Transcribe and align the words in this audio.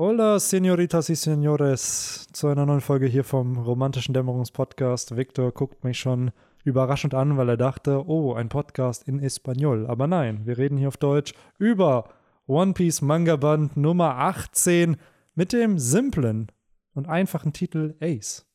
Hola, 0.00 0.38
Senoritas 0.38 1.08
y 1.08 1.16
Senores, 1.16 2.28
zu 2.32 2.46
einer 2.46 2.64
neuen 2.64 2.80
Folge 2.80 3.06
hier 3.06 3.24
vom 3.24 3.58
romantischen 3.58 4.14
Dämmerungspodcast. 4.14 5.16
Victor 5.16 5.50
guckt 5.50 5.82
mich 5.82 5.98
schon 5.98 6.30
überraschend 6.62 7.14
an, 7.14 7.36
weil 7.36 7.48
er 7.48 7.56
dachte, 7.56 8.06
oh, 8.06 8.32
ein 8.34 8.48
Podcast 8.48 9.08
in 9.08 9.18
Espanol. 9.18 9.88
Aber 9.88 10.06
nein, 10.06 10.46
wir 10.46 10.56
reden 10.56 10.78
hier 10.78 10.86
auf 10.86 10.98
Deutsch 10.98 11.34
über 11.58 12.10
One 12.46 12.74
Piece 12.74 13.02
Manga 13.02 13.34
Band 13.34 13.76
Nummer 13.76 14.18
18 14.18 14.98
mit 15.34 15.52
dem 15.52 15.80
simplen 15.80 16.46
und 16.94 17.08
einfachen 17.08 17.52
Titel 17.52 17.96
Ace. 18.00 18.46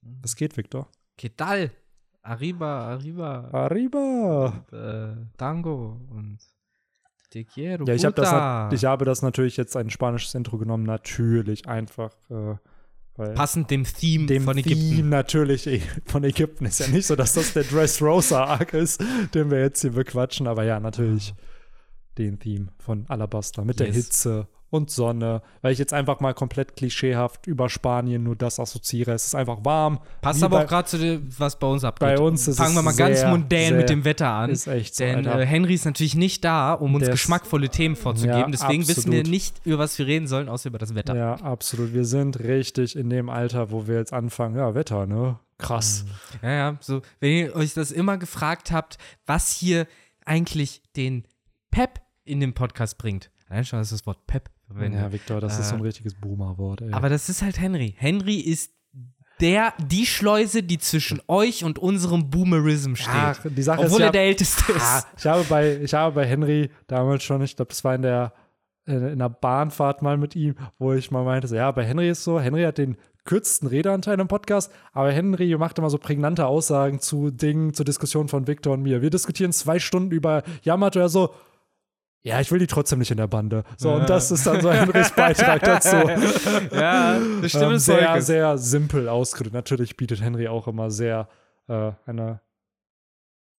Was 0.00 0.34
geht, 0.34 0.56
Victor? 0.56 0.88
¿Qué 1.18 1.30
tal? 1.36 1.72
Arriba, 2.22 2.86
arriba. 2.86 3.50
Arriba! 3.52 4.64
Äh, 4.72 5.36
Tango 5.36 6.00
und 6.08 6.38
Te 7.36 7.44
quiero. 7.44 7.84
Ja, 7.84 7.92
ich, 7.92 8.06
hab 8.06 8.14
das, 8.14 8.72
ich 8.72 8.86
habe 8.86 9.04
das 9.04 9.20
natürlich 9.20 9.58
jetzt 9.58 9.76
ein 9.76 9.90
spanisches 9.90 10.34
Intro 10.34 10.56
genommen, 10.56 10.84
natürlich 10.84 11.68
einfach, 11.68 12.12
äh, 12.30 12.54
weil 13.16 13.34
Passend 13.34 13.70
dem 13.70 13.84
Theme 13.84 14.24
dem 14.24 14.44
von 14.44 14.56
Ägypten. 14.56 14.96
Theme 14.96 15.08
natürlich 15.10 15.66
eh, 15.66 15.82
von 16.06 16.24
Ägypten 16.24 16.64
ist 16.64 16.80
ja 16.80 16.88
nicht 16.88 17.06
so, 17.06 17.14
dass 17.14 17.34
das 17.34 17.52
der 17.52 17.64
Dressrosa-Arc 17.64 18.72
ist, 18.72 19.04
den 19.34 19.50
wir 19.50 19.60
jetzt 19.60 19.82
hier 19.82 19.92
bequatschen, 19.92 20.46
aber 20.46 20.64
ja, 20.64 20.80
natürlich 20.80 21.34
den 22.16 22.38
Theme 22.38 22.68
von 22.78 23.04
Alabaster 23.08 23.66
mit 23.66 23.80
der 23.80 23.88
Yes. 23.88 23.96
Hitze 23.96 24.48
und 24.70 24.90
Sonne, 24.90 25.42
weil 25.62 25.72
ich 25.72 25.78
jetzt 25.78 25.92
einfach 25.92 26.18
mal 26.20 26.34
komplett 26.34 26.76
klischeehaft 26.76 27.46
über 27.46 27.68
Spanien 27.68 28.22
nur 28.24 28.34
das 28.36 28.58
assoziiere. 28.58 29.12
Es 29.12 29.24
ist 29.26 29.34
einfach 29.34 29.58
warm. 29.64 30.00
Passt 30.20 30.42
aber 30.42 30.58
bei- 30.58 30.64
auch 30.64 30.68
gerade 30.68 30.88
zu 30.88 30.98
dem, 30.98 31.28
was 31.38 31.58
bei 31.58 31.66
uns 31.68 31.84
abgeht. 31.84 32.08
Bei 32.08 32.18
uns 32.18 32.48
ist 32.48 32.56
Fangen 32.56 32.74
wir 32.74 32.82
mal 32.82 32.94
ganz 32.94 33.20
sehr, 33.20 33.28
mundän 33.30 33.68
sehr- 33.68 33.76
mit 33.78 33.88
dem 33.88 34.04
Wetter 34.04 34.28
an. 34.28 34.50
Ist 34.50 34.66
echt 34.66 34.96
so, 34.96 35.04
Denn 35.04 35.24
äh, 35.24 35.46
Henry 35.46 35.74
ist 35.74 35.84
natürlich 35.84 36.16
nicht 36.16 36.44
da, 36.44 36.72
um 36.74 36.94
uns 36.94 37.04
ist- 37.04 37.10
geschmackvolle 37.12 37.68
Themen 37.68 37.94
vorzugeben. 37.96 38.38
Ja, 38.38 38.46
Deswegen 38.48 38.86
wissen 38.88 39.12
wir 39.12 39.20
absolut. 39.20 39.26
nicht, 39.28 39.60
über 39.64 39.78
was 39.78 39.98
wir 39.98 40.06
reden 40.06 40.26
sollen, 40.26 40.48
außer 40.48 40.68
über 40.68 40.78
das 40.78 40.94
Wetter. 40.94 41.14
Ja, 41.16 41.34
absolut. 41.36 41.94
Wir 41.94 42.04
sind 42.04 42.40
richtig 42.40 42.96
in 42.96 43.08
dem 43.08 43.30
Alter, 43.30 43.70
wo 43.70 43.86
wir 43.86 43.94
jetzt 43.96 44.12
anfangen. 44.12 44.56
Ja, 44.56 44.74
Wetter, 44.74 45.06
ne? 45.06 45.38
Krass. 45.58 46.04
Ja, 46.42 46.50
ja, 46.50 46.76
so, 46.80 47.00
wenn 47.20 47.30
ihr 47.32 47.54
euch 47.56 47.72
das 47.72 47.90
immer 47.92 48.18
gefragt 48.18 48.72
habt, 48.72 48.98
was 49.26 49.52
hier 49.52 49.86
eigentlich 50.24 50.82
den 50.96 51.24
Pep 51.70 52.00
in 52.24 52.40
den 52.40 52.52
Podcast 52.52 52.98
bringt. 52.98 53.30
Allein 53.48 53.64
schon, 53.64 53.78
dass 53.78 53.90
das 53.90 54.04
Wort 54.06 54.26
Pep 54.26 54.50
verwendet. 54.66 55.00
Ja, 55.00 55.12
Victor, 55.12 55.40
das 55.40 55.58
ist 55.58 55.68
so 55.70 55.74
ein 55.76 55.80
Äh, 55.80 55.84
richtiges 55.84 56.14
Boomer-Wort, 56.14 56.82
ey. 56.82 56.92
Aber 56.92 57.08
das 57.08 57.28
ist 57.28 57.42
halt 57.42 57.58
Henry. 57.60 57.94
Henry 57.96 58.36
ist 58.36 58.72
der, 59.40 59.74
die 59.78 60.06
Schleuse, 60.06 60.62
die 60.62 60.78
zwischen 60.78 61.20
euch 61.28 61.62
und 61.62 61.78
unserem 61.78 62.30
Boomerism 62.30 62.94
steht. 62.94 63.12
Ach, 63.14 63.38
die 63.44 63.62
Sache 63.62 63.80
Obwohl 63.82 64.00
ist 64.00 64.06
er 64.06 64.12
der 64.12 64.22
Älteste 64.22 64.64
Ah, 64.80 64.98
ist. 64.98 65.06
ich, 65.18 65.26
habe 65.26 65.44
bei, 65.44 65.76
ich 65.76 65.92
habe 65.94 66.14
bei 66.14 66.26
Henry 66.26 66.70
damals 66.86 67.22
schon, 67.22 67.42
ich 67.42 67.54
glaube, 67.54 67.68
das 67.68 67.84
war 67.84 67.94
in 67.94 68.02
der, 68.02 68.32
äh, 68.86 68.94
in 69.12 69.18
der 69.18 69.28
Bahnfahrt 69.28 70.00
mal 70.00 70.16
mit 70.16 70.34
ihm, 70.36 70.54
wo 70.78 70.94
ich 70.94 71.10
mal 71.10 71.22
meinte, 71.24 71.48
so, 71.48 71.54
ja, 71.54 71.70
bei 71.70 71.84
Henry 71.84 72.08
ist 72.08 72.24
so, 72.24 72.40
Henry 72.40 72.62
hat 72.62 72.78
den 72.78 72.96
kürzesten 73.24 73.68
Redeanteil 73.68 74.18
im 74.20 74.28
Podcast, 74.28 74.72
aber 74.92 75.10
Henry 75.12 75.54
macht 75.58 75.78
immer 75.78 75.90
so 75.90 75.98
prägnante 75.98 76.46
Aussagen 76.46 77.00
zu 77.00 77.30
Dingen, 77.30 77.74
zur 77.74 77.84
Diskussion 77.84 78.28
von 78.28 78.46
Victor 78.46 78.72
und 78.72 78.82
mir. 78.82 79.02
Wir 79.02 79.10
diskutieren 79.10 79.52
zwei 79.52 79.78
Stunden 79.80 80.12
über 80.12 80.44
Yamato, 80.62 80.98
er 80.98 81.08
so, 81.10 81.34
ja, 82.26 82.40
ich 82.40 82.50
will 82.50 82.58
die 82.58 82.66
trotzdem 82.66 82.98
nicht 82.98 83.12
in 83.12 83.18
der 83.18 83.28
Bande. 83.28 83.62
So, 83.76 83.92
und 83.92 84.10
das 84.10 84.32
ist 84.32 84.44
dann 84.44 84.60
so 84.60 84.72
Henrys 84.72 85.12
Beitrag 85.12 85.62
dazu. 85.64 85.94
ja, 86.74 87.20
das 87.40 87.50
stimmt. 87.50 87.64
ähm, 87.64 87.78
sehr, 87.78 87.98
Volkes. 88.08 88.26
sehr 88.26 88.58
simpel 88.58 89.08
ausgedrückt. 89.08 89.54
Natürlich 89.54 89.96
bietet 89.96 90.20
Henry 90.20 90.48
auch 90.48 90.66
immer 90.66 90.90
sehr 90.90 91.28
äh, 91.68 91.92
eine 92.04 92.40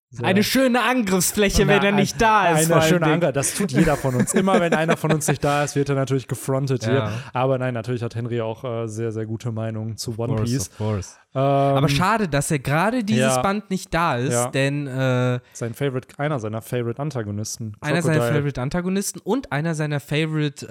sehr- 0.10 0.26
Eine 0.26 0.42
schöne 0.44 0.84
Angriffsfläche, 0.84 1.68
wenn 1.68 1.80
Na, 1.80 1.86
er 1.88 1.92
nicht 1.92 2.22
da 2.22 2.52
ist. 2.58 2.72
Eine 2.72 2.82
schöne. 2.82 3.06
Anker. 3.08 3.32
Das 3.34 3.54
tut 3.54 3.72
jeder 3.72 3.98
von 3.98 4.16
uns. 4.16 4.34
Immer 4.34 4.60
wenn 4.62 4.74
einer 4.74 4.96
von 4.96 5.12
uns 5.12 5.28
nicht 5.28 5.44
da 5.44 5.64
ist, 5.64 5.76
wird 5.76 5.90
er 5.90 5.96
natürlich 5.96 6.28
gefrontet 6.28 6.86
hier. 6.86 6.94
Ja. 6.94 7.12
Aber 7.34 7.58
nein, 7.58 7.74
natürlich 7.74 8.02
hat 8.04 8.16
Henry 8.16 8.40
auch 8.42 8.64
äh, 8.64 8.88
sehr, 8.88 9.12
sehr 9.12 9.26
gute 9.26 9.52
Meinungen 9.52 9.98
zu 9.98 10.12
One 10.18 10.32
Of 10.34 10.38
course, 10.40 10.54
Piece. 10.54 10.70
of 10.72 10.78
course. 10.78 11.10
Ähm, 11.36 11.42
Aber 11.42 11.90
schade, 11.90 12.28
dass 12.30 12.50
er 12.52 12.60
gerade 12.60 13.04
dieses 13.04 13.36
ja. 13.36 13.42
Band 13.42 13.70
nicht 13.70 13.94
da 13.94 14.16
ist, 14.16 14.32
Ja. 14.34 14.50
denn 14.50 14.88
äh, 14.88 15.40
Sein 15.54 15.74
Favorite, 15.74 16.08
einer 16.18 16.40
seiner 16.40 16.62
Favorite 16.62 17.02
Antagonisten. 17.02 17.76
einer 17.82 18.02
seiner 18.02 18.16
Crocodile. 18.20 18.38
Favorite 18.40 18.62
Antagonisten 18.62 19.20
und 19.20 19.52
einer 19.52 19.76
seiner 19.76 20.00
Favorite 20.00 20.66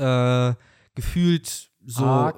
äh, 0.59 0.63
gefühlt 0.95 1.69
so. 1.89 2.33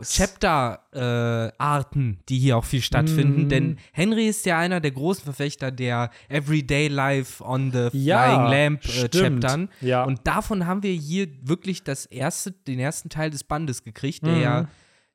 Chapter-Arten, 0.92 2.19
die 2.28 2.38
hier 2.38 2.56
auch 2.56 2.64
viel 2.64 2.82
stattfinden. 2.82 3.44
Mhm. 3.44 3.48
Denn 3.48 3.78
Henry 3.92 4.26
ist 4.28 4.44
ja 4.47 4.59
einer 4.59 4.81
der 4.81 4.91
großen 4.91 5.25
Verfechter 5.25 5.70
der 5.70 6.10
Everyday 6.28 6.88
Life 6.88 7.42
on 7.44 7.72
the 7.72 7.88
Ja, 7.92 8.25
Flying 8.25 8.50
Lamp 8.50 8.84
äh. 8.84 9.08
Chaptern. 9.08 9.69
Ja. 9.81 10.04
Und 10.04 10.26
davon 10.26 10.66
haben 10.66 10.82
wir 10.82 10.92
hier 10.92 11.28
wirklich 11.42 11.82
das 11.84 12.06
erste, 12.06 12.53
den 12.53 12.78
ersten 12.78 13.08
Teil 13.08 13.31
des 13.31 13.44
Bandes 13.44 13.82
gekriegt, 13.82 14.25
der 14.25 14.34
Mhm. 14.34 14.41
ja, 14.42 14.69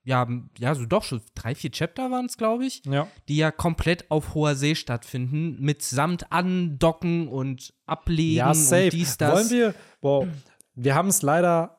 ja, 0.05 0.27
ja, 0.59 0.75
so 0.75 0.85
doch 0.85 1.03
schon 1.03 1.21
drei, 1.33 1.55
vier 1.55 1.71
Chapter 1.71 2.11
waren 2.11 2.25
es, 2.25 2.35
glaube 2.37 2.65
ich 2.65 2.81
Ja. 2.85 3.07
die 3.29 3.37
ja 3.37 3.51
komplett 3.51 4.11
auf 4.11 4.33
hoher 4.33 4.55
See 4.55 4.75
stattfinden, 4.75 5.55
mitsamt 5.61 6.29
Andocken 6.31 7.29
und 7.29 7.73
Ablegen 7.85 8.35
Ja, 8.35 8.53
safe. 8.53 8.85
und 8.85 8.93
dies, 8.93 9.15
das. 9.17 9.31
Wollen 9.33 9.49
wir, 9.49 9.73
wow, 10.01 10.27
wir 10.75 10.95
haben 10.95 11.07
es 11.07 11.21
leider 11.21 11.77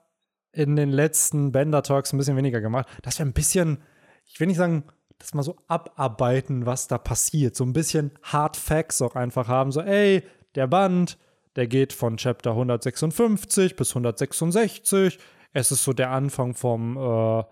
in 0.54 0.76
den 0.76 0.90
letzten 0.90 1.52
Bender 1.52 1.82
Talks 1.82 2.12
ein 2.12 2.18
bisschen 2.18 2.36
weniger 2.36 2.60
gemacht, 2.60 2.88
dass 3.02 3.18
wir 3.18 3.26
ein 3.26 3.32
bisschen, 3.32 3.78
ich 4.26 4.38
will 4.40 4.46
nicht 4.46 4.56
sagen, 4.56 4.84
das 5.18 5.34
mal 5.34 5.42
so 5.42 5.56
abarbeiten, 5.68 6.66
was 6.66 6.88
da 6.88 6.98
passiert. 6.98 7.56
So 7.56 7.64
ein 7.64 7.72
bisschen 7.72 8.12
Hard 8.22 8.56
Facts 8.56 9.00
auch 9.02 9.14
einfach 9.14 9.48
haben. 9.48 9.72
So, 9.72 9.80
ey, 9.80 10.22
der 10.54 10.66
Band, 10.66 11.18
der 11.56 11.66
geht 11.66 11.92
von 11.92 12.16
Chapter 12.16 12.50
156 12.50 13.76
bis 13.76 13.90
166. 13.90 15.18
Es 15.52 15.70
ist 15.70 15.84
so 15.84 15.92
der 15.92 16.10
Anfang 16.10 16.54
vom, 16.54 16.96
äh, 16.96 17.44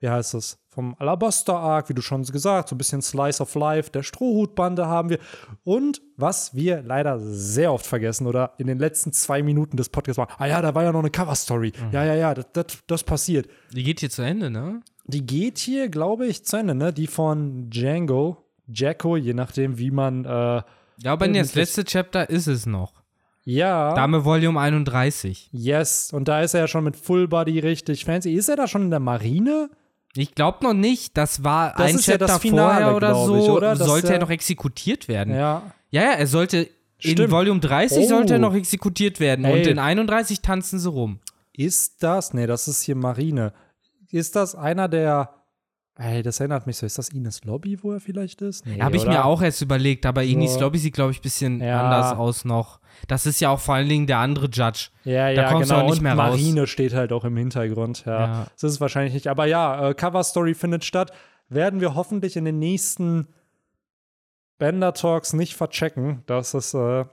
wie 0.00 0.08
heißt 0.08 0.34
es, 0.34 0.58
vom 0.68 0.94
Alabaster 0.98 1.56
Arc, 1.56 1.88
wie 1.88 1.94
du 1.94 2.02
schon 2.02 2.22
gesagt, 2.22 2.68
so 2.68 2.74
ein 2.74 2.78
bisschen 2.78 3.00
Slice 3.00 3.40
of 3.42 3.54
Life, 3.54 3.90
der 3.90 4.02
Strohhutbande 4.02 4.86
haben 4.86 5.08
wir. 5.08 5.18
Und 5.64 6.02
was 6.18 6.54
wir 6.54 6.82
leider 6.82 7.18
sehr 7.18 7.72
oft 7.72 7.86
vergessen 7.86 8.26
oder 8.26 8.52
in 8.58 8.66
den 8.66 8.78
letzten 8.78 9.12
zwei 9.12 9.42
Minuten 9.42 9.78
des 9.78 9.88
Podcasts 9.88 10.18
waren, 10.18 10.28
ah 10.38 10.46
ja, 10.46 10.60
da 10.60 10.74
war 10.74 10.82
ja 10.82 10.92
noch 10.92 11.00
eine 11.00 11.10
Cover-Story. 11.10 11.72
Ja, 11.92 12.04
ja, 12.04 12.14
ja, 12.14 12.34
das, 12.34 12.46
das, 12.52 12.66
das 12.86 13.04
passiert. 13.04 13.48
die 13.72 13.84
geht 13.84 14.00
hier 14.00 14.10
zu 14.10 14.20
Ende, 14.22 14.50
ne? 14.50 14.82
Die 15.06 15.24
geht 15.24 15.56
hier, 15.58 15.88
glaube 15.88 16.26
ich, 16.26 16.44
zu 16.44 16.58
Ende, 16.58 16.74
ne? 16.74 16.92
Die 16.92 17.06
von 17.06 17.70
Django, 17.70 18.44
Jacko, 18.68 19.16
je 19.16 19.32
nachdem, 19.32 19.78
wie 19.78 19.90
man, 19.90 20.24
äh, 20.26 20.28
Ja, 20.28 20.64
aber 21.06 21.26
das 21.28 21.54
letzte 21.54 21.84
Chapter 21.84 22.28
ist 22.28 22.48
es 22.48 22.66
noch. 22.66 22.92
ja. 23.44 23.94
Dame 23.94 24.26
Volume 24.26 24.60
31. 24.60 25.48
Yes, 25.52 26.12
und 26.12 26.28
da 26.28 26.42
ist 26.42 26.52
er 26.52 26.60
ja 26.60 26.68
schon 26.68 26.84
mit 26.84 26.96
Full 26.96 27.28
Body 27.28 27.60
richtig 27.60 28.04
fancy. 28.04 28.34
Ist 28.34 28.48
er 28.50 28.56
da 28.56 28.66
schon 28.68 28.82
in 28.82 28.90
der 28.90 29.00
Marine? 29.00 29.70
Ich 30.16 30.34
glaube 30.34 30.64
noch 30.64 30.72
nicht, 30.74 31.16
das 31.16 31.44
war 31.44 31.72
Das 31.76 31.90
ein 31.92 31.96
ja 31.96 32.00
Chapter 32.00 32.26
das 32.26 32.38
Finale, 32.38 32.80
vorher 32.84 32.96
oder 32.96 33.14
so. 33.14 33.36
ich, 33.36 33.48
oder? 33.50 33.76
Sollte 33.76 34.12
er 34.12 34.18
noch 34.18 34.30
exekutiert 34.30 35.08
werden. 35.08 35.34
Ja, 35.34 35.62
Ja. 35.90 36.02
ja, 36.02 36.10
er 36.12 36.26
sollte 36.26 36.68
in 37.00 37.10
Stimmt. 37.12 37.30
Volume 37.30 37.60
30 37.60 38.04
Oh. 38.04 38.08
sollte 38.08 38.34
er 38.34 38.38
noch 38.38 38.54
exekutiert 38.54 39.20
werden 39.20 39.44
Ey. 39.44 39.52
und 39.60 39.66
in 39.66 39.78
31 39.78 40.40
tanzen 40.40 40.78
sie 40.78 40.88
rum. 40.88 41.20
Ist 41.52 42.02
das, 42.02 42.32
nee, 42.34 42.46
das 42.46 42.68
ist 42.68 42.82
hier 42.82 42.96
Marine. 42.96 43.52
Ist 44.10 44.36
das 44.36 44.54
einer 44.54 44.88
der, 44.88 45.30
ey, 45.98 46.22
das 46.22 46.40
erinnert 46.40 46.66
mich 46.66 46.76
so, 46.76 46.86
ist 46.86 46.98
das 46.98 47.08
Ines 47.10 47.44
Lobby, 47.44 47.82
wo 47.82 47.92
er 47.92 48.00
vielleicht 48.00 48.42
ist? 48.42 48.66
Nee, 48.66 48.80
Habe 48.80 48.96
ich 48.96 49.06
mir 49.06 49.24
auch 49.24 49.40
erst 49.42 49.62
überlegt, 49.62 50.04
aber 50.06 50.22
So. 50.24 50.60
Lobby 50.60 50.78
sieht, 50.78 50.94
glaube 50.94 51.12
ich, 51.12 51.18
ein 51.20 51.22
bisschen 51.22 51.60
Ja. 51.60 51.82
anders 51.84 52.18
aus 52.18 52.44
noch. 52.44 52.80
Das 53.08 53.26
ist 53.26 53.40
ja 53.40 53.50
auch 53.50 53.60
vor 53.60 53.74
allen 53.74 53.88
Dingen 53.88 54.06
der 54.06 54.18
andere 54.18 54.46
Judge. 54.48 54.88
Ja, 55.04 55.28
ja, 55.28 55.50
kommst 55.50 55.70
du 55.70 55.74
genau. 55.74 55.86
auch 55.86 55.90
nicht 55.90 55.98
und 55.98 56.02
mehr 56.04 56.14
raus. 56.14 56.30
Marine 56.30 56.66
steht 56.66 56.94
halt 56.94 57.12
auch 57.12 57.24
im 57.24 57.36
Hintergrund, 57.36 58.04
ja. 58.06 58.20
Ja. 58.20 58.46
Das 58.60 58.72
ist 58.72 58.80
wahrscheinlich 58.80 59.14
nicht. 59.14 59.28
Aber 59.28 59.46
ja, 59.46 59.90
äh, 59.90 59.94
Cover 59.94 60.22
Story 60.24 60.54
findet 60.54 60.84
statt. 60.84 61.12
Werden 61.48 61.80
wir 61.80 61.94
hoffentlich 61.94 62.36
in 62.36 62.44
den 62.44 62.58
nächsten 62.58 63.28
Bender 64.58 64.94
Talks 64.94 65.32
nicht 65.32 65.54
verchecken, 65.54 66.22
dass 66.26 66.54
es 66.54 66.74
äh, 66.74 67.04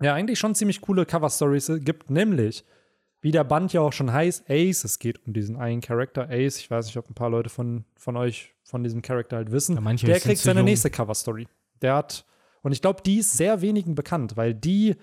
ja 0.00 0.14
eigentlich 0.14 0.38
schon 0.38 0.54
ziemlich 0.54 0.80
coole 0.80 1.04
Cover 1.04 1.28
Stories 1.30 1.70
gibt, 1.80 2.10
nämlich 2.10 2.64
wie 3.20 3.32
der 3.32 3.44
Band 3.44 3.72
ja 3.72 3.80
auch 3.80 3.92
schon 3.92 4.12
heißt, 4.12 4.48
Ace. 4.48 4.84
Es 4.84 4.98
geht 4.98 5.26
um 5.26 5.32
diesen 5.32 5.56
einen 5.56 5.80
Charakter, 5.80 6.28
Ace. 6.30 6.58
Ich 6.58 6.70
weiß 6.70 6.86
nicht, 6.86 6.96
ob 6.96 7.08
ein 7.10 7.14
paar 7.14 7.30
Leute 7.30 7.50
von, 7.50 7.84
von 7.94 8.16
euch 8.16 8.54
von 8.62 8.82
diesem 8.82 9.02
Charakter 9.02 9.36
halt 9.36 9.52
wissen. 9.52 9.76
Ja, 9.76 9.92
der 9.94 10.20
kriegt 10.20 10.38
seine 10.38 10.60
jung. 10.60 10.66
nächste 10.66 10.90
Cover 10.90 11.14
Story. 11.14 11.46
Der 11.82 11.96
hat, 11.96 12.24
und 12.62 12.72
ich 12.72 12.80
glaube, 12.80 13.02
die 13.02 13.18
ist 13.18 13.36
sehr 13.36 13.60
wenigen 13.60 13.94
bekannt, 13.94 14.36
weil 14.36 14.54
die 14.54 14.96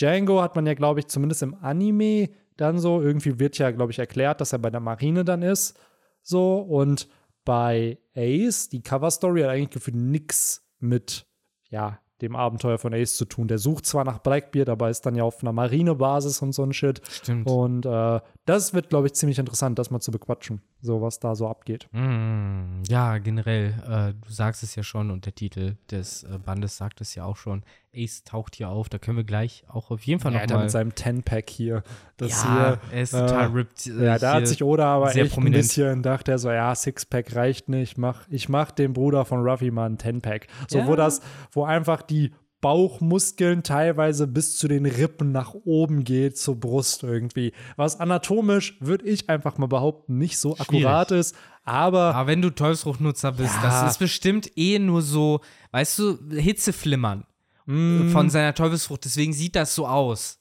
Django 0.00 0.42
hat 0.42 0.56
man 0.56 0.66
ja, 0.66 0.74
glaube 0.74 1.00
ich, 1.00 1.06
zumindest 1.06 1.42
im 1.42 1.54
Anime 1.54 2.30
dann 2.56 2.78
so, 2.78 3.00
irgendwie 3.00 3.38
wird 3.38 3.58
ja, 3.58 3.70
glaube 3.70 3.92
ich, 3.92 3.98
erklärt, 3.98 4.40
dass 4.40 4.52
er 4.52 4.58
bei 4.58 4.70
der 4.70 4.80
Marine 4.80 5.24
dann 5.24 5.42
ist. 5.42 5.78
So, 6.22 6.58
und 6.58 7.08
bei 7.44 7.98
Ace, 8.16 8.68
die 8.68 8.82
Cover-Story 8.82 9.42
hat 9.42 9.50
eigentlich 9.50 9.70
gefühlt 9.70 9.96
nix 9.96 10.66
mit, 10.78 11.26
ja, 11.68 12.00
dem 12.22 12.36
Abenteuer 12.36 12.78
von 12.78 12.94
Ace 12.94 13.16
zu 13.16 13.24
tun. 13.24 13.48
Der 13.48 13.58
sucht 13.58 13.86
zwar 13.86 14.04
nach 14.04 14.18
Blackbeard, 14.18 14.68
aber 14.68 14.90
ist 14.90 15.04
dann 15.06 15.16
ja 15.16 15.24
auf 15.24 15.42
einer 15.42 15.52
Marinebasis 15.52 16.42
und 16.42 16.52
so 16.52 16.62
ein 16.62 16.72
Shit. 16.72 17.00
Stimmt. 17.08 17.48
Und 17.48 17.86
äh, 17.86 18.20
das 18.46 18.74
wird, 18.74 18.90
glaube 18.90 19.06
ich, 19.06 19.14
ziemlich 19.14 19.38
interessant, 19.38 19.78
das 19.78 19.90
mal 19.90 20.00
zu 20.00 20.10
bequatschen, 20.10 20.60
so 20.82 21.00
was 21.00 21.18
da 21.18 21.34
so 21.34 21.48
abgeht. 21.48 21.88
Mm, 21.92 22.82
ja, 22.88 23.18
generell, 23.18 23.74
äh, 23.88 24.12
du 24.26 24.32
sagst 24.32 24.62
es 24.62 24.74
ja 24.74 24.82
schon 24.82 25.10
und 25.10 25.24
der 25.26 25.34
Titel 25.34 25.76
des 25.90 26.24
äh, 26.24 26.38
Bandes 26.44 26.76
sagt 26.76 27.00
es 27.00 27.14
ja 27.14 27.24
auch 27.24 27.36
schon. 27.36 27.62
Ace 27.96 28.24
taucht 28.24 28.56
hier 28.56 28.68
auf, 28.70 28.88
da 28.88 28.98
können 28.98 29.16
wir 29.16 29.24
gleich 29.24 29.64
auch 29.68 29.90
auf 29.90 30.02
jeden 30.02 30.20
Fall 30.20 30.32
Ja, 30.34 30.42
noch 30.46 30.54
mal. 30.56 30.62
mit 30.62 30.70
seinem 30.72 30.94
Ten-Pack 30.94 31.48
hier. 31.48 31.82
Das 32.16 32.42
ja, 32.44 32.78
er 32.92 33.02
ist 33.02 33.12
total 33.12 33.44
äh, 33.50 33.52
ripped. 33.54 33.80
hier. 33.80 33.94
Ja, 34.02 34.18
da 34.18 34.32
hat 34.32 34.38
hier. 34.38 34.46
sich 34.48 34.62
Oda 34.64 34.96
aber 34.96 35.14
echt 35.14 35.32
prominent. 35.32 35.56
ein 35.56 35.58
bisschen, 35.60 36.02
dachte 36.02 36.32
er 36.32 36.38
so, 36.38 36.50
ja, 36.50 36.74
Sixpack 36.74 37.34
reicht 37.36 37.68
nicht. 37.68 37.96
Mach, 37.96 38.26
ich 38.28 38.48
mach 38.48 38.72
dem 38.72 38.92
Bruder 38.94 39.24
von 39.24 39.40
Ruffy 39.48 39.70
mal 39.70 39.86
einen 39.86 39.98
Ten-Pack. 39.98 40.48
So, 40.68 40.78
Ja. 40.78 40.86
wo 40.88 40.96
das, 40.96 41.20
wo 41.52 41.64
einfach 41.64 42.02
die 42.02 42.32
Bauchmuskeln 42.64 43.62
teilweise 43.62 44.26
bis 44.26 44.56
zu 44.56 44.68
den 44.68 44.86
Rippen 44.86 45.32
nach 45.32 45.52
oben 45.52 46.02
geht, 46.02 46.38
zur 46.38 46.58
Brust 46.58 47.02
irgendwie. 47.02 47.52
Was 47.76 48.00
anatomisch, 48.00 48.78
würde 48.80 49.04
ich 49.06 49.28
einfach 49.28 49.58
mal 49.58 49.66
behaupten, 49.66 50.16
nicht 50.16 50.38
so 50.38 50.56
akkurat 50.56 51.10
ist. 51.10 51.36
Aber 51.64 52.14
Aber 52.14 52.26
wenn 52.26 52.40
du 52.40 52.48
Teufelsfruchtnutzer 52.48 53.32
bist, 53.32 53.54
Ja. 53.56 53.62
das 53.62 53.92
ist 53.92 53.98
bestimmt 53.98 54.50
eh 54.56 54.78
nur 54.78 55.02
so, 55.02 55.40
weißt 55.72 55.98
du, 55.98 56.18
Hitzeflimmern 56.30 57.24
Mm. 57.66 58.08
von 58.10 58.28
seiner 58.30 58.54
Teufelsfrucht. 58.54 59.04
Deswegen 59.04 59.32
sieht 59.34 59.56
das 59.56 59.74
so 59.74 59.86
aus. 59.86 60.38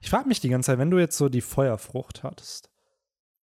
Ich 0.00 0.08
frage 0.10 0.28
mich 0.28 0.40
die 0.40 0.48
ganze 0.48 0.66
Zeit, 0.66 0.78
wenn 0.78 0.90
du 0.90 0.98
jetzt 0.98 1.16
so 1.18 1.28
die 1.28 1.40
Feuerfrucht 1.40 2.22
hattest, 2.22 2.70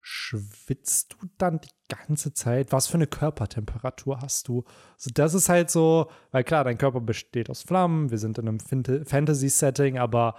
schwitzt 0.02 1.14
du 1.14 1.28
dann 1.38 1.60
die 1.62 1.70
ganze 1.96 2.34
Zeit? 2.34 2.72
Was 2.72 2.88
für 2.88 2.96
eine 2.96 3.08
Körpertemperatur 3.08 4.20
hast 4.22 4.48
du? 4.48 4.64
Also 4.96 5.12
das 5.14 5.34
ist 5.34 5.50
halt 5.50 5.70
so, 5.72 6.10
weil 6.32 6.44
klar, 6.44 6.64
dein 6.64 6.78
Körper 6.78 7.02
besteht 7.02 7.50
aus 7.50 7.62
Flammen, 7.64 8.12
wir 8.12 8.18
sind 8.18 8.38
in 8.38 8.48
einem 8.48 8.58
Fant- 8.60 9.08
Fantasy-Setting, 9.08 9.98
aber 9.98 10.36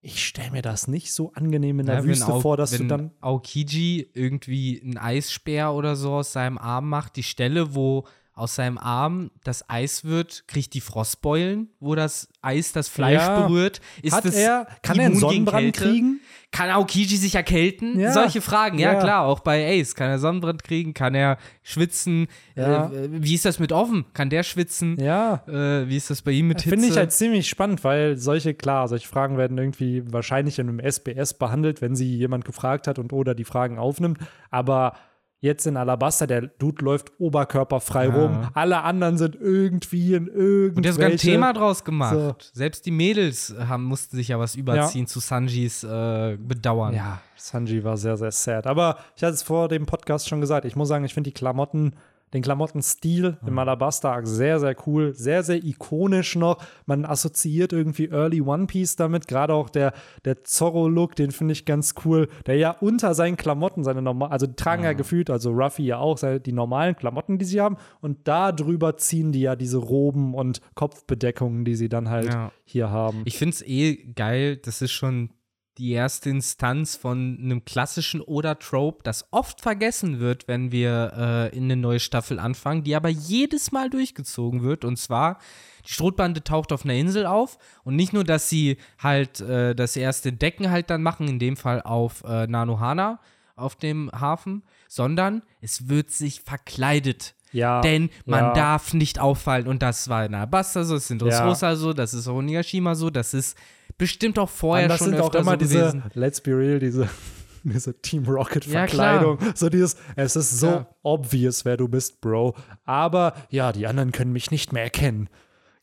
ich 0.00 0.24
stelle 0.24 0.52
mir 0.52 0.62
das 0.62 0.86
nicht 0.86 1.12
so 1.12 1.32
angenehm 1.32 1.80
in 1.80 1.86
der 1.86 1.96
Ja, 1.96 2.04
Wüste 2.04 2.32
Au- 2.32 2.40
vor, 2.40 2.56
dass 2.56 2.70
du 2.70 2.84
dann. 2.86 3.10
Aokiji 3.20 4.08
irgendwie 4.14 4.80
einen 4.82 4.96
Eisspeer 4.96 5.72
oder 5.72 5.96
so 5.96 6.12
aus 6.14 6.32
seinem 6.32 6.56
Arm 6.58 6.88
macht, 6.88 7.16
die 7.16 7.24
Stelle, 7.24 7.74
wo 7.74 8.04
aus 8.38 8.54
seinem 8.54 8.78
Arm 8.78 9.30
das 9.44 9.68
Eis 9.68 10.04
wird, 10.04 10.44
kriegt 10.46 10.74
die 10.74 10.80
Frostbeulen, 10.80 11.68
wo 11.80 11.94
das 11.94 12.28
Eis 12.42 12.72
das 12.72 12.88
Fleisch 12.88 13.20
Ja. 13.22 13.40
berührt. 13.46 13.80
Ist 14.02 14.14
Hat 14.14 14.24
das 14.24 14.34
er, 14.34 14.66
kann 14.82 14.98
er 14.98 15.06
einen 15.06 15.16
Sonnenbrand 15.16 15.74
kriegen? 15.74 16.20
Kann 16.50 16.70
Aokiji 16.70 17.16
sich 17.18 17.34
erkälten? 17.34 18.00
Ja. 18.00 18.12
Solche 18.12 18.40
Fragen, 18.40 18.78
ja, 18.78 18.94
Ja. 18.94 19.00
klar, 19.00 19.26
auch 19.26 19.40
bei 19.40 19.78
Ace. 19.80 19.94
Kann 19.94 20.08
er 20.08 20.18
Sonnenbrand 20.18 20.64
kriegen? 20.64 20.94
Kann 20.94 21.14
er 21.14 21.36
schwitzen? 21.62 22.26
Äh, 22.54 22.88
wie 23.10 23.34
ist 23.34 23.44
das 23.44 23.58
mit 23.58 23.70
Offen? 23.70 24.06
Kann 24.14 24.30
der 24.30 24.42
schwitzen? 24.44 24.96
Ja. 24.98 25.42
Äh, 25.46 25.88
wie 25.88 25.96
ist 25.96 26.08
das 26.08 26.22
bei 26.22 26.30
ihm 26.30 26.48
mit 26.48 26.62
Hitze? 26.62 26.70
Finde 26.70 26.88
ich 26.88 26.96
halt 26.96 27.12
ziemlich 27.12 27.48
spannend, 27.50 27.84
weil 27.84 28.16
solche, 28.16 28.54
klar, 28.54 28.88
solche 28.88 29.06
Fragen 29.08 29.36
werden 29.36 29.58
irgendwie 29.58 30.02
wahrscheinlich 30.10 30.58
in 30.58 30.68
einem 30.70 30.80
SBS 30.80 31.34
behandelt, 31.34 31.82
wenn 31.82 31.94
sie 31.94 32.16
jemand 32.16 32.46
gefragt 32.46 32.86
hat 32.86 32.98
und 32.98 33.12
oder 33.12 33.34
die 33.34 33.44
Fragen 33.44 33.78
aufnimmt. 33.78 34.18
Aber 34.50 34.94
jetzt 35.40 35.66
in 35.66 35.76
Alabasta, 35.76 36.26
der 36.26 36.42
Dude 36.42 36.84
läuft 36.84 37.12
oberkörperfrei 37.18 38.06
Ja. 38.06 38.14
rum. 38.14 38.48
Alle 38.54 38.82
anderen 38.82 39.16
sind 39.18 39.36
irgendwie 39.36 40.14
in 40.14 40.26
irgendwelche. 40.26 40.76
Und 40.76 40.82
der 40.84 40.90
hat 40.90 40.94
sogar 40.96 41.10
ein 41.10 41.16
Thema 41.16 41.52
draus 41.52 41.84
gemacht. 41.84 42.14
So. 42.14 42.34
Selbst 42.52 42.86
die 42.86 42.90
Mädels 42.90 43.54
haben, 43.58 43.84
mussten 43.84 44.16
sich 44.16 44.28
ja 44.28 44.38
was 44.38 44.54
überziehen 44.56 45.06
zu 45.06 45.20
Sanjis 45.20 45.84
äh, 45.84 46.36
Bedauern. 46.40 46.94
Ja, 46.94 47.20
Sanji 47.36 47.84
war 47.84 47.96
sehr, 47.96 48.16
sehr 48.16 48.32
sad. 48.32 48.66
Aber 48.66 48.98
ich 49.16 49.22
hatte 49.22 49.34
es 49.34 49.42
vor 49.42 49.68
dem 49.68 49.86
Podcast 49.86 50.28
schon 50.28 50.40
gesagt, 50.40 50.64
ich 50.64 50.74
muss 50.76 50.88
sagen, 50.88 51.04
ich 51.04 51.14
finde 51.14 51.30
die 51.30 51.34
Klamotten, 51.34 51.94
den 52.32 52.42
Klamottenstil 52.42 53.38
im 53.46 53.58
Alabasta 53.58 54.24
sehr, 54.24 54.60
sehr 54.60 54.76
cool, 54.86 55.14
sehr, 55.14 55.42
sehr 55.42 55.62
ikonisch 55.64 56.36
noch. 56.36 56.58
Man 56.86 57.04
assoziiert 57.04 57.72
irgendwie 57.72 58.08
Early 58.10 58.40
One 58.40 58.66
Piece 58.66 58.96
damit, 58.96 59.28
gerade 59.28 59.54
auch 59.54 59.70
der, 59.70 59.92
der 60.24 60.44
Zorro-Look, 60.44 61.16
den 61.16 61.30
finde 61.30 61.52
ich 61.52 61.64
ganz 61.64 61.94
cool, 62.04 62.28
der 62.46 62.56
ja 62.56 62.70
unter 62.72 63.14
seinen 63.14 63.36
Klamotten, 63.36 63.84
seine 63.84 64.02
normal, 64.02 64.30
also 64.30 64.46
tragen 64.46 64.84
ja 64.84 64.92
gefühlt, 64.92 65.30
also 65.30 65.52
Ruffy 65.52 65.84
ja 65.84 65.98
auch, 65.98 66.18
die 66.18 66.52
normalen 66.52 66.96
Klamotten, 66.96 67.38
die 67.38 67.44
sie 67.44 67.60
haben, 67.60 67.76
und 68.00 68.26
da 68.28 68.52
drüber 68.52 68.96
ziehen 68.96 69.32
die 69.32 69.40
ja 69.40 69.56
diese 69.56 69.78
Roben 69.78 70.34
und 70.34 70.60
Kopfbedeckungen, 70.74 71.64
die 71.64 71.76
sie 71.76 71.88
dann 71.88 72.08
halt 72.10 72.26
Ja. 72.32 72.52
hier 72.64 72.90
haben. 72.90 73.22
Ich 73.24 73.38
finde 73.38 73.54
es 73.54 73.62
eh 73.62 73.96
geil, 74.14 74.56
das 74.56 74.82
ist 74.82 74.92
schon 74.92 75.30
die 75.78 75.92
erste 75.92 76.30
Instanz 76.30 76.96
von 76.96 77.38
einem 77.40 77.64
klassischen 77.64 78.20
Oder-Trope, 78.20 79.02
das 79.04 79.26
oft 79.30 79.60
vergessen 79.60 80.18
wird, 80.18 80.48
wenn 80.48 80.72
wir 80.72 81.12
äh, 81.16 81.56
in 81.56 81.64
eine 81.64 81.76
neue 81.76 82.00
Staffel 82.00 82.38
anfangen, 82.38 82.82
die 82.82 82.96
aber 82.96 83.08
jedes 83.08 83.70
Mal 83.70 83.88
durchgezogen 83.88 84.62
wird. 84.62 84.84
Und 84.84 84.98
zwar, 84.98 85.38
die 85.86 85.92
Strohbande 85.92 86.42
taucht 86.42 86.72
auf 86.72 86.84
einer 86.84 86.94
Insel 86.94 87.26
auf 87.26 87.58
und 87.84 87.96
nicht 87.96 88.12
nur, 88.12 88.24
dass 88.24 88.48
sie 88.48 88.76
halt 88.98 89.40
äh, 89.40 89.74
das 89.74 89.96
erste 89.96 90.32
Decken 90.32 90.70
halt 90.70 90.90
dann 90.90 91.02
machen, 91.02 91.28
in 91.28 91.38
dem 91.38 91.56
Fall 91.56 91.80
auf 91.82 92.24
äh, 92.24 92.46
Nanohana, 92.46 93.20
auf 93.54 93.76
dem 93.76 94.10
Hafen, 94.12 94.62
sondern 94.88 95.42
es 95.60 95.88
wird 95.88 96.10
sich 96.10 96.42
verkleidet 96.42 97.34
ja, 97.52 97.80
denn 97.80 98.10
man 98.26 98.44
ja. 98.44 98.52
darf 98.52 98.94
nicht 98.94 99.18
auffallen. 99.18 99.66
Und 99.66 99.82
das 99.82 100.08
war 100.08 100.24
in 100.24 100.34
Alabasta 100.34 100.84
so, 100.84 100.94
das 100.94 101.04
ist 101.04 101.10
in 101.10 101.18
Dressrosa 101.18 101.76
so, 101.76 101.92
das 101.92 102.14
ist 102.14 102.28
auch 102.28 102.40
in 102.40 102.46
Nigashima 102.46 102.94
so, 102.94 103.10
das 103.10 103.34
ist 103.34 103.56
bestimmt 103.98 104.38
auch 104.38 104.48
vorher 104.48 104.84
Und 104.86 104.88
das 104.90 104.98
schon 104.98 105.10
sind 105.10 105.20
auch 105.20 105.34
immer 105.34 105.52
so 105.52 105.56
diese, 105.56 105.78
gewesen. 105.78 106.02
let's 106.14 106.40
be 106.40 106.52
real, 106.56 106.78
diese, 106.78 107.08
diese 107.64 108.00
Team 108.00 108.24
Ja, 108.24 108.32
Rocket-Verkleidung. 108.32 109.38
so 109.54 109.68
dieses, 109.68 109.96
es 110.16 110.36
ist 110.36 110.58
so 110.60 110.66
Ja. 110.68 110.86
obvious, 111.02 111.64
wer 111.64 111.76
du 111.76 111.88
bist, 111.88 112.20
Bro. 112.20 112.54
Aber 112.84 113.34
ja, 113.50 113.72
die 113.72 113.86
anderen 113.86 114.12
können 114.12 114.32
mich 114.32 114.50
nicht 114.50 114.72
mehr 114.72 114.84
erkennen. 114.84 115.28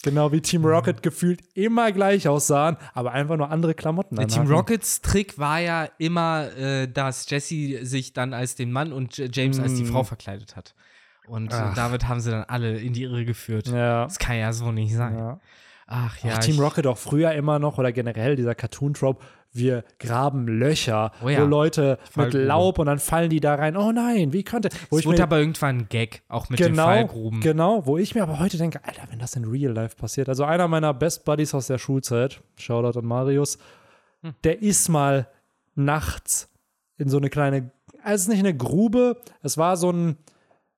Genau 0.04 0.32
wie 0.32 0.40
Team 0.42 0.64
Rocket 0.66 1.02
gefühlt 1.02 1.42
immer 1.56 1.92
gleich 1.92 2.28
aussahen, 2.28 2.78
aber 2.94 3.12
einfach 3.14 3.38
nur 3.38 3.50
andere 3.50 3.74
Klamotten 3.74 4.16
Der 4.18 4.28
Team. 4.28 4.46
Rockets 4.46 5.02
Trick 5.02 5.40
war 5.40 5.60
ja 5.60 5.88
immer, 5.98 6.56
äh, 6.56 6.88
dass 6.88 7.28
Jesse 7.28 7.84
sich 7.84 8.14
dann 8.14 8.34
als 8.34 8.54
den 8.54 8.72
Mann 8.72 8.94
und 8.94 9.18
James 9.36 9.60
als 9.60 9.74
die 9.74 9.84
Mm. 9.84 9.88
Frau 9.88 10.04
verkleidet 10.04 10.56
hat. 10.56 10.76
Und 11.28 11.52
äh, 11.52 11.56
Ach. 11.56 11.74
damit 11.74 12.08
haben 12.08 12.20
sie 12.20 12.30
dann 12.30 12.44
alle 12.44 12.78
in 12.78 12.94
die 12.94 13.02
Irre 13.02 13.26
geführt. 13.26 13.68
Ja. 13.70 14.04
Das 14.04 14.20
kann 14.20 14.38
ja 14.38 14.54
so 14.54 14.72
nicht 14.72 14.94
sein. 14.94 15.18
ja. 15.18 15.40
Ach 15.88 16.18
ja. 16.24 16.34
Auch 16.36 16.40
Team 16.40 16.60
Rocket 16.60 16.88
auch 16.88 16.98
früher 16.98 17.32
immer 17.34 17.60
noch 17.60 17.78
oder 17.78 17.92
generell 17.92 18.36
dieser 18.36 18.56
Cartoon-Trope, 18.56 19.24
wir 19.54 19.84
graben 20.00 20.48
Löcher, 20.48 21.12
Oh 21.24 21.30
ja. 21.30 21.42
wo 21.42 21.46
Leute 21.46 21.98
mit. 22.16 22.34
Laub 22.34 22.80
und 22.80 22.88
dann 22.88 23.00
fallen 23.00 23.30
die 23.30 23.40
da 23.40 23.56
rein. 23.56 23.78
Oh 23.78 23.92
nein, 23.92 24.34
wie 24.34 24.44
könnte. 24.44 24.70
Wo 24.90 24.98
Es 24.98 25.02
ich 25.02 25.06
wurde 25.08 25.20
mir, 25.20 25.24
aber 25.24 25.40
irgendwann 25.40 25.78
ein 25.82 25.90
Gag, 25.90 26.24
auch 26.28 26.50
mit 26.50 26.60
den 26.60 26.72
genau, 26.74 26.86
Fallgruben. 26.86 27.40
genau, 27.40 27.86
wo 27.86 27.98
ich 27.98 28.16
mir 28.16 28.24
aber 28.24 28.40
heute 28.40 28.58
denke, 28.58 28.84
Alter, 28.84 29.04
wenn 29.12 29.20
das 29.20 29.36
in 29.36 29.46
Real 29.46 29.72
Life 29.72 29.96
passiert. 29.96 30.28
Also 30.28 30.44
einer 30.44 30.68
meiner 30.68 30.94
Best 30.94 31.24
Buddies 31.24 31.54
aus 31.54 31.68
der 31.68 31.78
Schulzeit, 31.78 32.42
Shoutout 32.58 33.00
an 33.00 33.06
Marius, 33.06 33.58
Hm. 34.24 34.34
der 34.44 34.62
ist 34.62 34.90
mal 34.90 35.28
nachts 35.76 36.50
in 36.98 37.10
so 37.10 37.18
eine 37.18 37.30
kleine, 37.30 37.72
also 38.04 38.16
es 38.16 38.22
ist 38.24 38.28
nicht 38.30 38.40
eine 38.40 38.56
Grube, 38.56 39.22
es 39.42 39.58
war 39.58 39.78
so 39.78 39.92
ein, 39.92 40.18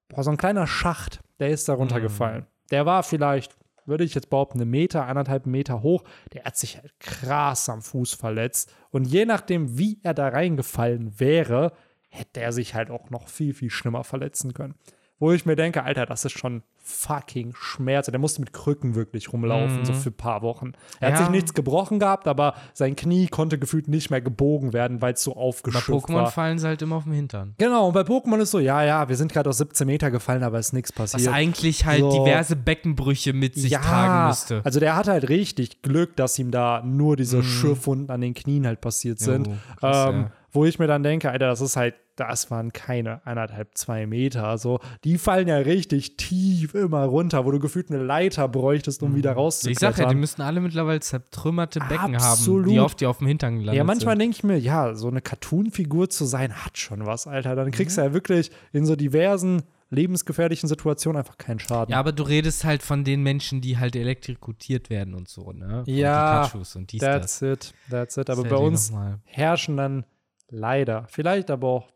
boah, 0.09 0.24
so 0.24 0.31
ein 0.31 0.38
kleiner 0.38 0.68
Schacht, 0.68 1.21
der 1.39 1.50
ist 1.50 1.69
da 1.69 1.74
runtergefallen. 1.74 2.42
Hm. 2.42 2.48
Der 2.71 2.86
war 2.86 3.04
vielleicht, 3.04 3.56
würde 3.87 4.03
ich 4.03 4.13
jetzt 4.13 4.29
behaupten, 4.29 4.61
einen 4.61 4.69
Meter, 4.69 5.05
anderthalb 5.05 5.45
Meter 5.45 5.81
hoch. 5.81 6.03
Der 6.33 6.43
hat 6.43 6.57
sich 6.57 6.77
halt 6.77 6.99
krass 6.99 7.69
am 7.69 7.81
Fuß 7.81 8.13
verletzt. 8.13 8.73
Und 8.91 9.05
je 9.05 9.25
nachdem, 9.25 9.77
wie 9.77 9.99
er 10.03 10.13
da 10.13 10.27
reingefallen 10.27 11.19
wäre, 11.19 11.73
hätte 12.09 12.41
er 12.41 12.51
sich 12.51 12.75
halt 12.75 12.89
auch 12.89 13.09
noch 13.09 13.27
viel, 13.27 13.53
viel 13.53 13.69
schlimmer 13.69 14.03
verletzen 14.03 14.53
können. 14.53 14.75
Wo 15.19 15.31
ich 15.31 15.45
mir 15.45 15.56
denke, 15.56 15.83
Alter, 15.83 16.06
das 16.06 16.25
ist 16.25 16.37
schon 16.37 16.63
fucking 16.89 17.53
Schmerz. 17.59 18.07
Der 18.07 18.17
musste 18.19 18.39
mit 18.39 18.53
Krücken 18.53 18.95
wirklich 18.95 19.33
rumlaufen, 19.33 19.83
so 19.83 19.91
für 19.94 20.09
ein 20.09 20.13
paar 20.13 20.41
Wochen. 20.41 20.71
Er 20.99 21.07
hat 21.09 21.13
Mhm. 21.13 21.19
Ja. 21.19 21.25
sich 21.25 21.29
nichts 21.29 21.53
gebrochen 21.53 21.99
gehabt, 21.99 22.27
aber 22.27 22.53
sein 22.73 22.95
Knie 22.95 23.27
konnte 23.27 23.59
gefühlt 23.59 23.87
nicht 23.89 24.09
mehr 24.09 24.21
gebogen 24.21 24.71
werden, 24.71 25.01
weil 25.01 25.13
es 25.13 25.23
so 25.23 25.33
Bei 25.33 25.41
aufgeschürft 25.41 25.89
Pokémon 26.07 26.13
war. 26.15 26.31
fallen 26.31 26.59
sie 26.59 26.67
halt 26.67 26.81
immer 26.81 26.95
auf 26.95 27.03
den 27.03 27.13
Hintern. 27.13 27.56
Genau, 27.57 27.87
und 27.87 27.94
bei 27.94 28.01
Pokémon 28.01 28.37
ist 28.39 28.51
so, 28.51 28.59
ja, 28.59 28.83
ja, 28.83 29.09
wir 29.09 29.17
sind 29.17 29.33
gerade 29.33 29.49
aus 29.49 29.57
17 29.57 29.85
Meter 29.85 30.11
gefallen, 30.11 30.44
aber 30.44 30.59
ist 30.59 30.71
nichts 30.73 30.91
Was 30.97 31.11
passiert. 31.11 31.33
eigentlich 31.33 31.85
halt 31.85 31.99
So. 31.99 32.11
diverse 32.23 32.56
Beckenbrüche 32.56 33.33
mit 33.33 33.56
sich 33.56 33.73
tragen 33.73 34.27
müsste. 34.29 34.61
Also 34.63 34.79
der 34.79 34.95
hatte 34.95 35.11
halt 35.11 35.27
richtig 35.29 35.81
Glück, 35.81 36.15
dass 36.15 36.39
ihm 36.39 36.51
da 36.51 36.81
nur 36.85 37.17
diese 37.17 37.44
Schürfwunden 37.44 38.09
an 38.09 38.21
den 38.21 38.33
Knien 38.33 38.65
halt 38.65 38.79
passiert 38.81 39.19
sind. 39.19 39.47
Jo, 39.47 39.53
krass, 39.79 40.09
ähm, 40.09 40.21
ja. 40.21 40.31
Wo 40.57 40.66
ich 40.66 40.80
mir 40.80 40.87
dann 40.87 41.04
denke, 41.04 41.30
Alter, 41.30 41.47
das 41.47 41.61
ist 41.61 41.76
halt, 41.78 41.94
das 42.16 42.49
waren 42.49 42.73
keine 42.73 43.23
eineinhalb, 43.28 43.78
zwei 43.78 44.07
Meter. 44.07 44.57
So, 44.57 44.80
die 45.04 45.19
fallen 45.19 45.47
ja 45.47 45.57
richtig 45.57 46.18
tief 46.18 46.73
immer 46.73 47.04
runter, 47.04 47.45
wo 47.45 47.52
du 47.52 47.59
gefühlt 47.59 47.92
eine 47.92 48.02
Leiter 48.02 48.47
bräuchtest, 48.47 49.04
um 49.04 49.16
wieder 49.16 49.31
Ich 49.33 49.37
rauszuklettern. 49.37 49.94
sag 49.94 50.04
ja, 50.04 50.09
die 50.09 50.16
müssten 50.16 50.42
alle 50.42 50.59
mittlerweile 50.59 50.99
zertrümmerte 50.99 51.80
Becken 51.80 51.99
haben, 51.99 52.16
Absolut. 52.16 52.71
die 52.71 52.80
oft 52.80 52.99
die 52.99 53.06
auf 53.06 53.19
dem 53.19 53.28
Hintern 53.28 53.59
gelandet 53.59 53.78
ja, 53.78 53.83
manchmal 53.83 54.18
denke 54.18 54.35
ich 54.35 54.44
mir, 54.44 54.57
ja, 54.57 54.95
so 54.95 55.09
eine 55.09 55.21
Cartoon-Figur 55.21 56.09
zu 56.09 56.26
sein, 56.26 56.52
hat 56.54 56.80
schon 56.80 57.06
was, 57.06 57.28
Alter. 57.28 57.56
Dann 57.56 57.69
kriegst 57.69 57.97
du 57.97 58.02
ja 58.02 58.14
wirklich 58.14 58.49
in 58.73 58.85
so 58.85 58.95
diversen 58.95 59.61
lebensgefährlichen 59.90 60.68
Situationen 60.68 61.19
einfach 61.19 61.37
keinen 61.37 61.59
Schaden. 61.59 61.92
Ja, 61.92 61.99
aber 61.99 62.11
du 62.11 62.23
redest 62.23 62.66
halt 62.66 62.83
von 62.83 63.04
den 63.04 63.23
Menschen, 63.23 63.61
die 63.61 63.78
halt 63.78 63.95
elektrikutiert 63.95 64.90
werden 64.90 65.14
und 65.14 65.30
so, 65.30 65.54
ne? 65.54 65.83
Ja, 65.85 66.49
und 66.54 66.76
und 66.76 66.92
dies, 66.92 66.99
das. 66.99 67.40
That's 67.40 67.42
it, 67.42 67.73
that's 67.90 68.18
it. 68.18 68.30
Aber 68.30 68.44
Das 68.44 68.52
bei 68.52 68.57
ich 68.57 68.64
uns 68.64 68.94
herrschen 69.23 69.78
dann 69.78 70.06
leider, 70.49 71.06
vielleicht 71.09 71.49
aber 71.51 71.68
auch 71.68 71.92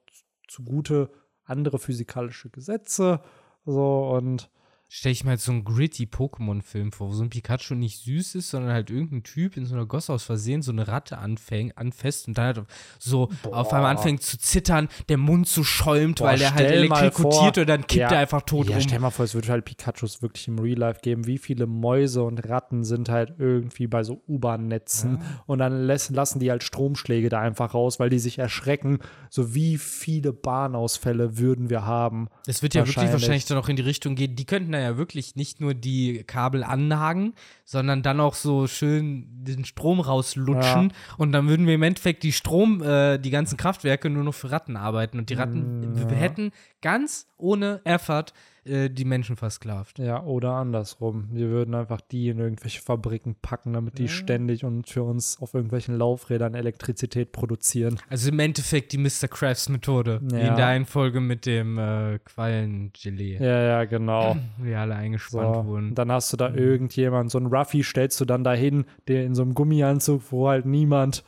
zugute 0.48 1.10
andere 1.44 1.80
physikalische 1.80 2.50
Gesetze. 2.50 3.22
So 3.66 4.10
und 4.10 4.50
Stell 4.94 5.14
ich 5.14 5.24
mir 5.24 5.30
halt 5.30 5.40
so 5.40 5.54
einen 5.54 5.64
gritty 5.64 6.04
Pokémon-Film 6.04 6.92
vor, 6.92 7.08
wo 7.08 7.14
so 7.14 7.24
ein 7.24 7.30
Pikachu 7.30 7.76
nicht 7.76 8.04
süß 8.04 8.36
ist, 8.36 8.50
sondern 8.50 8.74
halt 8.74 8.90
irgendein 8.90 9.24
Typ 9.24 9.56
in 9.56 9.66
so 9.66 9.74
einer 9.74 9.86
Gosse 9.86 10.12
aus 10.12 10.26
Versehen 10.26 10.62
so 10.62 10.74
eine 10.74 10.86
Ratte 10.90 11.18
anfängt, 11.18 11.78
anfasst 11.78 12.28
und 12.28 12.38
dann 12.38 12.46
halt 12.48 12.62
so 13.00 13.30
Boah. 13.44 13.56
auf 13.60 13.72
einmal 13.72 13.96
anfängt 13.96 14.22
zu 14.22 14.38
zittern, 14.38 14.90
der 15.08 15.16
Mund 15.16 15.48
so 15.48 15.64
schäumt, 15.64 16.20
Boah, 16.20 16.26
weil 16.26 16.40
der 16.40 16.54
halt 16.54 17.14
vor- 17.14 17.58
und 17.58 17.70
dann 17.70 17.88
kippt 17.88 18.02
Ja. 18.02 18.10
er 18.12 18.20
einfach 18.20 18.42
tot 18.42 18.68
ja, 18.68 18.76
um. 18.76 18.82
stell 18.82 19.00
mal 19.00 19.12
vor, 19.12 19.24
es 19.24 19.34
würde 19.34 19.48
halt 19.48 19.64
Pikachus 19.64 20.22
wirklich 20.22 20.50
im 20.50 20.60
Real 20.60 20.78
Life 20.80 21.00
geben. 21.02 21.26
Wie 21.26 21.38
viele 21.38 21.68
Mäuse 21.68 22.24
und 22.24 22.40
Ratten 22.50 22.84
sind 22.84 23.08
halt 23.08 23.36
irgendwie 23.40 23.88
bei 23.88 24.04
so 24.04 24.22
U-Bahn-Netzen 24.28 25.22
und 25.46 25.60
dann 25.60 25.86
lässt, 25.88 26.10
lassen 26.10 26.40
die 26.40 26.52
halt 26.52 26.64
Stromschläge 26.64 27.30
da 27.30 27.40
einfach 27.40 27.74
raus, 27.74 27.98
weil 28.02 28.10
die 28.10 28.20
sich 28.20 28.40
erschrecken. 28.40 29.00
So 29.30 29.56
wie 29.56 29.78
viele 29.78 30.34
Bahnausfälle 30.34 31.38
würden 31.38 31.70
wir 31.70 31.86
haben? 31.86 32.28
Das 32.46 32.62
wird 32.62 32.74
ja 32.74 32.82
wirklich 32.86 33.10
Wahrscheinlich. 33.10 33.46
dann 33.46 33.58
auch 33.58 33.70
in 33.70 33.78
die 33.78 33.84
Richtung 33.84 34.16
gehen. 34.16 34.36
Die 34.36 34.44
könnten 34.46 34.81
ja 34.82 34.98
wirklich 34.98 35.36
nicht 35.36 35.62
nur 35.62 35.74
die 35.74 36.24
Kabel 36.26 36.64
anhaken, 36.64 37.34
sondern 37.66 38.02
dann 38.04 38.20
auch 38.20 38.36
so 38.36 38.68
schön 38.68 39.26
den 39.44 39.66
Strom 39.66 40.00
rauslutschen. 40.00 40.94
Und 41.18 41.32
dann 41.32 41.48
würden 41.48 41.68
wir 41.68 41.76
im 41.76 41.84
Endeffekt 41.84 42.24
die 42.24 42.34
Strom, 42.34 42.82
äh, 42.82 43.18
die 43.18 43.30
ganzen 43.30 43.58
Kraftwerke 43.58 44.10
nur 44.10 44.24
noch 44.24 44.34
für 44.34 44.52
Ratten 44.52 44.76
arbeiten. 44.76 45.18
Und 45.20 45.30
die 45.30 45.36
Ratten 45.36 45.82
Mm, 45.82 46.10
wir 46.10 46.18
hätten 46.18 46.52
ganz 46.82 47.28
ohne 47.38 47.82
Effort 47.84 48.34
äh, 48.66 48.90
die 48.90 49.06
Menschen 49.06 49.36
versklavt. 49.36 49.98
Ja, 50.00 50.24
oder 50.24 50.52
andersrum. 50.54 51.30
Wir 51.32 51.50
würden 51.50 51.74
einfach 51.76 52.02
die 52.02 52.30
in 52.30 52.40
irgendwelche 52.40 52.82
Fabriken 52.82 53.36
packen, 53.42 53.74
damit 53.74 53.98
die 53.98 54.08
ständig 54.08 54.64
und 54.66 54.88
für 54.90 55.04
uns 55.04 55.40
auf 55.42 55.54
irgendwelchen 55.54 55.98
Laufrädern 55.98 56.54
Elektrizität 56.54 57.32
produzieren. 57.32 58.00
Also 58.10 58.30
im 58.30 58.40
Endeffekt 58.40 58.92
die 58.92 58.98
Mr. 58.98 59.28
Krabs 59.30 59.70
Methode. 59.70 60.20
Wie 60.24 60.36
Ja. 60.36 60.50
in 60.50 60.56
der 60.56 60.68
einen 60.68 60.86
Folge 60.86 61.22
mit 61.22 61.46
dem 61.46 61.78
äh, 61.78 62.20
Quallengelee, 62.20 63.38
Ja, 63.40 63.62
ja, 63.64 63.86
genau. 63.86 64.36
wir 64.58 64.80
alle 64.80 64.94
So, 64.94 65.00
eingespannt 65.00 65.66
wurden. 65.68 65.90
und 65.90 65.96
dann 65.96 66.12
hast 66.12 66.32
du 66.34 66.38
da 66.38 66.54
irgendjemand, 66.54 67.32
so 67.32 67.38
einen 67.38 67.48
Ruffy 67.48 67.84
stellst 67.84 68.20
du 68.22 68.26
dann 68.26 68.44
dahin, 68.44 68.86
der 69.08 69.26
in 69.26 69.36
so 69.36 69.42
einem 69.42 69.54
Gummianzug, 69.54 70.24
wo 70.32 70.50
halt 70.50 70.66
niemand 70.66 71.24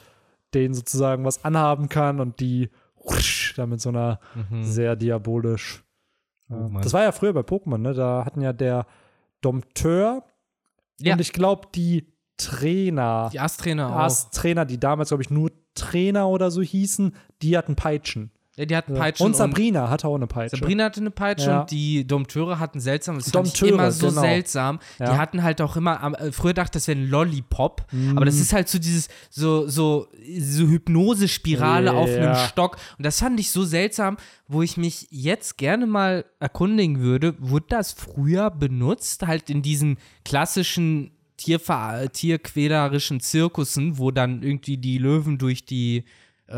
den 0.53 0.73
sozusagen 0.73 1.25
was 1.25 1.43
anhaben 1.43 1.89
kann 1.89 2.19
und 2.19 2.39
die 2.39 2.69
da 3.57 3.65
mit 3.65 3.81
so 3.81 3.89
einer 3.89 4.19
Mhm. 4.49 4.63
sehr 4.63 4.95
diabolisch. 4.95 5.83
Oh. 6.49 6.55
Mann. 6.69 6.81
das 6.83 6.93
war 6.93 7.03
ja 7.03 7.11
früher 7.11 7.33
bei 7.33 7.41
Pokémon, 7.41 7.77
ne? 7.77 7.93
Da 7.93 8.25
hatten 8.25 8.41
ja 8.41 8.53
der 8.53 8.85
Dompteur 9.41 10.23
Ja. 10.99 11.13
und 11.13 11.21
ich 11.21 11.33
glaube 11.33 11.69
die 11.73 12.13
Trainer, 12.37 13.29
Die 13.31 13.39
Ast-Trainer 13.39 13.89
auch. 13.89 13.99
Ast-Trainer, 13.99 14.65
die 14.65 14.79
damals, 14.79 15.09
glaube 15.09 15.23
ich, 15.23 15.29
nur 15.29 15.51
Trainer 15.75 16.27
oder 16.27 16.51
so 16.51 16.61
hießen, 16.61 17.15
die 17.41 17.57
hatten 17.57 17.75
Peitschen. 17.75 18.31
Ja, 18.55 18.65
die 18.65 18.75
hatten 18.75 18.93
Peitschen 18.93 19.25
und 19.25 19.35
Sabrina 19.35 19.89
hatte 19.89 20.07
auch 20.07 20.13
eine 20.15 20.27
Peitsche. 20.27 20.57
Sabrina 20.57 20.83
hatte 20.83 20.99
eine 20.99 21.09
Peitsche 21.09 21.49
Ja. 21.49 21.61
und 21.61 21.71
die 21.71 22.05
Dompteure 22.05 22.59
hatten 22.59 22.79
seltsam, 22.79 23.15
das 23.15 23.31
fand 23.31 23.47
ich 23.47 23.53
Dompteure, 23.53 23.73
immer 23.79 23.91
so 23.91 24.09
genau. 24.09 24.21
seltsam. 24.21 24.79
Die 24.99 25.03
Ja. 25.03 25.17
hatten 25.17 25.41
halt 25.41 25.59
auch 25.59 25.75
immer, 25.75 26.13
äh, 26.19 26.31
früher 26.31 26.53
dachte 26.53 26.77
ich, 26.77 26.83
das 26.83 26.87
wäre 26.87 26.99
ein 26.99 27.07
Lollipop, 27.09 27.87
Mhm. 27.91 28.15
aber 28.15 28.25
das 28.25 28.35
ist 28.35 28.53
halt 28.53 28.69
so 28.69 28.77
dieses, 28.77 29.09
so, 29.31 29.67
so, 29.67 30.07
so 30.39 30.67
Hypnose-Spirale 30.67 31.93
auf 31.93 32.09
einem. 32.09 32.35
Stock. 32.47 32.77
Und 32.99 33.05
das 33.05 33.19
fand 33.19 33.39
ich 33.39 33.49
so 33.49 33.63
seltsam, 33.63 34.17
wo 34.47 34.61
ich 34.61 34.77
mich 34.77 35.07
jetzt 35.09 35.57
gerne 35.57 35.87
mal 35.87 36.23
erkundigen 36.39 36.99
würde, 36.99 37.33
wurde 37.39 37.65
das 37.69 37.91
früher 37.91 38.51
benutzt, 38.51 39.25
halt 39.25 39.49
in 39.49 39.63
diesen 39.63 39.97
klassischen 40.25 41.09
tierquälerischen 41.37 43.19
Zirkussen, 43.19 43.97
wo 43.97 44.11
dann 44.11 44.43
irgendwie 44.43 44.77
die 44.77 44.97
Löwen 44.97 45.37
durch 45.37 45.65
die 45.65 46.03
äh, 46.47 46.53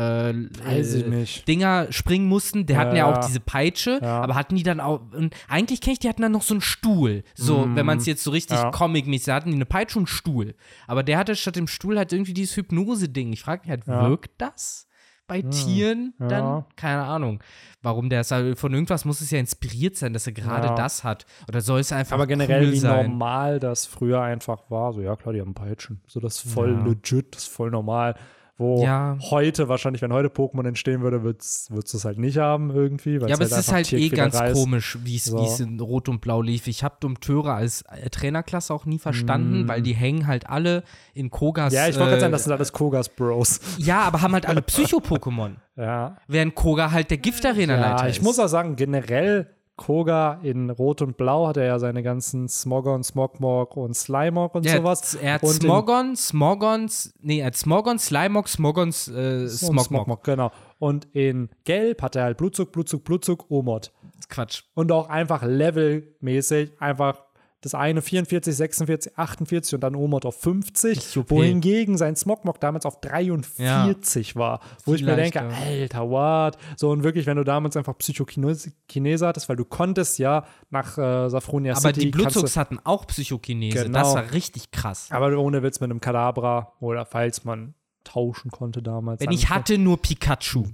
Weiß 0.64 0.94
ich 0.94 1.06
nicht. 1.06 1.46
Dinger 1.48 1.86
springen 1.90 2.26
mussten. 2.26 2.66
Der 2.66 2.76
Ja, 2.76 2.82
hatten 2.82 2.96
ja 2.96 3.06
auch 3.06 3.24
diese 3.24 3.40
Peitsche, 3.40 4.00
Ja. 4.02 4.20
aber 4.20 4.34
hatten 4.34 4.56
die 4.56 4.62
dann 4.62 4.80
auch. 4.80 5.00
Und 5.12 5.34
eigentlich 5.48 5.80
kenne 5.80 5.92
ich, 5.94 5.98
die 6.00 6.08
hatten 6.08 6.22
dann 6.22 6.32
noch 6.32 6.42
so 6.42 6.54
einen 6.54 6.60
Stuhl. 6.60 7.22
So, 7.34 7.66
wenn 7.74 7.86
man 7.86 7.98
es 7.98 8.06
jetzt 8.06 8.22
so 8.24 8.30
richtig. 8.30 8.56
Ja. 8.58 8.70
comic-mäßig 8.70 9.32
hatten, 9.32 9.50
die 9.50 9.54
eine 9.56 9.64
Peitsche 9.66 9.98
und 9.98 10.02
einen 10.08 10.16
Stuhl. 10.16 10.54
Aber 10.86 11.02
der 11.02 11.18
hatte 11.18 11.36
statt 11.36 11.56
dem 11.56 11.68
Stuhl 11.68 11.96
halt 11.98 12.12
irgendwie 12.12 12.34
dieses 12.34 12.56
Hypnose-Ding. 12.56 13.32
Ich 13.32 13.42
frage 13.42 13.62
mich 13.62 13.70
halt, 13.70 13.86
Ja. 13.86 14.08
wirkt 14.08 14.32
das 14.38 14.86
bei 15.28 15.42
Tieren 15.42 16.14
Ja. 16.20 16.26
dann? 16.28 16.64
Keine 16.76 17.02
Ahnung. 17.04 17.40
Warum 17.82 18.08
der 18.10 18.20
ist 18.22 18.30
halt, 18.32 18.58
von 18.58 18.72
irgendwas 18.74 19.04
muss 19.04 19.20
es 19.20 19.30
ja 19.30 19.38
inspiriert 19.38 19.96
sein, 19.96 20.12
dass 20.12 20.26
er 20.26 20.32
gerade 20.32 20.74
das 20.76 21.04
hat. 21.04 21.26
Oder 21.48 21.60
soll 21.60 21.80
es 21.80 21.92
einfach 21.92 22.14
Aber 22.14 22.26
generell, 22.26 22.64
cool 22.66 22.72
wie 22.72 22.76
sein? 22.78 23.06
normal 23.10 23.60
das 23.60 23.86
früher 23.86 24.20
einfach 24.20 24.68
war. 24.70 24.92
So, 24.92 25.00
ja, 25.00 25.14
klar, 25.16 25.32
die 25.32 25.40
haben 25.40 25.54
Peitschen. 25.54 26.00
So, 26.06 26.18
das 26.20 26.44
ist 26.44 26.52
voll 26.52 26.70
legit, 26.84 27.34
das 27.34 27.42
ist 27.44 27.48
voll 27.52 27.70
normal. 27.70 28.16
Wo 28.58 28.82
Ja. 28.82 29.18
heute, 29.30 29.68
wahrscheinlich, 29.68 30.00
wenn 30.00 30.12
heute 30.14 30.28
Pokémon 30.28 30.66
entstehen 30.66 31.02
würde, 31.02 31.22
würdest 31.22 31.68
du 31.70 31.76
es 31.78 32.04
halt 32.06 32.18
nicht 32.18 32.38
haben 32.38 32.70
irgendwie. 32.70 33.18
Ja, 33.18 33.34
aber 33.34 33.44
es 33.44 33.52
ist 33.56 33.70
halt 33.70 33.92
eh 33.92 34.08
ganz 34.08 34.40
ist. 34.40 34.54
komisch, 34.54 34.96
wie 35.04 35.16
es 35.16 35.24
So. 35.26 35.44
es 35.44 35.60
in 35.60 35.78
Rot 35.78 36.08
und 36.08 36.22
Blau 36.22 36.40
lief. 36.40 36.66
Ich 36.66 36.82
habe 36.82 36.96
Dompteure 37.00 37.52
als 37.54 37.82
äh, 37.82 38.08
Trainerklasse 38.08 38.72
auch 38.72 38.86
nie 38.86 38.98
verstanden, 38.98 39.68
weil 39.68 39.82
die 39.82 39.94
hängen 39.94 40.26
halt 40.26 40.48
alle 40.48 40.84
in 41.12 41.28
Kogas. 41.30 41.72
Mm. 41.72 41.76
Ja, 41.76 41.88
ich 41.88 41.96
wollte 41.96 42.04
gerade 42.10 42.16
äh, 42.16 42.20
sagen, 42.20 42.32
das 42.32 42.44
sind 42.44 42.52
alles 42.54 42.72
Kogas 42.72 43.08
Bros. 43.10 43.60
Ja, 43.76 44.00
aber 44.00 44.22
haben 44.22 44.32
halt 44.32 44.46
alle 44.46 44.60
Psycho-Pokémon. 44.66 45.56
ja. 45.76 46.16
Während 46.26 46.54
Koga 46.54 46.90
halt 46.92 47.10
der 47.10 47.18
Giftarena-Leiter 47.18 48.04
ja, 48.04 48.06
ist. 48.06 48.16
ich 48.16 48.22
muss 48.22 48.38
auch 48.38 48.48
sagen, 48.48 48.76
generell 48.76 49.48
Koga 49.76 50.40
in 50.42 50.70
Rot 50.70 51.02
und 51.02 51.16
Blau 51.16 51.46
hat 51.46 51.58
er 51.58 51.66
ja 51.66 51.78
seine 51.78 52.02
ganzen 52.02 52.48
Smogon, 52.48 53.04
Smogmog 53.04 53.76
und 53.76 53.94
Slimog 53.94 54.54
und 54.54 54.64
ja, 54.64 54.76
sowas. 54.76 55.14
Er 55.14 55.34
hat 55.34 55.42
Und 55.42 55.62
Smogon, 55.62 56.16
Smogons, 56.16 57.12
nee, 57.20 57.40
er 57.40 57.46
hat 57.46 57.56
Smogon, 57.56 57.98
Slimog, 57.98 58.48
Smogons, 58.48 59.08
äh, 59.08 59.48
Smogmog. 59.48 59.84
Smogmog, 59.84 60.24
genau. 60.24 60.50
Und 60.78 61.06
in 61.12 61.50
Gelb 61.64 62.00
hat 62.00 62.16
er 62.16 62.24
halt 62.24 62.38
Blutzug, 62.38 62.72
Blutzug, 62.72 63.04
Blutzug, 63.04 63.50
Omod. 63.50 63.92
Quatsch. 64.28 64.62
und 64.74 64.90
auch 64.90 65.08
einfach 65.08 65.44
levelmäßig 65.44 66.80
einfach 66.80 67.25
das 67.66 67.74
eine 67.74 68.02
44, 68.02 68.54
46, 68.54 69.18
48 69.18 69.74
und 69.74 69.80
dann 69.82 69.94
Omod 69.94 70.24
auf 70.24 70.40
50, 70.40 70.96
Richtig 70.96 71.18
OP. 71.18 71.30
wohingegen 71.30 71.98
sein 71.98 72.16
Smogmog 72.16 72.60
damals 72.60 72.86
auf 72.86 73.00
43 73.00 74.36
war, 74.36 74.60
wo 74.84 74.94
ich 74.94 75.02
mir 75.02 75.16
denke, 75.16 75.40
leichter. 75.40 75.66
alter, 75.66 76.10
what? 76.10 76.58
So 76.76 76.90
und 76.90 77.02
wirklich, 77.02 77.26
wenn 77.26 77.36
du 77.36 77.44
damals 77.44 77.76
einfach 77.76 77.96
Psychokinese 77.98 79.26
hattest, 79.26 79.48
weil 79.48 79.56
du 79.56 79.64
konntest 79.64 80.18
ja 80.18 80.44
nach 80.70 80.96
äh, 80.96 81.28
Safronia 81.28 81.72
Aber 81.72 81.80
City 81.80 82.00
die 82.00 82.06
Blutzugs 82.10 82.56
hatten 82.56 82.78
auch 82.84 83.06
Psychokinese. 83.06 83.84
Genau. 83.84 83.98
Das 83.98 84.14
war 84.14 84.32
richtig 84.32 84.70
krass. 84.70 85.08
aber 85.10 85.36
ohne 85.38 85.62
Witz 85.62 85.80
mit 85.80 85.90
einem 85.90 86.00
Kadabra 86.00 86.72
oder 86.80 87.04
falls 87.04 87.44
man 87.44 87.74
tauschen 88.04 88.50
konnte 88.50 88.82
damals. 88.82 89.20
Wenn 89.20 89.32
ich 89.32 89.50
hatte 89.50 89.78
nur 89.78 90.00
Pikachu. 90.00 90.64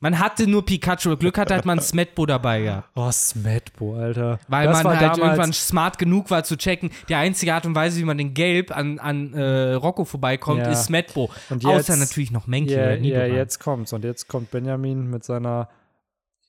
Man 0.00 0.18
hatte 0.18 0.46
nur 0.46 0.64
Pikachu. 0.64 1.16
Glück 1.16 1.38
hatte, 1.38 1.54
hat 1.56 1.64
man 1.64 1.80
Smetbo 1.80 2.26
dabei 2.26 2.60
gehabt. 2.62 2.90
Oh, 2.94 3.10
Smetbo, 3.10 3.96
Alter. 3.96 4.38
Weil 4.48 4.66
das 4.66 4.82
man 4.84 4.92
halt 4.92 5.02
damals, 5.02 5.18
irgendwann 5.18 5.52
smart 5.52 5.98
genug 5.98 6.30
war 6.30 6.44
zu 6.44 6.56
checken, 6.56 6.90
die 7.08 7.14
einzige 7.14 7.54
Art 7.54 7.64
und 7.66 7.74
Weise, 7.74 7.98
wie 7.98 8.04
man 8.04 8.18
den 8.18 8.34
Gelb 8.34 8.76
an, 8.76 8.98
an 8.98 9.32
äh, 9.34 9.72
Rocco 9.72 10.04
vorbeikommt, 10.04 10.60
Ja. 10.60 10.70
ist 10.70 10.84
Smetbo. 10.84 11.30
Und 11.50 11.64
Außer 11.64 11.94
jetzt- 11.94 11.98
natürlich 12.00 12.30
noch 12.30 12.46
Menki 12.46 12.74
Ja, 12.74 12.90
ja, 12.90 12.96
Nidoran. 12.96 13.34
jetzt 13.34 13.58
kommt's. 13.58 13.92
Und 13.92 14.04
jetzt 14.04 14.28
kommt 14.28 14.50
Benjamin 14.50 15.08
mit 15.08 15.24
seiner, 15.24 15.68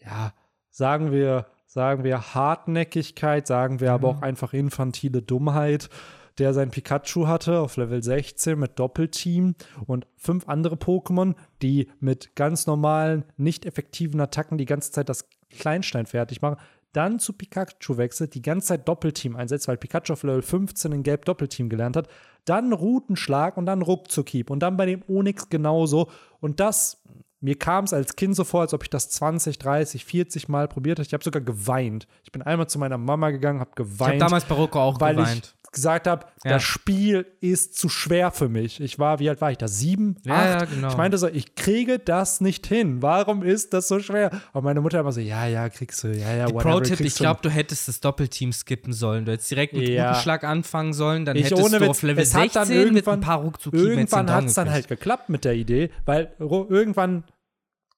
ja, 0.04 0.34
sagen 0.70 1.12
wir, 1.12 1.46
sagen 1.66 2.04
wir 2.04 2.34
Hartnäckigkeit, 2.34 3.48
sagen 3.48 3.80
wir 3.80 3.94
aber 3.94 4.10
auch 4.10 4.22
einfach 4.22 4.54
infantile 4.54 5.22
Dummheit, 5.22 5.89
der 6.38 6.54
sein 6.54 6.70
Pikachu 6.70 7.27
hatte 7.27 7.60
auf 7.60 7.77
Level 7.77 8.04
16 8.04 8.60
mit 8.60 8.77
Doppelteam 8.77 9.56
und 9.88 10.06
fünf 10.18 10.48
andere 10.48 10.75
Pokémon, 10.75 11.34
die 11.61 11.89
mit 11.99 12.35
ganz 12.35 12.67
normalen, 12.67 13.23
nicht 13.37 13.65
effektiven 13.65 14.19
Attacken 14.19 14.57
die 14.57 14.65
ganze 14.65 14.91
Zeit 14.91 15.09
das 15.09 15.27
Kleinstein 15.49 16.05
fertig 16.05 16.41
machen. 16.41 16.57
Dann 16.93 17.19
zu 17.19 17.33
Pikachu 17.33 17.97
wechselt, 17.97 18.33
die 18.33 18.41
ganze 18.41 18.69
Zeit 18.69 18.87
Doppelteam 18.87 19.35
einsetzt, 19.35 19.67
weil 19.67 19.77
Pikachu 19.77 20.13
auf 20.13 20.23
Level 20.23 20.41
15 20.41 20.91
in 20.91 21.03
Gelb 21.03 21.25
Doppelteam 21.25 21.69
gelernt 21.69 21.95
hat. 21.95 22.07
Dann 22.45 22.73
Routenschlag 22.73 23.57
und 23.57 23.65
dann 23.65 23.81
Ruckzuckhieb. 23.81 24.49
Und 24.49 24.59
dann 24.61 24.77
bei 24.77 24.85
dem 24.85 25.03
Onyx 25.07 25.49
genauso. 25.49 26.09
Und 26.39 26.59
das, 26.59 27.03
mir 27.39 27.59
kam 27.59 27.83
es 27.85 27.93
als 27.93 28.15
Kind 28.15 28.35
so 28.35 28.45
vor, 28.45 28.61
als 28.61 28.73
ob 28.73 28.83
ich 28.83 28.89
das 28.89 29.09
20, 29.09 29.59
30, 29.59 30.05
40 30.05 30.47
Mal 30.47 30.67
probiert 30.67 30.97
hätte. 30.97 31.07
Ich 31.07 31.13
habe 31.13 31.23
sogar 31.23 31.41
geweint. 31.41 32.07
Ich 32.23 32.31
bin 32.31 32.41
einmal 32.41 32.67
zu 32.67 32.79
meiner 32.79 32.97
Mama 32.97 33.31
gegangen, 33.31 33.59
habe 33.59 33.71
ich 33.75 33.79
habe 33.79 33.89
geweint 33.89 34.21
damals 34.21 34.45
bei 34.45 34.55
Rocco 34.55 34.79
auch 34.79 34.97
geweint. 34.97 35.56
Gesagt 35.77 36.07
habe, 36.07 36.25
Ja. 36.43 36.51
das 36.55 36.63
Spiel 36.63 37.25
ist 37.39 37.77
zu 37.77 37.88
schwer 37.88 38.31
für 38.31 38.50
mich. 38.50 38.81
Ich 38.81 39.00
war, 39.00 39.19
wie 39.19 39.29
alt 39.29 39.39
war 39.39 39.51
ich 39.51 39.57
da? 39.57 39.67
Sieben, 39.69 40.17
Ja, 40.25 40.34
acht? 40.34 40.46
ja, 40.46 40.65
genau. 40.65 40.88
Ich 40.89 40.98
meinte 40.98 41.17
so, 41.17 41.27
ich 41.27 41.55
kriege 41.55 41.98
das 42.00 42.41
nicht 42.41 42.67
hin. 42.67 43.01
Warum 43.01 43.41
ist 43.43 43.74
das 43.74 43.88
so 43.88 44.00
schwer? 44.00 44.31
Und 44.53 44.63
meine 44.65 44.81
Mutter 44.81 45.00
immer 45.00 45.12
so, 45.13 45.22
ja, 45.22 45.48
ja, 45.48 45.69
kriegst 45.69 46.03
du, 46.03 46.10
ja, 46.10 46.36
ja, 46.36 46.48
Pro-Tipp, 46.48 47.00
ich 47.00 47.15
glaube, 47.15 47.39
du 47.41 47.50
hättest 47.50 47.88
das 47.88 48.01
Doppelteam 48.01 48.51
skippen 48.51 48.91
sollen. 48.91 49.24
Du 49.25 49.31
hättest 49.31 49.50
direkt 49.51 49.74
mit 49.74 49.88
Ja. 49.88 50.10
Routenschlag 50.10 50.43
anfangen 50.43 50.93
sollen, 50.93 51.24
dann 51.24 51.38
Ich 51.38 51.46
hättest 51.46 51.63
ohne 51.63 51.79
du 51.79 51.89
auf 51.89 52.01
Level 52.01 52.22
es 52.24 52.34
hat 52.36 52.55
dann 52.55 52.67
16 52.67 52.77
mit 52.77 52.81
ein 52.89 52.96
irgendwann- 52.96 53.22
paar 53.22 53.43
Irgendwann 53.72 54.31
hat 54.34 54.43
es 54.46 54.53
dann 54.55 54.69
halt 54.69 54.88
geklappt 54.88 55.29
mit 55.29 55.46
der 55.46 55.53
Idee, 55.53 55.91
weil 56.05 56.34
irgendwann 56.39 57.24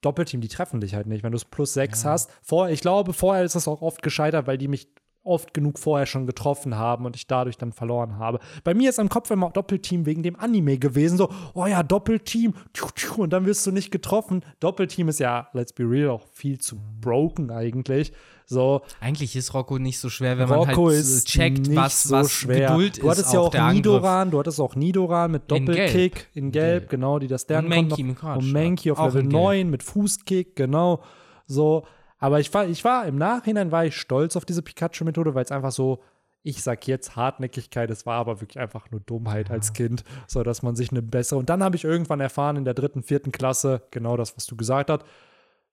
Doppelteam, 0.02 0.40
die 0.40 0.48
treffen 0.48 0.80
dich 0.80 0.96
halt 0.96 1.08
nicht, 1.08 1.24
wenn 1.24 1.32
du 1.32 1.36
es 1.36 1.44
plus 1.44 1.74
sechs 1.74 2.06
hast. 2.06 2.30
Vor, 2.42 2.70
ich 2.70 2.80
glaube, 2.80 3.12
vorher 3.12 3.44
ist 3.44 3.56
das 3.56 3.68
auch 3.68 3.82
oft 3.82 4.02
gescheitert, 4.02 4.48
weil 4.48 4.58
die 4.58 4.70
mich 4.70 4.88
oft 5.24 5.54
genug 5.54 5.80
vorher 5.80 6.06
schon 6.06 6.26
getroffen 6.26 6.76
haben 6.76 7.06
und 7.06 7.16
ich 7.16 7.28
dadurch 7.28 7.58
dann 7.58 7.74
verloren 7.74 8.18
habe. 8.18 8.40
Bei 8.64 8.74
mir 8.74 8.90
ist 8.90 9.00
im 9.00 9.10
Kopf 9.10 9.30
immer 9.32 9.50
Doppelteam 9.50 10.06
wegen 10.06 10.24
dem 10.24 10.40
Anime 10.40 10.78
gewesen, 10.78 11.18
so, 11.18 11.30
oh 11.54 11.66
ja, 11.66 11.84
Doppelteam, 11.84 12.54
und 13.18 13.34
dann 13.34 13.46
wirst 13.46 13.66
du 13.68 13.72
nicht 13.72 13.92
getroffen. 13.92 14.44
Doppelteam 14.60 15.10
ist 15.10 15.20
ja, 15.20 15.50
let's 15.54 15.74
be 15.74 15.84
real, 15.84 16.10
auch 16.10 16.26
viel 16.32 16.60
zu 16.60 16.78
broken 17.02 17.52
eigentlich. 17.52 18.14
So, 18.46 18.82
Eigentlich 19.00 19.36
ist 19.36 19.54
Rocco 19.54 19.78
nicht 19.78 20.00
so 20.00 20.10
schwer, 20.10 20.40
wenn 20.40 20.50
Rocco 20.50 20.86
man 20.86 20.94
halt 20.94 21.02
ist 21.02 21.28
checkt, 21.28 21.68
nicht 21.68 21.76
was, 21.76 22.02
so 22.04 22.16
was 22.16 22.32
schwer. 22.32 22.70
Geduld 22.72 23.00
du 23.00 23.08
hattest 23.08 23.28
ist 23.28 23.34
ja 23.34 23.42
auch 23.42 23.52
der 23.52 23.62
Angriff. 23.62 23.76
Nidoran, 23.76 24.32
du 24.32 24.40
hattest 24.40 24.60
auch 24.60 24.76
Nidoran 24.76 25.32
mit 25.32 25.52
In 25.52 25.68
Doppelkick 25.68 26.30
in 26.34 26.52
Gelb, 26.52 26.82
Gelb. 26.82 26.90
genau, 26.90 27.20
die 27.20 27.28
das 27.28 27.44
Stern 27.44 27.66
Und 27.66 27.70
Mankey 27.70 28.14
Card 28.16 28.42
Und 28.42 28.52
Mankey 28.52 28.90
auf 28.90 28.98
Level 28.98 29.22
in 29.22 29.30
Gelb. 29.30 29.44
9 29.44 29.70
mit 29.70 29.84
Fußkick, 29.84 30.56
genau. 30.56 31.04
So, 31.46 31.84
aber 32.20 32.40
ich 32.40 32.54
war, 32.54 32.68
ich 32.68 32.84
war 32.84 33.06
im 33.08 33.18
Nachhinein 33.18 33.72
war 33.72 33.86
ich 33.86 33.96
stolz 33.96 34.36
auf 34.36 34.46
diese 34.46 34.62
Pikachu-Methode, 34.62 35.34
weil 35.34 35.46
es 35.46 35.52
einfach 35.52 35.72
so, 35.72 36.04
ich 36.44 36.62
sag 36.62 36.88
jetzt 36.88 37.16
Hartnäckigkeit, 37.16 37.90
es 37.90 38.06
war 38.06 38.16
aber 38.16 38.42
wirklich 38.42 38.60
einfach 38.60 38.92
nur 38.92 39.00
Dummheit 39.00 39.50
als 39.52 39.74
Kind, 39.74 40.04
so 40.28 40.44
dass 40.44 40.62
man 40.62 40.76
sich 40.76 40.92
eine 40.92 41.02
bessere. 41.02 41.40
Und 41.40 41.50
dann 41.50 41.64
habe 41.64 41.76
ich 41.76 41.84
irgendwann 41.84 42.20
erfahren 42.20 42.58
in 42.58 42.66
der 42.66 42.74
dritten, 42.74 43.04
vierten 43.04 43.32
Klasse, 43.32 43.84
genau 43.92 44.18
das, 44.18 44.36
was 44.36 44.46
du 44.46 44.56
gesagt 44.56 44.90
hast. 44.90 45.04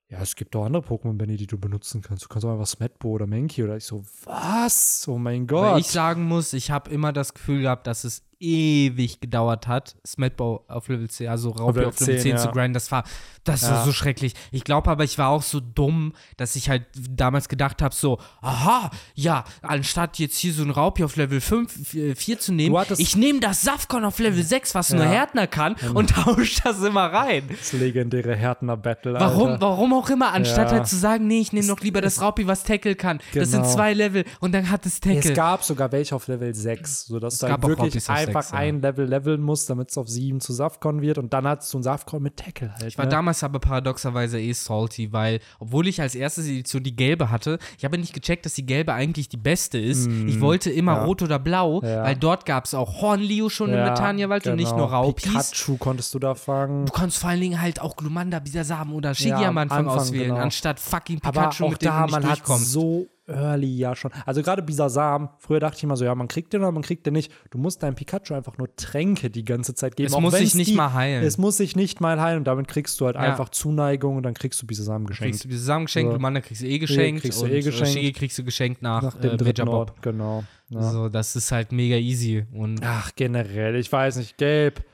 Ja, 0.09 0.21
es 0.21 0.37
gibt 0.37 0.55
auch 0.55 0.65
andere 0.65 0.85
Pokémon, 0.85 1.19
Benny, 1.19 1.37
die 1.37 1.49
du 1.49 1.59
benutzen 1.59 2.01
kannst. 2.01 2.25
Du 2.25 2.29
kannst 2.29 2.45
auch 2.45 2.53
einfach 2.53 2.67
Smetbo 2.67 3.11
oder 3.11 3.27
Mankey 3.27 3.65
oder 3.65 3.77
ich 3.77 3.85
so, 3.85 4.05
was? 4.25 5.05
Oh 5.09 5.19
mein 5.19 5.49
Gott. 5.49 5.73
Weil 5.73 5.81
ich 5.81 5.89
sagen 5.89 6.25
muss, 6.25 6.53
ich 6.53 6.71
habe 6.71 6.91
immer 6.91 7.13
das 7.13 7.35
Gefühl 7.35 7.63
gehabt, 7.63 7.89
dass 7.89 8.05
es 8.05 8.23
ewig 8.41 9.21
gedauert 9.21 9.67
hat, 9.67 9.97
Smetbau 10.07 10.65
auf 10.69 10.89
Level 10.89 11.09
10, 11.09 11.29
also 11.29 11.51
Raupi 11.51 11.85
auf 11.85 11.99
Level 12.01 12.21
10, 12.21 12.21
10, 12.21 12.39
zu 12.39 12.47
ja. 12.47 12.53
grinden. 12.53 12.75
Das 12.75 12.91
war, 12.93 13.05
das 13.45 13.63
Ja. 13.63 13.71
war 13.73 13.85
so 13.85 13.93
schrecklich. 13.93 14.35
Ich 14.51 14.65
glaube 14.65 14.91
aber, 14.91 15.05
ich 15.05 15.19
war 15.19 15.29
auch 15.31 15.43
so 15.43 15.61
dumm, 15.61 16.13
dass 16.37 16.57
ich 16.57 16.69
halt 16.69 16.85
damals 17.11 17.49
gedacht 17.49 17.83
habe, 17.83 17.95
so, 17.95 18.19
aha, 18.43 18.91
ja, 19.15 19.45
anstatt 19.63 20.19
jetzt 20.19 20.37
hier 20.39 20.53
so 20.53 20.63
ein 20.63 20.71
Raupi 20.71 21.05
auf 21.05 21.17
Level 21.17 21.41
5, 21.41 22.15
4 22.17 22.39
zu 22.39 22.53
nehmen, 22.53 22.75
Du 22.89 22.95
ich 22.99 23.17
nehme 23.17 23.41
das 23.41 23.63
Safkon 23.63 24.05
auf 24.05 24.19
Level 24.19 24.43
6, 24.43 24.75
was 24.75 24.91
nur 24.93 25.05
Ja. 25.05 25.11
Härtner 25.11 25.47
kann, 25.47 25.75
und 25.95 26.11
tausche 26.11 26.61
das 26.63 26.83
immer 26.83 27.13
rein. 27.13 27.45
das 27.49 27.73
legendäre 27.73 28.35
Härtner-Battle. 28.37 29.15
Warum, 29.15 29.57
warum 29.61 29.93
auch 29.95 30.11
immer, 30.11 30.33
anstatt 30.33 30.71
halt 30.73 30.87
zu 30.87 30.97
sagen, 30.97 31.27
nee, 31.27 31.41
ich 31.41 31.53
nehme 31.53 31.67
doch 31.69 31.81
lieber 31.81 32.01
das 32.01 32.21
Raupi, 32.21 32.47
was 32.47 32.65
Tackle 32.65 32.95
kann. 32.97 33.19
Das 33.35 33.51
sind 33.51 33.63
Genau. 33.63 33.73
zwei 33.75 33.95
Level 33.95 34.25
und 34.41 34.53
dann 34.53 34.71
hat 34.71 34.85
es 34.87 35.01
Tackle. 35.01 35.19
Es 35.31 35.35
gab 35.35 35.65
sogar 35.65 35.91
welche 35.93 36.15
auf 36.15 36.27
Level 36.29 36.55
6, 36.55 37.07
sodass 37.07 37.39
du 37.39 37.47
gab 37.47 37.63
halt 37.63 37.65
auch 37.65 37.69
wirklich 37.69 37.95
Raupis 37.95 38.09
auf 38.11 38.17
einfach 38.29 38.43
6, 38.43 38.53
ja. 38.53 38.59
ein 38.59 38.81
Level 38.83 39.07
leveln 39.07 39.41
musst, 39.43 39.69
damit 39.71 39.91
es 39.91 39.99
auf 39.99 40.09
7 40.09 40.41
zu 40.41 40.53
Safcon 40.53 41.01
wird. 41.03 41.19
Und 41.19 41.33
dann 41.33 41.47
hattest 41.47 41.73
du 41.73 41.79
einen 41.79 41.83
Safcon 41.85 42.23
mit 42.23 42.37
Tackle 42.37 42.73
halt. 42.73 42.85
Ich 42.87 42.99
war 42.99 43.05
ne? 43.07 43.11
damals 43.11 43.43
aber 43.43 43.59
paradoxerweise 43.59 44.41
eh 44.41 44.53
salty, 44.53 45.13
weil, 45.13 45.41
obwohl 45.59 45.87
ich 45.89 46.01
als 46.01 46.15
erstes 46.15 46.47
Edition 46.47 46.83
die 46.83 46.95
gelbe 46.97 47.31
hatte, 47.31 47.59
ich 47.79 47.85
habe 47.85 47.99
nicht 47.99 48.13
gecheckt, 48.13 48.45
dass 48.47 48.55
die 48.55 48.67
gelbe 48.67 48.93
eigentlich 48.95 49.29
die 49.29 49.37
beste 49.37 49.79
ist. 49.79 50.07
ich 50.07 50.41
wollte 50.41 50.71
immer 50.71 50.87
Mm, 50.95 50.97
ja. 50.99 51.05
rot 51.05 51.23
oder 51.23 51.39
blau, 51.39 51.81
Ja. 51.83 52.05
weil 52.05 52.17
dort 52.17 52.47
gab 52.47 52.65
es 52.65 52.75
auch 52.75 53.01
Hornlio 53.03 53.49
schon 53.49 53.71
im 53.71 53.77
Ja, 53.77 53.89
Letaniawald 53.89 54.47
und 54.47 54.57
nicht 54.57 54.71
genau. 54.71 54.83
nur 54.85 54.91
Raupis. 54.93 55.25
Pikachu 55.25 55.77
konntest 55.77 56.15
du 56.15 56.19
da 56.19 56.35
fangen. 56.35 56.87
Du 56.87 56.93
konntest 56.93 57.19
vor 57.21 57.31
allen 57.31 57.41
Dingen 57.41 57.61
halt 57.61 57.81
auch 57.81 57.97
Glumanda, 57.97 58.39
Bisasam 58.39 58.93
oder 58.95 59.15
Shiggy 59.15 59.31
Ja, 59.31 59.49
am 59.49 59.59
Anfang, 59.59 59.79
Anfang, 59.87 59.99
auswählen, 59.99 60.29
genau. 60.29 60.41
anstatt 60.41 60.79
fucking 60.81 61.21
Aber 61.23 61.41
Pikachu, 61.41 61.65
auch 61.65 61.71
mit 61.71 61.83
dem 61.83 61.87
da, 61.87 61.99
du 61.99 62.03
nicht 62.07 62.13
man 62.13 62.31
hat 62.31 62.47
so 62.47 63.07
early 63.29 63.77
ja 63.77 63.95
schon. 63.97 64.11
Also 64.25 64.43
gerade 64.43 64.63
Bisasam, 64.63 65.31
früher 65.39 65.61
dachte 65.61 65.77
ich 65.79 65.85
immer 65.85 65.97
so, 65.97 66.05
ja, 66.05 66.15
man 66.15 66.29
kriegt 66.29 66.53
den 66.53 66.61
oder 66.63 66.73
man 66.73 66.83
kriegt 66.83 67.07
den 67.07 67.15
nicht. 67.15 67.33
Du 67.51 67.59
musst 67.59 67.83
deinem 67.83 67.95
Pikachu 67.95 68.35
einfach 68.35 68.57
nur 68.59 68.75
Tränke 68.77 69.31
die 69.31 69.45
ganze 69.45 69.75
Zeit 69.75 69.97
geben. 69.97 70.07
Es 70.13 70.19
muss 70.21 70.35
sich 70.35 70.55
nicht 70.55 70.71
die, 70.71 70.75
mal 70.77 70.93
heilen. 70.93 71.25
Es 71.25 71.37
muss 71.39 71.57
sich 71.57 71.75
nicht 71.77 72.01
mal 72.01 72.21
heilen 72.21 72.39
und 72.39 72.45
damit 72.45 72.69
kriegst 72.69 73.01
du 73.01 73.07
halt 73.07 73.17
Ja. 73.17 73.23
einfach 73.23 73.49
Zuneigung 73.49 74.17
und 74.17 74.23
dann 74.23 74.35
kriegst 74.35 74.61
du 74.63 74.67
Bisasam 74.67 75.07
geschenkt. 75.07 75.33
kriegst 75.33 75.45
du 75.45 75.49
Bisasam 75.49 75.85
geschenkt, 75.87 76.09
So. 76.11 76.15
Glumanda 76.15 76.41
kriegst 76.41 76.63
du 76.63 76.67
eh 76.67 76.79
geschenkt 76.79 77.23
kriegst 77.23 77.41
du 77.41 77.45
und 77.47 77.51
eh 77.53 77.59
äh, 77.59 77.63
geschenkt. 77.63 77.93
Shiggy 77.93 78.13
kriegst 78.13 78.39
du 78.39 78.45
geschenkt 78.45 78.83
nach, 78.83 79.03
Nach 79.03 79.15
dem 79.19 79.33
äh, 79.33 79.37
dritten 79.37 79.67
Bob. 79.67 79.75
Ort, 79.91 80.03
genau. 80.03 80.45
Ja. 80.69 80.83
So, 80.91 81.09
das 81.09 81.37
ist 81.37 81.53
halt 81.53 81.73
mega 81.73 81.97
easy 81.97 82.45
und 82.53 82.81
Ach, 82.83 83.11
generell, 83.17 83.77
ich 83.77 83.91
weiß 83.91 84.17
nicht, 84.17 84.37
gelb. 84.39 84.85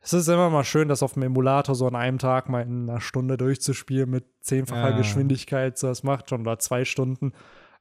Es 0.00 0.12
ist 0.12 0.28
immer 0.28 0.50
mal 0.50 0.64
schön, 0.64 0.88
das 0.88 1.02
auf 1.02 1.14
dem 1.14 1.22
Emulator 1.22 1.74
so 1.74 1.86
an 1.86 1.96
einem 1.96 2.18
Tag 2.18 2.50
mal 2.50 2.60
in 2.60 2.90
einer 2.90 3.00
Stunde 3.00 3.38
durchzuspielen 3.38 4.10
mit 4.10 4.24
zehnfacher 4.40 4.90
Ja. 4.90 4.96
Geschwindigkeit. 4.98 5.78
So, 5.78 5.86
das 5.86 6.02
macht 6.02 6.28
schon, 6.28 6.42
oder 6.42 6.58
zwei 6.58 6.84
Stunden. 6.84 7.32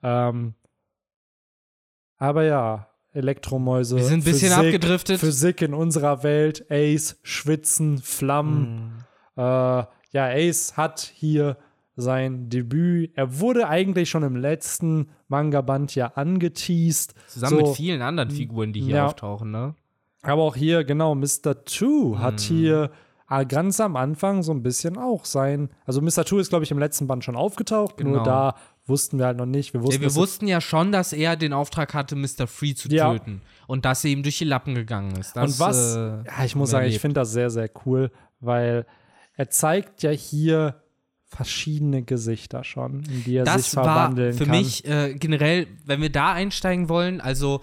Ähm, 0.04 0.54
aber 2.18 2.44
ja, 2.44 2.88
Elektromäuse. 3.12 3.98
Wir 3.98 4.04
sind 4.04 4.22
ein 4.22 4.24
bisschen 4.24 4.50
Physik, 4.52 4.66
abgedriftet. 4.76 5.20
Physik 5.20 5.62
in 5.62 5.74
unserer 5.74 6.24
Welt, 6.24 6.66
Ace, 6.70 7.20
Schwitzen, 7.24 8.00
Flammen. 8.00 8.96
Mhm. 9.36 9.42
Äh, 9.42 9.42
ja, 9.42 9.88
Ace 10.30 10.78
hat 10.78 11.00
hier 11.16 11.58
sein 11.96 12.50
Debüt. 12.50 13.12
Er 13.16 13.40
wurde 13.40 13.68
eigentlich 13.68 14.10
schon 14.10 14.24
im 14.24 14.36
letzten 14.36 15.10
Manga-Band 15.28 15.94
ja 15.96 16.08
angeteased. 16.16 17.14
zusammen 17.28 17.60
so, 17.60 17.66
mit 17.68 17.76
vielen 17.76 18.02
anderen 18.02 18.32
Figuren, 18.32 18.74
die 18.74 18.82
hier 18.82 18.96
Ja. 18.96 19.06
auftauchen, 19.08 19.52
ne? 19.52 19.76
aber 20.26 20.42
auch 20.44 20.56
hier, 20.56 20.86
genau, 20.86 21.16
Mr. 21.16 21.66
Two 21.66 22.18
hat 22.18 22.36
Mhm. 22.36 22.38
hier 22.40 22.92
ah, 23.28 23.44
ganz 23.44 23.80
am 23.82 23.96
Anfang 23.96 24.42
so 24.44 24.52
ein 24.54 24.62
bisschen 24.64 24.98
auch 24.98 25.26
sein. 25.26 25.70
Also 25.86 26.02
Mr. 26.02 26.24
Two 26.24 26.38
ist, 26.40 26.50
glaube 26.50 26.64
ich, 26.66 26.72
im 26.72 26.78
letzten 26.80 27.08
Band 27.08 27.24
schon 27.24 27.36
aufgetaucht, 27.36 28.00
nur 28.00 28.14
Genau. 28.14 28.24
da 28.24 28.56
wussten 28.86 29.18
wir 29.20 29.26
halt 29.28 29.38
noch 29.38 29.46
nicht. 29.46 29.74
Wir 29.74 29.80
Ja, 29.80 29.86
wussten, 29.86 30.02
wir 30.02 30.08
dass- 30.08 30.16
wussten 30.16 30.48
ja 30.48 30.60
schon, 30.62 30.92
dass 30.92 31.14
er 31.14 31.36
den 31.36 31.54
Auftrag 31.54 31.94
hatte, 31.94 32.16
Mr. 32.16 32.48
Free 32.48 32.74
zu 32.74 32.90
Ja. 32.90 33.12
töten. 33.14 33.42
Und 33.68 33.86
dass 33.86 34.04
er 34.04 34.12
ihm 34.12 34.24
durch 34.24 34.38
die 34.40 34.44
Lappen 34.46 34.76
gegangen 34.76 35.16
ist. 35.16 35.36
Das, 35.38 35.54
und 35.54 35.60
was, 35.60 35.96
äh, 35.96 36.00
ja, 36.26 36.46
ich 36.46 36.56
muss 36.56 36.72
sagen, 36.72 36.84
wir 36.84 36.88
ich 36.88 36.94
erlebt. 36.96 37.02
finde 37.02 37.14
das 37.22 37.32
sehr, 37.32 37.50
sehr 37.50 37.70
cool, 37.86 38.12
weil 38.40 38.86
er 39.36 39.50
zeigt 39.50 40.04
ja 40.04 40.12
hier 40.12 40.82
verschiedene 41.26 42.04
Gesichter 42.04 42.64
schon, 42.64 43.04
in 43.06 43.24
die 43.24 43.38
er 43.38 43.46
sich 43.46 43.54
das 43.56 43.76
war 43.76 43.84
verwandeln 43.86 44.34
für 44.34 44.46
kann. 44.46 44.56
mich 44.58 44.86
äh, 44.86 45.16
generell, 45.16 45.66
wenn 45.86 46.02
wir 46.02 46.12
da 46.12 46.34
einsteigen 46.34 46.90
wollen, 46.90 47.22
also 47.22 47.62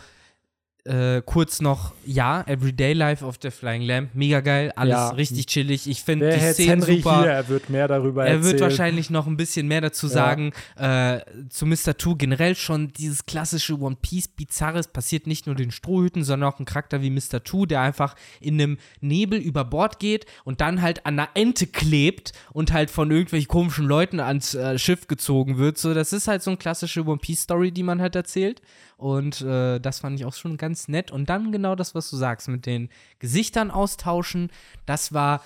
äh, 0.90 1.22
kurz 1.24 1.60
noch, 1.60 1.92
ja, 2.04 2.42
Everyday 2.46 2.92
Life 2.94 3.24
of 3.24 3.36
the 3.40 3.50
Flying 3.50 3.82
Lamp, 3.82 4.10
mega 4.14 4.40
geil, 4.40 4.72
alles 4.74 4.92
Ja. 4.92 5.08
richtig 5.10 5.46
chillig. 5.46 5.88
Ich 5.88 6.02
finde 6.02 6.30
die 6.30 6.40
Szenen 6.52 6.82
Henry 6.82 6.96
super. 6.96 7.20
hier? 7.22 7.30
Er 7.30 7.48
wird 7.48 7.70
mehr 7.70 7.86
darüber 7.86 8.24
Er 8.24 8.34
erzählen. 8.34 8.44
wird 8.52 8.60
wahrscheinlich 8.62 9.10
noch 9.10 9.26
ein 9.26 9.36
bisschen 9.36 9.68
mehr 9.68 9.80
dazu 9.80 10.08
sagen. 10.08 10.52
Äh, 10.76 11.20
zu 11.48 11.66
Mr. 11.66 11.96
Two 11.96 12.16
generell 12.16 12.54
schon 12.56 12.92
dieses 12.92 13.24
klassische 13.26 13.78
One 13.78 13.96
Piece 14.02 14.28
Bizarres 14.28 14.88
passiert 14.88 15.26
nicht 15.26 15.46
nur 15.46 15.54
den 15.54 15.70
Strohhüten, 15.70 16.24
sondern 16.24 16.52
auch 16.52 16.58
ein 16.58 16.64
Charakter 16.64 17.02
wie 17.02 17.10
Mr. 17.10 17.44
Two, 17.44 17.66
der 17.66 17.82
einfach 17.82 18.16
in 18.40 18.54
einem 18.60 18.78
Nebel 19.00 19.38
über 19.38 19.64
Bord 19.64 19.98
geht 20.00 20.26
und 20.44 20.60
dann 20.60 20.82
halt 20.82 21.06
an 21.06 21.18
einer 21.18 21.28
Ente 21.34 21.66
klebt 21.66 22.32
und 22.52 22.72
halt 22.72 22.90
von 22.90 23.10
irgendwelchen 23.10 23.48
komischen 23.48 23.86
Leuten 23.86 24.18
ans 24.20 24.54
äh, 24.54 24.78
Schiff 24.78 25.06
gezogen 25.06 25.58
wird. 25.58 25.78
So, 25.78 25.94
das 25.94 26.12
ist 26.12 26.26
halt 26.26 26.42
so 26.42 26.50
eine 26.50 26.58
klassische 26.58 27.04
One 27.06 27.18
Piece 27.18 27.42
Story, 27.42 27.70
die 27.70 27.82
man 27.84 28.00
halt 28.00 28.16
erzählt. 28.16 28.60
Und 29.00 29.40
äh, 29.40 29.80
das 29.80 30.00
fand 30.00 30.20
ich 30.20 30.26
auch 30.26 30.34
schon 30.34 30.58
ganz 30.58 30.86
nett. 30.86 31.10
Und 31.10 31.30
dann 31.30 31.52
genau 31.52 31.74
das, 31.74 31.94
was 31.94 32.10
du 32.10 32.16
sagst, 32.16 32.48
mit 32.48 32.66
den 32.66 32.90
Gesichtern 33.18 33.70
austauschen, 33.70 34.50
das 34.84 35.14
war 35.14 35.42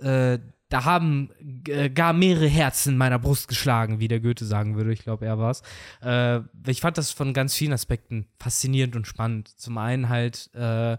äh, 0.00 0.38
da 0.68 0.84
haben 0.84 1.30
äh, 1.68 1.88
gar 1.88 2.12
mehrere 2.12 2.48
Herzen 2.48 2.94
in 2.94 2.98
meiner 2.98 3.18
Brust 3.18 3.46
geschlagen, 3.46 4.00
wie 4.00 4.08
der 4.08 4.20
Goethe 4.20 4.44
sagen 4.44 4.76
würde. 4.76 4.92
Ich 4.92 5.04
glaube, 5.04 5.24
er 5.24 5.38
war 5.38 5.52
es. 5.52 5.62
Äh, 6.02 6.40
ich 6.68 6.80
fand 6.80 6.98
das 6.98 7.12
von 7.12 7.32
ganz 7.32 7.54
vielen 7.54 7.72
Aspekten 7.72 8.26
faszinierend 8.40 8.96
und 8.96 9.06
spannend. 9.06 9.48
Zum 9.48 9.78
einen 9.78 10.08
halt, 10.08 10.50
äh, 10.54 10.96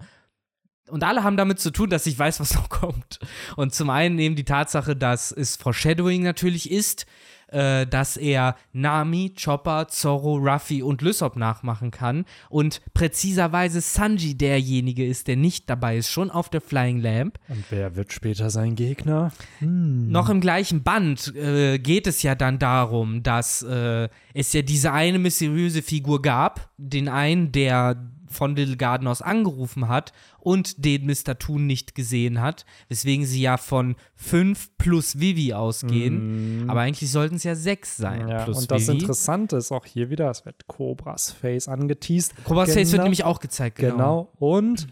und 0.88 1.04
alle 1.04 1.24
haben 1.24 1.36
damit 1.36 1.60
zu 1.60 1.72
tun, 1.72 1.90
dass 1.90 2.08
ich 2.08 2.18
weiß, 2.18 2.40
was 2.40 2.56
noch 2.56 2.70
kommt. 2.70 3.20
Und 3.58 3.76
zum 3.76 3.90
einen 3.90 4.18
eben 4.20 4.38
die 4.38 4.46
Tatsache, 4.46 4.96
dass 4.96 5.34
es 5.34 5.58
Foreshadowing 5.58 6.24
natürlich 6.24 6.72
ist, 6.72 7.06
äh, 7.48 7.88
dass 7.88 8.18
er 8.18 8.56
Nami, 8.74 9.34
Chopper, 9.42 9.88
Zorro, 9.88 10.36
Ruffy 10.38 10.82
und 10.82 11.02
Lysop 11.02 11.36
nachmachen 11.36 11.92
kann 11.92 12.26
und 12.50 12.82
präziserweise 12.94 13.82
Sanji 13.82 14.36
derjenige 14.36 15.06
ist, 15.06 15.28
der 15.28 15.36
nicht 15.36 15.70
dabei 15.70 15.98
ist, 15.98 16.10
schon 16.10 16.30
auf 16.30 16.50
der 16.50 16.62
Flying 16.62 17.00
Lamp. 17.00 17.40
Und 17.48 17.66
wer 17.70 17.96
wird 17.96 18.14
später 18.14 18.50
sein 18.50 18.76
Gegner? 18.76 19.32
Hm. 19.60 20.10
Noch 20.10 20.30
im 20.30 20.42
gleichen 20.42 20.84
Band 20.84 21.36
äh, 21.36 21.80
geht 21.80 22.08
es 22.08 22.24
ja 22.24 22.36
dann 22.36 22.60
darum, 22.60 23.24
dass 23.24 23.62
äh, 23.64 24.10
es 24.34 24.54
ja 24.54 24.62
diese 24.62 24.92
eine 24.94 25.20
mysteriöse 25.20 25.82
Figur 25.82 26.22
gab, 26.22 26.70
den 26.78 27.08
einen, 27.10 27.52
der 27.52 27.96
von 28.30 28.56
Little 28.56 28.78
Garden 28.78 29.08
aus 29.08 29.22
angerufen 29.22 29.88
hat 29.88 30.14
und 30.40 30.84
den 30.86 31.06
Mr. 31.06 31.38
Toon 31.40 31.66
nicht 31.66 31.96
gesehen 31.96 32.42
hat, 32.42 32.66
weswegen 32.90 33.26
sie 33.26 33.42
ja 33.42 33.58
von 33.58 33.96
5 34.16 34.78
plus 34.78 35.20
Vivi 35.20 35.54
ausgehen. 35.54 36.66
Aber 36.70 36.82
eigentlich 36.82 37.12
sollten 37.12 37.36
es 37.36 37.44
ja 37.44 37.56
6 37.56 37.98
sein. 37.98 38.28
Ja, 38.28 38.44
plus 38.44 38.60
und 38.60 38.72
das 38.72 38.88
Vivi. 38.88 39.00
Interessante 39.00 39.58
ist 39.58 39.72
auch 39.72 39.86
hier 39.86 40.10
wieder, 40.10 40.30
es 40.30 40.46
wird 40.46 40.68
Cobras 40.68 41.32
Face 41.32 41.68
angeteased. 41.68 42.34
Cobras 42.44 42.70
Face 42.74 42.88
wird 42.88 42.92
Genau. 42.94 43.04
nämlich 43.04 43.24
auch 43.24 43.40
gezeigt, 43.40 43.78
genau. 43.78 43.96
Genau. 43.98 44.32
Und 44.40 44.88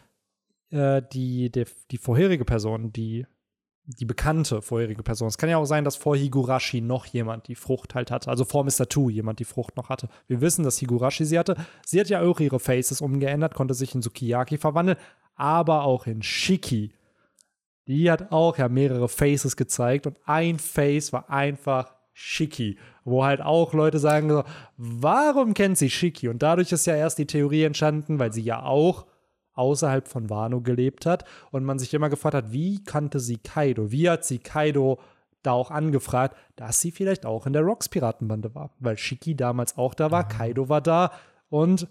äh, 0.72 1.02
die, 1.14 1.52
die, 1.52 1.66
die 1.92 1.98
vorherige 1.98 2.46
Person, 2.46 2.92
die, 2.92 3.26
die 3.88 4.06
bekannte 4.06 4.62
vorherige 4.62 5.04
Person. 5.04 5.28
Es 5.28 5.38
kann 5.38 5.50
ja 5.50 5.58
auch 5.58 5.66
sein, 5.66 5.84
dass 5.84 5.96
vor 5.96 6.18
Higurashi 6.18 6.82
noch 6.82 7.06
jemand 7.06 7.48
die 7.48 7.56
Frucht 7.56 7.94
halt 7.94 8.12
hatte. 8.12 8.30
Also 8.30 8.44
vor 8.44 8.64
Mr. 8.64 8.90
Two 8.90 9.10
jemand 9.10 9.40
die 9.40 9.46
Frucht 9.46 9.78
noch 9.78 9.90
hatte. 9.90 10.10
Wir 10.28 10.42
wissen, 10.42 10.64
dass 10.64 10.80
Higurashi 10.80 11.26
sie 11.26 11.38
hatte. 11.38 11.56
Sie 11.86 12.00
hat 12.00 12.10
ja 12.10 12.22
auch 12.22 12.40
ihre 12.40 12.60
Faces 12.60 13.02
umgeändert, 13.02 13.54
konnte 13.54 13.74
sich 13.74 13.94
in 13.94 14.02
Sukiyaki 14.02 14.58
verwandeln, 14.58 14.98
aber 15.36 15.84
auch 15.84 16.08
in 16.08 16.24
Shiki. 16.24 16.94
Die 17.88 18.10
hat 18.10 18.32
auch 18.32 18.58
ja 18.58 18.68
mehrere 18.70 19.08
Faces 19.08 19.56
gezeigt 19.56 20.08
und 20.08 20.20
ein 20.26 20.58
Face 20.58 21.14
war 21.14 21.30
einfach 21.30 21.94
Shiki. 22.14 22.80
Wo 23.04 23.24
halt 23.24 23.42
auch 23.42 23.74
Leute 23.74 24.00
sagen 24.00 24.44
warum 24.78 25.54
kennt 25.54 25.78
sie 25.78 25.92
Shiki? 25.92 26.28
Und 26.28 26.42
dadurch 26.42 26.72
ist 26.72 26.88
ja 26.88 26.96
erst 26.96 27.20
die 27.20 27.28
Theorie 27.28 27.64
entstanden, 27.64 28.18
weil 28.18 28.34
sie 28.34 28.42
ja 28.42 28.64
auch 28.64 29.06
außerhalb 29.56 30.08
von 30.08 30.30
Wano 30.30 30.62
gelebt 30.62 31.06
hat 31.06 31.26
und 31.52 31.64
man 31.64 31.80
sich 31.80 31.94
immer 31.94 32.10
gefragt 32.10 32.36
hat, 32.36 32.52
wie 32.52 32.84
kannte 32.84 33.20
sie 33.20 33.38
Kaido? 33.38 33.92
Wie 33.92 34.10
hat 34.10 34.26
sie 34.26 34.40
Kaido 34.40 35.00
da 35.44 35.52
auch 35.52 35.72
angefragt, 35.72 36.36
dass 36.56 36.82
sie 36.82 36.92
vielleicht 36.92 37.26
auch 37.26 37.46
in 37.48 37.54
der 37.54 37.62
Rocks 37.64 37.90
Piratenbande 37.90 38.54
war? 38.56 38.72
Weil 38.80 38.98
Shiki 38.98 39.36
damals 39.36 39.78
auch 39.78 39.94
da 39.94 40.12
war, 40.12 40.28
Kaido 40.28 40.70
war 40.70 40.82
da 40.82 41.12
und 41.50 41.88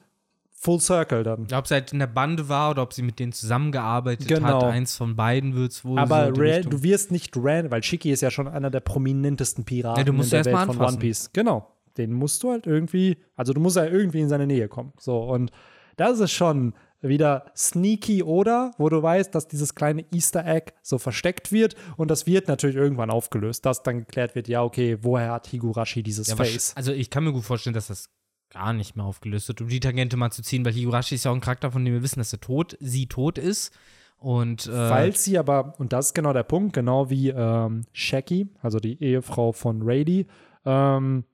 Full 0.56 0.80
Circle 0.80 1.24
dann. 1.24 1.46
Ob 1.52 1.66
sie 1.66 1.74
halt 1.74 1.92
in 1.92 1.98
der 1.98 2.06
Bande 2.06 2.48
war 2.48 2.70
oder 2.70 2.82
ob 2.82 2.92
sie 2.94 3.02
mit 3.02 3.18
denen 3.18 3.32
zusammengearbeitet 3.32 4.28
Genau. 4.28 4.62
hat. 4.62 4.64
Eins 4.64 4.96
von 4.96 5.14
beiden 5.14 5.54
wird 5.54 5.72
es 5.72 5.84
wohl 5.84 5.98
Aber 5.98 6.34
so 6.34 6.40
Richtung. 6.40 6.70
du 6.70 6.82
wirst 6.82 7.10
nicht 7.12 7.34
Ran, 7.36 7.70
weil 7.70 7.82
Shiki 7.82 8.10
ist 8.10 8.22
ja 8.22 8.30
schon 8.30 8.48
einer 8.48 8.70
der 8.70 8.80
prominentesten 8.80 9.64
Piraten 9.64 9.98
Ja, 9.98 10.04
du 10.04 10.12
musst 10.14 10.32
in 10.32 10.38
der 10.42 10.44
Welt 10.46 10.54
mal 10.54 10.66
von 10.66 10.76
One 10.76 10.80
anfassen. 10.86 11.00
Piece. 11.00 11.30
Genau. 11.34 11.70
Den 11.98 12.12
musst 12.12 12.42
du 12.42 12.50
halt 12.50 12.66
irgendwie, 12.66 13.18
also 13.36 13.52
du 13.52 13.60
musst 13.60 13.76
ja 13.76 13.84
irgendwie 13.84 14.20
in 14.20 14.28
seine 14.28 14.46
Nähe 14.46 14.68
kommen. 14.68 14.92
So, 14.98 15.18
und 15.24 15.50
das 15.96 16.18
ist 16.18 16.32
schon 16.32 16.72
wieder 17.08 17.46
sneaky 17.56 18.22
oder, 18.22 18.72
wo 18.78 18.88
du 18.88 19.02
weißt, 19.02 19.34
dass 19.34 19.46
dieses 19.48 19.74
kleine 19.74 20.04
Easter 20.12 20.44
Egg 20.46 20.72
so 20.82 20.98
versteckt 20.98 21.52
wird 21.52 21.76
und 21.96 22.10
das 22.10 22.26
wird 22.26 22.48
natürlich 22.48 22.76
irgendwann 22.76 23.10
aufgelöst, 23.10 23.66
dass 23.66 23.82
dann 23.82 24.00
geklärt 24.00 24.34
wird, 24.34 24.48
ja, 24.48 24.62
okay, 24.62 24.98
woher 25.02 25.32
hat 25.32 25.46
Higurashi 25.48 26.02
dieses 26.02 26.28
Ja, 26.28 26.36
Face? 26.36 26.72
Also 26.76 26.92
ich 26.92 27.10
kann 27.10 27.24
mir 27.24 27.32
gut 27.32 27.44
vorstellen, 27.44 27.74
dass 27.74 27.88
das 27.88 28.10
gar 28.50 28.72
nicht 28.72 28.96
mehr 28.96 29.04
aufgelöst 29.04 29.48
wird, 29.48 29.60
um 29.60 29.68
die 29.68 29.80
Tangente 29.80 30.16
mal 30.16 30.30
zu 30.30 30.42
ziehen, 30.42 30.64
weil 30.64 30.72
Higurashi 30.72 31.16
ist 31.16 31.24
ja 31.24 31.30
auch 31.30 31.34
ein 31.34 31.40
Charakter, 31.40 31.72
von 31.72 31.84
dem 31.84 31.94
wir 31.94 32.02
wissen, 32.02 32.20
dass 32.20 32.32
er 32.32 32.40
tot, 32.40 32.76
sie 32.80 33.06
tot 33.06 33.36
ist. 33.38 33.72
Und 34.16 34.66
äh, 34.66 34.88
Falls 34.88 35.24
sie 35.24 35.38
aber, 35.38 35.74
und 35.78 35.92
das 35.92 36.06
ist 36.06 36.14
genau 36.14 36.32
der 36.32 36.44
Punkt, 36.44 36.72
genau 36.72 37.10
wie 37.10 37.28
ähm, 37.28 37.82
Shaggy, 37.92 38.48
also 38.62 38.78
die 38.78 39.02
Ehefrau 39.02 39.52
von 39.52 39.82
Rady, 39.82 40.26
ähm, 40.64 41.24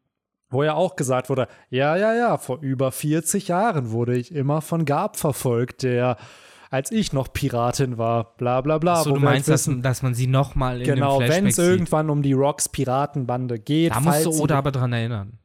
wo 0.51 0.65
ja 0.65 0.75
auch 0.75 0.97
gesagt 0.97 1.31
wurde, 1.31 1.47
ja, 1.71 1.97
ja, 1.97 2.13
ja, 2.13 2.37
vor 2.37 2.59
über 2.61 2.93
40 2.93 3.49
Jahren 3.49 3.93
wurde 3.93 4.17
ich 4.17 4.35
immer 4.35 4.61
von 4.61 4.85
Gab 4.85 5.17
verfolgt, 5.17 5.85
der, 5.85 6.17
als 6.71 6.91
ich 6.91 7.13
noch 7.13 7.33
Piratin 7.33 7.99
war, 7.99 8.37
bla 8.37 8.61
bla 8.61 8.79
bla. 8.79 8.97
so, 9.03 9.11
du 9.11 9.17
halt 9.17 9.25
meinst, 9.25 9.49
dass, 9.49 9.69
wissen, 9.69 9.83
dass 9.83 10.03
man 10.03 10.15
sie 10.15 10.27
nochmal 10.27 10.81
in 10.81 10.87
genau, 10.87 11.19
dem 11.19 11.27
Flashback 11.27 11.43
wenn 11.43 11.47
es 11.49 11.59
irgendwann 11.59 12.11
um 12.11 12.23
die 12.23 12.33
Rocks 12.33 12.69
Piratenbande 12.69 13.59
geht, 13.61 13.93
Da 13.93 14.01
musst 14.01 14.27
du 14.27 14.31
Oda 14.31 14.59
aber 14.59 14.73
dran 14.73 14.93
erinnern. 14.93 15.39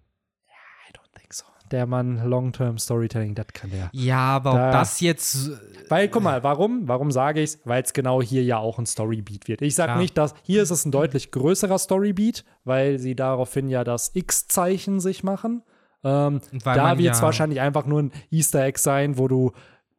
I 0.89 0.91
don't 0.91 1.19
think 1.19 1.33
so. 1.33 1.45
Der 1.71 1.85
Mann 1.87 2.23
Long-Term 2.27 2.77
Storytelling, 2.77 3.33
das 3.35 3.47
kann 3.53 3.71
der. 3.71 3.89
Ja, 3.91 4.17
aber 4.19 4.51
Da- 4.53 4.67
ob 4.67 4.71
das 4.73 4.99
jetzt 5.01 5.51
Weil, 5.89 6.07
guck 6.09 6.23
mal, 6.23 6.43
warum? 6.43 6.87
Warum 6.87 7.11
sage 7.11 7.41
ich 7.41 7.51
es? 7.55 7.59
Weil 7.65 7.81
es 7.83 7.93
genau 7.93 8.21
hier 8.21 8.43
ja 8.43 8.57
auch 8.57 8.77
ein 8.79 8.85
Storybeat 8.85 9.47
wird. 9.47 9.61
Ich 9.61 9.75
sage 9.75 9.91
Klar. 9.93 9.99
nicht, 10.01 10.17
dass 10.17 10.33
hier 10.43 10.61
ist 10.63 10.69
es 10.71 10.85
ein 10.85 10.91
deutlich 10.91 11.31
größerer 11.31 11.77
Storybeat, 11.79 12.43
weil 12.63 12.99
sie 12.99 13.15
daraufhin 13.15 13.67
ja 13.67 13.83
das 13.83 14.11
X-Zeichen 14.15 14.99
sich 14.99 15.23
machen. 15.23 15.63
Ähm, 16.03 16.39
da 16.63 16.97
wird 16.97 17.13
es 17.13 17.19
ja- 17.19 17.23
wahrscheinlich 17.23 17.59
einfach 17.61 17.85
nur 17.87 18.03
ein 18.03 18.11
Easter 18.31 18.63
Egg 18.63 18.77
sein, 18.79 19.17
wo 19.17 19.27
du, 19.27 19.51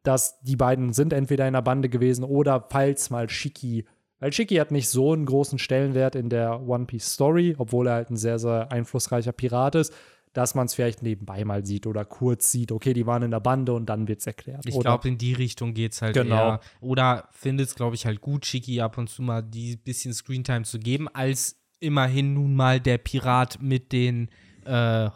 dass 0.03 0.39
die 0.41 0.55
beiden 0.55 0.93
sind 0.93 1.11
entweder 1.11 1.45
in 1.47 1.53
der 1.53 1.61
Bande 1.61 1.89
gewesen 1.89 2.23
oder 2.23 2.65
falls 2.69 3.09
mal 3.09 3.29
Shiki. 3.29 3.85
Weil 4.19 4.31
Shiki 4.33 4.55
hat 4.55 4.71
nicht 4.71 4.89
so 4.89 5.11
einen 5.13 5.25
großen 5.25 5.59
Stellenwert 5.59 6.15
in 6.15 6.29
der 6.29 6.61
One 6.65 6.85
Piece 6.85 7.13
Story, 7.13 7.55
obwohl 7.57 7.87
er 7.87 7.93
halt 7.95 8.09
ein 8.09 8.15
sehr, 8.17 8.39
sehr 8.39 8.71
einflussreicher 8.71 9.31
Pirat 9.33 9.75
ist, 9.75 9.93
dass 10.37 10.53
man 10.53 10.67
es 10.67 10.75
vielleicht 10.75 11.01
nebenbei 11.01 11.43
mal 11.45 11.65
sieht 11.65 11.87
oder 11.87 12.05
kurz 12.05 12.51
sieht, 12.51 12.71
okay, 12.71 12.93
die 12.93 13.07
waren 13.07 13.23
in 13.23 13.31
der 13.31 13.39
Bande 13.39 13.73
und 13.73 13.87
dann 13.87 14.07
wird 14.07 14.19
es 14.19 14.27
erklärt. 14.27 14.63
Ich 14.67 14.75
Oder- 14.75 14.83
glaube, 14.91 15.07
in 15.07 15.17
die 15.17 15.33
Richtung 15.33 15.73
geht 15.73 15.93
es 15.93 16.01
halt 16.03 16.13
Genau. 16.13 16.35
eher. 16.35 16.59
Oder 16.79 17.27
findet 17.31 17.67
es, 17.69 17.73
glaube 17.75 17.95
ich, 17.95 18.05
halt 18.05 18.21
gut, 18.21 18.45
Shiki 18.45 18.79
ab 18.81 18.99
und 18.99 19.09
zu 19.09 19.23
mal 19.23 19.41
die 19.41 19.77
bisschen 19.77 20.13
Screentime 20.13 20.63
zu 20.63 20.77
geben, 20.77 21.07
als 21.11 21.55
immerhin 21.79 22.35
nun 22.35 22.55
mal 22.55 22.79
der 22.79 22.99
Pirat 22.99 23.59
mit 23.63 23.91
den, 23.91 24.29
äh, 24.65 25.09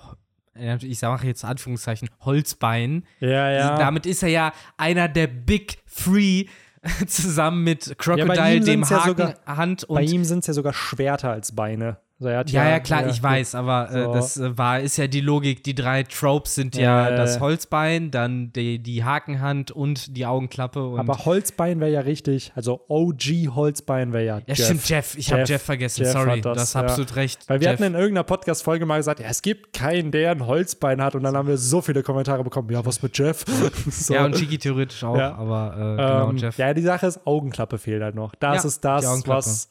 ich 0.82 0.98
sage 0.98 1.28
jetzt 1.28 1.46
Anführungszeichen, 1.46 2.10
Holzbeinen. 2.22 3.06
Ja, 3.20 3.52
ja. 3.52 3.78
Damit 3.78 4.08
ist 4.08 4.24
er 4.24 4.30
ja 4.30 4.54
einer 4.78 5.08
der 5.08 5.28
Big 5.28 5.78
Three 5.86 6.46
zusammen 7.08 7.64
mit 7.64 7.96
Crocodile, 8.00 8.56
ihm 8.56 8.66
dem 8.66 8.84
sind's 8.84 8.90
ja 8.90 9.06
sogar- 9.06 9.36
Hand 9.46 9.84
und 9.84 9.96
Bei 9.96 10.02
ihm 10.04 10.24
sind 10.24 10.40
es 10.40 10.48
ja 10.48 10.54
sogar 10.54 10.74
Schwerter 10.74 11.30
als 11.32 11.56
Beine. 11.56 11.98
Also 12.24 12.56
Ja, 12.56 12.70
ja, 12.70 12.80
klar, 12.80 13.08
ich 13.08 13.18
ja, 13.18 13.24
weiß, 13.24 13.56
aber 13.56 13.90
äh, 13.92 14.04
So. 14.06 14.14
das 14.14 14.38
äh, 14.38 14.58
war, 14.58 14.80
ist 14.80 14.98
ja 14.98 15.08
die 15.08 15.22
Logik. 15.22 15.64
Die 15.64 15.76
drei 15.76 16.04
Tropes 16.04 16.56
sind 16.56 16.76
Ja, 16.76 17.10
ja, 17.10 17.16
das. 17.16 17.40
Holzbein, 17.40 18.12
dann 18.12 18.52
die, 18.54 18.80
die 18.80 19.04
Hakenhand 19.04 19.72
und 19.72 20.16
die 20.16 20.26
Augenklappe. 20.26 20.84
Und 20.86 21.00
Aber 21.00 21.26
Holzbein 21.26 21.80
wäre 21.80 21.92
ja 21.92 22.02
richtig. 22.02 22.52
Also 22.56 22.82
OG 22.88 23.56
Holzbein 23.56 24.14
wäre 24.14 24.26
ja. 24.26 24.38
ja, 24.40 24.44
Jeff. 24.48 24.66
stimmt, 24.66 24.90
Jeff. 24.90 25.18
Ich 25.18 25.32
habe 25.32 25.44
Jeff- 25.44 25.62
vergessen, 25.64 26.04
Jeff 26.04 26.12
sorry. 26.14 26.42
Das, 26.42 26.58
das, 26.58 26.76
absolut 26.76 27.16
recht. 27.16 27.48
Weil 27.50 27.60
wir 27.60 27.66
Jeff. 27.70 27.74
hatten 27.80 27.84
in 27.84 27.94
irgendeiner 27.94 28.24
Podcast-Folge 28.24 28.86
mal 28.86 28.98
gesagt, 28.98 29.20
ja, 29.20 29.28
es 29.28 29.42
gibt 29.42 29.74
keinen, 29.74 30.12
der 30.12 30.32
ein 30.32 30.46
Holzbein 30.46 31.02
hat. 31.02 31.16
Und 31.16 31.24
dann 31.24 31.36
haben 31.36 31.48
wir 31.48 31.58
so 31.58 31.82
viele 31.82 32.04
Kommentare 32.04 32.44
bekommen. 32.44 32.70
Ja, 32.72 32.86
was 32.86 33.02
mit 33.02 33.18
Jeff? 33.18 33.46
so. 33.90 34.14
ja, 34.14 34.26
und 34.26 34.36
Chiki 34.36 34.58
theoretisch 34.58 35.04
auch, 35.04 35.18
Ja. 35.18 35.36
aber 35.36 35.74
äh, 35.76 35.80
genau, 35.98 36.30
ähm, 36.30 36.38
Jeff. 36.38 36.58
Ja, 36.58 36.74
die 36.74 36.82
Sache 36.82 37.08
ist, 37.08 37.26
Augenklappe 37.26 37.78
fehlt 37.78 38.02
halt 38.04 38.16
noch. 38.16 38.36
Das 38.36 38.66
ist 38.66 38.84
das, 38.86 39.06
was 39.28 39.70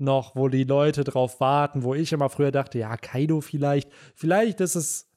noch, 0.00 0.36
wo 0.36 0.48
die 0.48 0.64
Leute 0.64 1.04
drauf 1.04 1.40
warten, 1.40 1.82
wo 1.82 1.94
ich 1.94 2.12
immer 2.12 2.28
früher 2.28 2.50
dachte, 2.50 2.78
ja, 2.78 2.96
Kaido 2.96 3.40
vielleicht. 3.40 3.90
Vielleicht 4.14 4.60
ist 4.60 4.74
es, 4.74 5.10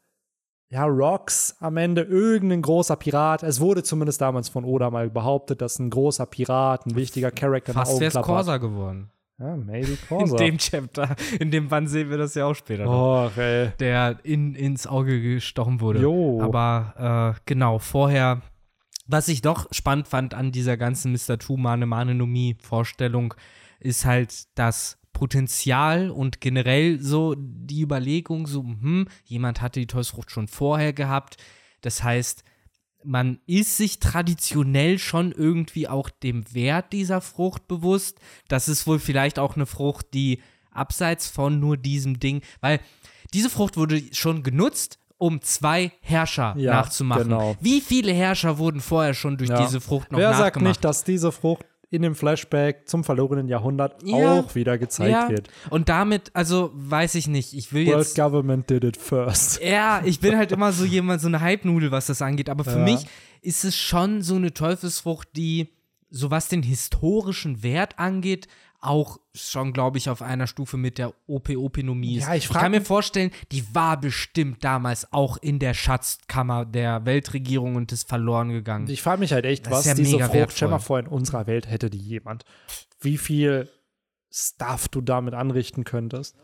ja, 0.69 0.85
Rocks 0.85 1.57
am 1.59 1.77
Ende 1.77 2.01
irgendein 2.01 2.61
großer 2.61 2.95
Pirat. 2.95 3.43
Es 3.43 3.59
wurde 3.59 3.83
zumindest 3.83 4.21
damals 4.21 4.49
von 4.49 4.63
Oda 4.63 4.89
mal 4.89 5.09
behauptet, 5.09 5.61
dass 5.61 5.79
ein 5.79 5.89
großer 5.89 6.25
Pirat, 6.25 6.85
ein 6.85 6.95
wichtiger 6.95 7.31
Charakter 7.31 7.73
Fast 7.73 7.99
wäre 7.99 8.19
es. 8.19 8.25
Corsa 8.25 8.57
geworden. 8.57 9.11
Ja, 9.41 9.55
maybe 9.57 9.91
In 9.91 9.97
Corsa. 10.07 10.37
dem 10.37 10.57
Chapter, 10.57 11.15
in 11.39 11.51
dem 11.51 11.67
Band 11.67 11.89
sehen 11.89 12.09
wir 12.09 12.17
das 12.17 12.35
ja 12.35 12.45
auch 12.45 12.53
später 12.53 12.85
noch. 12.85 13.31
Och, 13.31 13.37
ey. 13.37 13.71
der 13.79 14.17
in, 14.23 14.55
ins 14.55 14.87
Auge 14.87 15.19
gestochen 15.21 15.81
wurde. 15.81 15.99
Jo. 15.99 16.41
Aber 16.41 17.35
äh, 17.35 17.41
genau, 17.45 17.79
vorher, 17.79 18.41
was 19.07 19.27
ich 19.27 19.41
doch 19.41 19.67
spannend 19.71 20.07
fand 20.07 20.33
an 20.33 20.51
dieser 20.51 20.77
ganzen 20.77 21.11
Mr. 21.11 21.37
Two 21.39 21.57
Mane 21.57 21.85
Mane 21.85 22.13
no 22.13 22.25
Mi 22.25 22.55
Vorstellung, 22.61 23.33
ist 23.81 24.05
halt 24.05 24.45
das 24.55 24.97
Potenzial 25.13 26.09
und 26.09 26.41
generell 26.41 26.99
so 27.01 27.35
die 27.37 27.81
Überlegung, 27.81 28.47
so, 28.47 28.63
hm, 28.63 29.07
jemand 29.25 29.61
hatte 29.61 29.79
die 29.79 29.87
Teufelsfrucht 29.87 30.31
schon 30.31 30.47
vorher 30.47 30.93
gehabt. 30.93 31.37
Das 31.81 32.03
heißt, 32.03 32.43
man 33.03 33.39
ist 33.47 33.77
sich 33.77 33.99
traditionell 33.99 34.99
schon 34.99 35.31
irgendwie 35.31 35.87
auch 35.87 36.09
dem 36.09 36.53
Wert 36.53 36.93
dieser 36.93 37.19
Frucht 37.21 37.67
bewusst. 37.67 38.19
Das 38.47 38.67
ist 38.67 38.87
wohl 38.87 38.99
vielleicht 38.99 39.39
auch 39.39 39.55
eine 39.55 39.65
Frucht, 39.65 40.07
die 40.13 40.41
abseits 40.71 41.27
von 41.27 41.59
nur 41.59 41.77
diesem 41.77 42.19
Ding, 42.19 42.41
weil 42.61 42.79
diese 43.33 43.49
Frucht 43.49 43.77
wurde 43.77 44.01
schon 44.13 44.43
genutzt, 44.43 44.97
um 45.17 45.41
zwei 45.41 45.91
Herrscher 46.01 46.55
Ja, 46.57 46.71
nachzumachen. 46.73 47.23
genau. 47.23 47.55
Wie 47.61 47.81
viele 47.81 48.11
Herrscher 48.13 48.57
wurden 48.57 48.81
vorher 48.81 49.13
schon 49.13 49.37
durch 49.37 49.49
Ja. 49.51 49.63
diese 49.63 49.79
Frucht 49.81 50.11
noch 50.11 50.17
Wer 50.19 50.29
nachgemacht? 50.31 50.53
sagt 50.53 50.61
nicht, 50.63 50.83
dass 50.83 51.03
diese 51.03 51.31
Frucht 51.31 51.65
in 51.91 52.01
dem 52.01 52.15
Flashback 52.15 52.87
zum 52.87 53.03
verlorenen 53.03 53.47
Jahrhundert 53.49 54.01
Ja. 54.03 54.39
auch 54.39 54.55
wieder 54.55 54.77
gezeigt 54.77 55.11
ja, 55.11 55.29
wird? 55.29 55.49
und 55.69 55.89
damit, 55.89 56.31
also 56.33 56.71
weiß 56.73 57.15
ich 57.15 57.27
nicht, 57.27 57.53
ich 57.53 57.73
will 57.73 57.85
World 57.85 57.99
jetzt 57.99 58.15
Government 58.15 58.69
did 58.69 58.83
it 58.85 58.97
first. 58.97 59.61
Ja, 59.63 60.01
ich 60.05 60.19
bin 60.21 60.37
halt 60.37 60.51
immer 60.53 60.71
so 60.71 60.85
jemand, 60.85 61.21
so 61.21 61.27
eine 61.27 61.41
Hype-Nudel, 61.41 61.91
was 61.91 62.07
das 62.07 62.21
angeht. 62.21 62.49
Aber 62.49 62.63
für 62.63 62.79
Ja. 62.79 62.85
mich 62.85 63.05
ist 63.41 63.65
es 63.65 63.75
schon 63.77 64.21
so 64.21 64.35
eine 64.35 64.53
Teufelsfrucht, 64.53 65.27
die, 65.35 65.67
so 66.09 66.31
was 66.31 66.47
den 66.47 66.63
historischen 66.63 67.61
Wert 67.61 67.99
angeht, 67.99 68.47
auch 68.81 69.19
schon, 69.33 69.73
glaube 69.73 69.97
ich, 69.99 70.09
auf 70.09 70.21
einer 70.21 70.47
Stufe 70.47 70.75
mit 70.75 70.97
der 70.97 71.13
OP-Opinomie 71.27 72.17
ist. 72.17 72.27
Ja, 72.27 72.33
ich 72.35 72.47
frag 72.47 72.63
kann 72.63 72.71
mir 72.71 72.79
mich- 72.79 72.87
vorstellen, 72.87 73.31
die 73.51 73.63
war 73.75 73.99
bestimmt 73.99 74.63
damals 74.63 75.13
auch 75.13 75.37
in 75.37 75.59
der 75.59 75.73
Schatzkammer 75.73 76.65
der 76.65 77.05
Weltregierung 77.05 77.75
und 77.75 77.91
ist 77.91 78.09
verloren 78.09 78.49
gegangen. 78.49 78.89
Ich 78.89 79.01
frage 79.01 79.19
mich 79.19 79.33
halt 79.33 79.45
echt, 79.45 79.67
Das 79.67 79.73
was 79.73 79.85
ja 79.85 79.93
diese 79.93 80.19
Frucht, 80.19 80.53
stell 80.55 80.67
mal 80.69 80.79
vor, 80.79 80.99
in 80.99 81.07
unserer 81.07 81.47
Welt 81.47 81.69
hätte 81.69 81.89
die 81.89 81.99
jemand. 81.99 82.43
Wie 82.99 83.17
viel 83.17 83.69
Stuff 84.31 84.87
du 84.87 85.01
damit 85.01 85.33
anrichten 85.33 85.83
könntest. 85.83 86.35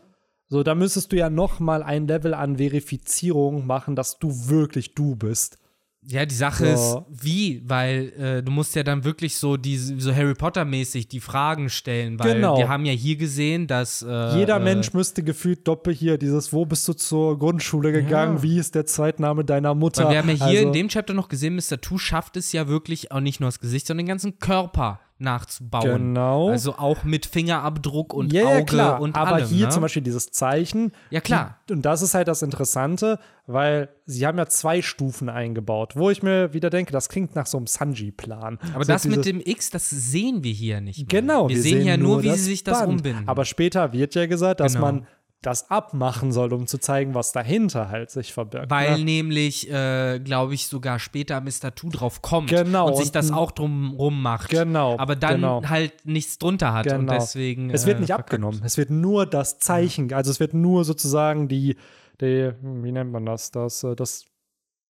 So, 0.46 0.62
da 0.62 0.74
müsstest 0.74 1.12
du 1.12 1.16
ja 1.16 1.28
noch 1.30 1.58
mal 1.60 1.82
ein 1.82 2.06
Level 2.06 2.34
an 2.34 2.56
Verifizierung 2.56 3.66
machen, 3.66 3.96
dass 3.96 4.18
du 4.18 4.48
wirklich 4.48 4.94
du 4.94 5.14
bist. 5.16 5.58
Ja, 6.06 6.24
die 6.24 6.34
Sache 6.34 6.76
So. 6.76 7.04
ist, 7.10 7.22
wie, 7.24 7.62
weil 7.66 8.12
äh, 8.18 8.42
du 8.42 8.50
musst 8.52 8.74
ja 8.76 8.82
dann 8.82 9.04
wirklich 9.04 9.36
so 9.36 9.56
diese, 9.56 10.00
so 10.00 10.14
Harry 10.14 10.32
Potter-mäßig 10.34 11.08
die 11.08 11.20
Fragen 11.20 11.68
stellen, 11.68 12.18
weil 12.18 12.34
Genau. 12.34 12.56
wir 12.56 12.68
haben 12.68 12.84
ja 12.86 12.92
hier 12.92 13.16
gesehen, 13.16 13.66
dass 13.66 14.02
äh, 14.02 14.36
Jeder 14.38 14.56
äh, 14.56 14.60
Mensch 14.64 14.94
müsste 14.94 15.22
gefühlt 15.22 15.66
doppel 15.66 15.92
hier 15.92 16.16
dieses, 16.16 16.52
wo 16.52 16.64
bist 16.64 16.86
du 16.88 16.92
zur 16.94 17.38
Grundschule 17.38 17.92
gegangen, 17.92 18.36
Ja. 18.36 18.42
wie 18.42 18.58
ist 18.58 18.74
der 18.74 18.86
Zweitname 18.86 19.44
deiner 19.44 19.74
Mutter? 19.74 20.04
Weil 20.04 20.12
wir 20.12 20.18
haben 20.18 20.28
ja 20.28 20.34
hier 20.36 20.46
Also- 20.60 20.66
in 20.68 20.72
dem 20.72 20.88
Chapter 20.88 21.14
noch 21.14 21.28
gesehen, 21.28 21.56
Mr. 21.56 21.80
Two 21.80 21.98
schafft 21.98 22.36
es 22.36 22.52
ja 22.52 22.68
wirklich 22.68 23.10
auch 23.12 23.20
nicht 23.20 23.40
nur 23.40 23.48
das 23.48 23.58
Gesicht, 23.60 23.86
sondern 23.86 24.06
den 24.06 24.08
ganzen 24.10 24.38
Körper 24.38 25.00
nachzubauen. 25.18 25.84
Genau. 26.14 26.50
Also 26.50 26.74
auch 26.76 27.04
mit 27.04 27.26
Fingerabdruck 27.26 28.14
und 28.14 28.32
ja, 28.32 28.44
Auge 28.44 28.54
ja, 28.58 28.62
klar. 28.64 29.00
und 29.00 29.16
Aber 29.16 29.34
allem. 29.36 29.46
hier 29.48 29.66
ne? 29.66 29.72
zum 29.72 29.82
Beispiel 29.82 30.02
dieses 30.02 30.30
Zeichen. 30.30 30.92
Ja, 31.10 31.20
klar. 31.20 31.58
Und 31.70 31.82
das 31.82 32.02
ist 32.02 32.14
halt 32.14 32.28
das 32.28 32.42
Interessante, 32.42 33.18
weil 33.46 33.88
sie 34.06 34.26
haben 34.26 34.38
ja 34.38 34.46
zwei 34.46 34.80
Stufen 34.82 35.28
eingebaut, 35.28 35.96
wo 35.96 36.10
ich 36.10 36.22
mir 36.22 36.52
wieder 36.52 36.70
denke, 36.70 36.92
das 36.92 37.08
klingt 37.08 37.34
nach 37.34 37.46
so 37.46 37.56
einem 37.58 37.66
Sanji-Plan. 37.66 38.58
Aber 38.74 38.84
so 38.84 38.92
das 38.92 39.06
mit 39.06 39.24
dem 39.24 39.40
X, 39.44 39.70
das 39.70 39.90
sehen 39.90 40.44
wir 40.44 40.52
hier 40.52 40.80
nicht. 40.80 41.00
Mal. 41.00 41.06
Genau, 41.20 41.48
wir, 41.48 41.60
sehen, 41.60 41.84
ja 41.86 41.96
nur, 41.96 42.22
wie 42.22 42.30
sie 42.32 42.36
sich 42.44 42.64
das 42.64 42.80
Band. 42.80 42.90
umbinden. 42.92 43.24
Aber 43.26 43.44
später 43.44 43.92
wird 43.92 44.14
ja 44.14 44.26
gesagt, 44.26 44.60
dass 44.60 44.74
Genau. 44.74 44.86
man 44.86 45.06
das 45.40 45.70
abmachen 45.70 46.32
soll, 46.32 46.52
um 46.52 46.66
zu 46.66 46.78
zeigen, 46.78 47.14
was 47.14 47.30
dahinter 47.30 47.90
halt 47.90 48.10
sich 48.10 48.32
verbirgt. 48.32 48.70
Weil 48.70 48.98
ne? 48.98 49.04
nämlich, 49.04 49.70
äh, 49.70 50.18
glaube 50.18 50.54
ich, 50.54 50.66
sogar 50.66 50.98
später 50.98 51.40
Mr. 51.40 51.74
Two 51.76 51.90
drauf 51.90 52.22
kommt 52.22 52.50
Genau, 52.50 52.88
und 52.88 52.96
sich 52.96 53.06
und- 53.06 53.14
das 53.14 53.30
auch 53.30 53.52
drum 53.52 53.92
rum 53.94 54.20
macht. 54.20 54.50
Genau, 54.50 54.98
Aber 54.98 55.14
dann 55.14 55.36
genau. 55.36 55.62
halt 55.64 56.04
nichts 56.04 56.38
drunter 56.38 56.72
hat 56.72 56.86
und 56.88 57.00
Genau. 57.06 57.12
deswegen. 57.12 57.70
Es 57.70 57.86
wird 57.86 57.98
äh, 57.98 58.00
nicht 58.00 58.08
verkackt. 58.08 58.30
abgenommen. 58.34 58.60
Es 58.64 58.76
wird 58.78 58.90
nur 58.90 59.26
das 59.26 59.58
Zeichen, 59.60 60.12
also 60.12 60.30
es 60.32 60.40
wird 60.40 60.54
nur 60.54 60.84
sozusagen 60.84 61.46
die, 61.46 61.76
die 62.20 62.52
wie 62.60 62.90
nennt 62.90 63.12
man 63.12 63.24
das? 63.24 63.52
Das, 63.52 63.84
äh, 63.84 63.94
das, 63.94 64.24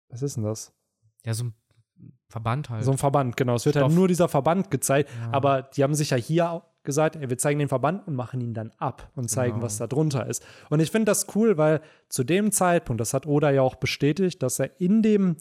was 0.09 0.21
ist 0.21 0.37
denn 0.37 0.43
das? 0.45 0.71
Ja, 1.25 1.33
so 1.33 1.43
ein 1.45 1.53
Verband 2.29 2.69
halt. 2.69 2.83
So 2.85 2.91
ein 2.91 2.97
Verband, 2.97 3.35
genau. 3.35 3.55
Es 3.55 3.65
wird 3.65 3.75
Stoff. 3.75 3.83
halt 3.89 3.95
nur 3.95 4.07
dieser 4.07 4.27
Verband 4.29 4.71
gezeigt, 4.71 5.09
aber 5.31 5.61
die 5.63 5.83
haben 5.83 5.93
sich 5.93 6.11
ja 6.11 6.17
hier 6.17 6.51
auch 6.51 6.63
gesagt, 6.87 7.15
ey, 7.15 7.29
wir 7.29 7.37
zeigen 7.37 7.59
den 7.59 7.67
Verband 7.69 8.07
und 8.07 8.15
machen 8.15 8.41
ihn 8.41 8.55
dann 8.55 8.71
ab 8.79 9.11
und 9.15 9.29
zeigen, 9.29 9.55
Genau. 9.57 9.65
was 9.65 9.77
da 9.77 9.85
drunter 9.85 10.25
ist. 10.25 10.43
Und 10.71 10.79
ich 10.79 10.89
finde 10.89 11.05
das 11.11 11.27
cool, 11.35 11.57
weil 11.59 11.81
zu 12.09 12.23
dem 12.23 12.51
Zeitpunkt, 12.51 12.99
das 12.99 13.13
hat 13.13 13.27
Oda 13.27 13.51
ja 13.51 13.61
auch 13.61 13.75
bestätigt, 13.75 14.41
dass 14.41 14.57
er 14.57 14.71
in 14.81 15.03
dem 15.03 15.35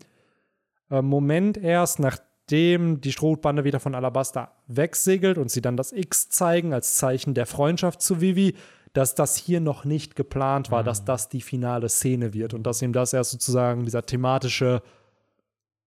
äh, 0.90 1.00
Moment 1.00 1.56
erst, 1.56 1.98
nachdem 2.00 3.00
die 3.00 3.12
Strohbande 3.12 3.64
wieder 3.64 3.80
von 3.80 3.94
Alabasta 3.94 4.52
wegsegelt 4.66 5.38
und 5.38 5.50
sie 5.50 5.62
dann 5.62 5.76
das 5.78 5.92
X 5.92 6.28
zeigen 6.28 6.74
als 6.74 6.96
Zeichen 6.96 7.32
der 7.32 7.46
Freundschaft 7.46 8.02
zu 8.02 8.20
Vivi, 8.20 8.54
dass 8.92 9.14
das 9.14 9.37
hier 9.37 9.61
noch 9.61 9.85
nicht 9.85 10.16
geplant 10.16 10.70
war, 10.70 10.82
dass 10.85 11.04
das 11.04 11.28
die 11.28 11.40
finale 11.42 11.88
Szene 11.88 12.32
wird 12.35 12.54
und 12.54 12.62
dass 12.66 12.80
ihm 12.82 12.92
das 12.92 13.12
erst 13.12 13.30
sozusagen 13.32 13.85
dieser 13.85 14.06
thematische, 14.06 14.80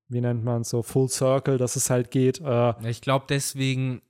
wie 0.10 0.22
nennt 0.22 0.44
man 0.44 0.62
es 0.62 0.70
so, 0.70 0.84
Full 0.84 1.10
Circle, 1.10 1.58
dass 1.58 1.76
es 1.76 1.90
halt 1.90 2.12
geht. 2.12 2.40
Äh, 2.42 2.74
Ich 2.90 3.02
glaube, 3.02 3.26
deswegen, 3.30 4.02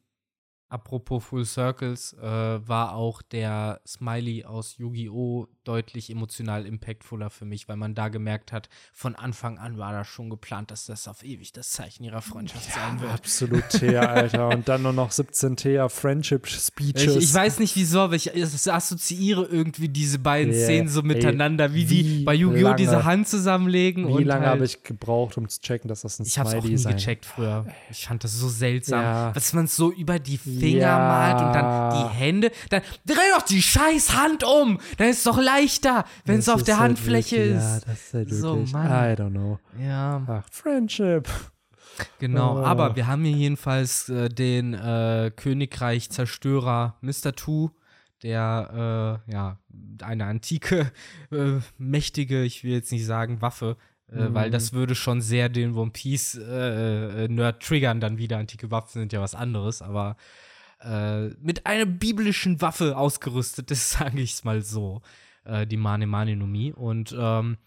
apropos 0.69 1.23
Full 1.25 1.45
Circles, 1.45 2.13
äh, 2.13 2.23
war 2.25 2.93
auch 2.95 3.21
der 3.21 3.81
Smiley 3.87 4.45
aus 4.45 4.77
Yu-Gi-Oh! 4.77 5.47
deutlich 5.65 6.09
emotional 6.09 6.65
impactvoller 6.65 7.29
für 7.29 7.45
mich, 7.45 7.67
weil 7.69 7.75
man 7.77 7.93
da 7.93 8.07
gemerkt 8.07 8.51
hat, 8.51 8.69
von 8.91 9.13
Anfang 9.13 9.59
an 9.59 9.77
war 9.77 9.93
das 9.93 10.07
schon 10.07 10.31
geplant, 10.31 10.71
dass 10.71 10.87
das 10.87 11.07
auf 11.07 11.23
ewig 11.23 11.53
das 11.53 11.69
Zeichen 11.71 12.03
ihrer 12.03 12.23
Freundschaft 12.23 12.71
sein 12.73 12.99
wird. 12.99 13.11
absolut 13.11 13.69
Thea, 13.69 14.01
Alter. 14.09 14.47
Und 14.47 14.67
dann 14.67 14.81
nur 14.81 14.93
noch 14.93 15.11
17 15.11 15.57
Thea 15.57 15.87
Friendship 15.87 16.47
Speeches. 16.47 17.15
Ich, 17.17 17.23
ich 17.25 17.33
weiß 17.35 17.59
nicht 17.59 17.75
wieso, 17.75 17.99
aber 17.99 18.15
ich 18.15 18.31
assoziiere 18.33 19.45
irgendwie 19.45 19.89
diese 19.89 20.17
beiden 20.17 20.53
Yeah. 20.53 20.65
Szenen 20.65 20.89
so 20.89 21.01
Ey, 21.01 21.05
miteinander, 21.07 21.73
wie, 21.75 21.87
wie 21.89 22.03
die 22.03 22.23
bei 22.23 22.33
Yu-Gi-Oh! 22.33 22.73
diese 22.73 23.03
Hand 23.03 23.27
zusammenlegen. 23.27 24.07
Wie 24.17 24.23
lange 24.23 24.45
halt, 24.47 24.55
habe 24.55 24.65
ich 24.65 24.81
gebraucht, 24.81 25.37
um 25.37 25.47
zu 25.47 25.61
checken, 25.61 25.87
dass 25.87 26.01
das 26.01 26.17
ein 26.19 26.25
Ich 26.25 26.39
habe 26.39 26.49
es 26.49 26.55
auch 26.55 26.59
Smiley 26.61 26.71
nie 26.73 26.77
sein 26.81 26.95
gecheckt 26.95 27.25
früher. 27.25 27.67
Ich 27.91 28.07
fand 28.07 28.23
das 28.23 28.33
so 28.33 28.49
seltsam, 28.49 29.01
Ja. 29.03 29.31
dass 29.33 29.53
man 29.53 29.65
es 29.65 29.75
so 29.75 29.91
über 29.91 30.17
die 30.17 30.39
Finger 30.59 30.79
Ja. 30.81 30.97
malt 30.99 31.41
und 31.41 31.53
dann 31.53 31.91
die 32.09 32.15
Hände. 32.15 32.51
Dann 32.69 32.81
dreh 33.05 33.15
doch 33.35 33.43
die 33.43 33.61
scheiß 33.61 34.15
Hand 34.15 34.43
um. 34.43 34.79
Dann 34.97 35.09
ist 35.09 35.17
es 35.19 35.23
doch 35.23 35.39
leichter, 35.41 36.05
wenn 36.25 36.39
es 36.39 36.49
auf 36.49 36.63
der 36.63 36.79
halt 36.79 36.89
Handfläche 36.97 37.37
wirklich, 37.37 37.55
ist. 37.57 37.63
Ja, 37.63 37.79
das 37.91 38.01
ist 38.05 38.13
halt 38.13 38.29
So, 38.33 38.55
wirklich, 38.57 38.73
Mann. 38.73 38.87
I 38.87 39.15
don't 39.15 39.29
know. 39.31 39.59
Ja, 39.79 40.21
Ach, 40.27 40.43
Friendship. 40.51 41.27
genau. 42.19 42.59
Oh. 42.59 42.63
Aber 42.65 42.95
wir 42.95 43.07
haben 43.07 43.23
hier 43.23 43.35
jedenfalls 43.35 44.09
äh, 44.09 44.29
den 44.29 44.73
äh, 44.73 45.31
Königreich-Zerstörer 45.35 46.95
Mr. 47.01 47.33
Two, 47.35 47.71
der 48.23 49.19
äh, 49.27 49.31
ja 49.31 49.57
eine 50.03 50.25
antike, 50.25 50.91
äh, 51.31 51.59
mächtige, 51.77 52.43
ich 52.43 52.63
will 52.63 52.71
jetzt 52.73 52.91
nicht 52.91 53.05
sagen 53.05 53.41
Waffe, 53.41 53.77
äh, 54.11 54.29
Mhm. 54.29 54.33
weil 54.33 54.49
das 54.51 54.73
würde 54.73 54.95
schon 54.95 55.21
sehr 55.21 55.49
den 55.49 55.75
One 55.75 55.91
Piece 55.91 56.35
äh, 56.35 57.27
Nerd 57.27 57.61
triggern 57.63 57.99
dann 58.01 58.17
wieder. 58.17 58.37
Antike 58.37 58.71
Waffen 58.71 58.99
sind 59.01 59.13
ja 59.13 59.21
was 59.21 59.35
anderes, 59.35 59.81
aber 59.81 60.15
äh, 60.81 61.27
mit 61.41 61.65
einer 61.65 61.85
biblischen 61.85 62.61
Waffe 62.61 62.97
ausgerüstet 62.97 63.71
ist, 63.71 63.89
sage 63.91 64.19
ich 64.21 64.33
es 64.33 64.43
mal 64.43 64.61
so, 64.61 65.01
äh, 65.43 65.65
die 65.65 65.77
Mane 65.77 66.07
Mane 66.07 66.35
no 66.35 66.45
Mi. 66.45 66.71
Und 66.71 67.15
ähm, 67.17 67.57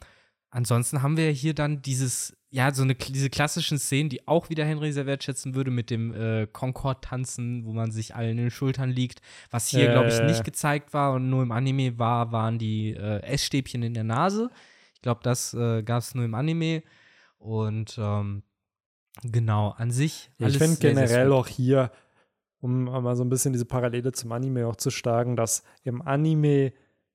ansonsten 0.51 1.03
haben 1.03 1.16
wir 1.16 1.31
hier 1.31 1.55
dann 1.55 1.83
dieses, 1.83 2.37
ja, 2.51 2.72
so 2.72 2.83
eine, 2.83 2.94
diese 2.94 3.31
klassischen 3.31 3.79
Szenen, 3.79 4.11
die 4.11 4.27
auch 4.29 4.51
wieder 4.51 4.64
Henry 4.64 4.92
sehr 4.92 5.07
wertschätzen 5.07 5.55
würde, 5.55 5.70
mit 5.70 5.90
dem 5.90 6.14
äh, 6.14 6.46
Concord-Tanzen, 6.46 7.64
wo 7.64 7.72
man 7.72 7.90
sich 7.90 8.14
allen 8.14 8.33
in 8.33 8.37
den 8.37 8.51
Schultern 8.51 8.90
liegt, 8.90 9.20
was 9.51 9.68
hier, 9.68 9.90
glaube 9.90 10.09
ich, 10.09 10.20
nicht 10.22 10.44
gezeigt 10.44 10.92
war 10.92 11.14
und 11.14 11.31
nur 11.31 11.42
im 11.42 11.53
Anime 11.53 11.98
war, 11.98 12.33
waren 12.33 12.59
die 12.59 12.90
äh, 12.90 13.20
Essstäbchen 13.22 13.83
in 13.83 13.94
der 13.94 14.05
Nase. 14.05 14.51
Ich 14.94 15.03
glaube, 15.03 15.20
das 15.22 15.53
äh, 15.55 15.83
gab 15.83 15.98
es 15.98 16.14
nur 16.14 16.25
im 16.25 16.35
Anime. 16.35 16.83
Und 17.38 17.96
ähm, 17.98 18.44
genau, 19.22 19.70
an 19.70 19.90
sich. 19.90 20.31
Ich 20.38 20.59
finde 20.59 20.77
sehr, 20.77 20.77
sehr 20.77 20.90
generell 20.94 21.27
sweet. 21.27 21.35
auch 21.35 21.48
hier, 21.48 21.92
um 22.62 22.85
mal 22.85 23.14
so 23.16 23.22
ein 23.25 23.29
bisschen 23.29 23.53
diese 23.53 23.66
Parallele 23.66 24.12
zum 24.12 24.33
Anime 24.33 24.66
auch 24.66 24.77
zu 24.77 24.88
schlagen, 24.90 25.37
dass 25.37 25.62
im 25.85 26.01
Anime 26.01 26.72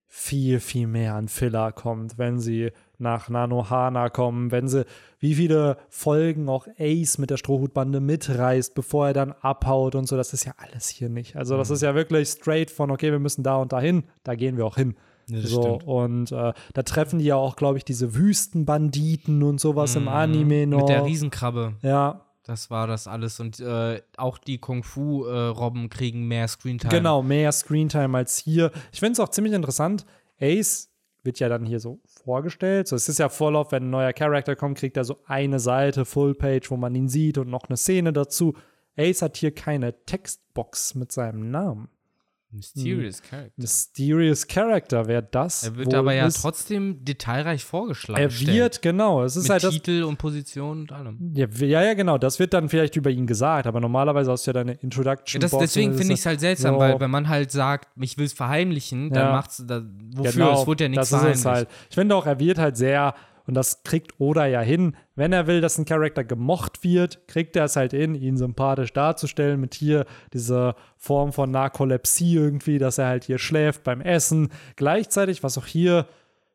viel, 0.09 0.59
viel 0.61 0.87
mehr 0.87 1.15
an 1.15 1.27
Filler 1.27 1.71
kommt, 1.73 2.17
wenn 2.17 2.39
sie 2.39 2.71
nach 2.97 3.27
Nanohana 3.27 4.09
kommen, 4.09 4.51
wenn 4.51 4.67
sie, 4.69 4.85
wie 5.19 5.35
viele 5.35 5.77
Folgen 5.89 6.47
auch 6.47 6.65
Ace 6.79 7.17
mit 7.17 7.29
der 7.29 7.35
Strohhutbande 7.37 7.99
mitreißt, 7.99 8.73
bevor 8.73 9.07
er 9.07 9.13
dann 9.13 9.33
abhaut 9.41 9.95
und 9.95 10.07
so, 10.07 10.15
das 10.15 10.31
ist 10.31 10.45
ja 10.45 10.53
alles 10.57 10.87
hier 10.87 11.09
nicht. 11.09 11.35
Also 11.35 11.55
Mhm. 11.55 11.59
das 11.59 11.69
ist 11.71 11.81
ja 11.81 11.93
wirklich 11.95 12.29
straight 12.29 12.71
von, 12.71 12.89
okay, 12.91 13.11
wir 13.11 13.19
müssen 13.19 13.43
da 13.43 13.57
und 13.57 13.73
dahin, 13.73 14.03
da 14.23 14.35
gehen 14.35 14.55
wir 14.57 14.65
auch 14.65 14.77
hin. 14.77 14.95
Ja, 15.29 15.41
so, 15.41 15.61
stimmt. 15.61 15.83
und 15.83 16.31
äh, 16.31 16.53
da 16.73 16.83
treffen 16.83 17.19
die 17.19 17.25
ja 17.25 17.35
auch, 17.35 17.57
glaube 17.57 17.77
ich, 17.77 17.83
diese 17.83 18.15
Wüstenbanditen 18.15 19.43
und 19.43 19.59
sowas 19.59 19.95
im 19.95 20.03
Mhm. 20.03 20.07
Anime 20.07 20.67
noch. 20.67 20.79
Mit 20.79 20.89
der 20.89 21.05
Riesenkrabbe. 21.05 21.73
ja, 21.81 22.21
Das 22.47 22.69
war 22.69 22.87
das 22.87 23.07
alles. 23.07 23.39
Und 23.41 23.59
äh, 23.59 24.01
auch 24.15 24.37
die 24.37 24.57
Kung-Fu-Robben 24.57 25.89
kriegen 25.89 26.27
mehr 26.27 26.47
Screentime. 26.47 26.91
Genau, 26.91 27.21
mehr 27.21 27.51
Screentime 27.51 28.17
als 28.17 28.37
hier. 28.37 28.71
Ich 28.93 28.99
finde 28.99 29.13
es 29.13 29.19
auch 29.19 29.29
ziemlich 29.29 29.53
interessant. 29.53 30.05
Ace 30.39 30.89
wird 31.23 31.39
ja 31.39 31.49
dann 31.49 31.65
hier 31.65 31.81
so 31.81 31.99
vorgestellt. 32.05 32.87
So, 32.87 32.95
es 32.95 33.09
ist 33.09 33.19
ja 33.19 33.27
Vorlauf, 33.27 33.73
wenn 33.73 33.83
ein 33.83 33.89
neuer 33.89 34.13
Charakter 34.13 34.55
kommt, 34.55 34.77
kriegt 34.77 34.95
er 34.95 35.03
so 35.03 35.19
eine 35.25 35.59
Seite, 35.59 36.05
Fullpage, 36.05 36.71
wo 36.71 36.77
man 36.77 36.95
ihn 36.95 37.09
sieht 37.09 37.37
und 37.37 37.49
noch 37.49 37.65
eine 37.67 37.75
Szene 37.75 38.13
dazu. 38.13 38.55
Ace 38.97 39.21
hat 39.21 39.35
hier 39.35 39.53
keine 39.53 40.05
Textbox 40.05 40.95
mit 40.95 41.11
seinem 41.11 41.51
Namen. 41.51 41.89
Mysterious 42.49 43.21
Character. 43.21 43.51
Mysterious 43.57 44.47
Character 44.47 45.07
wäre 45.07 45.21
das. 45.23 45.63
Er 45.63 45.75
wird 45.75 45.93
aber 45.93 46.13
ja 46.13 46.29
trotzdem 46.29 47.03
detailreich 47.03 47.63
vorgeschlagen. 47.65 48.21
Er 48.21 48.31
wird, 48.39 48.81
genau. 48.81 49.23
Es 49.23 49.35
ist 49.35 49.43
Mit 49.43 49.51
halt 49.51 49.63
das. 49.65 49.73
Titel 49.73 50.03
und 50.03 50.17
Position 50.17 50.81
und 50.81 50.91
allem. 50.93 51.33
Ja, 51.35 51.47
ja, 51.59 51.83
ja, 51.83 51.93
genau. 51.93 52.17
Das 52.17 52.39
wird 52.39 52.53
dann 52.53 52.69
vielleicht 52.69 52.95
über 52.95 53.09
ihn 53.09 53.27
gesagt, 53.27 53.67
aber 53.67 53.79
normalerweise 53.81 54.31
hast 54.31 54.47
du 54.47 54.51
ja 54.51 54.53
deine 54.53 54.73
Introduction. 54.75 55.41
Das, 55.41 55.51
Box 55.51 55.61
deswegen 55.61 55.91
finde 55.91 56.09
das 56.13 56.13
ich 56.13 56.19
es 56.21 56.25
halt 56.25 56.39
seltsam, 56.39 56.75
so. 56.75 56.79
weil 56.79 56.99
wenn 56.99 57.11
man 57.11 57.27
halt 57.27 57.51
sagt, 57.51 57.89
ich 58.01 58.17
will 58.17 58.25
es 58.25 58.33
verheimlichen, 58.33 59.09
dann 59.09 59.25
Ja. 59.27 59.31
macht's 59.33 59.63
da, 59.67 59.83
wofür? 60.15 60.53
es 60.53 60.65
wurde 60.67 60.85
ja 60.85 60.89
nichts 60.89 61.09
Genau, 61.09 61.23
das 61.23 61.35
ist 61.35 61.41
verheimlicht. 61.43 61.45
es 61.45 61.45
halt. 61.45 61.69
Ich 61.89 61.95
finde 61.95 62.15
auch, 62.15 62.25
er 62.25 62.39
wird 62.39 62.57
halt 62.59 62.77
sehr, 62.77 63.13
und 63.47 63.53
das 63.53 63.83
kriegt 63.83 64.19
Oda 64.19 64.45
ja 64.45 64.59
hin, 64.59 64.95
wenn 65.15 65.31
er 65.31 65.47
will, 65.47 65.61
dass 65.61 65.77
ein 65.77 65.85
Charakter 65.85 66.23
gemocht 66.25 66.83
wird, 66.83 67.27
kriegt 67.27 67.55
er 67.55 67.65
es 67.65 67.77
halt 67.77 67.91
hin, 67.91 68.13
ihn 68.13 68.35
sympathisch 68.37 68.91
darzustellen, 68.91 69.59
mit 69.59 69.73
hier 69.73 70.05
dieser 70.33 70.75
Form 70.97 71.31
von 71.31 71.49
Narkolepsie 71.49 72.35
irgendwie, 72.35 72.77
dass 72.77 72.97
er 72.97 73.07
halt 73.07 73.23
hier 73.23 73.39
schläft 73.39 73.83
beim 73.83 74.01
Essen. 74.01 74.49
Gleichzeitig, 74.75 75.43
was 75.43 75.57
auch 75.57 75.65
hier 75.65 76.07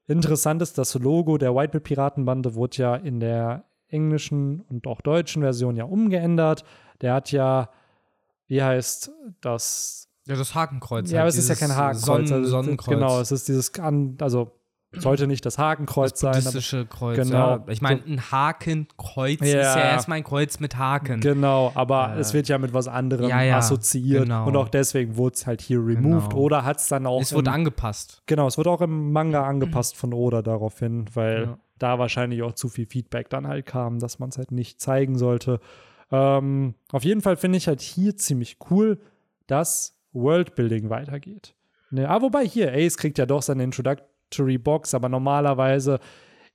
interessant 0.06 0.60
ist, 0.60 0.76
das 0.76 0.94
Logo 0.94 1.38
der 1.38 1.54
Whitebeard 1.54 1.84
Piratenbande 1.84 2.54
wurde 2.54 2.76
ja 2.76 2.94
in 2.96 3.20
der 3.20 3.64
englischen 3.88 4.60
und 4.60 4.86
auch 4.86 5.00
deutschen 5.00 5.42
Version 5.42 5.76
ja 5.76 5.84
umgeändert. 5.84 6.64
Der 7.00 7.14
hat 7.14 7.32
ja, 7.32 7.70
wie 8.48 8.62
heißt 8.62 9.10
das, 9.40 10.08
Ja, 10.26 10.36
das 10.36 10.54
Hakenkreuz. 10.54 11.10
ja, 11.10 11.20
aber 11.20 11.24
halt, 11.24 11.34
es 11.34 11.38
ist 11.38 11.48
ja 11.48 11.54
kein 11.54 11.74
Hakenkreuz. 11.74 12.04
Sonnen, 12.04 12.32
also, 12.32 12.50
Sonnenkreuz. 12.50 12.94
Genau, 12.94 13.20
es 13.20 13.32
ist 13.32 13.48
dieses, 13.48 13.72
also 14.18 14.52
sollte 14.94 15.26
nicht 15.26 15.44
das 15.46 15.58
Hakenkreuz 15.58 16.10
das 16.12 16.20
sein. 16.20 16.30
Aber, 16.32 16.38
buddhistische 16.42 16.86
Kreuz. 16.86 17.16
genau. 17.16 17.56
Ja. 17.56 17.64
Ich 17.68 17.80
meine, 17.80 18.02
ein 18.06 18.30
Hakenkreuz 18.30 19.40
ist 19.40 19.52
Ja. 19.52 19.60
ja 19.78 19.90
erstmal 19.92 20.18
ein 20.18 20.24
Kreuz 20.24 20.60
mit 20.60 20.76
Haken. 20.76 21.20
genau, 21.20 21.72
aber 21.74 22.14
Äh, 22.16 22.20
es 22.20 22.34
wird 22.34 22.48
ja 22.48 22.58
mit 22.58 22.72
was 22.74 22.88
anderem 22.88 23.28
ja, 23.28 23.42
ja, 23.42 23.56
assoziiert. 23.58 24.24
genau. 24.24 24.46
Und 24.46 24.56
auch 24.56 24.68
deswegen 24.68 25.16
wurde 25.16 25.34
es 25.34 25.46
halt 25.46 25.60
hier 25.60 25.78
removed. 25.78 26.30
Genau. 26.30 26.42
Oder 26.42 26.64
hat 26.64 26.78
es 26.78 26.88
dann 26.88 27.06
auch. 27.06 27.20
es 27.22 27.32
wurde 27.34 27.50
im, 27.50 27.54
angepasst. 27.54 28.22
genau, 28.26 28.46
es 28.46 28.58
wurde 28.58 28.70
auch 28.70 28.80
im 28.82 29.12
Manga 29.12 29.46
angepasst 29.46 29.96
von 29.96 30.12
Oda 30.12 30.42
daraufhin, 30.42 31.06
weil 31.14 31.42
Ja. 31.44 31.58
da 31.78 31.98
wahrscheinlich 31.98 32.42
auch 32.42 32.52
zu 32.52 32.68
viel 32.68 32.86
Feedback 32.86 33.30
dann 33.30 33.46
halt 33.48 33.66
kam, 33.66 33.98
dass 33.98 34.18
man 34.18 34.28
es 34.28 34.38
halt 34.38 34.52
nicht 34.52 34.80
zeigen 34.80 35.16
sollte. 35.18 35.60
Ähm, 36.10 36.74
auf 36.90 37.04
jeden 37.04 37.22
Fall 37.22 37.36
finde 37.36 37.56
ich 37.58 37.68
halt 37.68 37.80
hier 37.80 38.16
ziemlich 38.16 38.58
cool, 38.70 39.00
dass 39.46 39.96
Worldbuilding 40.12 40.90
weitergeht. 40.90 41.54
Ne, 41.90 42.08
ah, 42.08 42.20
wobei 42.22 42.46
hier, 42.46 42.72
Ace 42.72 42.96
kriegt 42.96 43.18
ja 43.18 43.26
doch 43.26 43.42
seine 43.42 43.62
Introductory 44.32 44.58
Box, 44.58 44.94
aber 44.94 45.08
normalerweise 45.08 46.00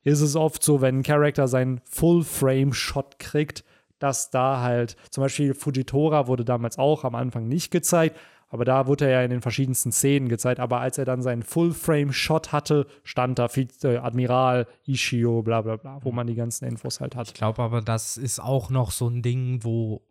ist 0.03 0.21
es 0.21 0.35
oft 0.35 0.63
so, 0.63 0.81
wenn 0.81 0.99
ein 0.99 1.03
Charakter 1.03 1.47
seinen 1.47 1.81
Full-Frame-Shot 1.85 3.19
kriegt, 3.19 3.63
dass 3.99 4.29
da 4.29 4.61
halt, 4.61 4.95
zum 5.09 5.23
Beispiel 5.23 5.53
Fujitora 5.53 6.27
wurde 6.27 6.45
damals 6.45 6.77
auch 6.77 7.03
am 7.03 7.15
Anfang 7.15 7.47
nicht 7.47 7.71
gezeigt, 7.71 8.17
aber 8.49 8.63
da 8.63 8.87
wurde 8.87 9.05
er 9.05 9.11
ja 9.11 9.23
in 9.23 9.31
den 9.31 9.41
verschiedensten 9.41 9.91
Szenen 9.91 10.29
gezeigt. 10.29 10.61
Aber 10.61 10.79
als 10.79 10.97
er 10.97 11.03
dann 11.03 11.21
seinen 11.21 11.43
Full-Frame-Shot 11.43 12.53
hatte, 12.53 12.87
stand 13.03 13.39
da 13.39 13.49
Vize 13.49 14.01
Admiral 14.01 14.67
Ishio, 14.85 15.41
bla 15.41 15.61
bla 15.61 15.75
bla, 15.75 15.99
wo 16.03 16.13
man 16.13 16.27
die 16.27 16.35
ganzen 16.35 16.65
Infos 16.65 17.01
halt 17.01 17.15
Ich 17.15 17.19
hat. 17.19 17.33
glaube 17.33 17.61
aber, 17.61 17.81
das 17.81 18.15
ist 18.15 18.39
auch 18.39 18.69
noch 18.69 18.91
so 18.91 19.09
ein 19.09 19.21
Ding, 19.21 19.59
wo 19.63 20.01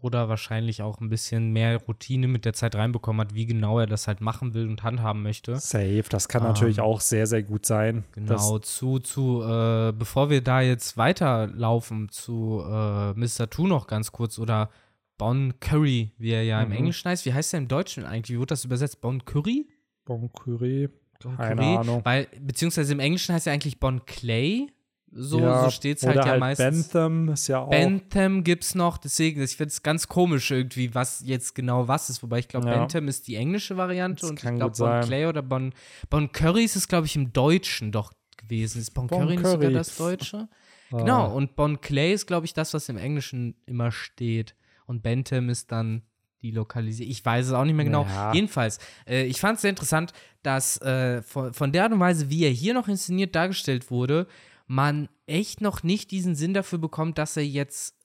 oder 0.00 0.28
wahrscheinlich 0.28 0.82
auch 0.82 1.00
ein 1.00 1.08
bisschen 1.08 1.52
mehr 1.52 1.76
Routine 1.82 2.28
mit 2.28 2.44
der 2.44 2.52
Zeit 2.52 2.74
reinbekommen 2.74 3.20
hat, 3.20 3.34
wie 3.34 3.46
genau 3.46 3.78
er 3.80 3.86
das 3.86 4.06
halt 4.08 4.20
machen 4.20 4.54
will 4.54 4.68
und 4.68 4.82
handhaben 4.82 5.22
möchte. 5.22 5.56
Safe, 5.56 6.04
das 6.08 6.28
kann 6.28 6.42
natürlich 6.42 6.78
Ähm, 6.78 6.84
auch 6.84 7.00
sehr, 7.00 7.26
sehr 7.26 7.42
gut 7.42 7.66
sein. 7.66 8.04
Genau, 8.12 8.58
zu, 8.58 8.98
zu, 8.98 9.42
äh, 9.42 9.92
bevor 9.92 10.30
wir 10.30 10.40
da 10.42 10.60
jetzt 10.60 10.96
weiterlaufen, 10.96 12.08
zu 12.10 12.62
äh, 12.64 13.12
Mr. 13.14 13.48
Two 13.50 13.66
noch 13.66 13.86
ganz 13.86 14.12
kurz 14.12 14.38
oder 14.38 14.70
Bon 15.18 15.54
Curry, 15.60 16.12
wie 16.18 16.30
er 16.30 16.42
ja 16.44 16.62
im 16.62 16.68
Mhm. 16.68 16.74
Englischen 16.76 17.08
heißt. 17.08 17.24
Wie 17.24 17.32
heißt 17.32 17.54
er 17.54 17.58
im 17.58 17.68
Deutschen 17.68 18.04
eigentlich? 18.04 18.36
Wie 18.36 18.40
wird 18.40 18.50
das 18.50 18.64
übersetzt? 18.64 19.00
Bon 19.00 19.24
Curry? 19.24 19.66
Bon 20.04 20.30
Curry. 20.32 20.88
Bon 21.22 21.36
Keine 21.36 21.56
Curry? 21.62 21.76
Ahnung. 21.78 22.00
Weil, 22.04 22.28
beziehungsweise 22.40 22.92
im 22.92 23.00
Englischen 23.00 23.34
heißt 23.34 23.46
er 23.46 23.54
eigentlich 23.54 23.80
Bon 23.80 24.04
Clay. 24.04 24.68
So, 25.12 25.40
ja, 25.40 25.64
so 25.64 25.70
steht 25.70 25.98
es 25.98 26.06
halt 26.06 26.16
ja 26.16 26.26
halt 26.26 26.40
meistens. 26.40 26.88
Bentham 26.88 27.28
ist 27.28 27.46
ja 27.46 27.60
auch. 27.60 27.70
Bentham 27.70 28.44
gibt's 28.44 28.74
noch, 28.74 28.98
deswegen, 28.98 29.40
ich 29.42 29.56
finde 29.56 29.70
es 29.70 29.82
ganz 29.82 30.08
komisch 30.08 30.50
irgendwie, 30.50 30.94
was 30.94 31.22
jetzt 31.24 31.54
genau 31.54 31.88
was 31.88 32.10
ist. 32.10 32.22
Wobei 32.22 32.40
ich 32.40 32.48
glaube, 32.48 32.68
Ja. 32.68 32.78
Bentham 32.78 33.08
ist 33.08 33.28
die 33.28 33.36
englische 33.36 33.76
Variante 33.76 34.22
Das 34.22 34.30
und 34.30 34.42
ich 34.42 34.54
glaube, 34.56 34.74
Bon. 34.76 35.00
Clay 35.02 35.26
oder 35.26 35.42
Bon, 35.42 35.72
bon 36.10 36.32
Curry 36.32 36.64
ist 36.64 36.76
es, 36.76 36.88
glaube 36.88 37.06
ich, 37.06 37.16
im 37.16 37.32
Deutschen 37.32 37.92
doch 37.92 38.12
gewesen. 38.36 38.80
Ist 38.80 38.92
Bon, 38.94 39.06
Bon 39.06 39.20
Curry 39.20 39.36
nicht 39.36 39.46
sogar 39.46 39.70
das 39.70 39.96
Deutsche? 39.96 40.48
Ah. 40.92 40.98
Genau, 40.98 41.34
und 41.34 41.56
Bon 41.56 41.80
Clay 41.80 42.12
ist, 42.12 42.26
glaube 42.26 42.46
ich, 42.46 42.54
das, 42.54 42.72
was 42.72 42.88
im 42.88 42.96
Englischen 42.96 43.56
immer 43.66 43.90
steht. 43.90 44.54
Und 44.86 45.02
Bentham 45.02 45.48
ist 45.48 45.72
dann 45.72 46.02
die 46.42 46.52
Lokalisierung. 46.52 47.10
Ich 47.10 47.24
weiß 47.24 47.46
es 47.46 47.52
auch 47.52 47.64
nicht 47.64 47.74
mehr 47.74 47.84
genau. 47.84 48.04
Ja. 48.04 48.32
Jedenfalls, 48.32 48.78
äh, 49.04 49.24
ich 49.24 49.40
fand 49.40 49.56
es 49.56 49.62
sehr 49.62 49.70
interessant, 49.70 50.12
dass 50.44 50.80
äh, 50.82 51.22
von, 51.22 51.52
von 51.52 51.72
der 51.72 51.82
Art 51.82 51.92
und 51.92 51.98
Weise, 51.98 52.30
wie 52.30 52.44
er 52.44 52.50
hier 52.50 52.72
noch 52.72 52.86
inszeniert 52.86 53.34
dargestellt 53.34 53.90
wurde, 53.90 54.28
man 54.66 55.08
echt 55.26 55.60
noch 55.60 55.82
nicht 55.82 56.10
diesen 56.10 56.34
Sinn 56.34 56.54
dafür 56.54 56.78
bekommt, 56.78 57.18
dass 57.18 57.36
er 57.36 57.46
jetzt 57.46 57.96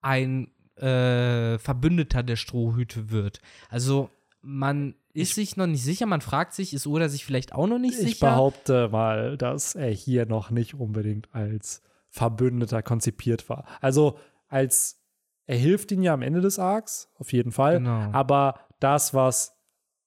ein 0.00 0.50
äh, 0.76 1.58
Verbündeter 1.58 2.22
der 2.22 2.36
Strohhüte 2.36 3.10
wird. 3.10 3.40
Also 3.70 4.10
man 4.42 4.94
ist 5.14 5.36
sich 5.36 5.56
noch 5.56 5.66
nicht 5.66 5.82
sicher, 5.84 6.06
man 6.06 6.20
fragt 6.20 6.52
sich, 6.52 6.74
ist 6.74 6.86
Oda 6.86 7.08
sich 7.08 7.24
vielleicht 7.24 7.54
auch 7.54 7.66
noch 7.66 7.78
nicht 7.78 7.94
Ich 7.98 8.06
sicher? 8.06 8.26
behaupte 8.30 8.88
mal, 8.88 9.36
dass 9.38 9.74
er 9.74 9.90
hier 9.90 10.26
noch 10.26 10.50
nicht 10.50 10.74
unbedingt 10.74 11.28
als 11.32 11.82
Verbündeter 12.10 12.82
konzipiert 12.82 13.48
war. 13.48 13.64
Also 13.80 14.18
als 14.48 15.00
er 15.46 15.56
hilft 15.56 15.92
ihm 15.92 16.02
ja 16.02 16.12
am 16.14 16.22
Ende 16.22 16.40
des 16.40 16.58
Arcs, 16.58 17.08
auf 17.16 17.32
jeden 17.32 17.52
Fall. 17.52 17.78
Genau. 17.78 18.10
Aber 18.12 18.60
das, 18.80 19.14
was 19.14 19.56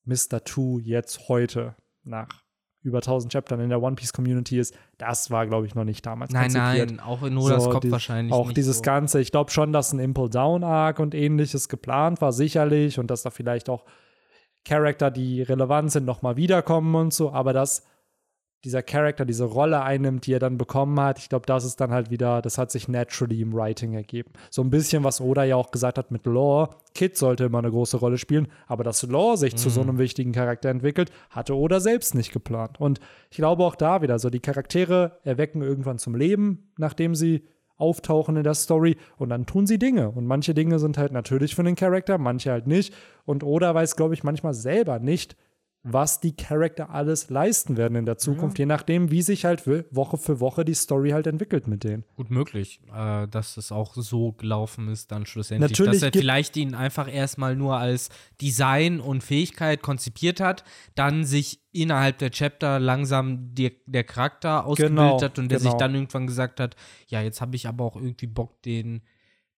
Mr. 0.04 0.44
Two 0.44 0.80
jetzt 0.80 1.28
heute 1.30 1.76
nach 2.04 2.44
über 2.88 2.98
1000 3.00 3.32
Chaptern 3.32 3.60
in 3.60 3.70
der 3.70 3.82
One 3.82 3.96
Piece 3.96 4.14
Community 4.14 4.58
ist, 4.58 4.74
das 4.98 5.30
war, 5.30 5.46
glaube 5.46 5.68
ich, 5.68 5.76
noch 5.76 5.84
nicht 5.84 6.06
damals 6.06 6.32
Nein, 6.32 6.52
konzipiert. 6.54 6.90
nein, 6.92 7.00
auch 7.00 7.22
in 7.24 7.38
Odas 7.38 7.64
So, 7.66 7.70
Kopf 7.70 7.82
die- 7.82 7.92
wahrscheinlich 7.92 8.34
Auch 8.34 8.52
dieses 8.52 8.78
so. 8.78 8.82
Ganze, 8.84 9.20
ich 9.22 9.32
glaube 9.32 9.52
schon, 9.52 9.74
dass 9.74 9.94
ein 9.94 10.00
Impel 10.00 10.30
Down 10.30 10.64
Arc 10.64 11.00
und 11.00 11.14
ähnliches 11.14 11.70
geplant 11.70 12.22
war, 12.22 12.32
sicherlich, 12.34 12.98
und 13.00 13.12
dass 13.12 13.22
da 13.24 13.30
vielleicht 13.30 13.70
auch 13.70 13.84
Charakter, 14.66 15.12
die 15.12 15.42
relevant 15.42 15.92
sind, 15.92 16.06
nochmal 16.06 16.36
wiederkommen 16.36 16.94
und 16.96 17.14
so, 17.14 17.32
aber 17.32 17.54
dass 17.54 17.84
dieser 18.64 18.82
Charakter 18.82 19.24
diese 19.24 19.46
Rolle 19.46 19.82
einnimmt, 19.84 20.26
die 20.26 20.34
er 20.34 20.40
dann 20.40 20.58
bekommen 20.58 21.00
hat, 21.00 21.20
ich 21.20 21.30
glaube, 21.30 21.46
das 21.46 21.64
ist 21.64 21.80
dann 21.80 21.92
halt 21.92 22.10
wieder, 22.10 22.42
das 22.42 22.58
hat 22.58 22.72
sich 22.72 22.88
naturally 22.88 23.42
im 23.42 23.54
Writing 23.54 23.94
ergeben. 23.94 24.32
So 24.50 24.62
ein 24.64 24.70
bisschen, 24.72 25.04
was 25.04 25.22
Oda 25.22 25.44
ja 25.44 25.56
auch 25.56 25.72
gesagt 25.72 25.98
hat 25.98 26.12
mit 26.12 26.26
Lore, 26.26 26.70
Kid 26.96 27.18
sollte 27.18 27.46
immer 27.46 27.60
eine 27.60 27.70
große 27.70 27.98
Rolle 27.98 28.18
spielen, 28.18 28.48
aber 28.66 28.84
dass 28.84 29.04
Lore 29.04 29.38
sich 29.38 29.56
zu 29.56 29.70
so 29.70 29.84
Mhm. 29.84 29.90
einem 29.90 29.98
wichtigen 30.00 30.32
Charakter 30.32 30.70
entwickelt, 30.70 31.12
hatte 31.30 31.56
Oda 31.56 31.80
selbst 31.80 32.16
nicht 32.16 32.34
geplant. 32.34 32.80
Und 32.82 33.00
ich 33.30 33.38
glaube 33.38 33.64
auch 33.64 33.76
da 33.76 34.02
wieder, 34.02 34.18
so 34.20 34.30
die 34.30 34.40
Charaktere 34.40 35.20
erwecken 35.24 35.62
irgendwann 35.62 36.00
zum 36.00 36.16
Leben, 36.16 36.72
nachdem 36.78 37.14
sie 37.16 37.44
auftauchen 37.80 38.36
in 38.38 38.44
der 38.44 38.56
Story 38.56 38.98
und 39.18 39.30
dann 39.30 39.46
tun 39.46 39.68
sie 39.68 39.78
Dinge. 39.78 40.10
Und 40.10 40.26
manche 40.26 40.56
Dinge 40.56 40.80
sind 40.80 40.98
halt 40.98 41.12
natürlich 41.12 41.54
für 41.54 41.62
den 41.64 41.76
Charakter, 41.76 42.18
manche 42.18 42.50
halt 42.52 42.66
nicht. 42.66 42.92
Und 43.24 43.44
Oda 43.44 43.76
weiß, 43.76 43.96
glaube 43.96 44.16
ich, 44.16 44.24
manchmal 44.24 44.56
selber 44.56 44.98
nicht, 44.98 45.36
was 45.90 46.20
die 46.20 46.36
Charakter 46.36 46.90
alles 46.90 47.30
leisten 47.30 47.78
werden 47.78 47.96
in 47.96 48.06
der 48.06 48.18
Zukunft, 48.18 48.60
je 48.60 48.66
nachdem, 48.66 49.12
wie 49.12 49.22
sich 49.22 49.46
halt 49.46 49.66
Woche 49.68 50.18
für 50.18 50.40
Woche 50.40 50.66
die 50.66 50.74
Story 50.74 51.12
halt 51.12 51.28
entwickelt 51.28 51.68
mit 51.68 51.84
denen. 51.84 52.04
Gut 52.16 52.30
möglich, 52.30 52.82
äh, 52.94 53.28
dass 53.28 53.58
es 53.58 53.72
auch 53.72 53.96
so 53.96 54.34
gelaufen 54.34 54.88
ist, 54.90 55.12
dann 55.12 55.26
schlussendlich. 55.26 55.72
Natürlich 55.72 56.02
dass 56.02 56.14
er 56.14 56.20
vielleicht 56.20 56.58
ihn 56.58 56.76
einfach 56.76 57.12
erstmal 57.12 57.56
nur 57.56 57.78
als 57.78 58.10
Design 58.42 59.00
und 59.00 59.24
Fähigkeit 59.24 59.82
konzipiert 59.82 60.40
hat, 60.40 60.64
dann 60.96 61.24
sich 61.24 61.62
innerhalb 61.72 62.18
der 62.18 62.32
Chapter 62.32 62.80
langsam 62.80 63.54
die, 63.54 63.72
der 63.86 64.04
Charakter 64.04 64.66
ausgebildet 64.66 64.98
Genau, 64.98 65.22
hat 65.22 65.40
und 65.40 65.50
der 65.50 65.60
sich 65.60 65.70
genau. 65.70 65.80
dann 65.80 65.96
irgendwann 65.96 66.28
gesagt 66.28 66.60
hat, 66.60 66.76
ja, 67.08 67.22
jetzt 67.22 67.42
habe 67.42 67.56
ich 67.56 67.68
aber 67.68 67.86
auch 67.86 67.96
irgendwie 67.96 68.28
Bock, 68.28 68.62
den 68.64 69.02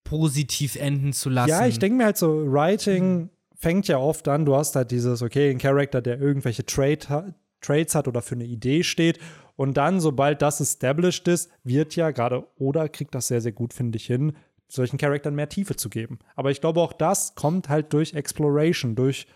positiv 0.04 0.76
enden 0.76 1.14
zu 1.14 1.30
lassen. 1.30 1.50
Ja, 1.50 1.68
ich 1.68 1.80
denke 1.80 1.98
mir 1.98 2.06
halt 2.06 2.18
so, 2.18 2.52
Writing 2.52 3.30
fängt 3.60 3.88
ja 3.90 3.98
oft 3.98 4.28
an, 4.28 4.46
du 4.46 4.56
hast 4.56 4.76
halt 4.76 4.90
dieses, 4.92 5.22
okay, 5.22 5.52
ein 5.52 5.58
Charakter, 5.58 6.02
der 6.02 6.20
irgendwelche 6.20 6.66
Trade 6.66 7.10
ha 7.10 7.26
Traits 7.62 7.94
hat 7.94 8.08
oder 8.08 8.22
für 8.22 8.36
eine 8.36 8.46
Idee 8.46 8.84
steht. 8.84 9.20
Und 9.58 9.76
dann, 9.76 10.00
sobald 10.00 10.42
das 10.42 10.62
established 10.62 11.28
ist, 11.28 11.52
wird 11.66 11.94
ja 11.98 12.12
gerade 12.12 12.48
Oda 12.58 12.88
kriegt 12.88 13.14
das 13.14 13.28
sehr, 13.28 13.42
sehr 13.42 13.52
gut, 13.52 13.74
finde 13.74 13.98
ich, 13.98 14.06
hin, 14.06 14.32
solchen 14.70 14.98
Charakteren 14.98 15.36
mehr 15.36 15.50
Tiefe 15.50 15.76
zu 15.76 15.90
geben. 15.90 16.20
Aber 16.38 16.52
ich 16.52 16.62
glaube, 16.62 16.80
auch 16.80 16.94
das 16.94 17.36
kommt 17.36 17.68
halt 17.68 17.92
durch 17.92 18.14
Exploration, 18.14 18.96
durch 18.96 19.28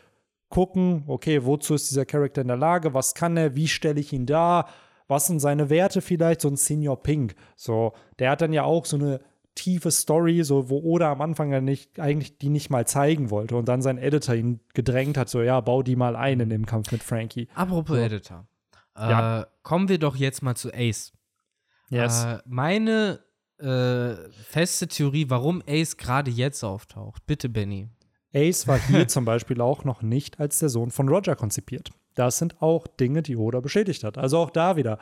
gucken, 0.47 1.03
okay, 1.07 1.43
wozu 1.43 1.73
ist 1.73 1.91
dieser 1.91 2.05
Charakter 2.05 2.41
in 2.41 2.47
der 2.47 2.55
Lage, 2.55 2.93
was 2.93 3.13
kann 3.13 3.35
er, 3.35 3.57
wie 3.57 3.67
stelle 3.67 3.99
ich 3.99 4.13
ihn 4.13 4.25
dar, 4.25 4.69
was 5.09 5.27
sind 5.27 5.41
seine 5.41 5.69
Werte 5.69 5.99
vielleicht, 5.99 6.39
so 6.39 6.47
ein 6.47 6.55
Senior 6.55 7.03
Pink. 7.03 7.35
So, 7.57 7.91
der 8.19 8.29
hat 8.29 8.39
dann 8.39 8.53
ja 8.53 8.63
auch 8.63 8.85
so 8.85 8.95
eine 8.95 9.19
tiefe 9.55 9.91
Story, 9.91 10.43
so 10.43 10.69
wo 10.69 10.79
Oda 10.79 11.11
am 11.11 11.21
Anfang 11.21 11.51
ja 11.51 11.61
nicht, 11.61 11.99
eigentlich 11.99 12.37
die 12.37 12.49
nicht 12.49 12.69
mal 12.69 12.87
zeigen 12.87 13.29
wollte 13.29 13.55
und 13.55 13.67
dann 13.67 13.81
sein 13.81 13.97
Editor 13.97 14.35
ihn 14.35 14.59
gedrängt 14.73 15.17
hat, 15.17 15.29
so 15.29 15.41
ja, 15.41 15.59
bau 15.61 15.83
die 15.83 15.95
mal 15.95 16.15
ein 16.15 16.39
in 16.39 16.49
dem 16.49 16.65
Kampf 16.65 16.91
mit 16.91 17.03
Frankie. 17.03 17.47
Apropos 17.55 17.97
Editor. 17.97 18.47
Äh, 18.95 19.09
Ja. 19.09 19.47
Kommen 19.61 19.89
wir 19.89 19.99
doch 19.99 20.15
jetzt 20.15 20.41
mal 20.41 20.55
zu 20.55 20.73
Ace. 20.73 21.13
Äh, 22.35 22.39
meine 22.45 23.19
äh, 23.59 24.15
feste 24.31 24.87
Theorie, 24.87 25.29
warum 25.29 25.61
Ace 25.67 25.97
gerade 25.97 26.31
jetzt 26.31 26.63
auftaucht. 26.63 27.25
Bitte, 27.25 27.49
Benny. 27.49 27.87
Ace 28.33 28.67
war 28.67 28.79
hier 28.79 29.07
zum 29.07 29.25
Beispiel 29.25 29.61
auch 29.61 29.83
noch 29.83 30.01
nicht 30.01 30.39
als 30.39 30.59
der 30.59 30.69
Sohn 30.69 30.89
von 30.91 31.07
Roger 31.07 31.35
konzipiert. 31.35 31.91
Das 32.15 32.37
sind 32.39 32.61
auch 32.61 32.87
Dinge, 32.87 33.21
die 33.21 33.37
Oda 33.37 33.59
beschädigt 33.59 34.03
hat. 34.03 34.17
Also 34.17 34.37
auch 34.39 34.49
da 34.49 34.75
wieder, 34.75 34.99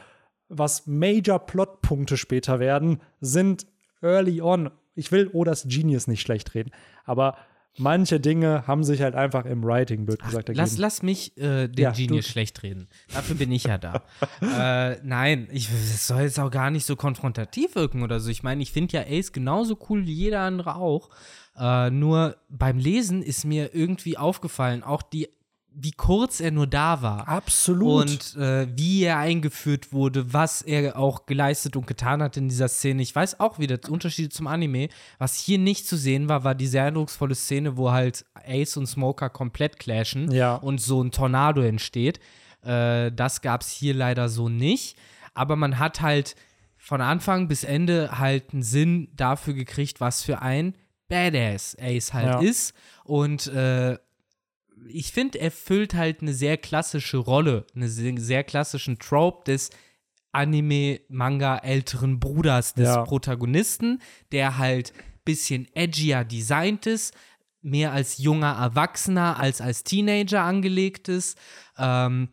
was 0.49 0.85
Major 0.85 1.39
Plotpunkte 1.39 2.17
später 2.17 2.59
werden, 2.59 3.01
sind 3.21 3.65
early 4.01 4.41
on. 4.41 4.69
Ich 4.95 5.11
will 5.11 5.29
Odas 5.31 5.65
Genius 5.67 6.07
nicht 6.07 6.21
schlecht 6.21 6.53
reden, 6.53 6.71
aber 7.05 7.37
manche 7.77 8.19
Dinge 8.19 8.67
haben 8.67 8.83
sich 8.83 9.01
halt 9.01 9.15
einfach 9.15 9.45
im 9.45 9.63
Writing, 9.63 10.05
wird 10.07 10.21
gesagt, 10.21 10.49
ergeben. 10.49 10.57
Lass, 10.61 10.77
lass 10.77 11.01
mich 11.03 11.37
äh, 11.37 11.69
den 11.69 11.83
Ja, 11.83 11.91
Genius 11.91 12.25
du- 12.25 12.31
schlecht 12.33 12.61
reden. 12.63 12.89
Dafür 13.13 13.35
bin 13.37 13.51
ich 13.51 13.63
ja 13.63 13.77
da. 13.77 14.03
äh, 14.41 14.97
nein, 15.03 15.47
ich, 15.51 15.69
es 15.69 16.05
soll 16.07 16.21
jetzt 16.23 16.39
auch 16.39 16.51
gar 16.51 16.69
nicht 16.71 16.85
so 16.85 16.95
konfrontativ 16.97 17.75
wirken 17.75 18.03
oder 18.03 18.19
so. 18.19 18.29
Ich 18.29 18.43
meine, 18.43 18.61
ich 18.61 18.71
finde 18.73 18.97
ja 18.97 19.03
Ace 19.07 19.31
genauso 19.31 19.77
cool 19.89 20.05
wie 20.05 20.13
jeder 20.13 20.41
andere 20.41 20.75
auch. 20.75 21.09
Äh, 21.57 21.89
nur 21.91 22.35
beim 22.49 22.77
Lesen 22.77 23.21
ist 23.21 23.45
mir 23.45 23.73
irgendwie 23.73 24.17
aufgefallen, 24.17 24.83
auch 24.83 25.01
die, 25.01 25.29
wie 25.73 25.91
kurz 25.91 26.39
er 26.41 26.51
nur 26.51 26.67
da 26.67 27.01
war. 27.01 27.27
Absolut. 27.29 28.01
Und 28.09 28.35
äh, 28.35 28.67
wie 28.77 29.03
er 29.03 29.17
eingeführt 29.17 29.93
wurde, 29.93 30.33
was 30.33 30.61
er 30.61 30.97
auch 30.99 31.25
geleistet 31.25 31.75
und 31.77 31.87
getan 31.87 32.21
hat 32.21 32.35
in 32.37 32.49
dieser 32.49 32.67
Szene. 32.67 33.01
Ich 33.01 33.15
weiß 33.15 33.39
auch 33.39 33.57
wieder 33.57 33.79
Unterschiede 33.89 34.29
zum 34.29 34.47
Anime. 34.47 34.89
Was 35.17 35.35
hier 35.35 35.57
nicht 35.57 35.87
zu 35.87 35.95
sehen 35.95 36.27
war, 36.27 36.43
war 36.43 36.55
die 36.55 36.67
sehr 36.67 36.83
eindrucksvolle 36.85 37.35
Szene, 37.35 37.77
wo 37.77 37.91
halt 37.91 38.25
Ace 38.45 38.75
und 38.77 38.87
Smoker 38.87 39.29
komplett 39.29 39.79
clashen 39.79 40.29
Ja. 40.31 40.55
und 40.55 40.81
so 40.81 41.01
ein 41.01 41.11
Tornado 41.11 41.61
entsteht. 41.61 42.19
Äh, 42.63 43.11
das 43.13 43.41
gab 43.41 43.61
es 43.61 43.69
hier 43.69 43.93
leider 43.93 44.27
so 44.27 44.49
nicht. 44.49 44.97
Aber 45.33 45.55
man 45.55 45.79
hat 45.79 46.01
halt 46.01 46.35
von 46.77 46.99
Anfang 46.99 47.47
bis 47.47 47.63
Ende 47.63 48.19
halt 48.19 48.51
einen 48.53 48.63
Sinn 48.63 49.07
dafür 49.15 49.53
gekriegt, 49.53 50.01
was 50.01 50.21
für 50.23 50.41
ein 50.41 50.75
Badass 51.07 51.77
Ace 51.79 52.13
halt 52.13 52.27
Ja. 52.27 52.39
ist. 52.41 52.73
Und 53.05 53.47
äh, 53.47 53.97
ich 54.87 55.11
finde, 55.11 55.39
er 55.39 55.51
füllt 55.51 55.93
halt 55.93 56.21
eine 56.21 56.33
sehr 56.33 56.57
klassische 56.57 57.17
Rolle, 57.17 57.65
einen 57.75 58.17
sehr, 58.19 58.43
klassischen 58.43 58.99
Trope 58.99 59.43
des 59.45 59.69
Anime-Manga 60.31 61.57
älteren 61.57 62.19
Bruders 62.19 62.73
des 62.73 62.87
Ja. 62.87 63.03
Protagonisten, 63.03 64.01
der 64.31 64.57
halt 64.57 64.93
bisschen 65.25 65.67
edgier 65.75 66.23
designt 66.23 66.87
ist, 66.87 67.13
mehr 67.61 67.91
als 67.91 68.17
junger 68.17 68.53
Erwachsener 68.57 69.39
als 69.39 69.61
als 69.61 69.83
Teenager 69.83 70.41
angelegt 70.41 71.09
ist. 71.09 71.37
Ähm, 71.77 72.29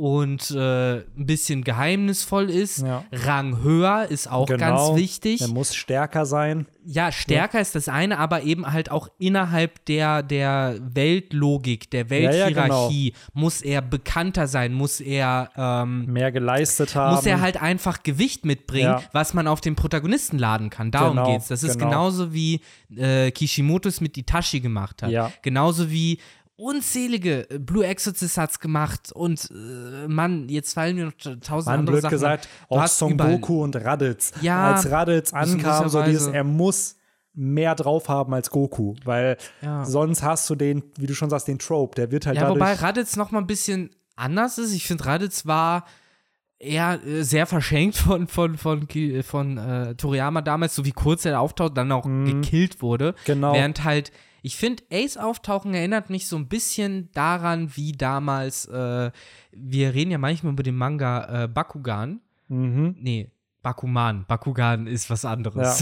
und 0.00 0.50
äh, 0.52 1.00
ein 1.00 1.26
bisschen 1.26 1.62
geheimnisvoll 1.62 2.48
ist. 2.48 2.78
Ja. 2.78 3.04
Rang 3.12 3.62
höher 3.62 4.06
ist 4.08 4.30
auch 4.32 4.46
Genau. 4.46 4.88
ganz 4.88 4.96
wichtig. 4.98 5.42
Er 5.42 5.48
muss 5.48 5.74
stärker 5.74 6.24
sein. 6.24 6.66
Ja, 6.86 7.12
stärker 7.12 7.60
ist 7.60 7.74
das 7.74 7.88
eine, 7.88 8.18
aber 8.18 8.42
eben 8.42 8.72
halt 8.72 8.90
auch 8.90 9.08
innerhalb 9.18 9.84
der, 9.84 10.22
der 10.22 10.76
Weltlogik, 10.80 11.90
der 11.90 12.06
ja, 12.06 12.48
genau. 12.48 12.62
Welthierarchie 12.62 13.12
muss 13.34 13.60
er 13.60 13.82
bekannter 13.82 14.46
sein, 14.46 14.72
muss 14.72 15.00
er, 15.00 15.50
ähm, 15.54 16.06
Mehr 16.06 16.32
geleistet 16.32 16.94
haben. 16.94 17.14
muss 17.16 17.26
er 17.26 17.42
halt 17.42 17.60
einfach 17.60 18.02
Gewicht 18.02 18.46
mitbringen, 18.46 18.84
Ja. 18.92 19.02
was 19.12 19.34
man 19.34 19.46
auf 19.46 19.60
den 19.60 19.76
Protagonisten 19.76 20.38
laden 20.38 20.70
kann. 20.70 20.90
Darum 20.90 21.16
Genau, 21.16 21.30
geht's. 21.32 21.48
Das 21.48 21.62
ist 21.62 21.74
genau. 21.78 21.90
genauso 21.90 22.32
wie 22.32 22.60
äh, 22.96 23.30
Kishimoto 23.32 23.88
es 23.90 24.00
mit 24.00 24.16
Itachi 24.16 24.60
gemacht 24.60 25.02
hat. 25.02 25.10
Ja. 25.10 25.30
Genauso 25.42 25.90
wie 25.90 26.18
unzählige 26.60 27.48
äh, 27.50 27.58
Blue 27.58 27.84
Exorcist 27.86 28.36
hat's 28.36 28.60
gemacht 28.60 29.12
und 29.12 29.48
äh, 29.50 30.06
Mann, 30.08 30.48
jetzt 30.48 30.74
fallen 30.74 30.96
mir 30.96 31.06
noch 31.06 31.12
tausend 31.40 31.66
Man 31.66 31.78
andere 31.80 31.94
blöd 31.94 32.02
Sachen. 32.02 32.10
gesagt, 32.12 32.48
auch 32.68 32.86
Son 32.86 33.16
Goku 33.16 33.62
und 33.62 33.76
Raditz. 33.76 34.32
Ja, 34.42 34.74
als 34.74 34.90
Raditz 34.90 35.32
ankam, 35.32 35.88
so 35.88 36.02
dieses, 36.02 36.26
er 36.28 36.44
muss 36.44 36.96
mehr 37.32 37.74
drauf 37.74 38.08
haben 38.08 38.34
als 38.34 38.50
Goku, 38.50 38.94
weil 39.04 39.36
Ja. 39.62 39.84
sonst 39.84 40.22
hast 40.22 40.50
du 40.50 40.54
den, 40.54 40.82
wie 40.98 41.06
du 41.06 41.14
schon 41.14 41.30
sagst, 41.30 41.48
den 41.48 41.58
Trope, 41.58 41.94
der 41.94 42.10
wird 42.10 42.26
halt 42.26 42.36
Ja, 42.36 42.42
dadurch 42.42 42.58
wobei 42.60 42.74
Raditz 42.74 43.16
noch 43.16 43.30
mal 43.30 43.38
ein 43.38 43.46
bisschen 43.46 43.90
anders 44.16 44.58
ist. 44.58 44.72
Ich 44.74 44.86
finde, 44.86 45.06
Raditz 45.06 45.46
war 45.46 45.84
eher 46.58 47.00
äh, 47.06 47.22
sehr 47.22 47.46
verschenkt 47.46 47.96
von, 47.96 48.26
von, 48.26 48.58
von, 48.58 48.86
Ki- 48.88 49.22
von 49.22 49.56
äh, 49.58 49.94
Toriyama 49.94 50.42
damals, 50.42 50.74
so 50.74 50.84
wie 50.84 50.92
kurz 50.92 51.24
er 51.24 51.40
auftaucht, 51.40 51.76
dann 51.76 51.90
auch 51.92 52.04
gekillt 52.04 52.82
wurde. 52.82 53.12
Mhm. 53.12 53.16
Genau. 53.26 53.54
Während 53.54 53.84
halt, 53.84 54.12
ich 54.42 54.56
finde, 54.56 54.82
Ace 54.90 55.16
Auftauchen 55.16 55.74
erinnert 55.74 56.10
mich 56.10 56.26
so 56.26 56.36
ein 56.36 56.48
bisschen 56.48 57.10
daran, 57.12 57.76
wie 57.76 57.92
damals, 57.92 58.66
äh, 58.66 59.10
wir 59.52 59.94
reden 59.94 60.10
ja 60.10 60.18
manchmal 60.18 60.52
über 60.52 60.62
den 60.62 60.76
Manga 60.76 61.44
äh, 61.44 61.48
Bakugan. 61.48 62.20
Mhm. 62.48 62.96
Nee, 62.98 63.30
Bakuman. 63.62 64.24
Bakugan 64.26 64.86
ist 64.86 65.10
was 65.10 65.24
anderes. 65.24 65.78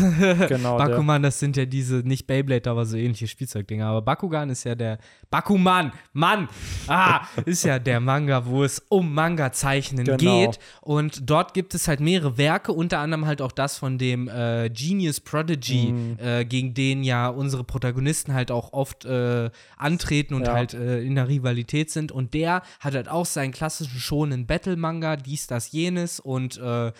genau, 0.49 0.79
der. 0.79 0.87
Bakuman, 0.89 1.23
das 1.23 1.39
sind 1.39 1.57
ja 1.57 1.65
diese, 1.65 1.97
nicht 1.97 2.27
Beyblade, 2.27 2.69
aber 2.71 2.85
so 2.85 2.97
ähnliche 2.97 3.29
Spielzeugdinger. 3.29 3.87
Aber 3.87 4.03
Bakugan 4.03 4.51
ist 4.51 4.65
ja 4.65 4.75
der. 4.75 4.99
Bakuman! 5.31 5.93
Mann! 6.13 6.49
Ah! 6.89 7.21
Ist 7.45 7.65
ja 7.65 7.79
der 7.79 8.01
Manga, 8.01 8.47
wo 8.47 8.65
es 8.65 8.81
um 8.89 9.13
Manga-Zeichnen 9.15 10.05
Genau. 10.07 10.17
geht. 10.47 10.59
Und 10.81 11.29
dort 11.31 11.55
gibt 11.55 11.75
es 11.75 11.87
halt 11.87 12.01
mehrere 12.01 12.37
Werke, 12.39 12.73
unter 12.73 12.99
anderem 12.99 13.27
halt 13.27 13.43
auch 13.43 13.53
das 13.53 13.77
von 13.79 13.99
dem 13.99 14.29
äh, 14.29 14.71
Genius 14.71 15.21
Prodigy, 15.21 15.93
Mhm. 15.93 16.19
äh, 16.19 16.45
gegen 16.45 16.75
den 16.75 17.05
ja 17.05 17.29
unsere 17.29 17.63
Protagonisten 17.65 18.33
halt 18.35 18.51
auch 18.51 18.73
oft 18.73 19.05
äh, 19.05 19.51
antreten 19.77 20.35
und 20.35 20.47
Ja. 20.47 20.55
halt 20.55 20.75
äh, 20.75 21.01
in 21.03 21.15
der 21.15 21.29
Rivalität 21.29 21.91
sind. 21.91 22.11
Und 22.11 22.35
der 22.35 22.63
hat 22.81 22.95
halt 22.95 23.09
auch 23.09 23.27
seinen 23.27 23.53
klassischen 23.53 23.99
schonen 24.01 24.47
Battle-Manga, 24.47 25.17
dies, 25.17 25.47
das, 25.47 25.73
jenes. 25.73 26.21
Und 26.21 26.57
äh, 26.59 26.93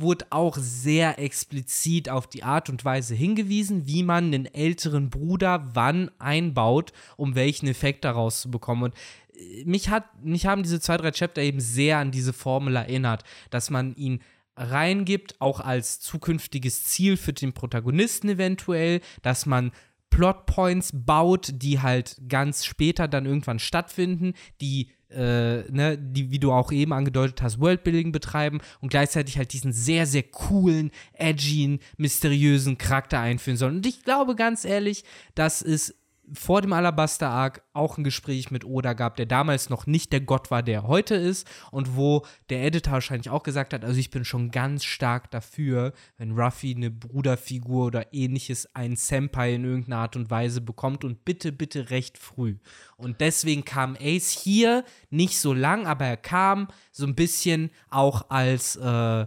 wurde 0.00 0.26
auch 0.30 0.56
sehr 0.58 1.18
explizit 1.18 2.08
auf 2.08 2.26
die 2.26 2.42
Art 2.42 2.68
und 2.68 2.84
Weise 2.84 3.14
hingewiesen, 3.14 3.86
wie 3.86 4.02
man 4.02 4.26
einen 4.26 4.46
älteren 4.46 5.10
Bruder 5.10 5.70
wann 5.74 6.10
einbaut, 6.18 6.92
um 7.16 7.34
welchen 7.34 7.66
Effekt 7.66 8.04
daraus 8.04 8.42
zu 8.42 8.50
bekommen. 8.50 8.84
Und 8.84 8.94
äh, 9.36 9.64
mich, 9.64 9.88
hat, 9.88 10.04
mich 10.22 10.46
haben 10.46 10.62
diese 10.62 10.80
zwei, 10.80 10.96
drei 10.96 11.10
Chapter 11.10 11.42
eben 11.42 11.60
sehr 11.60 11.98
an 11.98 12.10
diese 12.10 12.32
Formel 12.32 12.76
erinnert, 12.76 13.24
dass 13.50 13.70
man 13.70 13.94
ihn 13.94 14.20
reingibt, 14.56 15.40
auch 15.40 15.60
als 15.60 16.00
zukünftiges 16.00 16.84
Ziel 16.84 17.16
für 17.16 17.32
den 17.32 17.52
Protagonisten 17.52 18.28
eventuell, 18.28 19.00
dass 19.22 19.46
man 19.46 19.72
Plotpoints 20.10 20.92
baut, 20.92 21.50
die 21.54 21.80
halt 21.80 22.20
ganz 22.28 22.66
später 22.66 23.08
dann 23.08 23.24
irgendwann 23.24 23.58
stattfinden, 23.58 24.34
die, 24.60 24.90
äh, 25.14 25.70
ne, 25.70 25.98
die, 25.98 26.30
wie 26.30 26.38
du 26.38 26.52
auch 26.52 26.72
eben 26.72 26.92
angedeutet 26.92 27.42
hast, 27.42 27.60
Worldbuilding 27.60 28.12
betreiben 28.12 28.60
und 28.80 28.90
gleichzeitig 28.90 29.38
halt 29.38 29.52
diesen 29.52 29.72
sehr, 29.72 30.06
sehr 30.06 30.22
coolen, 30.22 30.90
edgyen, 31.14 31.80
mysteriösen 31.96 32.78
Charakter 32.78 33.20
einführen 33.20 33.56
sollen. 33.56 33.76
Und 33.76 33.86
ich 33.86 34.02
glaube 34.04 34.34
ganz 34.34 34.64
ehrlich, 34.64 35.04
dass 35.34 35.62
es 35.62 35.94
vor 36.32 36.62
dem 36.62 36.72
Alabaster 36.72 37.28
Arc 37.28 37.62
auch 37.72 37.98
ein 37.98 38.04
Gespräch 38.04 38.50
mit 38.50 38.64
Oda 38.64 38.92
gab, 38.94 39.16
der 39.16 39.26
damals 39.26 39.68
noch 39.68 39.86
nicht 39.86 40.12
der 40.12 40.20
Gott 40.20 40.50
war, 40.50 40.62
der 40.62 40.74
er 40.74 40.86
heute 40.86 41.14
ist 41.14 41.46
und 41.70 41.96
wo 41.96 42.24
der 42.50 42.64
Editor 42.64 42.94
wahrscheinlich 42.94 43.30
auch 43.30 43.42
gesagt 43.42 43.74
hat, 43.74 43.84
also 43.84 43.98
ich 43.98 44.10
bin 44.10 44.24
schon 44.24 44.50
ganz 44.50 44.84
stark 44.84 45.30
dafür, 45.30 45.92
wenn 46.16 46.32
Ruffy 46.32 46.74
eine 46.74 46.90
Bruderfigur 46.90 47.86
oder 47.86 48.12
ähnliches 48.12 48.74
einen 48.74 48.96
Senpai 48.96 49.54
in 49.54 49.64
irgendeiner 49.64 49.98
Art 49.98 50.16
und 50.16 50.30
Weise 50.30 50.60
bekommt 50.60 51.04
und 51.04 51.24
bitte, 51.24 51.52
bitte 51.52 51.90
recht 51.90 52.18
früh. 52.18 52.56
Und 52.96 53.20
deswegen 53.20 53.64
kam 53.64 53.96
Ace 54.00 54.30
hier 54.30 54.84
nicht 55.10 55.38
so 55.38 55.52
lang, 55.52 55.86
aber 55.86 56.06
er 56.06 56.16
kam 56.16 56.68
so 56.92 57.06
ein 57.06 57.14
bisschen 57.14 57.70
auch 57.90 58.30
als, 58.30 58.76
äh, 58.76 59.26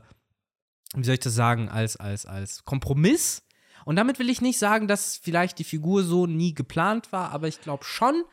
wie 0.96 1.04
soll 1.04 1.16
ich 1.16 1.20
das 1.20 1.36
sagen, 1.36 1.70
als, 1.70 1.98
als, 1.98 2.26
als 2.26 2.66
Kompromiss 2.66 3.45
und 3.86 3.96
damit 3.96 4.20
will 4.20 4.30
ich 4.30 4.42
nicht 4.42 4.60
sagen, 4.60 4.88
dass 4.88 5.16
vielleicht 5.16 5.60
die 5.60 5.64
Figur 5.64 6.04
so 6.04 6.26
nie 6.26 6.54
geplant 6.54 7.12
war, 7.12 7.32
aber 7.32 7.48
ich 7.48 7.62
glaube 7.62 7.86
schon, 7.86 8.24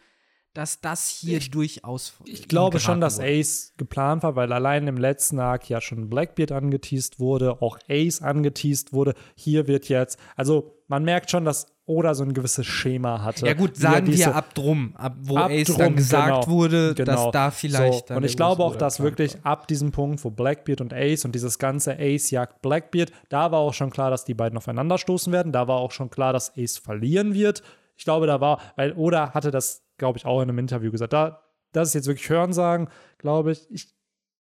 dass 0.54 0.80
das 0.80 1.08
hier 1.08 1.40
durchaus. 1.40 2.14
Ich 2.26 2.46
glaube 2.46 2.78
schon, 2.78 3.00
dass 3.00 3.20
Ace 3.20 3.72
geplant 3.78 4.22
war, 4.22 4.36
weil 4.36 4.52
allein 4.52 4.86
im 4.86 4.98
letzten 4.98 5.38
Arc 5.38 5.68
ja 5.70 5.80
schon 5.80 6.10
Blackbeard 6.10 6.52
angeteased 6.52 7.18
wurde, 7.18 7.62
auch 7.62 7.78
Ace 7.88 8.20
angeteased 8.20 8.92
wurde. 8.92 9.14
Hier 9.34 9.66
wird 9.66 9.88
jetzt, 9.88 10.18
also 10.36 10.81
man 10.92 11.04
merkt 11.04 11.30
schon, 11.30 11.46
dass 11.46 11.68
Oda 11.86 12.14
so 12.14 12.22
ein 12.22 12.34
gewisses 12.34 12.66
Schema 12.66 13.22
hatte. 13.22 13.46
Ja, 13.46 13.54
gut, 13.54 13.78
sagen 13.78 14.04
diese- 14.04 14.26
wir 14.26 14.34
ab 14.36 14.52
drum, 14.52 14.94
ab 14.94 15.14
wo 15.22 15.38
ab 15.38 15.50
Ace 15.50 15.68
drum, 15.68 15.78
dann 15.78 15.96
gesagt 15.96 16.44
genau, 16.44 16.46
wurde, 16.48 16.94
genau. 16.94 17.24
dass 17.24 17.30
da 17.32 17.50
vielleicht. 17.50 18.08
So, 18.08 18.14
und 18.14 18.24
ich 18.24 18.36
glaube 18.36 18.62
auch, 18.62 18.76
dass 18.76 19.00
wirklich 19.00 19.36
war. 19.36 19.52
ab 19.52 19.68
diesem 19.68 19.90
Punkt, 19.90 20.22
wo 20.22 20.28
Blackbeard 20.28 20.82
und 20.82 20.92
Ace 20.92 21.24
und 21.24 21.34
dieses 21.34 21.58
ganze 21.58 21.98
Ace 21.98 22.30
jagt 22.30 22.60
Blackbeard, 22.60 23.10
da 23.30 23.50
war 23.50 23.60
auch 23.60 23.72
schon 23.72 23.88
klar, 23.88 24.10
dass 24.10 24.26
die 24.26 24.34
beiden 24.34 24.58
aufeinander 24.58 24.98
stoßen 24.98 25.32
werden. 25.32 25.50
Da 25.50 25.66
war 25.66 25.78
auch 25.78 25.92
schon 25.92 26.10
klar, 26.10 26.34
dass 26.34 26.52
Ace 26.58 26.76
verlieren 26.76 27.32
wird. 27.32 27.62
Ich 27.96 28.04
glaube, 28.04 28.26
da 28.26 28.42
war, 28.42 28.60
weil 28.76 28.92
Oda 28.92 29.32
hatte 29.32 29.50
das, 29.50 29.82
glaube 29.96 30.18
ich, 30.18 30.26
auch 30.26 30.42
in 30.42 30.50
einem 30.50 30.58
Interview 30.58 30.90
gesagt. 30.90 31.14
Da, 31.14 31.40
das 31.72 31.88
ist 31.88 31.94
jetzt 31.94 32.06
wirklich 32.06 32.28
Hörensagen, 32.28 32.88
glaube 33.16 33.52
ich. 33.52 33.66
ich. 33.70 33.88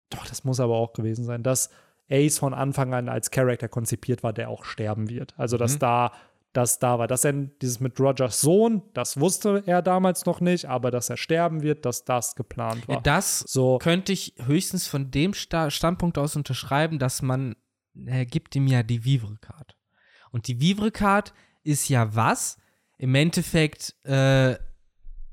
Doch, 0.09 0.25
das 0.25 0.43
muss 0.43 0.59
aber 0.59 0.77
auch 0.77 0.93
gewesen 0.93 1.25
sein, 1.25 1.43
dass 1.43 1.69
Ace 2.13 2.37
von 2.37 2.53
Anfang 2.53 2.93
an 2.93 3.09
als 3.09 3.31
Charakter 3.31 3.67
konzipiert 3.67 4.21
war, 4.23 4.33
der 4.33 4.49
auch 4.49 4.63
sterben 4.65 5.09
wird. 5.09 5.33
Also, 5.37 5.55
Mhm. 5.55 5.59
dass 5.59 5.79
da 5.79 6.11
das 6.53 6.77
da 6.77 6.99
war. 6.99 7.07
Dass 7.07 7.25
er 7.25 7.33
dieses 7.33 7.79
mit 7.79 7.99
Rogers 7.99 8.39
Sohn, 8.39 8.83
das 8.93 9.19
wusste 9.19 9.63
er 9.65 9.81
damals 9.81 10.27
noch 10.27 10.39
nicht, 10.39 10.65
aber 10.65 10.91
dass 10.91 11.09
er 11.09 11.17
sterben 11.17 11.63
wird, 11.63 11.83
dass 11.83 12.05
das 12.05 12.35
geplant 12.35 12.87
war. 12.87 13.01
Das 13.01 13.39
so, 13.39 13.79
könnte 13.79 14.13
ich 14.13 14.35
höchstens 14.45 14.85
von 14.85 15.09
dem 15.09 15.33
Sta 15.33 15.71
Standpunkt 15.71 16.19
aus 16.19 16.35
unterschreiben, 16.35 16.99
dass 16.99 17.23
man 17.23 17.55
er 17.95 18.25
gibt 18.25 18.55
ihm 18.55 18.67
ja 18.67 18.81
die 18.83 19.03
Vivre-Card. 19.05 19.75
Und 20.31 20.47
die 20.47 20.59
Vivre-Card 20.59 21.33
ist 21.63 21.89
ja 21.89 22.15
was? 22.15 22.57
Im 22.97 23.13
Endeffekt, 23.15 23.95
äh, 24.03 24.55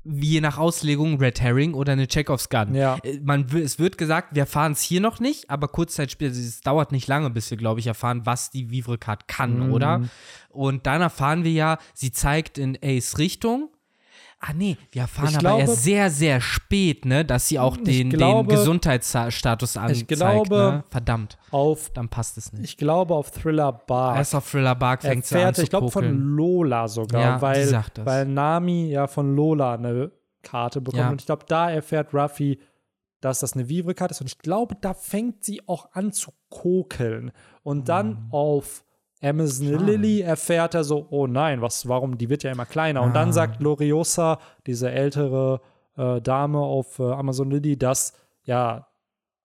wie 0.03 0.29
je 0.31 0.41
nach 0.41 0.57
Auslegung 0.57 1.19
Red 1.19 1.41
Herring 1.41 1.73
oder 1.73 1.93
eine 1.93 2.07
Chekhovs 2.07 2.49
Gun. 2.49 2.73
Ja. 2.73 2.97
Äh, 3.03 3.19
Man, 3.23 3.45
es 3.55 3.77
wird 3.77 3.97
gesagt, 3.97 4.29
wir 4.35 4.41
erfahren 4.43 4.71
es 4.71 4.81
hier 4.81 4.99
noch 5.01 5.19
nicht, 5.19 5.49
aber 5.49 5.67
kurz 5.67 5.93
Zeit 5.95 6.11
später, 6.11 6.31
es 6.31 6.61
dauert 6.61 6.91
nicht 6.91 7.07
lange, 7.07 7.29
bis 7.29 7.49
wir, 7.51 7.57
glaube 7.57 7.79
ich, 7.79 7.87
erfahren, 7.87 8.25
was 8.25 8.49
die 8.49 8.71
Vivre-Card 8.71 9.27
kann, 9.27 9.67
Mhm. 9.67 9.73
oder? 9.73 10.01
Und 10.49 10.87
dann 10.87 11.01
erfahren 11.01 11.43
wir 11.43 11.51
ja, 11.51 11.77
sie 11.93 12.11
zeigt 12.11 12.57
in 12.57 12.77
Ace 12.83 13.17
Richtung. 13.17 13.69
Ah 14.43 14.53
nee, 14.55 14.75
wir 14.91 15.03
erfahren 15.03 15.29
Ich 15.29 15.35
aber 15.35 15.39
glaube- 15.41 15.61
erst 15.61 15.83
sehr, 15.83 16.09
sehr 16.09 16.41
spät, 16.41 17.05
ne, 17.05 17.23
dass 17.23 17.47
sie 17.47 17.59
auch 17.59 17.77
den, 17.77 18.09
glaube- 18.09 18.47
den 18.49 18.57
Gesundheitsstatus 18.57 19.77
anzeigt. 19.77 20.07
glaube- 20.07 20.55
ne? 20.55 20.83
Verdammt, 20.89 21.37
auf, 21.51 21.91
dann 21.91 22.09
passt 22.09 22.37
es 22.39 22.51
nicht. 22.51 22.63
ich 22.63 22.77
glaube, 22.77 23.13
auf 23.13 23.29
Thriller 23.29 23.71
Bar. 23.71 24.17
Erst 24.17 24.33
auf 24.33 24.49
Thriller 24.49 24.73
Bark 24.73 25.03
fängt 25.03 25.25
sie 25.25 25.37
an 25.37 25.53
zu 25.53 25.61
ich 25.61 25.69
glaube 25.69 25.91
von. 25.91 26.17
Lola 26.35 26.87
sogar, 26.87 27.21
Ja, 27.21 27.41
weil, 27.41 27.83
weil 28.03 28.25
Nami 28.25 28.89
ja 28.89 29.05
von 29.05 29.35
Lola 29.35 29.75
eine 29.75 30.11
Karte 30.41 30.81
bekommt. 30.81 30.99
Ja. 31.03 31.09
Und 31.11 31.21
ich 31.21 31.27
glaube, 31.27 31.45
da 31.47 31.69
erfährt 31.69 32.11
Ruffy, 32.13 32.59
dass 33.19 33.41
das 33.41 33.53
eine 33.53 33.69
Vivre-Karte 33.69 34.13
ist. 34.13 34.21
Und 34.21 34.27
ich 34.27 34.39
glaube, 34.39 34.75
da 34.81 34.95
fängt 34.95 35.43
sie 35.45 35.61
auch 35.67 35.91
an 35.93 36.11
zu 36.13 36.31
kokeln. 36.49 37.31
Und 37.61 37.89
dann 37.89 38.25
auf 38.31 38.83
Amazon. 39.21 39.67
Schade. 39.71 39.85
Lily 39.85 40.21
erfährt 40.21 40.73
er 40.73 40.83
so, 40.83 41.07
oh 41.09 41.27
nein, 41.27 41.61
was, 41.61 41.87
warum, 41.87 42.17
die 42.17 42.29
wird 42.29 42.43
ja 42.43 42.51
immer 42.51 42.65
kleiner. 42.65 43.01
Und 43.03 43.11
Ah. 43.11 43.13
dann 43.13 43.33
sagt 43.33 43.61
Loriosa, 43.61 44.39
diese 44.65 44.91
ältere 44.91 45.61
äh, 45.97 46.21
Dame 46.21 46.59
auf 46.59 46.99
äh, 46.99 47.03
Amazon 47.03 47.51
Lily, 47.51 47.77
dass, 47.77 48.13
ja, 48.43 48.87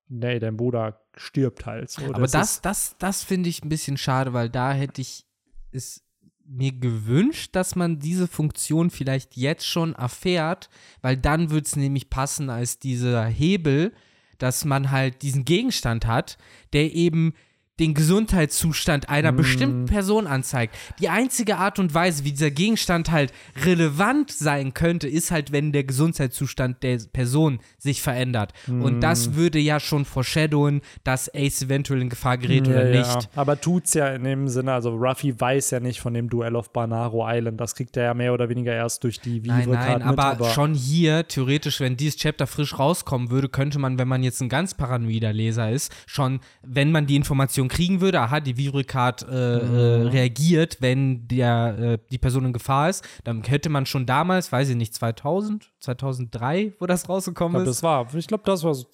nee, 0.09 0.39
dein 0.39 0.57
Bruder 0.57 1.01
stirbt 1.16 1.66
halt. 1.66 1.91
So, 1.91 2.03
Aber 2.12 2.27
das, 2.27 2.61
das, 2.62 2.97
das 2.99 3.22
finde 3.24 3.49
ich 3.49 3.62
ein 3.64 3.68
bisschen 3.68 3.97
schade, 3.97 4.33
weil 4.33 4.49
da 4.49 4.72
hätte 4.72 5.01
ich 5.01 5.27
es 5.72 6.03
mir 6.49 6.72
gewünscht, 6.72 7.57
dass 7.57 7.74
man 7.74 7.99
diese 7.99 8.29
Funktion 8.29 8.91
vielleicht 8.91 9.37
jetzt 9.37 9.66
schon 9.66 9.95
erfährt, 9.95 10.68
weil 11.03 11.16
dann 11.16 11.51
würde 11.51 11.66
es 11.66 11.74
nämlich 11.74 12.09
passen 12.09 12.51
als 12.51 12.79
dieser 12.79 13.24
Hebel, 13.27 13.93
dass 14.39 14.64
man 14.64 14.91
halt 14.93 15.22
diesen 15.22 15.45
Gegenstand 15.45 16.07
hat, 16.07 16.39
der 16.72 16.95
eben 16.95 17.35
den 17.79 17.95
Gesundheitszustand 17.95 19.09
einer 19.09 19.33
Mm. 19.33 19.37
bestimmten 19.37 19.85
Person 19.87 20.27
anzeigt. 20.27 20.74
Die 21.01 21.09
einzige 21.09 21.57
Art 21.59 21.79
und 21.79 21.93
Weise, 21.95 22.24
wie 22.24 22.33
dieser 22.33 22.51
Gegenstand 22.51 23.11
halt 23.11 23.33
relevant 23.64 24.31
sein 24.31 24.74
könnte, 24.74 25.09
ist 25.09 25.31
halt, 25.31 25.53
wenn 25.53 25.72
der 25.72 25.85
Gesundheitszustand 25.85 26.83
der 26.83 26.99
Person 27.12 27.61
sich 27.79 28.03
verändert. 28.03 28.53
Und 28.68 28.99
Mm. 28.99 29.01
das 29.01 29.35
würde 29.35 29.59
ja 29.59 29.81
schon 29.81 30.05
foreshadowen, 30.05 30.81
dass 31.05 31.31
Ace 31.35 31.62
eventuell 31.62 32.01
in 32.03 32.09
Gefahr 32.09 32.39
gerät 32.39 32.66
oder 32.68 32.91
Ja, 32.91 32.99
nicht. 32.99 33.22
Ja. 33.22 33.29
Aber 33.37 33.61
tut's 33.61 33.95
ja 33.95 34.09
in 34.09 34.24
dem 34.24 34.49
Sinne, 34.49 34.72
also 34.72 34.91
Ruffy 34.97 35.39
weiß 35.39 35.70
ja 35.70 35.81
nicht 35.81 36.01
von 36.01 36.14
dem 36.14 36.29
Duell 36.29 36.57
auf 36.57 36.72
Banaro 36.72 37.27
Island. 37.29 37.61
Das 37.61 37.74
kriegt 37.74 37.97
er 37.97 38.05
ja 38.05 38.14
mehr 38.14 38.33
oder 38.33 38.49
weniger 38.49 38.72
erst 38.72 39.05
durch 39.05 39.20
die 39.20 39.41
Nein, 39.41 39.66
Vivre-Card 39.66 40.01
nein, 40.01 40.11
mit. 40.11 40.18
aber, 40.18 40.51
schon 40.51 40.74
hier, 40.74 41.29
theoretisch, 41.29 41.81
wenn 41.81 41.97
dieses 41.97 42.16
Chapter 42.18 42.47
frisch 42.47 42.79
rauskommen 42.79 43.31
würde, 43.31 43.49
könnte 43.49 43.79
man, 43.79 43.99
wenn 43.99 44.09
man 44.09 44.22
jetzt 44.22 44.41
ein 44.41 44.49
ganz 44.49 44.74
paranoider 44.74 45.33
Leser 45.33 45.70
ist, 45.70 45.93
schon, 46.07 46.41
wenn 46.62 46.91
man 46.93 47.07
die 47.07 47.16
Information 47.16 47.66
kriegen 47.69 48.01
würde, 48.01 48.21
aha, 48.21 48.41
die 48.41 48.57
Vivre-Card 48.57 49.27
äh, 49.29 49.57
äh, 49.59 49.99
Mhm. 49.99 50.07
reagiert, 50.09 50.79
wenn 50.81 51.27
der, 51.29 51.79
äh, 51.79 51.99
die 52.11 52.19
Person 52.19 52.45
in 52.47 52.53
Gefahr 52.53 52.89
ist, 52.91 53.05
dann 53.25 53.43
hätte 53.45 53.69
man 53.69 53.87
schon 53.87 54.07
damals, 54.07 54.53
weiß 54.53 54.69
ich 54.71 54.77
nicht, 54.77 54.95
2000, 54.95 55.71
2003, 55.81 56.75
wo 56.79 56.87
das 56.87 57.05
ich 57.05 57.09
rausgekommen 57.09 57.55
glaube, 57.55 57.71
ist, 57.71 57.79
das 57.79 57.83
war, 57.83 58.14
ich 58.14 58.27
glaube, 58.27 58.45
das 58.47 58.62
war 58.62 58.75
so 58.75 58.87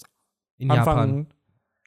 in 0.59 0.71
Anfang 0.71 0.97
Japan. 0.97 1.27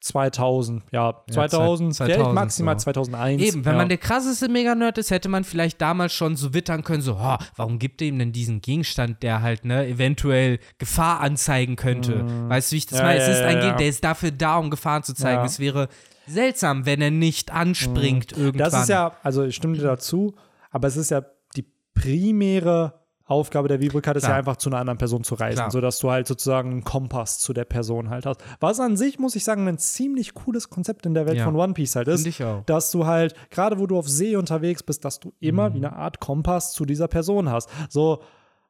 2000, 0.01 0.83
ja, 0.91 1.15
2000, 1.31 1.95
2000 1.95 1.95
vielleicht 1.95 2.33
maximal 2.35 2.75
so. 2.79 2.83
2001. 2.83 3.41
Eben, 3.41 3.65
wenn 3.65 3.71
ja. 3.71 3.77
man 3.79 3.89
der 3.89 3.97
krasseste 3.97 4.49
Mega-Nerd 4.49 4.99
ist, 4.99 5.09
hätte 5.09 5.29
man 5.29 5.43
vielleicht 5.43 5.81
damals 5.81 6.13
schon 6.13 6.35
so 6.35 6.53
wittern 6.53 6.83
können, 6.83 7.01
so, 7.01 7.17
oh, 7.19 7.37
warum 7.55 7.79
gibt 7.79 8.01
er 8.03 8.09
ihm 8.09 8.19
denn 8.19 8.31
diesen 8.31 8.61
Gegenstand, 8.61 9.23
der 9.23 9.41
halt, 9.41 9.65
ne, 9.65 9.87
eventuell 9.87 10.59
Gefahr 10.77 11.21
anzeigen 11.21 11.75
könnte? 11.75 12.23
Weißt 12.49 12.71
du, 12.71 12.73
wie 12.73 12.77
ich 12.77 12.85
das 12.85 12.99
Mhm. 12.99 13.03
Ja, 13.03 13.05
meine? 13.05 13.19
Es 13.19 13.27
ja, 13.27 13.33
ist 13.33 13.39
ja, 13.39 13.47
ein 13.47 13.53
ja. 13.55 13.61
Gegenstand, 13.61 13.79
der 13.79 13.87
ist 13.87 14.03
dafür 14.03 14.31
da, 14.31 14.57
um 14.57 14.69
Gefahren 14.69 15.01
zu 15.01 15.15
zeigen. 15.15 15.39
Ja. 15.39 15.45
Es 15.45 15.59
wäre 15.59 15.87
seltsam, 16.27 16.85
wenn 16.85 17.01
er 17.01 17.11
nicht 17.11 17.51
anspringt 17.53 18.31
irgendwann. 18.31 18.53
Mhm. 18.53 18.57
Das 18.71 18.81
ist 18.83 18.89
ja, 18.89 19.13
also 19.23 19.43
ich 19.43 19.55
stimme 19.55 19.75
dir 19.75 19.83
dazu, 19.83 20.35
aber 20.71 20.87
es 20.87 20.97
ist 20.97 21.11
ja 21.11 21.23
die 21.55 21.65
primäre 21.93 22.99
Aufgabe 23.27 23.67
der 23.67 23.81
Vibro-Card 23.81 24.17
ist 24.17 24.27
ja 24.27 24.35
einfach 24.35 24.57
zu 24.57 24.69
einer 24.69 24.77
anderen 24.77 24.99
Person 24.99 25.23
zu 25.23 25.33
reisen, 25.33 25.55
Klar. 25.57 25.71
sodass 25.71 25.97
du 25.97 26.11
halt 26.11 26.27
sozusagen 26.27 26.69
einen 26.69 26.83
Kompass 26.83 27.39
zu 27.39 27.53
der 27.53 27.65
Person 27.65 28.11
halt 28.11 28.27
hast. 28.27 28.39
Was 28.59 28.79
an 28.79 28.97
sich, 28.97 29.17
muss 29.17 29.35
ich 29.35 29.43
sagen, 29.43 29.67
ein 29.67 29.79
ziemlich 29.79 30.35
cooles 30.35 30.69
Konzept 30.69 31.07
in 31.07 31.15
der 31.15 31.25
Welt 31.25 31.37
Ja. 31.39 31.45
von 31.45 31.55
One 31.55 31.73
Piece 31.73 31.95
halt 31.95 32.07
ist. 32.07 32.27
Dass 32.67 32.91
du 32.91 33.07
halt, 33.07 33.33
gerade 33.49 33.79
wo 33.79 33.87
du 33.87 33.97
auf 33.97 34.07
See 34.07 34.35
unterwegs 34.35 34.83
bist, 34.83 35.05
dass 35.05 35.19
du 35.19 35.33
immer 35.39 35.73
wie 35.73 35.77
eine 35.77 35.93
Art 35.93 36.19
Kompass 36.19 36.71
zu 36.73 36.85
dieser 36.85 37.07
Person 37.07 37.49
hast. 37.49 37.67
So 37.89 38.21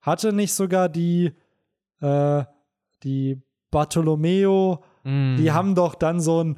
hatte 0.01 0.31
nicht 0.31 0.53
sogar 0.53 0.87
die, 0.87 1.33
äh, 1.99 2.43
die 3.03 3.41
Bartolomeo, 3.71 4.83
Mm. 5.03 5.35
die 5.37 5.51
haben 5.51 5.75
doch 5.75 5.93
dann 5.95 6.19
so 6.19 6.43
ein 6.43 6.57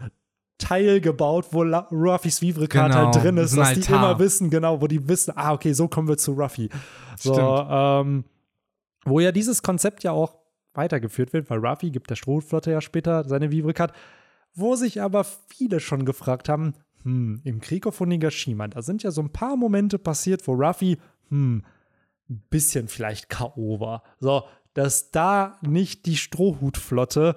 Teil 0.58 1.02
gebaut, 1.02 1.48
wo 1.52 1.64
La 1.64 1.88
Ruffys 1.92 2.42
Vivre-Card 2.42 2.92
Genau, 2.92 3.06
halt 3.06 3.24
drin 3.24 3.38
ist, 3.38 3.56
dass 3.56 3.74
die 3.74 3.82
Altar. 3.82 3.96
immer 3.96 4.20
wissen, 4.20 4.50
genau, 4.50 4.82
wo 4.82 4.88
die 4.88 5.08
wissen, 5.08 5.34
ah, 5.36 5.54
okay, 5.54 5.74
so 5.74 5.88
kommen 5.88 6.08
wir 6.08 6.18
zu 6.18 6.34
Ruffy. 6.34 6.70
So, 7.18 7.36
ähm, 7.36 8.26
wo 9.06 9.20
ja 9.20 9.32
dieses 9.32 9.62
Konzept 9.62 10.04
ja 10.04 10.12
auch 10.12 10.36
weitergeführt 10.74 11.34
wird, 11.34 11.50
weil 11.50 11.66
Ruffy 11.66 11.92
gibt 11.92 12.10
der 12.10 12.16
Strohflotte 12.16 12.72
ja 12.72 12.82
später 12.82 13.24
seine 13.24 13.52
Vivre-Card, 13.52 13.94
wo 14.54 14.76
sich 14.76 15.02
aber 15.02 15.24
viele 15.24 15.80
schon 15.80 16.06
gefragt 16.06 16.50
haben, 16.50 16.74
hm, 17.04 17.42
im 17.44 17.62
Krieg 17.62 17.86
auf 17.86 18.02
Onigashima, 18.02 18.68
da 18.68 18.82
sind 18.82 19.04
ja 19.04 19.12
so 19.12 19.22
ein 19.22 19.32
paar 19.32 19.56
Momente 19.56 20.00
passiert, 20.00 20.48
wo 20.48 20.54
Ruffy, 20.54 20.98
hm, 21.30 21.64
ein 22.30 22.44
bisschen 22.50 22.88
vielleicht 22.88 23.30
K.O. 23.30 23.80
war. 23.80 24.04
So, 24.20 24.44
dass 24.74 25.12
da 25.12 25.58
nicht 25.62 26.06
die 26.06 26.18
Strohhutflotte, 26.18 27.36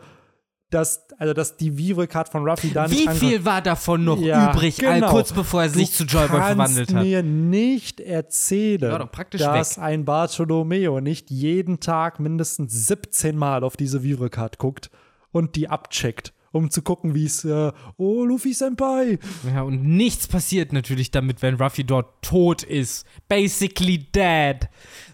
dass, 0.71 1.07
also 1.19 1.35
dass 1.35 1.57
die 1.57 1.77
Vivre-Card 1.77 2.29
von 2.29 2.49
Ruffy 2.49 2.71
da 2.73 2.87
nicht 2.87 3.01
Wie 3.13 3.19
viel 3.19 3.45
war 3.45 3.61
davon 3.61 4.05
noch 4.05 4.21
Ja, 4.21 4.53
übrig, 4.53 4.79
genau. 4.79 5.11
kurz 5.11 5.33
bevor 5.33 5.63
er 5.63 5.69
sich 5.71 5.93
zu 5.93 6.05
Joyboy 6.05 6.41
verwandelt 6.41 6.91
Du 6.91 6.95
hat? 6.97 7.05
mir 7.05 7.23
nicht 7.23 8.01
erzählen, 8.01 9.09
dass 9.33 9.77
weg. 9.77 9.85
ein 9.85 10.05
Bartolomeo 10.05 11.01
nicht 11.01 11.31
jeden 11.31 11.81
Tag 11.81 12.21
mindestens 12.21 12.87
17 12.87 13.37
Mal 13.37 13.65
auf 13.65 13.77
diese 13.77 14.03
Vivre-Card 14.03 14.59
guckt 14.59 14.91
und 15.33 15.57
die 15.57 15.69
abcheckt, 15.69 16.33
um 16.53 16.71
zu 16.71 16.83
gucken, 16.83 17.15
wie 17.15 17.27
es, 17.27 17.45
äh, 17.45 17.73
oh, 17.97 18.25
Luffy 18.25 18.53
Senpai. 18.55 19.19
Ja, 19.53 19.63
und 19.63 19.85
nichts 19.85 20.27
passiert 20.29 20.73
natürlich 20.73 21.11
damit, 21.11 21.43
wenn 21.43 21.55
Ruffy 21.57 21.85
dort 21.85 22.23
tot 22.23 22.63
ist. 22.63 23.07
Basically 23.29 23.99
dead. 23.99 24.69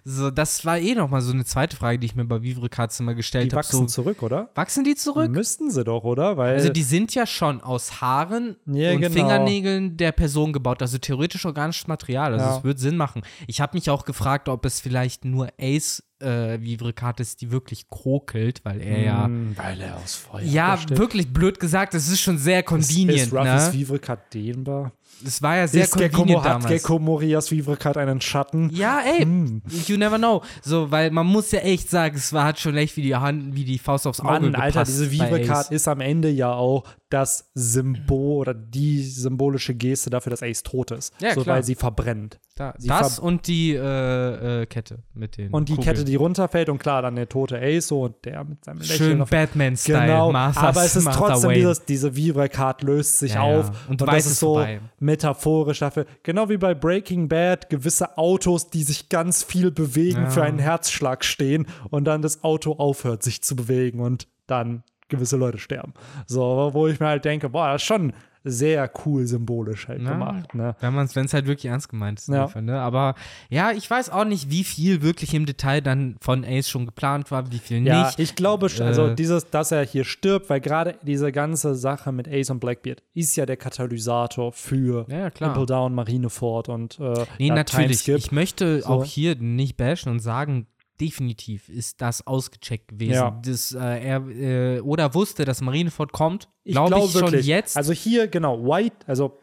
So, 0.04 0.30
das 0.30 0.64
war 0.64 0.78
eh 0.78 0.94
noch 0.94 1.10
mal 1.10 1.20
so 1.20 1.32
eine 1.32 1.44
zweite 1.44 1.76
Frage, 1.76 1.98
die 1.98 2.06
ich 2.06 2.14
mir 2.14 2.24
bei 2.24 2.40
Vivre 2.42 2.68
Cards 2.68 2.98
immer 3.00 3.14
gestellt 3.14 3.46
Die 3.52 3.56
habe. 3.56 3.66
wachsen 3.66 3.88
So, 3.88 4.02
zurück, 4.02 4.22
oder? 4.22 4.50
wachsen 4.54 4.84
die 4.84 4.94
zurück? 4.94 5.30
Müssten 5.32 5.70
sie 5.70 5.82
doch, 5.84 6.04
oder? 6.04 6.36
Weil 6.36 6.54
Also 6.54 6.68
die 6.68 6.82
sind 6.84 7.14
ja 7.14 7.26
schon 7.26 7.60
aus 7.60 8.00
Haaren 8.00 8.56
Ja, 8.66 8.92
und 8.92 9.00
genau. 9.00 9.12
Fingernägeln 9.12 9.96
der 9.96 10.12
Person 10.12 10.52
gebaut, 10.52 10.80
also 10.80 10.98
theoretisch 10.98 11.44
organisches 11.44 11.86
Material. 11.88 12.32
Also 12.34 12.44
Ja. 12.46 12.56
es 12.58 12.64
wird 12.64 12.78
Sinn 12.78 12.96
machen. 12.96 13.22
Ich 13.48 13.60
habe 13.60 13.76
mich 13.76 13.90
auch 13.90 14.04
gefragt, 14.04 14.48
ob 14.48 14.64
es 14.64 14.80
vielleicht 14.80 15.24
nur 15.24 15.48
Ace 15.60 16.02
äh, 16.26 16.60
Vivre-Card 16.60 17.20
ist, 17.20 17.40
die 17.40 17.50
wirklich 17.50 17.88
krokelt, 17.88 18.60
weil 18.64 18.80
er 18.82 19.00
ja. 19.02 19.24
Hm, 19.26 19.56
weil 19.56 19.80
er 19.80 19.96
aus 19.96 20.14
Feuer 20.16 20.42
Ja, 20.42 20.74
besteht. 20.76 20.98
wirklich 20.98 21.32
blöd 21.32 21.60
gesagt, 21.60 21.94
es 21.94 22.08
ist 22.08 22.20
schon 22.20 22.38
sehr 22.38 22.60
Ist, 22.60 22.66
convenient, 22.66 23.18
ist 23.28 23.32
Ruffys 23.32 23.66
ne? 23.68 23.72
Vivre-Card 23.72 24.34
dehnbar? 24.34 24.92
Es 25.24 25.40
war 25.42 25.56
ja 25.56 25.66
sehr 25.68 25.84
ist 25.84 25.96
Gecko, 25.96 26.18
convenient 26.18 26.44
hat 26.44 26.52
damals. 26.64 26.82
Gecko 26.82 26.98
Morias 26.98 27.50
Vivre-Card 27.50 27.96
einen 27.96 28.20
Schatten? 28.20 28.70
Ja, 28.74 29.00
ey, 29.00 29.22
Hm. 29.22 29.62
you 29.86 29.96
never 29.96 30.18
know. 30.18 30.42
So, 30.62 30.90
weil 30.90 31.10
man 31.10 31.26
muss 31.26 31.50
ja 31.52 31.60
echt 31.60 31.88
sagen, 31.90 32.16
es 32.16 32.32
war 32.32 32.44
hat 32.44 32.58
schon 32.58 32.76
echt 32.76 32.96
wie 32.96 33.02
die 33.02 33.16
Hand, 33.16 33.54
wie 33.56 33.64
die 33.64 33.78
Faust 33.78 34.06
aufs 34.06 34.20
Auge 34.20 34.40
Mann, 34.50 34.54
Alter, 34.54 34.84
diese 34.84 35.06
Ace. 35.06 35.70
ist 35.70 35.88
am 35.88 36.00
Ende 36.00 36.28
ja 36.28 36.52
auch 36.52 36.84
das 37.08 37.50
Symbol 37.54 38.38
oder 38.40 38.52
die 38.54 39.00
symbolische 39.02 39.74
Geste 39.74 40.10
dafür, 40.10 40.30
dass 40.30 40.42
Ace 40.42 40.62
tot 40.64 40.90
ist. 40.90 41.14
Ja, 41.20 41.34
so, 41.34 41.42
klar. 41.42 41.56
weil 41.56 41.62
sie 41.64 41.76
verbrennt. 41.76 42.40
Da, 42.56 42.74
sie 42.78 42.88
das 42.88 43.16
ver- 43.16 43.22
und 43.22 43.46
die 43.46 43.74
äh, 43.74 44.62
äh, 44.62 44.66
Kette 44.66 45.00
mit 45.14 45.36
den 45.36 45.50
Und 45.52 45.68
die 45.68 45.74
Kugeln. 45.76 45.94
Kette, 45.94 46.04
die 46.04 46.16
runterfällt 46.16 46.68
und 46.68 46.78
klar, 46.78 47.02
dann 47.02 47.14
der 47.14 47.28
tote 47.28 47.60
Ace 47.60 47.88
so 47.88 48.02
und 48.02 48.16
der 48.24 48.42
mit 48.44 48.64
seinem 48.64 48.78
Lächeln 48.78 48.96
Schön 49.18 49.24
Batman-Style. 49.24 50.00
Genau, 50.06 50.32
Martha's- 50.32 50.56
aber 50.64 50.84
es 50.84 50.96
ist 50.96 51.04
Martha 51.04 51.18
trotzdem 51.28 51.50
Wayne. 51.50 51.60
dieses, 51.60 51.84
diese 51.84 52.16
Vivre-Card 52.16 52.82
löst 52.82 53.18
sich 53.18 53.34
Ja, 53.34 53.48
ja. 53.48 53.60
auf 53.60 53.68
Und 53.88 53.90
und, 53.90 54.00
du 54.00 54.06
das 54.06 54.26
ist 54.26 54.32
es 54.32 54.40
so 54.40 54.54
vorbei. 54.54 54.80
Metaphorisch 55.06 55.78
dafür. 55.78 56.04
Genau 56.22 56.48
wie 56.50 56.58
bei 56.58 56.74
Breaking 56.74 57.28
Bad, 57.28 57.70
gewisse 57.70 58.18
Autos, 58.18 58.68
die 58.68 58.82
sich 58.82 59.08
ganz 59.08 59.42
viel 59.42 59.70
bewegen, 59.70 60.24
Ja. 60.24 60.30
für 60.30 60.42
einen 60.42 60.58
Herzschlag 60.58 61.24
stehen 61.24 61.66
und 61.90 62.04
dann 62.04 62.20
das 62.20 62.44
Auto 62.44 62.72
aufhört, 62.72 63.22
sich 63.22 63.42
zu 63.42 63.56
bewegen 63.56 64.00
und 64.00 64.28
dann 64.46 64.82
gewisse 65.08 65.36
Leute 65.36 65.58
sterben. 65.58 65.94
So, 66.26 66.70
wo 66.72 66.88
ich 66.88 67.00
mir 67.00 67.06
halt 67.06 67.24
denke, 67.24 67.48
boah, 67.48 67.72
das 67.72 67.82
ist 67.82 67.86
schon 67.86 68.12
sehr 68.48 68.90
cool 69.04 69.26
symbolisch 69.26 69.88
halt 69.88 70.02
Ja. 70.02 70.10
gemacht. 70.12 70.54
Ne? 70.54 70.74
Wenn 70.80 71.24
es 71.24 71.34
halt 71.34 71.46
wirklich 71.46 71.66
ernst 71.66 71.88
gemeint 71.88 72.20
ist. 72.20 72.28
Ja. 72.28 72.46
Fall, 72.46 72.62
ne? 72.62 72.78
Aber 72.80 73.14
ja, 73.50 73.72
ich 73.72 73.90
weiß 73.90 74.10
auch 74.10 74.24
nicht, 74.24 74.50
wie 74.50 74.62
viel 74.64 75.02
wirklich 75.02 75.34
im 75.34 75.46
Detail 75.46 75.80
dann 75.82 76.16
von 76.20 76.44
Ace 76.44 76.68
schon 76.68 76.86
geplant 76.86 77.30
war, 77.30 77.50
wie 77.50 77.58
viel 77.58 77.84
Ja, 77.86 78.06
nicht. 78.06 78.18
ich 78.20 78.36
glaube, 78.36 78.68
also 78.80 79.06
Äh, 79.08 79.14
dieses, 79.16 79.50
dass 79.50 79.72
er 79.72 79.84
hier 79.84 80.04
stirbt, 80.04 80.48
weil 80.48 80.60
gerade 80.60 80.94
diese 81.02 81.32
ganze 81.32 81.74
Sache 81.74 82.12
mit 82.12 82.28
Ace 82.28 82.50
und 82.50 82.60
Blackbeard 82.60 83.02
ist 83.14 83.34
ja 83.36 83.46
der 83.46 83.56
Katalysator 83.56 84.52
für 84.52 85.06
Ja. 85.08 85.26
Impel 85.40 85.66
Down, 85.66 85.94
Marineford 85.94 86.68
und 86.68 86.98
äh, 87.00 87.24
Nee, 87.38 87.50
natürlich. 87.50 88.02
Timeskip. 88.04 88.16
Ich 88.16 88.32
möchte 88.32 88.82
So. 88.82 88.88
auch 88.88 89.04
hier 89.04 89.34
nicht 89.36 89.76
bashen 89.76 90.10
und 90.12 90.20
sagen, 90.20 90.66
definitiv 91.00 91.68
ist 91.68 92.00
das 92.00 92.26
ausgecheckt 92.26 92.88
gewesen. 92.88 93.12
Ja. 93.12 93.40
Das, 93.44 93.72
äh, 93.72 93.78
er 93.78 94.26
äh, 94.28 94.80
oder 94.80 95.14
wusste, 95.14 95.44
dass 95.44 95.60
Marineford 95.60 96.12
kommt. 96.12 96.48
Ich 96.64 96.74
Glaube 96.74 96.90
glaube 96.90 97.06
ich 97.06 97.12
schon 97.12 97.40
jetzt. 97.42 97.76
Also 97.76 97.92
hier, 97.92 98.28
genau, 98.28 98.64
White, 98.64 98.96
also 99.06 99.38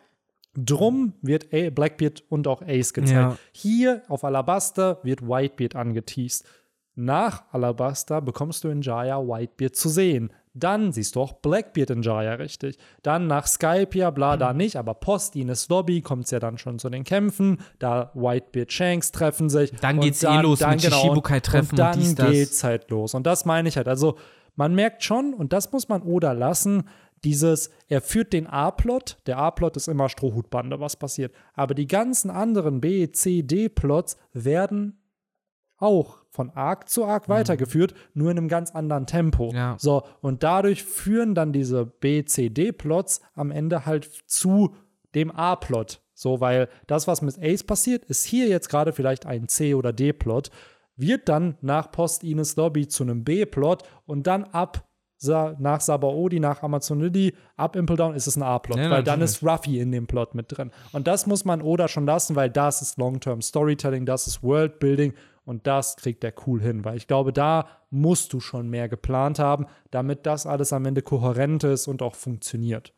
drum 0.55 1.13
wird 1.21 1.53
A 1.53 1.69
Blackbeard 1.69 2.23
und 2.29 2.47
auch 2.47 2.61
Ace 2.61 2.93
gezeigt. 2.93 3.13
Ja. 3.13 3.37
Hier 3.51 4.03
auf 4.07 4.23
Alabaster 4.23 4.99
wird 5.03 5.21
Whitebeard 5.21 5.75
angeteased. 5.75 6.45
Nach 6.95 7.43
Alabaster 7.51 8.21
bekommst 8.21 8.63
du 8.63 8.69
in 8.69 8.81
Jaya 8.81 9.19
Whitebeard 9.19 9.75
zu 9.75 9.89
sehen. 9.89 10.31
Dann 10.55 10.91
siehst 10.91 11.15
du 11.15 11.21
auch 11.21 11.33
Blackbeard 11.33 11.89
in 11.89 12.01
Jaya 12.03 12.33
richtig. 12.35 12.77
Dann 13.01 13.25
nach 13.25 13.47
Skypia, 13.47 14.11
bla, 14.11 14.37
da 14.37 14.53
nicht, 14.53 14.75
aber 14.75 14.93
post 14.93 15.35
Ines 15.35 15.67
Lobby 15.69 16.01
kommt 16.01 16.25
es 16.25 16.31
ja 16.31 16.39
dann 16.39 16.59
schon 16.59 16.77
zu 16.77 16.89
den 16.89 17.03
Kämpfen. 17.03 17.57
Da 17.79 18.11
Whitebeard 18.13 18.71
Shanks 18.71 19.11
treffen 19.11 19.49
sich. 19.49 19.71
Dann 19.81 19.97
Und 19.97 20.03
geht's 20.03 20.21
eh 20.23 20.41
los 20.41 20.59
mit 20.61 20.81
Shishibukai 20.81 21.39
treffen 21.39 21.71
und 21.71 21.71
und 21.71 21.79
dann 21.79 21.99
dies, 21.99 22.15
das. 22.15 22.29
geht's 22.29 22.63
halt 22.63 22.91
los. 22.91 23.15
Und 23.15 23.25
das 23.25 23.45
meine 23.45 23.67
ich 23.67 23.77
halt. 23.77 23.87
Also 23.87 24.15
man 24.55 24.75
merkt 24.75 25.03
schon, 25.03 25.33
und 25.33 25.53
das 25.53 25.71
muss 25.71 25.89
man 25.89 26.03
Oda 26.03 26.33
lassen, 26.33 26.87
dieses, 27.23 27.71
er 27.87 28.01
führt 28.01 28.33
den 28.33 28.47
A-Plot, 28.47 29.17
der 29.25 29.37
A-Plot 29.37 29.77
ist 29.77 29.87
immer 29.87 30.09
Strohhutbande, 30.09 30.79
was 30.79 30.97
passiert. 30.97 31.33
Aber 31.53 31.73
die 31.73 31.87
ganzen 31.87 32.29
anderen 32.29 32.81
B, 32.81 33.11
C, 33.11 33.41
D-Plots 33.41 34.17
werden 34.33 35.01
auch 35.77 36.22
von 36.33 36.49
Arc 36.49 36.89
zu 36.89 37.05
Arc 37.05 37.29
weitergeführt, 37.29 37.93
nur 38.15 38.31
in 38.31 38.37
einem 38.39 38.47
ganz 38.47 38.71
anderen 38.73 39.05
Tempo. 39.05 39.51
Mhm. 39.51 39.55
Ja. 39.55 39.75
So, 39.77 40.01
und 40.19 40.41
dadurch 40.41 40.83
führen 40.83 41.35
dann 41.35 41.53
diese 41.53 41.85
B, 41.85 42.25
C, 42.25 42.49
D-Plots 42.49 43.21
am 43.35 43.51
Ende 43.51 43.85
halt 43.85 44.05
zu 44.25 44.75
dem 45.13 45.29
A-Plot. 45.29 46.01
So, 46.15 46.41
weil 46.41 46.69
das, 46.87 47.07
was 47.07 47.21
mit 47.21 47.37
Ace 47.39 47.63
passiert, 47.63 48.03
ist 48.05 48.25
hier 48.25 48.47
jetzt 48.47 48.69
gerade 48.69 48.93
vielleicht 48.93 49.27
ein 49.27 49.47
C- 49.47 49.75
oder 49.75 49.93
D-Plot, 49.93 50.49
wird 50.95 51.29
dann 51.29 51.55
nach 51.61 51.91
Post 51.91 52.23
Ines 52.23 52.55
Lobby 52.55 52.87
zu 52.87 53.03
einem 53.03 53.23
B-Plot 53.23 53.83
und 54.07 54.25
dann 54.25 54.43
ab 54.43 54.87
Sa 55.17 55.55
nach 55.57 55.79
Sabaody, 55.79 56.41
nach 56.41 56.63
Amazonidi, 56.63 57.33
ab 57.55 57.77
Impel 57.77 57.95
Down 57.95 58.13
ist 58.13 58.27
es 58.27 58.35
ein 58.35 58.43
A-Plot, 58.43 58.77
Ja, 58.77 58.89
weil 58.89 59.03
dann 59.03 59.21
ist 59.21 59.41
Ruffy 59.41 59.79
in 59.79 59.91
dem 59.91 60.05
Plot 60.05 60.35
mit 60.35 60.47
drin. 60.49 60.71
Und 60.91 61.07
das 61.07 61.27
muss 61.27 61.45
man 61.45 61.61
Oda 61.61 61.87
schon 61.87 62.05
lassen, 62.05 62.35
weil 62.35 62.49
das 62.49 62.81
ist 62.81 62.97
Long-Term 62.97 63.41
Storytelling, 63.41 64.05
das 64.05 64.27
ist 64.27 64.43
Worldbuilding 64.43 65.13
und 65.45 65.67
das 65.67 65.97
kriegt 65.97 66.23
er 66.23 66.33
cool 66.47 66.61
hin, 66.61 66.85
weil 66.85 66.97
ich 66.97 67.07
glaube, 67.07 67.33
da 67.33 67.67
musst 67.89 68.33
du 68.33 68.39
schon 68.39 68.69
mehr 68.69 68.89
geplant 68.89 69.39
haben, 69.39 69.65
damit 69.91 70.25
das 70.25 70.45
alles 70.45 70.73
am 70.73 70.85
Ende 70.85 71.01
kohärent 71.01 71.63
ist 71.63 71.87
und 71.87 72.01
auch 72.01 72.15
funktioniert. 72.15 72.93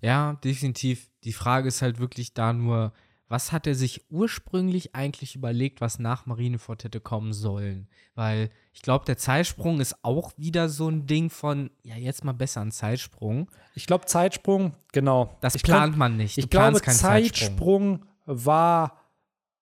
Ja, 0.00 0.34
definitiv. 0.44 1.08
Die 1.24 1.32
Frage 1.32 1.68
ist 1.68 1.82
halt 1.82 1.98
wirklich 1.98 2.34
da 2.34 2.52
nur, 2.52 2.92
was 3.28 3.52
hat 3.52 3.66
er 3.66 3.76
sich 3.76 4.10
ursprünglich 4.10 4.94
eigentlich 4.94 5.36
überlegt, 5.36 5.80
was 5.80 6.00
nach 6.00 6.26
Marineford 6.26 6.82
hätte 6.82 7.00
kommen 7.00 7.32
sollen? 7.32 7.86
Weil 8.16 8.50
ich 8.72 8.82
glaube, 8.82 9.04
der 9.04 9.16
Zeitsprung 9.16 9.80
ist 9.80 10.04
auch 10.04 10.32
wieder 10.36 10.68
so 10.68 10.88
ein 10.88 11.06
Ding 11.06 11.30
von, 11.30 11.70
ja, 11.82 11.94
jetzt 11.94 12.24
mal 12.24 12.32
besser 12.32 12.60
ein 12.60 12.72
Zeitsprung. 12.72 13.48
Ich 13.74 13.86
glaube, 13.86 14.06
Zeitsprung, 14.06 14.72
genau. 14.92 15.36
Das 15.40 15.54
ich 15.54 15.62
plant 15.62 15.92
glaub, 15.92 15.98
man 15.98 16.16
nicht. 16.16 16.38
Du 16.38 16.40
Ich 16.40 16.50
glaube, 16.50 16.82
Zeitsprung. 16.82 16.98
Zeitsprung 16.98 18.06
war 18.26 18.99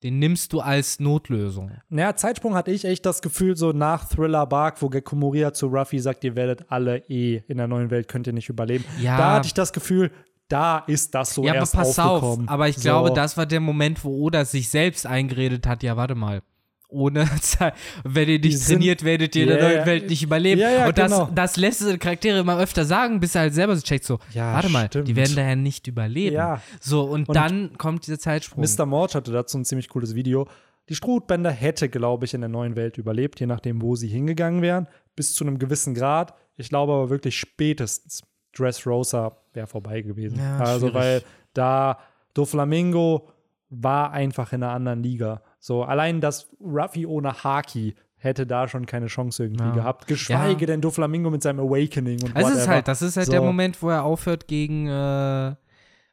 Den 0.03 0.21
nimmst 0.21 0.53
du 0.53 0.61
als 0.61 1.01
Notlösung. 1.01 1.73
Naja, 1.89 2.15
Zeitsprung 2.15 2.55
hatte 2.55 2.71
ich 2.71 2.85
echt 2.85 3.05
das 3.05 3.21
Gefühl, 3.21 3.57
so 3.57 3.73
nach 3.73 4.09
Thriller 4.09 4.47
Bark, 4.47 4.81
wo 4.81 4.89
Gekko 4.89 5.17
Moria 5.17 5.53
zu 5.53 5.67
Ruffy 5.67 5.99
sagt, 5.99 6.23
ihr 6.23 6.37
werdet 6.37 6.71
alle 6.71 6.99
eh 7.09 7.43
in 7.49 7.57
der 7.57 7.67
neuen 7.67 7.91
Welt, 7.91 8.07
könnt 8.07 8.29
ihr 8.29 8.33
nicht 8.33 8.49
überleben. 8.49 8.85
Ja. 9.01 9.17
Da 9.17 9.35
hatte 9.35 9.47
ich 9.47 9.55
das 9.55 9.73
Gefühl, 9.73 10.13
da 10.49 10.79
ist 10.79 11.15
das 11.15 11.35
so 11.35 11.43
ja, 11.45 11.51
aber 11.51 11.61
erst 11.61 11.75
pass 11.75 11.99
auf. 11.99 12.23
aufgekommen. 12.23 12.49
Aber 12.49 12.69
ich 12.69 12.77
so. 12.77 12.83
glaube, 12.83 13.13
das 13.13 13.37
war 13.37 13.47
der 13.47 13.61
Moment, 13.61 14.05
wo 14.05 14.11
Oda 14.25 14.45
sich 14.45 14.69
selbst 14.69 15.05
eingeredet 15.05 15.67
hat, 15.67 15.83
ja, 15.83 15.97
warte 15.97 16.15
mal. 16.15 16.43
Ohne 16.91 17.29
Zeit, 17.43 17.75
wenn 18.05 18.29
ihr 18.29 18.39
nicht 18.39 18.59
sind- 18.59 18.77
trainiert, 18.79 19.05
werdet 19.05 19.37
ihr 19.37 19.43
in 19.43 19.49
der 19.51 19.63
neuen. 19.63 19.87
Welt 19.87 20.09
nicht 20.09 20.23
überleben. 20.23 20.61
Ja, 20.61 20.71
ja, 20.71 20.87
Und 20.89 20.97
das, 20.97 21.13
genau. 21.13 21.29
das 21.35 21.57
lässt 21.59 22.01
Charaktere 22.01 22.39
immer 22.39 22.59
öfter 22.59 22.85
sagen, 22.87 23.21
bis 23.21 23.35
er 23.35 23.43
halt 23.43 23.55
selber 23.55 23.77
so 23.77 23.83
checkt, 23.83 24.05
so, 24.05 24.19
Ja, 24.33 24.55
warte 24.55 24.71
mal, 24.71 24.87
stimmt. 24.87 25.07
die 25.09 25.15
werden 25.17 25.37
daher 25.37 25.55
nicht 25.57 25.87
überleben. 25.87 26.35
Ja. 26.37 26.63
So, 26.81 27.03
und, 27.05 27.29
Und 27.29 27.35
dann 27.35 27.77
kommt 27.77 28.07
dieser 28.07 28.19
Zeitsprung. 28.19 28.65
Mr. 28.65 28.87
Morge 28.87 29.15
hatte 29.15 29.33
dazu 29.33 29.59
ein 29.59 29.65
ziemlich 29.67 29.89
cooles 29.91 30.15
Video. 30.15 30.49
Die 30.89 30.95
Strohbänder 30.95 31.51
hätte, 31.51 31.91
glaube 31.91 32.25
ich, 32.25 32.33
in 32.33 32.41
der 32.41 32.49
neuen 32.49 32.75
Welt 32.75 32.97
überlebt, 32.97 33.39
je 33.41 33.47
nachdem, 33.47 33.83
wo 33.83 33.95
sie 33.95 34.09
hingegangen 34.09 34.63
wären, 34.63 34.89
bis 35.15 35.35
zu 35.35 35.45
einem 35.45 35.59
gewissen 35.59 35.95
Grad. 35.95 36.33
Ich 36.57 36.71
glaube 36.71 36.95
aber 36.95 37.11
wirklich 37.11 37.39
spätestens 37.39 38.23
Dressrosa 38.57 39.37
wäre 39.53 39.67
vorbei 39.67 40.01
gewesen. 40.01 40.39
Ja, 40.39 40.57
also, 40.61 40.87
schwierig. 40.89 40.95
weil 40.95 41.23
da 41.53 41.99
Doflamingo 42.33 43.29
war 43.69 44.13
einfach 44.13 44.53
in 44.55 44.63
einer 44.63 44.73
anderen 44.73 45.03
Liga. 45.03 45.43
So, 45.61 45.83
allein 45.83 46.21
das 46.21 46.49
Ruffy 46.61 47.07
ohne 47.07 47.43
Haki 47.45 47.95
hätte 48.17 48.47
da 48.47 48.67
schon 48.69 48.87
keine 48.87 49.07
Chance 49.07 49.45
irgendwie 49.45 49.65
Ja. 49.67 49.71
gehabt. 49.73 50.07
Geschweige 50.07 50.61
Ja. 50.63 50.67
denn 50.67 50.81
Doflamingo 50.81 51.31
mit 51.31 51.43
seinem 51.43 51.61
Awakening 51.61 52.23
und 52.23 52.37
Das 52.37 52.45
whatever. 52.45 52.61
ist 52.63 52.69
halt, 52.69 52.89
das 52.89 53.03
ist 53.03 53.17
halt 53.17 53.27
So. 53.27 53.33
der 53.33 53.43
Moment, 53.43 53.81
wo 53.83 53.91
er 53.91 54.03
aufhört 54.05 54.49
gegen 54.49 54.89
äh, 54.89 55.55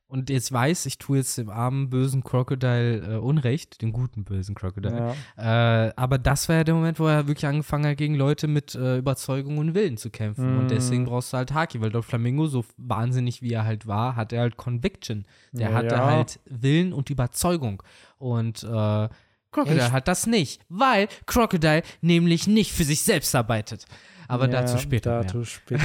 und 0.07 0.29
jetzt 0.29 0.51
weiß, 0.51 0.85
ich 0.85 0.99
tue 0.99 1.17
jetzt 1.17 1.37
dem 1.39 1.49
armen 1.49 1.89
bösen 1.89 2.23
Crocodile 2.23 3.15
äh, 3.15 3.17
Unrecht, 3.17 3.81
dem 3.81 3.91
guten 3.91 4.23
bösen 4.23 4.53
Crocodile. 4.53 5.15
Ja. 5.35 5.87
Äh, 5.87 5.93
aber 5.95 6.19
das 6.19 6.47
war 6.47 6.57
ja 6.57 6.63
der 6.63 6.75
Moment, 6.75 6.99
wo 6.99 7.07
er 7.07 7.27
wirklich 7.27 7.47
angefangen 7.47 7.87
hat, 7.87 7.97
gegen 7.97 8.13
Leute 8.13 8.47
mit 8.47 8.75
äh, 8.75 8.97
Überzeugung 8.99 9.57
und 9.57 9.73
Willen 9.73 9.97
zu 9.97 10.11
kämpfen. 10.11 10.57
Und 10.57 10.65
Mm. 10.65 10.69
deswegen 10.69 11.05
brauchst 11.05 11.33
du 11.33 11.37
halt 11.37 11.53
Haki, 11.55 11.81
weil 11.81 11.89
dort 11.89 12.05
Flamingo, 12.05 12.45
so 12.45 12.63
wahnsinnig 12.77 13.41
wie 13.41 13.51
er 13.53 13.65
halt 13.65 13.87
war, 13.87 14.15
hat 14.15 14.31
er 14.31 14.41
halt 14.41 14.57
Conviction. 14.57 15.25
Der 15.53 15.73
hatte 15.73 16.03
halt 16.03 16.39
Willen 16.45 16.93
und 16.93 17.09
Überzeugung. 17.09 17.81
Und 18.19 18.63
äh, 18.63 19.09
Crocodile 19.55 19.81
Echt? 19.83 19.91
hat 19.91 20.07
das 20.07 20.27
nicht, 20.27 20.61
weil 20.69 21.07
Crocodile 21.25 21.81
nämlich 22.01 22.47
nicht 22.47 22.71
für 22.73 22.83
sich 22.83 23.03
selbst 23.03 23.33
arbeitet. 23.35 23.85
Aber 24.27 24.45
Ja, 24.45 24.51
dazu 24.51 24.77
später 24.77 25.21
Dazu 25.21 25.37
mehr. 25.37 25.45
später 25.45 25.83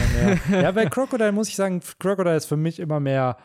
mehr. 0.49 0.62
ja, 0.62 0.71
bei 0.73 0.87
Crocodile 0.87 1.33
muss 1.33 1.49
ich 1.49 1.57
sagen, 1.57 1.81
Crocodile 1.99 2.37
ist 2.37 2.47
für 2.47 2.57
mich 2.57 2.81
immer 2.81 2.99
mehr 3.01 3.37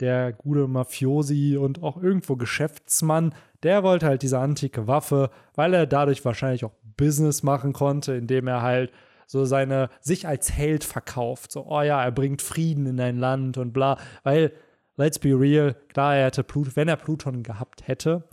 der 0.00 0.32
gute 0.32 0.66
Mafiosi 0.68 1.56
und 1.56 1.82
auch 1.82 2.02
irgendwo 2.02 2.36
Geschäftsmann. 2.36 3.34
Der 3.62 3.82
wollte 3.82 4.06
halt 4.06 4.22
diese 4.22 4.38
antike 4.38 4.86
Waffe, 4.86 5.30
weil 5.54 5.72
er 5.74 5.86
dadurch 5.86 6.24
wahrscheinlich 6.24 6.64
auch 6.64 6.72
Business 6.96 7.42
machen 7.42 7.72
konnte, 7.72 8.14
indem 8.14 8.46
er 8.48 8.62
halt 8.62 8.92
so 9.26 9.44
seine 9.44 9.88
sich 10.00 10.26
als 10.28 10.52
Held 10.52 10.84
verkauft. 10.84 11.52
So, 11.52 11.66
oh 11.66 11.80
ja, 11.82 12.02
er 12.04 12.12
bringt 12.12 12.42
Frieden 12.42 12.86
in 12.86 13.00
ein 13.00 13.18
Land 13.18 13.56
und 13.58 13.72
bla. 13.72 13.96
Weil, 14.24 14.52
let's 14.96 15.18
be 15.18 15.30
real, 15.38 15.74
klar, 15.88 16.16
er 16.16 16.26
hätte 16.26 16.44
Plut 16.44 16.76
wenn 16.76 16.88
er 16.88 16.96
Pluton 16.96 17.42
gehabt 17.42 17.86
hätte, 17.88 18.24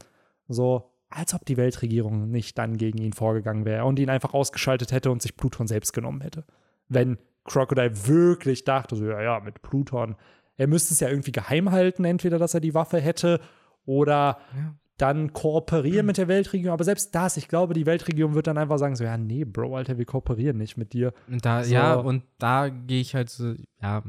so 0.47 0.91
als 1.09 1.33
ob 1.33 1.45
die 1.45 1.57
Weltregierung 1.57 2.29
nicht 2.29 2.57
dann 2.57 2.77
gegen 2.77 2.99
ihn 2.99 3.13
vorgegangen 3.13 3.65
wäre 3.65 3.85
und 3.85 3.99
ihn 3.99 4.09
einfach 4.09 4.33
ausgeschaltet 4.33 4.91
hätte 4.91 5.11
und 5.11 5.21
sich 5.21 5.35
Pluton 5.35 5.67
selbst 5.67 5.93
genommen 5.93 6.21
hätte. 6.21 6.43
Wenn 6.87 7.17
Crocodile 7.45 8.07
wirklich 8.07 8.63
dachte, 8.63 8.95
so, 8.95 9.05
ja, 9.05 9.21
ja, 9.21 9.39
mit 9.39 9.61
Pluton, 9.61 10.15
er 10.57 10.67
müsste 10.67 10.93
es 10.93 10.99
ja 10.99 11.09
irgendwie 11.09 11.31
geheim 11.31 11.71
halten, 11.71 12.05
entweder, 12.05 12.37
dass 12.37 12.53
er 12.53 12.59
die 12.59 12.73
Waffe 12.73 12.99
hätte 12.99 13.39
oder 13.85 14.37
Ja. 14.55 14.75
dann 14.97 15.31
kooperieren 15.33 16.05
mit 16.05 16.17
der 16.17 16.27
Weltregierung. 16.27 16.73
Aber 16.73 16.83
selbst 16.83 17.15
das, 17.15 17.37
ich 17.37 17.47
glaube, 17.47 17.73
die 17.73 17.85
Weltregierung 17.85 18.35
wird 18.35 18.47
dann 18.47 18.57
einfach 18.57 18.77
sagen, 18.77 18.95
so, 18.95 19.03
ja, 19.05 19.17
nee, 19.17 19.45
Bro, 19.45 19.77
Alter, 19.77 19.97
wir 19.97 20.05
kooperieren 20.05 20.57
nicht 20.57 20.77
mit 20.77 20.93
dir. 20.93 21.13
Und 21.27 21.43
da, 21.45 21.63
So. 21.63 21.73
ja, 21.73 21.95
und 21.95 22.23
da 22.37 22.67
gehe 22.69 22.99
ich 23.01 23.15
halt 23.15 23.29
so, 23.29 23.53
ja, 23.81 24.03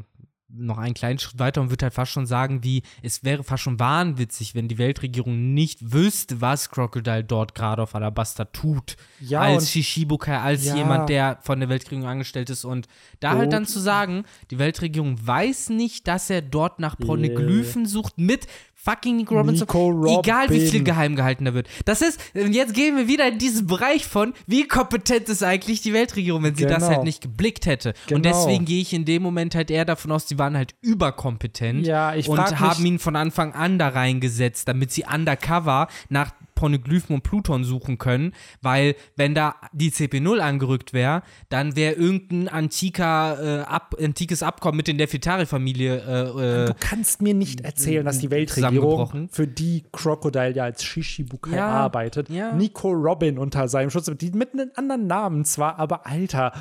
noch 0.53 0.79
einen 0.79 0.95
kleinen 0.95 1.19
Schritt 1.19 1.39
weiter 1.39 1.61
und 1.61 1.71
würde 1.71 1.85
halt 1.87 1.95
fast 1.95 2.13
schon 2.13 2.27
sagen, 2.27 2.65
wie 2.65 2.83
es 3.03 3.25
wäre 3.25 3.45
fast 3.45 3.63
schon 3.63 3.79
wahnwitzig, 3.79 4.55
wenn 4.55 4.69
die 4.69 4.79
Weltregierung 4.79 5.55
nicht 5.55 5.93
wüsste, 5.93 6.41
was 6.41 6.71
Crocodile 6.71 7.25
dort 7.25 7.55
gerade 7.55 7.83
auf 7.83 7.95
Alabasta 7.95 8.45
tut. 8.47 8.97
Ja, 9.21 9.41
als 9.41 9.71
Shishibukai, 9.71 10.39
als 10.39 10.65
Ja. 10.65 10.77
jemand, 10.77 11.09
der 11.09 11.39
von 11.43 11.61
der 11.61 11.69
Weltregierung 11.69 12.09
angestellt 12.09 12.51
ist. 12.51 12.65
Und 12.65 12.89
da 13.21 13.31
halt 13.33 13.45
Und- 13.45 13.53
dann 13.53 13.67
zu 13.67 13.79
sagen, 13.81 14.25
die 14.51 14.59
Weltregierung 14.59 15.17
weiß 15.25 15.71
nicht, 15.71 16.09
dass 16.09 16.31
er 16.31 16.43
dort 16.43 16.81
nach 16.81 16.99
Pornoglyphen 16.99 17.87
sucht 17.87 18.19
mit 18.19 18.47
fucking 18.83 19.17
Nico 19.17 19.35
Robinson. 19.37 19.67
Nico 19.67 20.21
Egal 20.21 20.49
wie 20.51 20.59
viel 20.61 20.67
Robin. 20.69 20.85
geheim 20.85 21.17
gehalten 21.17 21.45
da 21.45 21.55
wird. 21.55 21.69
Das 21.85 22.03
ist, 22.03 22.21
und 22.35 22.53
jetzt 22.53 22.75
gehen 22.75 22.97
wir 22.97 23.09
wieder 23.09 23.29
in 23.29 23.39
diesen 23.39 23.67
Bereich 23.67 24.07
von, 24.07 24.33
wie 24.47 24.67
kompetent 24.67 25.29
ist 25.29 25.43
eigentlich 25.43 25.83
die 25.83 25.93
Weltregierung, 25.93 26.43
wenn 26.43 26.55
sie 26.55 26.65
das 26.67 26.79
Genau. 26.85 26.89
halt 26.97 27.05
nicht 27.05 27.21
geblickt 27.21 27.67
hätte. 27.67 27.91
Und 28.11 28.23
Genau. 28.23 28.29
deswegen 28.47 28.65
gehe 28.65 28.81
ich 28.81 28.93
in 28.93 29.05
dem 29.05 29.23
Moment 29.23 29.55
halt 29.55 29.71
eher 29.71 29.85
davon 29.85 30.13
aus, 30.13 30.27
die 30.27 30.39
waren 30.39 30.57
halt 30.57 30.75
überkompetent 30.81 31.87
Ja, 31.87 32.15
ich 32.15 32.29
und 32.29 32.39
haben 32.61 32.85
ihn 32.87 32.99
von 32.99 33.17
Anfang 33.17 33.53
an 33.55 33.79
da 33.79 33.89
reingesetzt, 33.89 34.69
damit 34.69 34.93
sie 34.93 35.05
undercover 35.05 35.89
nach 36.09 36.33
Pornoglyphen 36.61 37.15
und 37.15 37.23
Pluton 37.23 37.65
suchen 37.65 37.97
können, 37.97 38.35
weil 38.61 38.95
wenn 39.17 39.35
da 39.35 39.55
die 39.73 39.91
CP0 39.91 40.41
angerückt 40.41 40.93
wäre, 40.93 41.23
dann 41.49 41.75
wäre 41.75 41.95
irgendein 41.95 42.49
antiker, 42.49 43.63
äh, 43.63 43.63
ab, 43.63 43.95
antikes 43.99 44.43
Abkommen 44.43 44.77
mit 44.77 44.87
den 44.87 44.97
Nefertari-Familie 44.97 45.97
äh, 45.97 46.65
äh, 46.65 46.67
Du 46.67 46.75
kannst 46.79 47.23
mir 47.23 47.33
nicht 47.33 47.63
erzählen, 47.63 48.05
dass 48.05 48.19
die 48.19 48.31
Weltregierung, 48.31 48.75
Zusammengebrochen. 48.75 49.29
für 49.31 49.47
die 49.47 49.85
Crocodile 49.91 50.55
ja 50.55 50.65
als 50.65 50.85
Shishibukai 50.85 51.57
Ja, 51.57 51.69
arbeitet, 51.69 52.29
ja. 52.29 52.53
Nico 52.53 52.91
Robin 52.91 53.39
unter 53.39 53.67
seinem 53.67 53.89
Schutz, 53.89 54.11
die 54.21 54.31
mit 54.33 54.53
einem 54.53 54.71
anderen 54.77 55.07
Namen 55.07 55.47
zwar, 55.47 55.79
aber 55.79 56.07
Alter, 56.07 56.53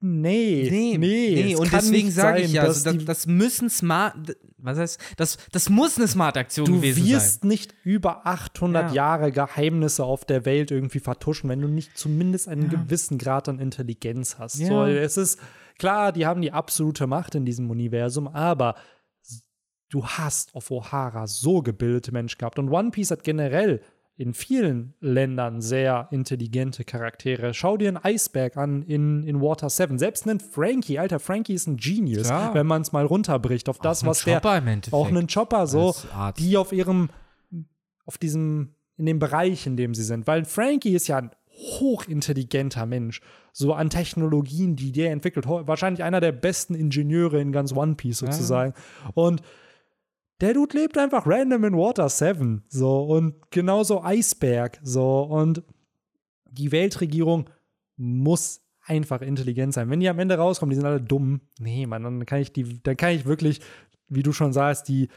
nee, 0.00 0.66
nee, 0.70 0.96
nee, 0.96 1.52
es 1.52 1.60
und 1.60 1.70
deswegen 1.72 2.10
sage 2.10 2.40
ich 2.40 2.54
ja, 2.54 2.62
also 2.62 2.90
das, 2.90 3.04
das 3.04 3.26
müssen 3.26 3.68
smart, 3.68 4.14
was 4.64 4.78
heißt, 4.78 5.00
das, 5.16 5.36
das 5.52 5.68
muss 5.68 5.96
eine 5.98 6.08
Smart-Aktion 6.08 6.66
du 6.66 6.74
gewesen 6.76 7.04
wirst 7.06 7.40
sein. 7.42 7.48
nicht 7.48 7.74
über 7.84 8.26
800 8.26 8.88
Ja. 8.90 8.94
Jahre 8.94 9.30
Geheimnisse 9.32 10.04
auf 10.04 10.24
der 10.24 10.44
Welt 10.44 10.70
irgendwie 10.70 11.00
vertuschen, 11.00 11.50
wenn 11.50 11.60
du 11.60 11.68
nicht 11.68 11.96
zumindest 11.96 12.48
einen 12.48 12.68
gewissen 12.70 13.18
Grad 13.18 13.48
an 13.48 13.58
Intelligenz 13.58 14.38
hast. 14.38 14.58
Ja. 14.58 14.68
So, 14.68 14.84
es 14.84 15.16
ist 15.16 15.38
klar, 15.78 16.12
die 16.12 16.26
haben 16.26 16.40
die 16.42 16.52
absolute 16.52 17.06
Macht 17.06 17.34
in 17.34 17.44
diesem 17.44 17.70
Universum, 17.70 18.26
aber 18.28 18.74
du 19.90 20.04
hast 20.06 20.54
auf 20.54 20.70
O'Hara 20.70 21.26
so 21.26 21.62
gebildete 21.62 22.10
Menschen 22.12 22.38
gehabt. 22.38 22.58
Und 22.58 22.70
One 22.70 22.90
Piece 22.90 23.10
hat 23.10 23.22
generell 23.22 23.80
in 24.16 24.32
vielen 24.32 24.94
Ländern 25.00 25.60
sehr 25.60 26.08
intelligente 26.12 26.84
Charaktere. 26.84 27.52
Schau 27.52 27.76
dir 27.76 27.88
einen 27.88 27.96
Eisberg 27.96 28.56
an 28.56 28.82
in, 28.82 29.24
in 29.24 29.40
Water 29.40 29.68
7. 29.68 29.98
Selbst 29.98 30.28
einen 30.28 30.38
Frankie, 30.38 31.00
Alter, 31.00 31.18
Frankie 31.18 31.54
ist 31.54 31.66
ein 31.66 31.76
Genius, 31.76 32.28
Klar. 32.28 32.54
wenn 32.54 32.66
man 32.66 32.82
es 32.82 32.92
mal 32.92 33.04
runterbricht 33.04 33.68
auf 33.68 33.78
das, 33.78 34.02
ein 34.02 34.08
was 34.08 34.22
der. 34.22 34.36
Chopper 34.36 34.58
im 34.58 34.68
Endeffekt. 34.68 34.94
Auch 34.94 35.08
einen 35.08 35.26
Chopper, 35.26 35.66
so, 35.66 35.94
die 36.38 36.56
auf 36.56 36.72
ihrem, 36.72 37.10
auf 38.06 38.16
diesem, 38.16 38.74
in 38.96 39.06
dem 39.06 39.18
Bereich, 39.18 39.66
in 39.66 39.76
dem 39.76 39.94
sie 39.94 40.04
sind. 40.04 40.28
Weil 40.28 40.44
Frankie 40.44 40.94
ist 40.94 41.08
ja 41.08 41.18
ein 41.18 41.30
hochintelligenter 41.50 42.86
Mensch. 42.86 43.20
So 43.52 43.74
an 43.74 43.90
Technologien, 43.90 44.76
die 44.76 44.92
der 44.92 45.10
entwickelt. 45.10 45.46
Wahrscheinlich 45.46 46.02
einer 46.04 46.20
der 46.20 46.32
besten 46.32 46.74
Ingenieure 46.74 47.40
in 47.40 47.52
ganz 47.52 47.72
One 47.72 47.94
Piece 47.94 48.18
sozusagen. 48.18 48.74
Und 49.14 49.42
der 50.40 50.54
Dude 50.54 50.76
lebt 50.78 50.98
einfach 50.98 51.26
random 51.26 51.64
in 51.64 51.74
Water 51.74 52.08
7. 52.08 52.64
So, 52.68 53.02
und 53.04 53.34
genauso 53.50 54.02
Eisberg. 54.02 54.78
So, 54.82 55.22
und 55.22 55.62
die 56.50 56.72
Weltregierung 56.72 57.48
muss 57.96 58.60
einfach 58.86 59.22
intelligent 59.22 59.72
sein. 59.74 59.88
Wenn 59.90 60.00
die 60.00 60.08
am 60.08 60.18
Ende 60.18 60.36
rauskommen, 60.36 60.70
die 60.70 60.76
sind 60.76 60.86
alle 60.86 61.00
dumm. 61.00 61.40
Nee, 61.58 61.86
Mann, 61.86 62.02
dann 62.02 62.26
kann 62.26 62.40
ich 62.40 62.52
die, 62.52 62.82
dann 62.82 62.96
kann 62.96 63.10
ich 63.12 63.24
wirklich, 63.24 63.60
wie 64.08 64.22
du 64.22 64.32
schon 64.32 64.52
sagst, 64.52 64.88
die 64.88 65.08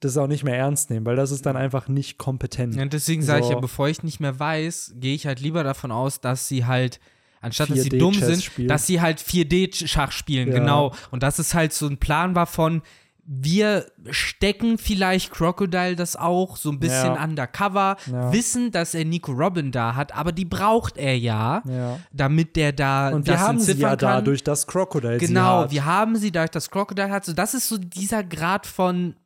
das 0.00 0.16
auch 0.18 0.26
nicht 0.26 0.44
mehr 0.44 0.56
ernst 0.58 0.90
nehmen, 0.90 1.06
weil 1.06 1.16
das 1.16 1.30
ist 1.30 1.46
dann 1.46 1.56
einfach 1.56 1.88
nicht 1.88 2.18
kompetent. 2.18 2.76
Und 2.76 2.92
deswegen 2.92 3.22
sage 3.22 3.44
ich 3.44 3.50
ja, 3.50 3.58
bevor 3.58 3.88
ich 3.88 4.02
nicht 4.02 4.20
mehr 4.20 4.38
weiß, 4.38 4.94
gehe 4.96 5.14
ich 5.14 5.26
halt 5.26 5.40
lieber 5.40 5.64
davon 5.64 5.90
aus, 5.90 6.20
dass 6.20 6.48
sie 6.48 6.66
halt 6.66 7.00
Anstatt 7.40 7.70
dass 7.70 7.82
sie 7.82 7.90
4D 7.90 7.98
dumm 7.98 8.12
Chess 8.12 8.26
sind, 8.26 8.42
spielen. 8.42 8.68
dass 8.68 8.86
sie 8.86 9.00
halt 9.00 9.20
4D-Schach 9.20 10.12
spielen, 10.12 10.48
Ja. 10.52 10.58
genau. 10.58 10.92
Und 11.10 11.22
dass 11.22 11.38
es 11.38 11.54
halt 11.54 11.72
so 11.72 11.86
ein 11.86 11.96
Plan 11.98 12.34
war 12.34 12.46
von, 12.46 12.82
wir 13.28 13.86
stecken 14.10 14.78
vielleicht 14.78 15.32
Crocodile 15.32 15.96
das 15.96 16.14
auch 16.14 16.56
so 16.56 16.70
ein 16.70 16.78
bisschen 16.78 17.14
Ja. 17.16 17.24
undercover, 17.24 17.96
Ja. 18.10 18.32
wissen, 18.32 18.70
dass 18.70 18.94
er 18.94 19.04
Nico 19.04 19.32
Robin 19.32 19.72
da 19.72 19.96
hat, 19.96 20.14
aber 20.14 20.30
die 20.30 20.44
braucht 20.44 20.96
er 20.96 21.18
ja, 21.18 21.62
Ja. 21.68 21.98
damit 22.12 22.54
der 22.54 22.72
da 22.72 23.08
Und 23.10 23.26
wir 23.26 23.40
haben 23.40 23.58
sie 23.58 23.72
ja 23.72 23.90
kann. 23.90 23.98
dadurch, 23.98 24.44
dass 24.44 24.66
Crocodile 24.68 25.18
Genau, 25.18 25.62
hat. 25.62 25.72
wir 25.72 25.84
haben 25.84 26.16
sie 26.16 26.30
dadurch, 26.30 26.52
dass 26.52 26.70
Crocodile 26.70 27.10
hat. 27.10 27.24
So, 27.24 27.32
das 27.32 27.54
ist 27.54 27.68
so 27.68 27.78
dieser 27.78 28.22
Grad 28.22 28.64
von, 28.66 29.16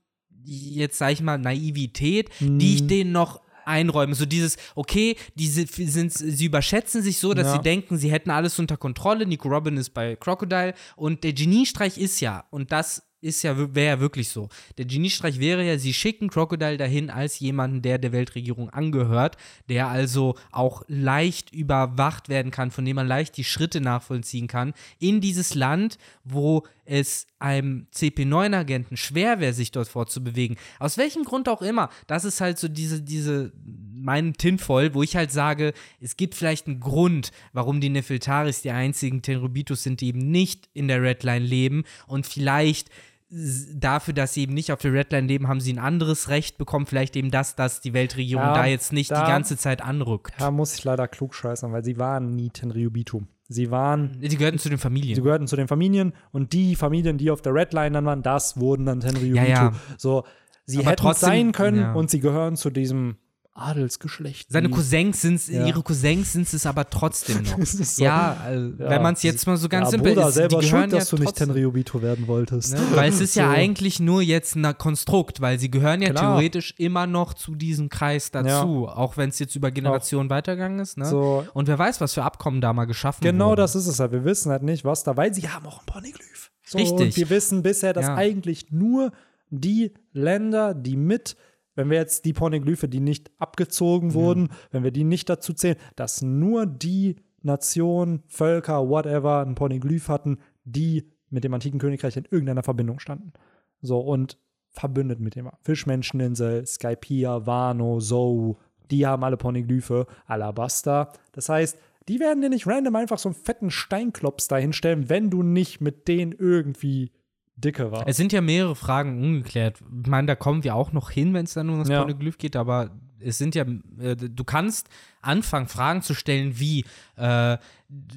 jetzt 0.44 0.96
sag 0.96 1.12
ich 1.12 1.20
mal, 1.20 1.36
Naivität, 1.36 2.30
die 2.40 2.74
ich 2.76 2.82
Mhm. 2.84 2.88
denen 2.88 3.12
noch 3.12 3.42
einräume. 3.66 4.14
So 4.14 4.24
dieses, 4.24 4.56
okay, 4.74 5.16
diese 5.34 5.66
sind, 5.66 6.12
sie 6.12 6.46
überschätzen 6.46 7.02
sich 7.02 7.18
so, 7.18 7.34
dass 7.34 7.48
Ja. 7.48 7.52
sie 7.52 7.58
denken, 7.62 7.98
sie 7.98 8.10
hätten 8.10 8.30
alles 8.30 8.58
unter 8.58 8.78
Kontrolle. 8.78 9.26
Nico 9.26 9.48
Robin 9.48 9.76
ist 9.76 9.90
bei 9.90 10.16
Crocodile 10.16 10.72
und 10.96 11.22
der 11.22 11.34
Geniestreich 11.34 11.98
ist 11.98 12.20
ja, 12.20 12.44
und 12.50 12.72
das 12.72 13.02
ist 13.20 13.42
ja, 13.42 13.56
wäre 13.74 13.96
ja 13.96 14.00
wirklich 14.00 14.28
so. 14.28 14.48
Der 14.78 14.84
Geniestreich 14.84 15.38
wäre 15.38 15.64
ja, 15.64 15.78
sie 15.78 15.92
schicken 15.92 16.30
Crocodile 16.30 16.76
dahin 16.76 17.10
als 17.10 17.38
jemanden, 17.38 17.82
der 17.82 17.98
der 17.98 18.12
Weltregierung 18.12 18.70
angehört, 18.70 19.36
der 19.68 19.88
also 19.88 20.36
auch 20.52 20.82
leicht 20.88 21.52
überwacht 21.52 22.28
werden 22.28 22.50
kann, 22.50 22.70
von 22.70 22.84
dem 22.84 22.96
man 22.96 23.06
leicht 23.06 23.36
die 23.36 23.44
Schritte 23.44 23.80
nachvollziehen 23.80 24.46
kann, 24.46 24.72
in 24.98 25.20
dieses 25.20 25.54
Land, 25.54 25.98
wo 26.24 26.64
es 26.84 27.26
einem 27.38 27.86
CP9-Agenten 27.94 28.96
schwer 28.96 29.38
wäre, 29.38 29.52
sich 29.52 29.70
dort 29.70 29.88
fortzubewegen. 29.88 30.56
Aus 30.78 30.98
welchem 30.98 31.24
Grund 31.24 31.48
auch 31.48 31.62
immer. 31.62 31.88
Das 32.06 32.24
ist 32.24 32.40
halt 32.40 32.58
so 32.58 32.68
diese, 32.68 33.00
diese, 33.00 33.52
mein 33.94 34.34
Tinfoil, 34.34 34.92
wo 34.94 35.02
ich 35.02 35.16
halt 35.16 35.30
sage, 35.30 35.72
es 36.00 36.16
gibt 36.16 36.34
vielleicht 36.34 36.66
einen 36.66 36.80
Grund, 36.80 37.30
warum 37.52 37.80
die 37.80 37.90
Nefeltaris 37.90 38.62
die 38.62 38.70
einzigen 38.70 39.22
Tenrybitus 39.22 39.84
sind, 39.84 40.00
die 40.00 40.08
eben 40.08 40.30
nicht 40.30 40.68
in 40.74 40.88
der 40.88 41.02
Redline 41.02 41.44
leben 41.44 41.84
und 42.06 42.26
vielleicht 42.26 42.90
dafür, 43.30 44.12
dass 44.14 44.34
sie 44.34 44.42
eben 44.42 44.54
nicht 44.54 44.72
auf 44.72 44.80
der 44.80 44.92
Redline 44.92 45.26
leben, 45.26 45.48
haben 45.48 45.60
sie 45.60 45.72
ein 45.72 45.78
anderes 45.78 46.28
Recht 46.28 46.58
bekommen, 46.58 46.86
vielleicht 46.86 47.14
eben 47.16 47.30
das, 47.30 47.54
dass 47.54 47.80
die 47.80 47.92
Weltregierung 47.94 48.44
Ja, 48.44 48.54
da 48.54 48.66
jetzt 48.66 48.92
nicht 48.92 49.10
da- 49.10 49.24
die 49.24 49.30
ganze 49.30 49.56
Zeit 49.56 49.82
anrückt. 49.82 50.34
Da 50.38 50.50
muss 50.50 50.74
ich 50.76 50.82
leider 50.84 51.06
klug 51.08 51.34
scheißen, 51.34 51.70
weil 51.72 51.84
sie 51.84 51.98
waren 51.98 52.34
nie 52.34 52.50
Tenryubitu. 52.50 53.22
Sie 53.48 53.70
waren, 53.70 54.20
Die 54.20 54.36
gehörten 54.36 54.58
zu 54.58 54.68
den 54.68 54.78
sie 54.78 54.82
Familien. 54.82 55.22
gehörten 55.22 55.46
zu 55.46 55.56
den 55.56 55.66
Familien 55.68 56.12
und 56.32 56.52
die 56.52 56.76
Familien, 56.76 57.18
die 57.18 57.30
auf 57.30 57.42
der 57.42 57.54
Redline 57.54 57.90
dann 57.92 58.04
waren, 58.04 58.22
das 58.22 58.58
wurden 58.58 58.86
dann 58.86 59.00
Tenryubitu. 59.00 59.36
Ja, 59.36 59.44
ja. 59.44 59.72
So, 59.96 60.24
sie 60.66 60.78
Aber 60.78 60.90
hätten 60.90 61.02
trotzdem- 61.02 61.26
sein 61.28 61.52
können 61.52 61.94
und 61.96 62.10
sie 62.10 62.20
gehören 62.20 62.56
zu 62.56 62.70
diesem 62.70 63.16
Adelsgeschlecht. 63.60 64.50
Seine 64.50 64.68
Cousins 64.70 65.20
sind 65.22 65.46
Ja. 65.48 65.66
ihre 65.66 65.82
Cousins 65.82 66.32
sind 66.32 66.52
es 66.52 66.66
aber 66.66 66.88
trotzdem 66.88 67.42
noch. 67.58 67.64
So- 67.64 68.02
Ja, 68.02 68.36
also, 68.42 68.68
Ja. 68.78 68.90
wenn 68.90 69.02
man 69.02 69.14
es 69.14 69.22
jetzt 69.22 69.46
mal 69.46 69.56
so 69.56 69.68
ganz 69.68 69.86
ja, 69.86 69.90
simpel 69.92 70.14
Bruder, 70.14 70.28
ist, 70.28 70.34
selber 70.34 70.60
die 70.60 70.66
schuld, 70.68 70.92
dass 70.92 71.10
ja 71.10 71.16
du 71.16 71.22
nicht. 71.22 71.36
Tenryubito 71.36 72.02
werden 72.02 72.26
wolltest. 72.26 72.72
Ne? 72.74 72.80
Weil 72.94 73.10
es 73.10 73.20
ist 73.20 73.34
ja 73.36 73.46
So. 73.46 73.50
eigentlich 73.56 74.00
nur 74.00 74.22
jetzt 74.22 74.56
ein 74.56 74.76
Konstrukt, 74.78 75.40
weil 75.40 75.58
sie 75.58 75.70
gehören 75.70 76.02
ja 76.02 76.10
Klar. 76.10 76.34
theoretisch 76.36 76.74
immer 76.78 77.06
noch 77.06 77.34
zu 77.34 77.54
diesem 77.54 77.88
Kreis 77.88 78.30
dazu, 78.30 78.88
auch 78.88 79.16
wenn 79.16 79.28
es 79.30 79.38
jetzt 79.38 79.54
über 79.56 79.70
Generationen 79.70 80.30
weitergegangen 80.30 80.78
ist. 80.80 80.96
Ne? 80.98 81.04
So, 81.06 81.46
Und 81.54 81.68
wer 81.68 81.78
weiß, 81.78 82.00
was 82.00 82.14
für 82.14 82.22
Abkommen 82.24 82.60
da 82.60 82.72
mal 82.72 82.86
geschaffen 82.86 83.22
Genau 83.22 83.50
wurden. 83.50 83.56
das 83.58 83.74
ist 83.76 83.86
es 83.86 84.00
halt. 84.00 84.12
Wir 84.12 84.24
wissen 84.24 84.50
halt 84.50 84.62
nicht, 84.62 84.84
was 84.84 85.04
da, 85.04 85.16
weil 85.16 85.34
sie 85.34 85.48
haben 85.48 85.66
auch 85.66 85.80
ein 85.80 85.86
Ponyglyph. 85.86 86.50
So, 86.64 86.78
Richtig. 86.78 87.00
Und 87.00 87.16
wir 87.16 87.30
wissen 87.30 87.62
bisher, 87.62 87.92
dass 87.92 88.06
Ja. 88.06 88.14
eigentlich 88.14 88.70
nur 88.70 89.12
die 89.50 89.92
Länder, 90.12 90.74
die 90.74 90.96
mit, 90.96 91.36
wenn 91.74 91.90
wir 91.90 91.98
jetzt 91.98 92.24
die 92.24 92.32
Ponyglyphe, 92.32 92.88
die 92.88 93.00
nicht 93.00 93.30
abgezogen 93.38 94.14
wurden, 94.14 94.48
wenn 94.70 94.84
wir 94.84 94.90
die 94.90 95.04
nicht 95.04 95.28
dazu 95.28 95.52
zählen, 95.52 95.76
dass 95.96 96.22
nur 96.22 96.66
die 96.66 97.16
Nationen, 97.42 98.22
Völker, 98.28 98.88
whatever, 98.88 99.40
ein 99.40 99.54
Ponyglyph 99.54 100.08
hatten, 100.08 100.38
die 100.64 101.10
mit 101.30 101.44
dem 101.44 101.54
antiken 101.54 101.78
Königreich 101.78 102.16
in 102.16 102.26
irgendeiner 102.30 102.62
Verbindung 102.62 102.98
standen. 102.98 103.32
So, 103.80 104.00
und 104.00 104.38
verbündet 104.70 105.20
mit 105.20 105.36
dem 105.36 105.50
Fischmenscheninsel, 105.62 106.66
Skypia, 106.66 107.46
Wano, 107.46 107.98
Zou, 108.00 108.56
die 108.90 109.06
haben 109.06 109.24
alle 109.24 109.36
Ponyglyphe, 109.36 110.06
Alabasta. 110.26 111.12
Das 111.32 111.48
heißt, 111.48 111.78
die 112.08 112.20
werden 112.20 112.42
dir 112.42 112.50
nicht 112.50 112.66
random 112.66 112.96
einfach 112.96 113.18
so 113.18 113.28
einen 113.28 113.36
fetten 113.36 113.70
Steinklops 113.70 114.48
dahinstellen, 114.48 115.08
wenn 115.08 115.30
du 115.30 115.42
nicht 115.42 115.80
mit 115.80 116.08
denen 116.08 116.32
irgendwie 116.32 117.12
dicke 117.60 117.90
warst. 117.92 118.08
Es 118.08 118.16
sind 118.16 118.32
ja 118.32 118.40
mehrere 118.40 118.74
Fragen 118.74 119.22
ungeklärt. 119.22 119.78
Ich 120.02 120.08
meine, 120.10 120.26
da 120.26 120.34
kommen 120.34 120.64
wir 120.64 120.74
auch 120.74 120.92
noch 120.92 121.10
hin, 121.10 121.34
wenn 121.34 121.44
es 121.44 121.54
dann 121.54 121.68
um 121.70 121.78
das 121.78 121.88
Ja. 121.88 122.00
Poneglyph 122.02 122.38
geht, 122.38 122.56
aber 122.56 122.90
es 123.22 123.38
sind 123.38 123.54
ja, 123.54 123.64
äh, 123.98 124.16
du 124.16 124.44
kannst 124.44 124.88
anfangen, 125.22 125.68
Fragen 125.68 126.02
zu 126.02 126.14
stellen, 126.14 126.58
wie 126.58 126.84
äh, 127.16 127.56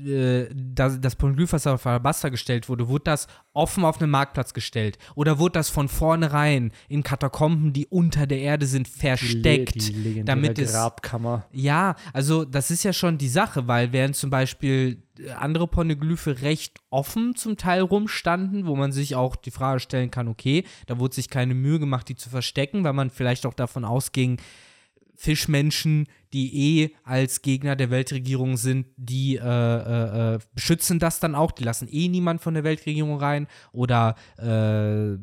äh, 0.06 0.50
das, 0.54 1.02
das 1.02 1.16
Poneglyph, 1.16 1.52
was 1.52 1.68
auf 1.68 1.86
Alabaster 1.86 2.32
gestellt 2.32 2.70
wurde, 2.70 2.88
wurde 2.88 3.06
das 3.06 3.28
offen 3.54 3.84
auf 3.86 4.00
einem 4.00 4.12
Marktplatz 4.12 4.54
gestellt? 4.54 4.98
Oder 5.16 5.40
wurde 5.40 5.54
das 5.54 5.70
von 5.70 5.90
vornherein 5.90 6.72
in 6.88 7.04
Katakomben, 7.04 7.74
die 7.74 7.88
unter 7.88 8.28
der 8.28 8.40
Erde 8.40 8.66
sind, 8.66 8.88
versteckt? 8.88 9.76
Die 9.76 9.94
legendäre 9.94 10.26
damit 10.26 10.60
es 10.60 10.72
Grabkammer. 10.72 11.46
Ja, 11.52 11.96
also 12.14 12.46
das 12.46 12.72
ist 12.72 12.84
ja 12.84 12.94
schon 12.94 13.18
die 13.18 13.30
Sache, 13.30 13.68
weil 13.68 13.92
während 13.92 14.16
zum 14.16 14.30
Beispiel 14.30 15.04
äh, 15.20 15.32
andere 15.32 15.68
Poneglyphe 15.68 16.42
recht 16.42 16.80
offen 16.90 17.36
zum 17.36 17.58
Teil 17.58 17.82
rumstanden, 17.82 18.66
wo 18.66 18.76
man 18.76 18.92
sich 18.92 19.16
auch 19.16 19.36
die 19.36 19.52
Frage 19.52 19.80
stellen 19.80 20.12
kann, 20.12 20.28
okay, 20.28 20.64
da 20.86 21.00
wurde 21.00 21.16
sich 21.16 21.30
keine 21.30 21.56
Mühe 21.56 21.80
gemacht, 21.80 22.08
die 22.10 22.16
zu 22.16 22.30
verstecken, 22.30 22.84
weil 22.84 22.94
man 22.94 23.10
vielleicht 23.10 23.46
auch 23.46 23.54
davon 23.54 23.86
ausging, 23.86 24.40
Fischmenschen, 25.16 26.08
die 26.34 26.84
eh 26.84 26.90
als 27.04 27.42
Gegner 27.42 27.76
der 27.76 27.92
Weltregierung 27.92 28.58
sind, 28.58 28.88
die 28.98 29.36
äh, 29.36 29.42
äh, 29.44 30.36
äh, 30.36 30.40
beschützen 30.54 31.00
das 31.00 31.20
dann 31.20 31.36
auch, 31.36 31.52
die 31.52 31.64
lassen 31.64 31.88
eh 31.92 32.08
niemand 32.08 32.42
von 32.42 32.56
der 32.56 32.64
Weltregierung 32.64 33.18
rein. 33.18 33.48
Oder 33.72 34.16
äh, 34.38 35.18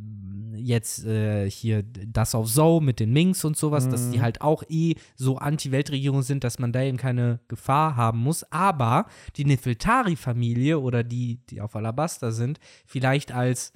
jetzt 0.57 1.05
äh, 1.05 1.51
hier 1.51 1.83
das 1.83 2.35
auf 2.35 2.49
Zou 2.49 2.81
mit 2.81 3.01
den 3.01 3.13
Minks 3.13 3.45
und 3.45 3.57
sowas, 3.57 3.89
dass 3.89 4.11
die 4.11 4.21
halt 4.21 4.41
auch 4.41 4.63
eh 4.69 4.95
so 5.17 5.39
Anti-Weltregierung 5.39 6.23
sind, 6.23 6.45
dass 6.45 6.59
man 6.59 6.73
da 6.73 6.83
eben 6.83 6.97
keine 6.97 7.41
Gefahr 7.49 7.97
haben 7.97 8.19
muss, 8.19 8.45
aber 8.53 9.07
die 9.37 9.45
Nefeltari-Familie 9.45 10.79
oder 10.79 11.03
die, 11.03 11.41
die 11.47 11.61
auf 11.61 11.75
Alabaster 11.77 12.33
sind, 12.33 12.61
vielleicht 12.87 13.33
als, 13.33 13.73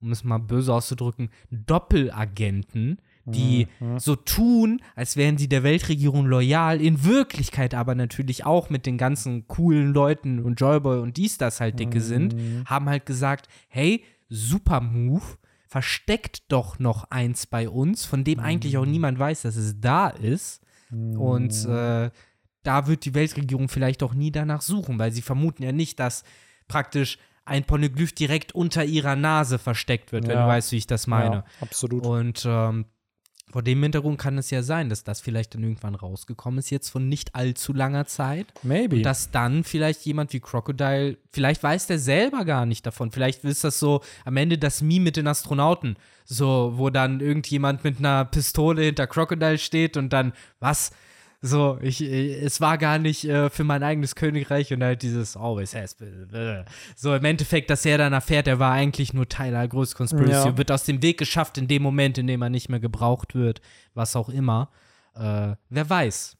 um 0.00 0.12
es 0.12 0.24
mal 0.24 0.38
böse 0.38 0.72
auszudrücken, 0.72 1.30
Doppelagenten, 1.50 2.98
die 3.34 3.68
so 3.98 4.16
tun, 4.16 4.80
als 4.94 5.16
wären 5.16 5.38
sie 5.38 5.48
der 5.48 5.62
Weltregierung 5.62 6.26
loyal, 6.26 6.80
in 6.80 7.04
Wirklichkeit 7.04 7.74
aber 7.74 7.94
natürlich 7.94 8.44
auch 8.44 8.70
mit 8.70 8.86
den 8.86 8.98
ganzen 8.98 9.46
coolen 9.48 9.92
Leuten 9.92 10.40
und 10.40 10.60
Joyboy 10.60 10.98
und 11.00 11.16
dies, 11.16 11.38
das 11.38 11.60
halt 11.60 11.78
dicke 11.78 12.00
sind, 12.00 12.34
haben 12.66 12.88
halt 12.88 13.06
gesagt, 13.06 13.48
hey, 13.68 14.04
super 14.28 14.80
Move, 14.80 15.24
versteckt 15.66 16.50
doch 16.50 16.78
noch 16.78 17.04
eins 17.10 17.46
bei 17.46 17.68
uns, 17.68 18.04
von 18.04 18.24
dem 18.24 18.40
eigentlich 18.40 18.76
auch 18.78 18.86
niemand 18.86 19.18
weiß, 19.18 19.42
dass 19.42 19.56
es 19.56 19.80
da 19.80 20.08
ist. 20.08 20.62
Und 20.90 21.64
äh, 21.66 22.10
da 22.62 22.86
wird 22.86 23.04
die 23.04 23.14
Weltregierung 23.14 23.68
vielleicht 23.68 24.02
auch 24.02 24.14
nie 24.14 24.30
danach 24.30 24.62
suchen, 24.62 24.98
weil 24.98 25.12
sie 25.12 25.22
vermuten 25.22 25.62
ja 25.62 25.72
nicht, 25.72 26.00
dass 26.00 26.24
praktisch 26.68 27.18
ein 27.44 27.64
Poneglyph 27.64 28.12
direkt 28.12 28.52
unter 28.54 28.84
ihrer 28.84 29.16
Nase 29.16 29.58
versteckt 29.58 30.12
wird, 30.12 30.28
wenn 30.28 30.36
Ja. 30.36 30.42
du 30.44 30.48
weißt, 30.48 30.72
wie 30.72 30.76
ich 30.76 30.86
das 30.86 31.06
meine. 31.06 31.36
Ja, 31.36 31.44
absolut. 31.60 32.04
Und 32.04 32.44
ähm, 32.46 32.86
vor 33.50 33.62
dem 33.62 33.82
Hintergrund 33.82 34.18
kann 34.18 34.36
es 34.36 34.50
ja 34.50 34.62
sein, 34.62 34.88
dass 34.88 35.04
das 35.04 35.20
vielleicht 35.20 35.54
dann 35.54 35.62
irgendwann 35.62 35.94
rausgekommen 35.94 36.58
ist, 36.58 36.70
jetzt 36.70 36.90
von 36.90 37.08
nicht 37.08 37.34
allzu 37.34 37.72
langer 37.72 38.06
Zeit. 38.06 38.46
Maybe. 38.62 38.96
Und 38.96 39.02
dass 39.02 39.30
dann 39.30 39.64
vielleicht 39.64 40.04
jemand 40.04 40.32
wie 40.32 40.40
Crocodile, 40.40 41.16
vielleicht 41.32 41.62
weiß 41.62 41.86
der 41.86 41.98
selber 41.98 42.44
gar 42.44 42.66
nicht 42.66 42.84
davon. 42.84 43.10
Vielleicht 43.10 43.44
ist 43.44 43.64
das 43.64 43.78
so 43.78 44.02
am 44.24 44.36
Ende 44.36 44.58
das 44.58 44.82
Meme 44.82 45.04
mit 45.04 45.16
den 45.16 45.26
Astronauten. 45.26 45.96
So, 46.24 46.74
wo 46.76 46.90
dann 46.90 47.20
irgendjemand 47.20 47.84
mit 47.84 47.98
einer 47.98 48.26
Pistole 48.26 48.82
hinter 48.82 49.06
Crocodile 49.06 49.56
steht 49.56 49.96
und 49.96 50.12
dann, 50.12 50.34
was? 50.60 50.90
So, 51.40 51.78
ich, 51.80 52.02
äh, 52.02 52.34
es 52.40 52.60
war 52.60 52.78
gar 52.78 52.98
nicht 52.98 53.24
äh, 53.24 53.48
für 53.48 53.62
mein 53.64 53.82
eigenes 53.82 54.14
Königreich 54.16 54.72
und 54.72 54.82
halt 54.82 55.02
dieses 55.02 55.36
always 55.36 55.74
has 55.74 55.94
been. 55.94 56.64
So 56.96 57.14
im 57.14 57.24
Endeffekt, 57.24 57.70
dass 57.70 57.84
er 57.86 57.96
dann 57.98 58.12
erfährt, 58.12 58.48
er 58.48 58.58
war 58.58 58.72
eigentlich 58.72 59.14
nur 59.14 59.28
Teil 59.28 59.54
einer 59.54 59.68
größeren 59.68 59.98
Conspiracy 60.08 60.32
Ja. 60.32 60.50
und 60.50 60.58
wird 60.58 60.72
aus 60.72 60.84
dem 60.84 61.00
Weg 61.02 61.18
geschafft 61.18 61.56
in 61.58 61.68
dem 61.68 61.82
Moment, 61.82 62.18
in 62.18 62.26
dem 62.26 62.42
er 62.42 62.50
nicht 62.50 62.68
mehr 62.68 62.80
gebraucht 62.80 63.34
wird, 63.36 63.60
was 63.94 64.16
auch 64.16 64.28
immer. 64.28 64.70
Äh, 65.14 65.54
wer 65.68 65.88
weiß. 65.90 66.36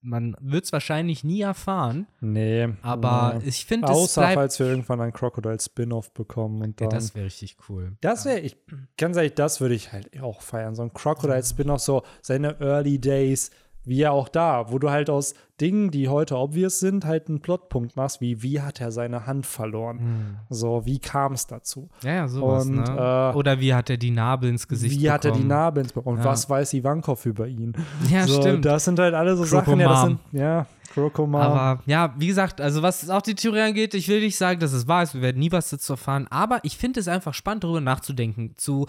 Man 0.00 0.36
wird 0.40 0.64
es 0.64 0.72
wahrscheinlich 0.72 1.24
nie 1.24 1.40
erfahren, 1.40 2.06
nee. 2.20 2.68
aber 2.82 3.34
nee. 3.42 3.48
ich 3.48 3.66
finde, 3.66 3.88
es 3.88 3.92
Außer 3.96 4.20
bleibt. 4.22 4.34
falls 4.34 4.58
wir 4.60 4.66
irgendwann 4.68 5.00
einen 5.00 5.12
Crocodile-Spin-Off 5.12 6.14
bekommen 6.14 6.62
und 6.62 6.80
Ja, 6.80 6.86
dann. 6.86 6.98
das 7.00 7.14
wäre 7.16 7.26
richtig 7.26 7.56
cool. 7.68 7.96
Das 8.00 8.24
wäre, 8.24 8.38
ich 8.38 8.56
ganz 8.96 9.16
ehrlich, 9.16 9.34
das 9.34 9.60
würde 9.60 9.74
ich 9.74 9.92
halt 9.92 10.22
auch 10.22 10.40
feiern. 10.40 10.76
So 10.76 10.82
ein 10.82 10.92
Crocodile-Spin-off, 10.94 11.80
so 11.80 12.02
seine 12.22 12.58
Early 12.60 13.00
Days, 13.00 13.50
wie 13.88 13.96
ja 13.98 14.10
auch 14.10 14.28
da, 14.28 14.70
wo 14.70 14.78
du 14.78 14.90
halt 14.90 15.10
aus 15.10 15.34
Dingen, 15.60 15.90
die 15.90 16.08
heute 16.08 16.36
obvious 16.36 16.78
sind, 16.78 17.04
halt 17.04 17.28
einen 17.28 17.40
Plotpunkt 17.40 17.96
machst, 17.96 18.20
wie 18.20 18.42
wie 18.42 18.60
hat 18.60 18.80
er 18.80 18.92
seine 18.92 19.26
Hand 19.26 19.44
verloren? 19.46 19.98
Hm. 19.98 20.36
So, 20.50 20.86
wie 20.86 20.98
kam 21.00 21.32
es 21.32 21.46
dazu? 21.48 21.88
Ja, 22.02 22.12
ja, 22.14 22.28
sowas, 22.28 22.66
Und, 22.66 22.76
ne? 22.76 23.30
äh, 23.34 23.36
Oder 23.36 23.58
wie 23.60 23.74
hat 23.74 23.90
er 23.90 23.96
die 23.96 24.10
Narbe 24.12 24.46
ins 24.48 24.68
Gesicht 24.68 25.00
wie 25.00 25.10
hat 25.10 25.24
er 25.24 25.32
die 25.32 25.38
bekommen? 25.38 25.48
Narbe 25.48 25.80
ins 25.80 25.92
Und 25.92 26.18
Ja. 26.18 26.24
was 26.24 26.48
weiß 26.48 26.74
Ivankov 26.74 27.26
über 27.26 27.48
ihn? 27.48 27.72
Ja, 28.08 28.26
so, 28.26 28.40
stimmt. 28.40 28.64
Das 28.64 28.84
sind 28.84 28.98
halt 29.00 29.14
alle 29.14 29.36
so 29.36 29.44
Sachen, 29.44 29.80
ja, 29.80 29.96
sind, 30.06 30.18
ja, 30.32 30.66
Krokomam. 30.98 31.40
Aber 31.42 31.82
ja, 31.86 32.14
wie 32.18 32.26
gesagt, 32.26 32.60
also 32.60 32.82
was 32.82 33.08
auch 33.10 33.22
die 33.22 33.34
Theorie 33.34 33.60
angeht, 33.60 33.94
ich 33.94 34.08
will 34.08 34.20
nicht 34.20 34.36
sagen, 34.36 34.60
dass 34.60 34.72
es 34.72 34.86
wahr 34.88 35.02
ist, 35.02 35.14
wir 35.14 35.22
werden 35.22 35.38
nie 35.38 35.52
was 35.52 35.70
dazu 35.70 35.94
erfahren, 35.94 36.26
aber 36.30 36.60
ich 36.64 36.76
finde 36.76 37.00
es 37.00 37.08
einfach 37.08 37.34
spannend, 37.34 37.64
darüber 37.64 37.80
nachzudenken, 37.80 38.54
zu 38.56 38.86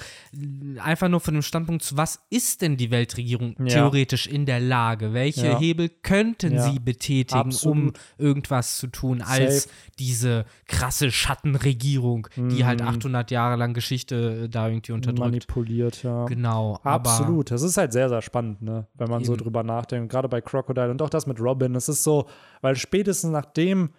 einfach 0.83 1.09
nur 1.09 1.19
von 1.19 1.33
dem 1.33 1.43
Standpunkt 1.43 1.83
zu, 1.83 1.97
was 1.97 2.19
ist 2.29 2.61
denn 2.61 2.77
die 2.77 2.91
Weltregierung 2.91 3.55
Ja. 3.59 3.65
theoretisch 3.65 4.27
in 4.27 4.45
der 4.45 4.59
Lage? 4.59 5.13
Welche 5.13 5.47
Ja. 5.47 5.59
Hebel 5.59 5.89
könnten 5.89 6.53
Ja. 6.53 6.63
sie 6.69 6.79
betätigen, 6.79 7.39
um 7.41 7.47
Absolut. 7.49 7.99
irgendwas 8.17 8.77
zu 8.77 8.87
tun, 8.87 9.21
als 9.21 9.63
Safe. 9.63 9.75
diese 9.99 10.45
krasse 10.67 11.11
Schattenregierung, 11.11 12.27
die 12.35 12.65
halt 12.65 12.81
Mhm. 12.81 12.87
800 12.87 13.31
Jahre 13.31 13.55
lang 13.55 13.73
Geschichte 13.73 14.43
äh, 14.45 14.49
da 14.49 14.67
irgendwie 14.67 14.91
unterdrückt. 14.93 15.19
manipuliert, 15.19 16.03
ja. 16.03 16.25
Genau. 16.25 16.79
Absolut. 16.83 17.51
Das 17.51 17.61
ist 17.61 17.77
halt 17.77 17.93
sehr, 17.93 18.09
sehr 18.09 18.21
spannend, 18.21 18.61
ne? 18.61 18.87
wenn 18.95 19.09
man 19.09 19.23
so 19.23 19.33
Eben. 19.33 19.43
drüber 19.43 19.63
nachdenkt. 19.63 20.11
Gerade 20.11 20.27
bei 20.29 20.41
Crocodile 20.41 20.91
und 20.91 21.01
auch 21.01 21.09
das 21.09 21.27
mit 21.27 21.39
Robin. 21.39 21.75
Es 21.75 21.89
ist 21.89 21.98
so, 22.03 22.27
weil 22.61 22.75
spätestens 22.75 23.31
nachdem, 23.31 23.93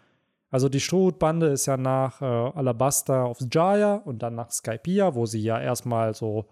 also 0.50 0.68
die 0.68 0.80
Strohhutbande 0.80 1.48
ist 1.48 1.66
ja 1.66 1.76
nach 1.76 2.20
äh, 2.20 2.24
Alabasta 2.24 3.24
auf 3.24 3.38
Jaya 3.50 3.96
und 3.96 4.20
dann 4.22 4.34
nach 4.34 4.50
Skypiea, 4.50 5.14
wo 5.14 5.26
sie 5.26 5.42
ja 5.42 5.60
erstmal 5.60 6.14
so 6.14 6.48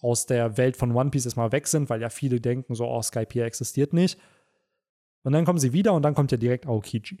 aus 0.00 0.26
der 0.26 0.56
Welt 0.56 0.76
von 0.76 0.92
One 0.94 1.10
Piece 1.10 1.24
erstmal 1.24 1.52
weg 1.52 1.66
sind, 1.66 1.88
weil 1.88 2.00
ja 2.00 2.10
viele 2.10 2.40
denken 2.40 2.74
so, 2.74 2.86
oh, 2.86 3.00
Skypiea 3.00 3.46
existiert 3.46 3.92
nicht. 3.92 4.18
Und 5.22 5.32
dann 5.32 5.44
kommen 5.44 5.58
sie 5.58 5.72
wieder 5.72 5.94
und 5.94 6.02
dann 6.02 6.14
kommt 6.14 6.30
ja 6.30 6.36
direkt 6.36 6.66
Aokiji. 6.66 7.18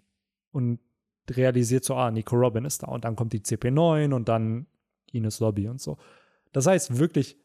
Und 0.52 0.80
realisiert 1.30 1.84
so, 1.84 1.94
ah, 1.94 2.10
Nico 2.10 2.36
Robin 2.36 2.64
ist 2.64 2.82
da. 2.82 2.88
Und 2.88 3.04
dann 3.04 3.16
kommt 3.16 3.32
die 3.32 3.40
CP9 3.40 4.12
und 4.12 4.28
dann 4.28 4.66
Ines 5.12 5.40
Lobby 5.40 5.68
und 5.68 5.80
so. 5.80 5.96
Das 6.52 6.66
heißt 6.66 6.98
wirklich 6.98 7.38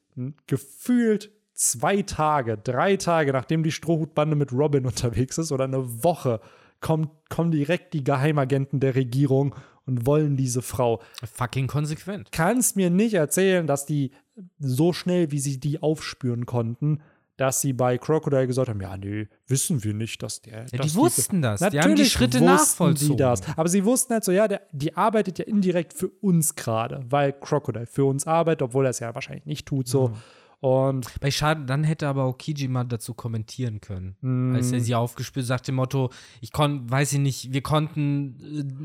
gefühlt 0.47 1.31
zwei 1.59 2.01
Tage, 2.03 2.57
drei 2.57 2.95
Tage, 2.95 3.33
nachdem 3.33 3.63
die 3.63 3.71
Strohhutbande 3.71 4.35
mit 4.35 4.53
Robin 4.53 4.85
unterwegs 4.85 5.37
ist 5.37 5.51
oder 5.51 5.65
eine 5.65 6.03
Woche, 6.03 6.39
kommt, 6.79 7.09
kommen 7.29 7.51
direkt 7.51 7.93
die 7.93 8.03
Geheimagenten 8.03 8.79
der 8.79 8.95
Regierung 8.95 9.53
und 9.85 10.05
wollen 10.05 10.37
diese 10.37 10.61
Frau. 10.61 11.01
Fucking 11.21 11.67
konsequent. 11.67 12.31
Kannst 12.31 12.77
mir 12.77 12.89
nicht 12.89 13.13
erzählen, 13.13 13.67
dass 13.67 13.85
die 13.85 14.11
so 14.59 14.93
schnell, 14.93 15.31
wie 15.31 15.39
sie 15.39 15.59
die 15.59 15.83
aufspüren 15.83 16.45
konnten, 16.45 17.01
dass 17.35 17.61
sie 17.61 17.73
bei 17.73 17.97
Crocodile 17.97 18.47
gesagt 18.47 18.69
haben, 18.69 18.81
ja, 18.81 18.95
nee, 18.95 19.27
wissen 19.47 19.83
wir 19.83 19.93
nicht, 19.93 20.23
dass 20.23 20.41
der. 20.41 20.65
Ja, 20.71 20.77
dass 20.77 20.91
die 20.91 20.95
wussten 20.95 21.41
das. 21.41 21.59
Die 21.59 21.65
haben 21.65 21.71
die 21.71 21.77
Natürlich 21.77 22.11
Schritte 22.11 22.41
nachvollzogen. 22.41 23.17
Die 23.17 23.21
das. 23.21 23.41
Aber 23.57 23.67
sie 23.67 23.83
wussten 23.83 24.13
halt 24.13 24.23
so, 24.23 24.31
ja, 24.31 24.47
der, 24.47 24.61
die 24.71 24.95
arbeitet 24.95 25.39
ja 25.39 25.45
indirekt 25.45 25.93
für 25.93 26.09
uns 26.21 26.55
gerade, 26.55 27.03
weil 27.09 27.33
Crocodile 27.33 27.85
für 27.85 28.05
uns 28.05 28.27
arbeitet, 28.27 28.61
obwohl 28.61 28.85
er 28.85 28.91
es 28.91 28.99
ja 28.99 29.13
wahrscheinlich 29.13 29.45
nicht 29.45 29.65
tut 29.65 29.87
so. 29.87 30.13
Und 30.61 31.19
Bei 31.21 31.31
Schade, 31.31 31.63
dann 31.65 31.85
hätte 31.85 32.07
aber 32.09 32.27
Okiji 32.27 32.67
mal 32.67 32.83
dazu 32.83 33.13
kommentieren 33.13 33.79
können. 33.79 34.17
Mm. 34.19 34.55
Als 34.55 34.71
er 34.73 34.81
sie 34.81 34.93
aufgespürt, 34.93 35.45
sagt 35.45 35.67
dem 35.69 35.75
Motto, 35.75 36.09
ich 36.41 36.51
konnte, 36.51 36.91
weiß 36.91 37.13
ich 37.13 37.19
nicht, 37.19 37.53
wir 37.53 37.61
konnten 37.61 38.35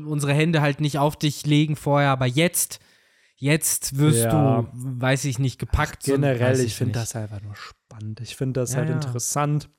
äh, 0.05 0.07
unsere 0.07 0.33
Hände 0.33 0.61
halt 0.61 0.79
nicht 0.79 0.99
auf 0.99 1.17
dich 1.17 1.45
legen 1.45 1.75
vorher, 1.75 2.11
aber 2.11 2.27
jetzt, 2.27 2.79
jetzt 3.35 3.97
wirst 3.97 4.23
Ja. 4.23 4.61
du, 4.61 4.69
weiß 4.73 5.25
ich 5.25 5.37
nicht, 5.37 5.59
gepackt. 5.59 6.03
so- 6.03 6.13
generell, 6.13 6.51
weiß 6.51 6.59
ich 6.59 6.75
finde 6.75 6.93
das 6.93 7.13
einfach 7.15 7.41
nur 7.41 7.55
spannend. 7.57 8.21
Ich 8.21 8.37
finde 8.37 8.61
das 8.61 8.71
Ja, 8.71 8.77
halt 8.79 8.89
ja. 8.89 8.95
interessant, 8.95 9.69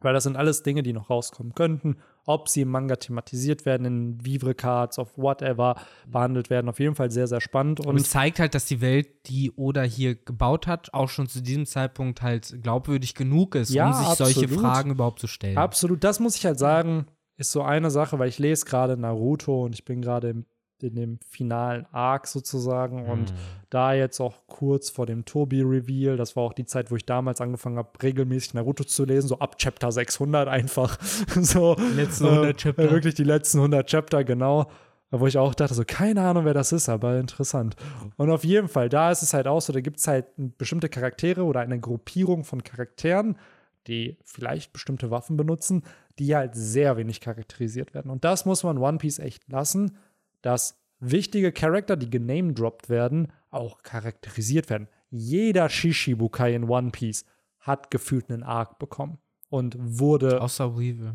weil 0.00 0.14
das 0.14 0.24
sind 0.24 0.36
alles 0.36 0.64
Dinge, 0.64 0.82
die 0.82 0.92
noch 0.92 1.08
rauskommen 1.08 1.54
könnten. 1.54 1.98
Ob 2.28 2.48
sie 2.48 2.60
im 2.60 2.68
Manga 2.68 2.96
thematisiert 2.96 3.64
werden, 3.64 3.86
in 3.86 4.24
Vivre 4.24 4.54
Cards, 4.54 4.98
of 4.98 5.16
whatever, 5.16 5.76
behandelt 6.06 6.50
werden. 6.50 6.68
Auf 6.68 6.78
jeden 6.78 6.94
Fall 6.94 7.10
sehr, 7.10 7.26
sehr 7.26 7.40
spannend. 7.40 7.80
Und 7.80 7.86
Und 7.88 7.96
es 7.96 8.10
zeigt 8.10 8.38
halt, 8.38 8.54
dass 8.54 8.66
die 8.66 8.82
Welt, 8.82 9.08
die 9.28 9.50
Oda 9.56 9.82
hier 9.82 10.14
gebaut 10.14 10.66
hat, 10.66 10.92
auch 10.92 11.08
schon 11.08 11.26
zu 11.26 11.40
diesem 11.40 11.64
Zeitpunkt 11.64 12.20
halt 12.20 12.58
glaubwürdig 12.62 13.14
genug 13.14 13.54
ist, 13.54 13.70
Ja, 13.70 13.86
um 13.88 13.92
sich 13.94 14.08
solche 14.16 14.40
absolut. 14.44 14.60
Fragen 14.62 14.90
überhaupt 14.90 15.20
zu 15.20 15.26
stellen. 15.26 15.56
Absolut, 15.56 16.04
das 16.04 16.20
muss 16.20 16.36
ich 16.36 16.44
halt 16.44 16.58
sagen, 16.58 17.06
ist 17.38 17.50
so 17.52 17.62
eine 17.62 17.90
Sache, 17.90 18.18
weil 18.18 18.28
ich 18.28 18.38
lese 18.38 18.66
gerade 18.66 18.96
Naruto 18.98 19.64
und 19.64 19.74
ich 19.74 19.84
bin 19.86 20.02
gerade 20.02 20.28
im- 20.30 20.44
in 20.82 20.94
dem 20.94 21.18
finalen 21.28 21.86
Arc 21.92 22.26
sozusagen 22.26 23.06
und 23.06 23.30
Hm. 23.30 23.36
da 23.70 23.92
jetzt 23.92 24.20
auch 24.20 24.34
kurz 24.46 24.90
vor 24.90 25.06
dem 25.06 25.24
Tobi-Reveal, 25.24 26.16
das 26.16 26.36
war 26.36 26.44
auch 26.44 26.52
die 26.52 26.64
Zeit, 26.64 26.90
wo 26.90 26.96
ich 26.96 27.04
damals 27.04 27.40
angefangen 27.40 27.78
habe, 27.78 27.90
regelmäßig 28.02 28.54
Naruto 28.54 28.84
zu 28.84 29.04
lesen, 29.04 29.28
so 29.28 29.38
ab 29.38 29.58
Chapter 29.58 29.92
600 29.92 30.48
einfach. 30.48 30.98
so, 31.40 31.76
letzten 31.96 32.26
100 32.26 32.50
äh, 32.50 32.54
Chapter. 32.54 32.90
Wirklich 32.90 33.14
die 33.14 33.24
letzten 33.24 33.58
100 33.58 33.86
Chapter, 33.88 34.24
genau. 34.24 34.70
Wo 35.10 35.26
ich 35.26 35.38
auch 35.38 35.54
dachte, 35.54 35.72
so, 35.72 35.84
keine 35.86 36.20
Ahnung, 36.22 36.44
wer 36.44 36.52
das 36.52 36.70
ist, 36.70 36.90
aber 36.90 37.18
interessant. 37.18 37.76
Und 38.16 38.30
auf 38.30 38.44
jeden 38.44 38.68
Fall, 38.68 38.90
da 38.90 39.10
ist 39.10 39.22
es 39.22 39.32
halt 39.32 39.46
auch 39.46 39.60
so, 39.60 39.72
da 39.72 39.80
gibt 39.80 39.98
es 39.98 40.06
halt 40.06 40.26
bestimmte 40.58 40.90
Charaktere 40.90 41.44
oder 41.44 41.60
eine 41.60 41.80
Gruppierung 41.80 42.44
von 42.44 42.62
Charakteren, 42.62 43.38
die 43.86 44.18
vielleicht 44.22 44.74
bestimmte 44.74 45.10
Waffen 45.10 45.38
benutzen, 45.38 45.82
die 46.18 46.36
halt 46.36 46.54
sehr 46.54 46.98
wenig 46.98 47.20
charakterisiert 47.22 47.94
werden. 47.94 48.10
Und 48.10 48.24
das 48.24 48.44
muss 48.44 48.62
man 48.64 48.76
One 48.76 48.98
Piece 48.98 49.18
echt 49.18 49.48
lassen, 49.50 49.96
dass 50.42 50.80
wichtige 51.00 51.52
Charakter, 51.52 51.96
die 51.96 52.10
genamedroppt 52.10 52.88
werden, 52.88 53.32
auch 53.50 53.82
charakterisiert 53.82 54.70
werden. 54.70 54.88
Jeder 55.10 55.68
Shishibukai 55.68 56.54
in 56.54 56.64
One 56.64 56.90
Piece 56.90 57.24
hat 57.60 57.90
gefühlt 57.90 58.30
einen 58.30 58.42
Arc 58.42 58.78
bekommen 58.78 59.18
und 59.48 59.76
wurde, 59.78 60.40
Außer 60.40 60.78
Weevil. 60.78 61.14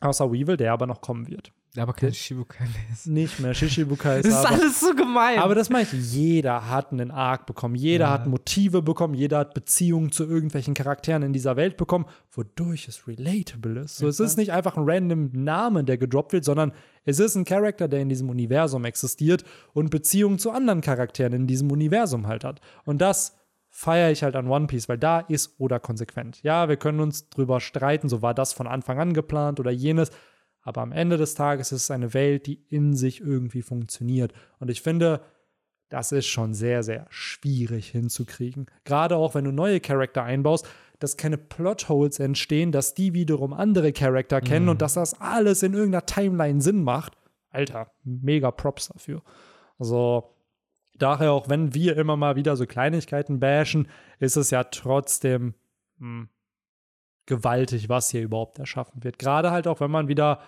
außer 0.00 0.32
Weevil, 0.32 0.56
der 0.56 0.72
aber 0.72 0.86
noch 0.86 1.00
kommen 1.00 1.28
wird. 1.28 1.52
Aber 1.78 1.94
kein 1.94 2.12
Shibukai 2.12 2.64
mehr 2.64 2.82
ist. 2.92 3.06
Nicht 3.08 3.40
mehr 3.40 3.54
Shishibukai 3.54 4.18
ist 4.18 4.26
Das 4.26 4.34
ist 4.40 4.46
aber, 4.46 4.54
alles 4.56 4.80
so 4.80 4.94
gemein. 4.94 5.38
aber 5.38 5.54
das 5.54 5.70
meine 5.70 5.84
ich, 5.90 6.12
jeder 6.12 6.68
hat 6.68 6.92
einen 6.92 7.10
Arc 7.10 7.46
bekommen, 7.46 7.74
jeder 7.74 8.04
Ja. 8.06 8.10
hat 8.10 8.26
Motive 8.26 8.82
bekommen, 8.82 9.14
jeder 9.14 9.38
hat 9.38 9.54
Beziehungen 9.54 10.12
zu 10.12 10.24
irgendwelchen 10.26 10.74
Charakteren 10.74 11.22
in 11.22 11.32
dieser 11.32 11.56
Welt 11.56 11.78
bekommen, 11.78 12.04
wodurch 12.30 12.88
es 12.88 13.08
relatable 13.08 13.80
ist. 13.80 13.96
So, 13.96 14.06
es 14.06 14.20
ist 14.20 14.36
nicht 14.36 14.52
einfach 14.52 14.76
ein 14.76 14.84
random 14.86 15.30
Name, 15.32 15.82
der 15.84 15.96
gedroppt 15.96 16.34
wird, 16.34 16.44
sondern 16.44 16.72
es 17.06 17.18
ist 17.18 17.36
ein 17.36 17.46
Charakter, 17.46 17.88
der 17.88 18.00
in 18.00 18.10
diesem 18.10 18.28
Universum 18.28 18.84
existiert 18.84 19.42
und 19.72 19.88
Beziehungen 19.90 20.38
zu 20.38 20.50
anderen 20.50 20.82
Charakteren 20.82 21.32
in 21.32 21.46
diesem 21.46 21.70
Universum 21.70 22.26
halt 22.26 22.44
hat. 22.44 22.60
Und 22.84 22.98
das 23.00 23.34
feiere 23.70 24.10
ich 24.10 24.22
halt 24.22 24.36
an 24.36 24.46
One 24.48 24.66
Piece, 24.66 24.90
weil 24.90 24.98
da 24.98 25.20
ist 25.20 25.54
Oda 25.58 25.78
konsequent. 25.78 26.42
Ja, 26.42 26.68
wir 26.68 26.76
können 26.76 27.00
uns 27.00 27.30
drüber 27.30 27.60
streiten, 27.60 28.10
so 28.10 28.20
war 28.20 28.34
das 28.34 28.52
von 28.52 28.66
Anfang 28.66 28.98
an 29.00 29.14
geplant 29.14 29.58
oder 29.58 29.70
jenes. 29.70 30.10
Aber 30.62 30.80
am 30.80 30.92
Ende 30.92 31.16
des 31.16 31.34
Tages 31.34 31.72
ist 31.72 31.82
es 31.82 31.90
eine 31.90 32.14
Welt, 32.14 32.46
die 32.46 32.62
in 32.68 32.94
sich 32.94 33.20
irgendwie 33.20 33.62
funktioniert. 33.62 34.32
Und 34.60 34.70
ich 34.70 34.80
finde, 34.80 35.20
das 35.88 36.12
ist 36.12 36.26
schon 36.26 36.54
sehr, 36.54 36.82
sehr 36.82 37.06
schwierig 37.10 37.88
hinzukriegen. 37.88 38.66
Gerade 38.84 39.16
auch, 39.16 39.34
wenn 39.34 39.44
du 39.44 39.52
neue 39.52 39.80
Charakter 39.80 40.22
einbaust, 40.22 40.66
dass 40.98 41.16
keine 41.16 41.36
Plotholes 41.36 42.20
entstehen, 42.20 42.72
dass 42.72 42.94
die 42.94 43.12
wiederum 43.12 43.52
andere 43.52 43.92
Charakter 43.92 44.40
kennen 44.40 44.68
und 44.68 44.80
dass 44.80 44.94
das 44.94 45.20
alles 45.20 45.62
in 45.62 45.74
irgendeiner 45.74 46.06
Timeline 46.06 46.60
Sinn 46.60 46.82
macht. 46.82 47.18
Alter, 47.50 47.90
mega 48.04 48.50
Props 48.50 48.88
dafür. 48.88 49.22
Also, 49.78 50.32
daher 50.96 51.32
auch, 51.32 51.48
wenn 51.48 51.74
wir 51.74 51.96
immer 51.96 52.16
mal 52.16 52.36
wieder 52.36 52.56
so 52.56 52.66
Kleinigkeiten 52.66 53.40
bashen, 53.40 53.88
ist 54.20 54.36
es 54.36 54.50
ja 54.50 54.64
trotzdem 54.64 55.54
hm, 55.98 56.28
gewaltig, 57.26 57.88
was 57.88 58.10
hier 58.10 58.22
überhaupt 58.22 58.58
erschaffen 58.58 59.04
wird. 59.04 59.18
Gerade 59.18 59.50
halt 59.50 59.66
auch, 59.66 59.80
wenn 59.80 59.90
man 59.90 60.08
wieder 60.08 60.40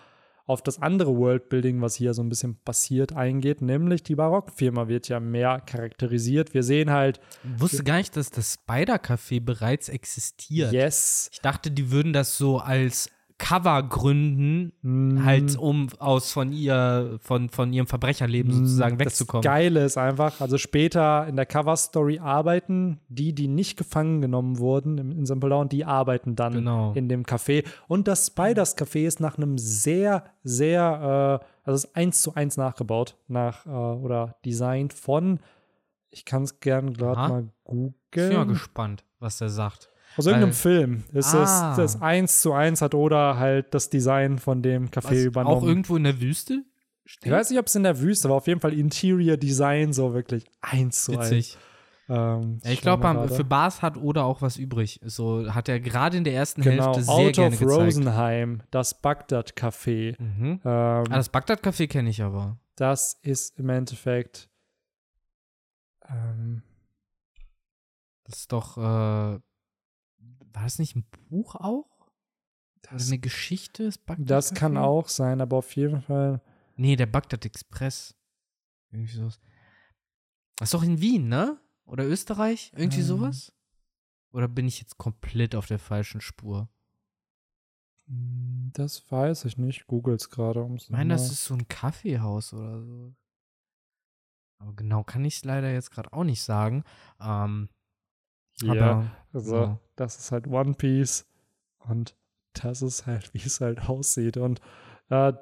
auf 0.47 0.63
das 0.63 0.83
andere 0.83 1.17
Worldbuilding, 1.17 1.81
was 1.81 1.95
hier 1.95 2.13
so 2.13 2.23
ein 2.23 2.29
bisschen 2.29 2.57
passiert, 2.65 3.15
eingeht, 3.15 3.63
nämlich 3.63 4.03
die 4.03 4.15
Barockfirma 4.15 4.89
wird 4.89 5.09
ja 5.09 5.19
mehr 5.19 5.61
charakterisiert. 5.61 6.53
Wir 6.53 6.63
sehen 6.63 6.91
halt, 6.91 7.19
Ich 7.55 7.61
wusste 7.63 7.83
gar 7.83 7.97
nicht, 7.97 8.15
dass 8.15 8.31
das 8.31 8.55
Spider-Café 8.55 9.41
bereits 9.43 9.89
existiert. 9.89 10.73
yes, 10.73 11.31
Ich 11.33 11.41
dachte, 11.41 11.71
die 11.71 11.91
würden 11.91 12.13
das 12.13 12.37
so 12.37 12.59
als 12.59 13.09
Cover 13.37 13.83
gründen, 13.83 14.73
mm, 14.83 15.25
halt 15.25 15.59
um 15.59 15.89
aus 15.99 16.31
von 16.31 16.53
ihr, 16.53 17.19
von, 17.21 17.49
von 17.49 17.73
ihrem 17.73 17.89
Verbrecherleben 17.89 18.53
sozusagen 18.53 18.99
wegzukommen. 19.01 19.43
Das 19.43 19.51
Geile 19.53 19.85
ist 19.85 19.99
einfach, 19.99 20.41
also 20.41 20.57
später 20.57 21.27
in 21.27 21.35
der 21.35 21.45
Cover-Story 21.45 22.21
arbeiten 22.21 23.01
die, 23.09 23.35
die 23.35 23.49
nicht 23.49 23.77
gefangen 23.77 24.21
genommen 24.21 24.59
wurden 24.59 24.99
im, 24.99 25.11
in 25.11 25.27
Simple 25.27 25.51
Down, 25.51 25.69
die 25.69 25.85
arbeiten 25.85 26.37
dann 26.37 26.53
Genau. 26.55 26.93
in 26.95 27.09
dem 27.09 27.25
Café. 27.25 27.65
Und 27.89 28.07
das 28.07 28.29
Spiders 28.29 28.79
Café 28.79 29.05
ist 29.07 29.19
nach 29.19 29.37
einem 29.37 29.59
sehr, 29.59 30.25
sehr, 30.45 31.41
äh, 31.43 31.45
also 31.65 31.75
ist 31.89 31.97
eins 31.97 32.23
zu 32.23 32.35
eins 32.35 32.57
nachgebaut, 32.57 33.17
nach 33.27 33.67
äh, 33.67 33.71
oder 33.71 34.37
designt 34.45 34.93
von, 34.93 35.41
ich 36.11 36.25
kann 36.25 36.45
es 36.45 36.61
gern 36.61 36.93
gerade 36.93 37.17
mal 37.29 37.49
Ich 37.65 37.71
bin 37.73 37.83
mal 37.83 37.95
googeln. 38.13 38.49
gespannt, 38.49 39.05
was 39.19 39.39
der 39.39 39.49
sagt. 39.49 39.91
Aus 40.17 40.27
irgendeinem 40.27 40.51
weil- 40.51 40.55
Film. 40.55 41.05
Ist 41.13 41.35
Ah. 41.35 41.75
das, 41.77 41.95
das 41.95 42.03
eins 42.03 42.41
zu 42.41 42.53
eins 42.53 42.81
hat 42.83 42.95
oder 42.95 43.39
halt 43.39 43.75
das 43.75 43.91
Design 43.91 44.39
von 44.39 44.63
dem 44.63 44.89
Café 44.91 45.11
Was, 45.11 45.25
übernommen. 45.25 45.57
auch 45.57 45.63
irgendwo 45.65 45.97
in 45.97 46.05
der 46.05 46.21
Wüste? 46.21 46.63
Ich 47.23 47.31
weiß 47.31 47.51
nicht, 47.51 47.59
ob 47.59 47.67
es 47.67 47.75
in 47.75 47.83
der 47.83 48.01
Wüste 48.01 48.29
war, 48.31 48.37
auf 48.37 48.47
jeden 48.47 48.61
Fall 48.61 48.73
Interior 48.73 49.37
Design, 49.37 49.93
so 49.93 50.15
wirklich 50.15 50.45
eins 50.63 51.05
zu 51.05 51.13
eins. 51.13 51.31
Witzig. 51.31 51.59
Ähm, 52.09 52.61
Ja, 52.63 52.71
ich 52.71 52.81
glaube, 52.83 53.29
für 53.29 53.45
Bars 53.45 53.81
hat 53.83 53.97
Oda 53.97 54.23
auch 54.25 54.43
was 54.43 54.57
übrig. 54.59 55.01
So 55.05 55.53
hat 55.55 55.69
er 55.71 55.81
gerade 55.81 56.17
in 56.19 56.25
der 56.25 56.35
ersten 56.35 56.61
genau, 56.63 56.85
Hälfte 56.87 57.03
sehr 57.05 57.15
Out 57.15 57.33
gerne 57.35 57.55
of 57.55 57.61
gezeigt. 57.61 57.81
Rosenheim, 57.81 58.63
das 58.71 59.01
Bagdad-Café. 59.01 60.21
Mhm. 60.21 60.45
Ähm, 60.47 60.61
Ah, 60.65 61.03
das 61.09 61.31
Bagdad-Café 61.31 61.89
kenne 61.89 62.11
ich 62.11 62.23
aber. 62.23 62.59
das 62.77 63.19
ist 63.23 63.59
im 63.59 63.69
Endeffekt 63.71 64.49
ähm, 66.09 66.63
Das 68.25 68.39
ist 68.41 68.53
doch, 68.53 68.77
äh, 68.79 69.39
war 70.55 70.63
das 70.63 70.79
nicht 70.79 70.97
ein 70.97 71.05
Buch 71.29 71.55
auch? 71.57 71.89
Oder 72.83 72.93
das, 72.93 73.09
eine 73.09 73.19
Geschichte? 73.19 73.85
Das, 73.85 73.99
Bagdad 73.99 74.31
das 74.31 74.55
kann 74.55 74.77
auch 74.77 75.09
sein, 75.09 75.41
aber 75.41 75.59
auf 75.59 75.75
jeden 75.77 76.01
Fall. 76.03 76.41
Nee, 76.77 76.97
der 76.97 77.07
Bagdad 77.07 77.45
Express. 77.45 78.17
Irgendwie 78.91 79.13
sowas. 79.17 79.41
Das 80.57 80.69
ist 80.69 80.75
doch 80.75 80.83
in 80.83 81.01
Wien, 81.01 81.29
ne? 81.29 81.61
Oder 81.85 82.05
Österreich? 82.07 82.73
Irgendwie 82.77 83.01
Ähm. 83.01 83.07
sowas? 83.07 83.53
Oder 84.33 84.49
bin 84.49 84.67
ich 84.67 84.81
jetzt 84.81 84.99
komplett 84.99 85.55
auf 85.55 85.67
der 85.67 85.79
falschen 85.79 86.21
Spur? 86.21 86.69
Hm, 88.07 88.71
Das 88.75 89.11
weiß 89.11 89.45
ich 89.47 89.57
nicht. 89.57 89.87
Googles 89.87 90.31
gerade. 90.31 90.63
um's 90.63 90.85
Ich 90.85 90.91
meine, 90.91 91.15
das 91.15 91.31
ist 91.31 91.45
so 91.45 91.55
ein 91.55 91.69
Kaffeehaus 91.69 92.53
oder 92.53 92.83
so. 92.83 93.15
Aber 94.59 94.73
genau 94.75 95.05
kann 95.05 95.25
ich 95.25 95.37
es 95.37 95.45
leider 95.45 95.71
jetzt 95.73 95.91
gerade 95.91 96.13
auch 96.13 96.25
nicht 96.25 96.43
sagen. 96.43 96.85
Ähm, 97.21 97.69
Ja, 98.63 98.73
aber 98.73 99.11
also, 99.33 99.67
so. 99.67 99.79
das 99.97 100.19
ist 100.19 100.33
halt 100.33 100.47
One 100.47 100.75
Piece 100.75 101.27
und 101.89 102.15
das 102.53 102.83
ist 102.83 103.07
halt, 103.07 103.33
wie 103.35 103.39
es 103.45 103.61
halt 103.61 103.89
aussieht. 103.89 104.37
Und 104.37 104.61
äh, 105.11 105.33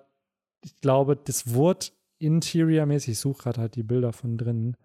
ich 0.64 0.76
glaube, 0.80 1.16
das 1.16 1.54
Wort 1.54 1.92
Interior-mäßig, 2.18 3.12
ich 3.12 3.18
suche 3.18 3.42
gerade 3.42 3.60
halt 3.60 3.74
die 3.74 3.82
Bilder 3.82 4.12
von 4.12 4.38
drinnen. 4.38 4.76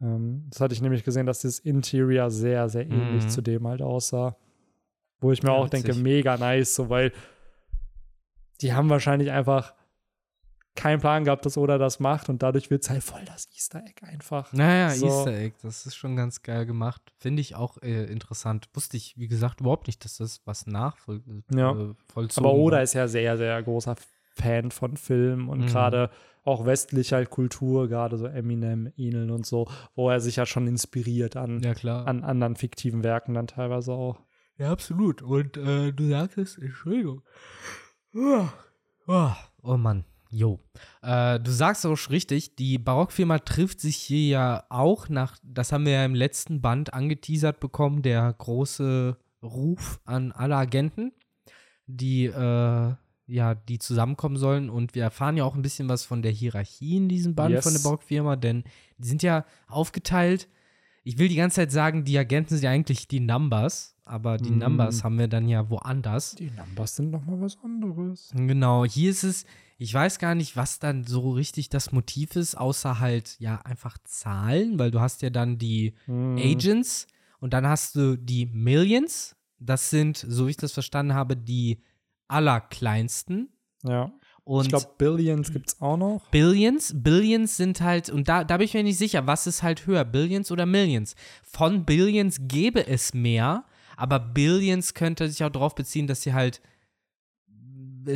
Ähm, 0.00 0.46
das 0.50 0.60
hatte 0.60 0.74
ich 0.74 0.80
nämlich 0.80 1.02
gesehen, 1.04 1.26
dass 1.26 1.40
das 1.40 1.58
Interior 1.58 2.30
sehr, 2.30 2.68
sehr 2.68 2.86
ähnlich 2.88 3.24
Mhm. 3.24 3.28
zu 3.28 3.42
dem 3.42 3.66
halt 3.66 3.82
aussah. 3.82 4.36
Wo 5.20 5.32
ich 5.32 5.42
mir 5.42 5.48
Ja, 5.50 5.56
auch 5.56 5.68
denke, 5.68 5.94
mega 5.94 6.36
nice, 6.36 6.74
so 6.76 6.88
weil 6.88 7.12
die 8.60 8.72
haben 8.72 8.88
wahrscheinlich 8.90 9.30
einfach 9.32 9.74
keinen 10.78 11.00
Plan 11.00 11.24
gehabt, 11.24 11.44
dass 11.44 11.58
Oda 11.58 11.76
das 11.78 12.00
macht 12.00 12.28
und 12.28 12.42
dadurch 12.42 12.70
wird 12.70 12.82
es 12.84 12.90
halt 12.90 13.02
voll 13.02 13.20
das 13.26 13.48
Easter 13.54 13.82
Egg 13.84 14.02
einfach. 14.06 14.52
Naja, 14.52 14.90
So. 14.90 15.06
Easter 15.06 15.32
Egg, 15.34 15.56
das 15.62 15.84
ist 15.86 15.96
schon 15.96 16.16
ganz 16.16 16.42
geil 16.42 16.64
gemacht. 16.66 17.02
Finde 17.18 17.40
ich 17.40 17.54
auch 17.56 17.76
äh, 17.82 18.04
interessant. 18.04 18.68
Wusste 18.74 18.96
ich, 18.96 19.18
wie 19.18 19.28
gesagt, 19.28 19.60
überhaupt 19.60 19.86
nicht, 19.86 20.04
dass 20.04 20.16
das 20.18 20.40
was 20.46 20.66
nachvoll 20.66 21.22
Ja. 21.52 21.72
äh, 21.72 21.94
Aber 22.36 22.52
Oda 22.54 22.76
war. 22.76 22.82
ist 22.82 22.94
ja 22.94 23.08
sehr, 23.08 23.36
sehr 23.36 23.62
großer 23.62 23.96
Fan 24.34 24.70
von 24.70 24.96
Filmen 24.96 25.48
und 25.48 25.60
Mhm. 25.60 25.66
gerade 25.66 26.10
auch 26.44 26.64
westlicher 26.64 27.26
Kultur, 27.26 27.88
gerade 27.88 28.16
so 28.16 28.26
Eminem, 28.26 28.90
Enel 28.96 29.30
und 29.32 29.44
so, 29.44 29.68
wo 29.94 30.08
er 30.08 30.20
sich 30.20 30.36
ja 30.36 30.46
schon 30.46 30.66
inspiriert 30.66 31.36
an, 31.36 31.60
Ja, 31.60 32.04
an 32.04 32.24
anderen 32.24 32.56
fiktiven 32.56 33.02
Werken 33.04 33.34
dann 33.34 33.48
teilweise 33.48 33.92
auch. 33.92 34.20
Ja, 34.56 34.70
absolut. 34.72 35.20
Und 35.22 35.56
äh, 35.56 35.92
du 35.92 36.08
sagtest, 36.08 36.58
Entschuldigung. 36.58 37.22
Oh, 38.14 38.48
oh, 39.06 39.30
oh 39.62 39.76
Mann, 39.76 40.04
jo. 40.30 40.60
Äh, 41.02 41.40
du 41.40 41.50
sagst 41.50 41.84
auch 41.86 41.96
schon 41.96 42.12
richtig, 42.12 42.56
die 42.56 42.78
Barockfirma 42.78 43.38
trifft 43.40 43.80
sich 43.80 43.96
hier 43.96 44.28
ja 44.28 44.64
auch 44.68 45.08
nach, 45.08 45.38
das 45.42 45.72
haben 45.72 45.84
wir 45.86 45.92
ja 45.92 46.04
im 46.04 46.14
letzten 46.14 46.60
Band 46.60 46.92
angeteasert 46.94 47.60
bekommen, 47.60 48.02
der 48.02 48.32
große 48.32 49.16
Ruf 49.42 50.00
an 50.04 50.32
alle 50.32 50.56
Agenten, 50.56 51.12
die, 51.86 52.26
äh, 52.26 52.94
ja, 53.30 53.54
die 53.54 53.78
zusammenkommen 53.78 54.36
sollen. 54.36 54.70
Und 54.70 54.94
wir 54.94 55.02
erfahren 55.02 55.36
ja 55.36 55.44
auch 55.44 55.54
ein 55.54 55.62
bisschen 55.62 55.88
was 55.88 56.04
von 56.04 56.22
der 56.22 56.32
Hierarchie 56.32 56.96
in 56.96 57.08
diesem 57.08 57.34
Band 57.34 57.54
Yes. 57.54 57.64
von 57.64 57.72
der 57.74 57.80
Barockfirma, 57.80 58.36
denn 58.36 58.64
die 58.98 59.08
sind 59.08 59.22
ja 59.22 59.44
aufgeteilt. 59.68 60.48
Ich 61.04 61.18
will 61.18 61.28
die 61.28 61.36
ganze 61.36 61.56
Zeit 61.56 61.72
sagen, 61.72 62.04
die 62.04 62.18
Agenten 62.18 62.54
sind 62.54 62.64
ja 62.64 62.70
eigentlich 62.70 63.08
die 63.08 63.20
Numbers, 63.20 63.96
aber 64.04 64.36
die 64.36 64.50
Mm. 64.50 64.58
Numbers 64.58 65.04
haben 65.04 65.18
wir 65.18 65.28
dann 65.28 65.48
ja 65.48 65.70
woanders. 65.70 66.34
Die 66.34 66.50
Numbers 66.50 66.96
sind 66.96 67.10
nochmal 67.10 67.40
was 67.40 67.56
anderes. 67.62 68.30
Genau, 68.34 68.84
hier 68.84 69.10
ist 69.10 69.22
es, 69.22 69.46
ich 69.78 69.94
weiß 69.94 70.18
gar 70.18 70.34
nicht, 70.34 70.56
was 70.56 70.80
dann 70.80 71.04
so 71.04 71.30
richtig 71.30 71.68
das 71.68 71.92
Motiv 71.92 72.34
ist, 72.34 72.56
außer 72.56 72.98
halt, 72.98 73.36
ja, 73.38 73.60
einfach 73.62 73.96
Zahlen, 74.04 74.78
weil 74.78 74.90
du 74.90 75.00
hast 75.00 75.22
ja 75.22 75.30
dann 75.30 75.56
die 75.56 75.94
Hm. 76.06 76.36
Agents 76.36 77.06
und 77.38 77.52
dann 77.52 77.66
hast 77.66 77.94
du 77.94 78.16
die 78.16 78.46
Millions. 78.46 79.36
Das 79.60 79.90
sind, 79.90 80.16
so 80.16 80.46
wie 80.46 80.50
ich 80.50 80.56
das 80.56 80.72
verstanden 80.72 81.14
habe, 81.14 81.36
die 81.36 81.82
allerkleinsten. 82.26 83.48
Ja. 83.84 84.12
Und 84.44 84.64
ich 84.64 84.68
glaube, 84.70 84.88
Billions 84.98 85.52
gibt 85.52 85.68
es 85.68 85.80
auch 85.80 85.96
noch. 85.96 86.28
Billions, 86.30 86.92
Billions 86.96 87.56
sind 87.56 87.80
halt, 87.80 88.08
und 88.08 88.28
da, 88.28 88.44
da 88.44 88.56
bin 88.56 88.64
ich 88.64 88.74
mir 88.74 88.82
nicht 88.82 88.98
sicher, 88.98 89.26
was 89.26 89.46
ist 89.46 89.62
halt 89.62 89.86
höher, 89.86 90.04
Billions 90.04 90.50
oder 90.50 90.64
Millions? 90.66 91.14
Von 91.44 91.84
Billions 91.84 92.38
gäbe 92.40 92.86
es 92.86 93.14
mehr, 93.14 93.64
aber 93.96 94.18
Billions 94.18 94.94
könnte 94.94 95.28
sich 95.28 95.44
auch 95.44 95.50
darauf 95.50 95.74
beziehen, 95.74 96.06
dass 96.06 96.22
sie 96.22 96.32
halt 96.32 96.62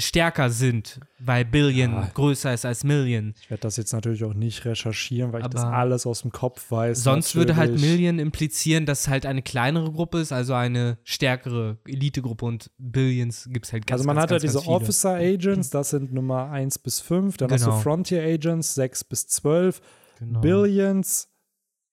stärker 0.01 0.51
sind, 0.51 1.01
weil 1.19 1.45
Billion 1.45 1.93
Ja. 1.93 2.11
größer 2.15 2.53
ist 2.55 2.65
als 2.65 2.85
Million. 2.85 3.35
Ich 3.41 3.51
werde 3.51 3.61
das 3.63 3.77
jetzt 3.77 3.93
natürlich 3.93 4.25
auch 4.25 4.35
nicht 4.35 4.65
recherchieren, 4.65 5.33
weil 5.33 5.43
ich 5.43 5.49
das 5.49 5.63
Aber 5.63 5.77
alles 5.77 6.07
aus 6.07 6.23
dem 6.23 6.33
Kopf 6.33 6.71
weiß. 6.71 7.03
Sonst 7.03 7.35
würde 7.35 7.57
halt 7.57 7.73
natürlich. 7.73 7.91
Million 7.91 8.19
implizieren, 8.19 8.87
dass 8.87 9.09
halt 9.09 9.27
eine 9.27 9.43
kleinere 9.43 9.91
Gruppe 9.93 10.19
ist, 10.21 10.33
also 10.33 10.55
eine 10.55 10.99
stärkere 11.05 11.79
Elitegruppe 11.87 12.45
und 12.47 12.71
Billions 12.79 13.49
gibt 13.51 13.67
es 13.67 13.73
halt 13.73 13.87
ganz 13.87 14.01
Also 14.01 14.07
man 14.07 14.17
ganz, 14.17 14.25
hat 14.25 14.31
ja 14.31 14.35
ganz, 14.39 14.43
diese 14.43 14.61
viele. 14.63 14.75
Officer 14.77 15.15
Agents, 15.15 15.71
das 15.71 15.91
sind 15.91 16.13
Nummer 16.13 16.51
1 16.51 16.79
bis 16.79 17.01
5. 17.01 17.37
Dann 17.37 17.51
hast 17.51 17.65
Genau. 17.65 17.77
du 17.77 17.83
Frontier 17.83 18.23
Agents, 18.23 18.75
6 18.75 19.05
bis 19.05 19.27
12. 19.29 19.81
Genau. 20.19 20.41
Billions 20.41 21.29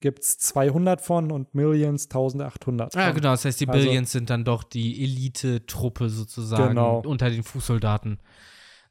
gibt 0.02 0.24
es 0.24 0.38
200 0.38 1.02
von 1.02 1.32
und 1.32 1.54
Millions 1.56 2.06
1800 2.06 2.93
von. 2.93 3.02
Ja, 3.02 3.12
genau, 3.12 3.32
das 3.32 3.45
heißt, 3.45 3.60
die 3.60 3.68
Also- 3.68 3.86
Billions 3.86 4.12
sind 4.12 4.30
dann 4.30 4.45
doch 4.45 4.64
die 4.64 5.04
Elite-Truppe 5.04 6.10
sozusagen 6.10 6.70
Genau. 6.70 7.02
unter 7.06 7.30
den 7.30 7.43
Fußsoldaten. 7.43 8.20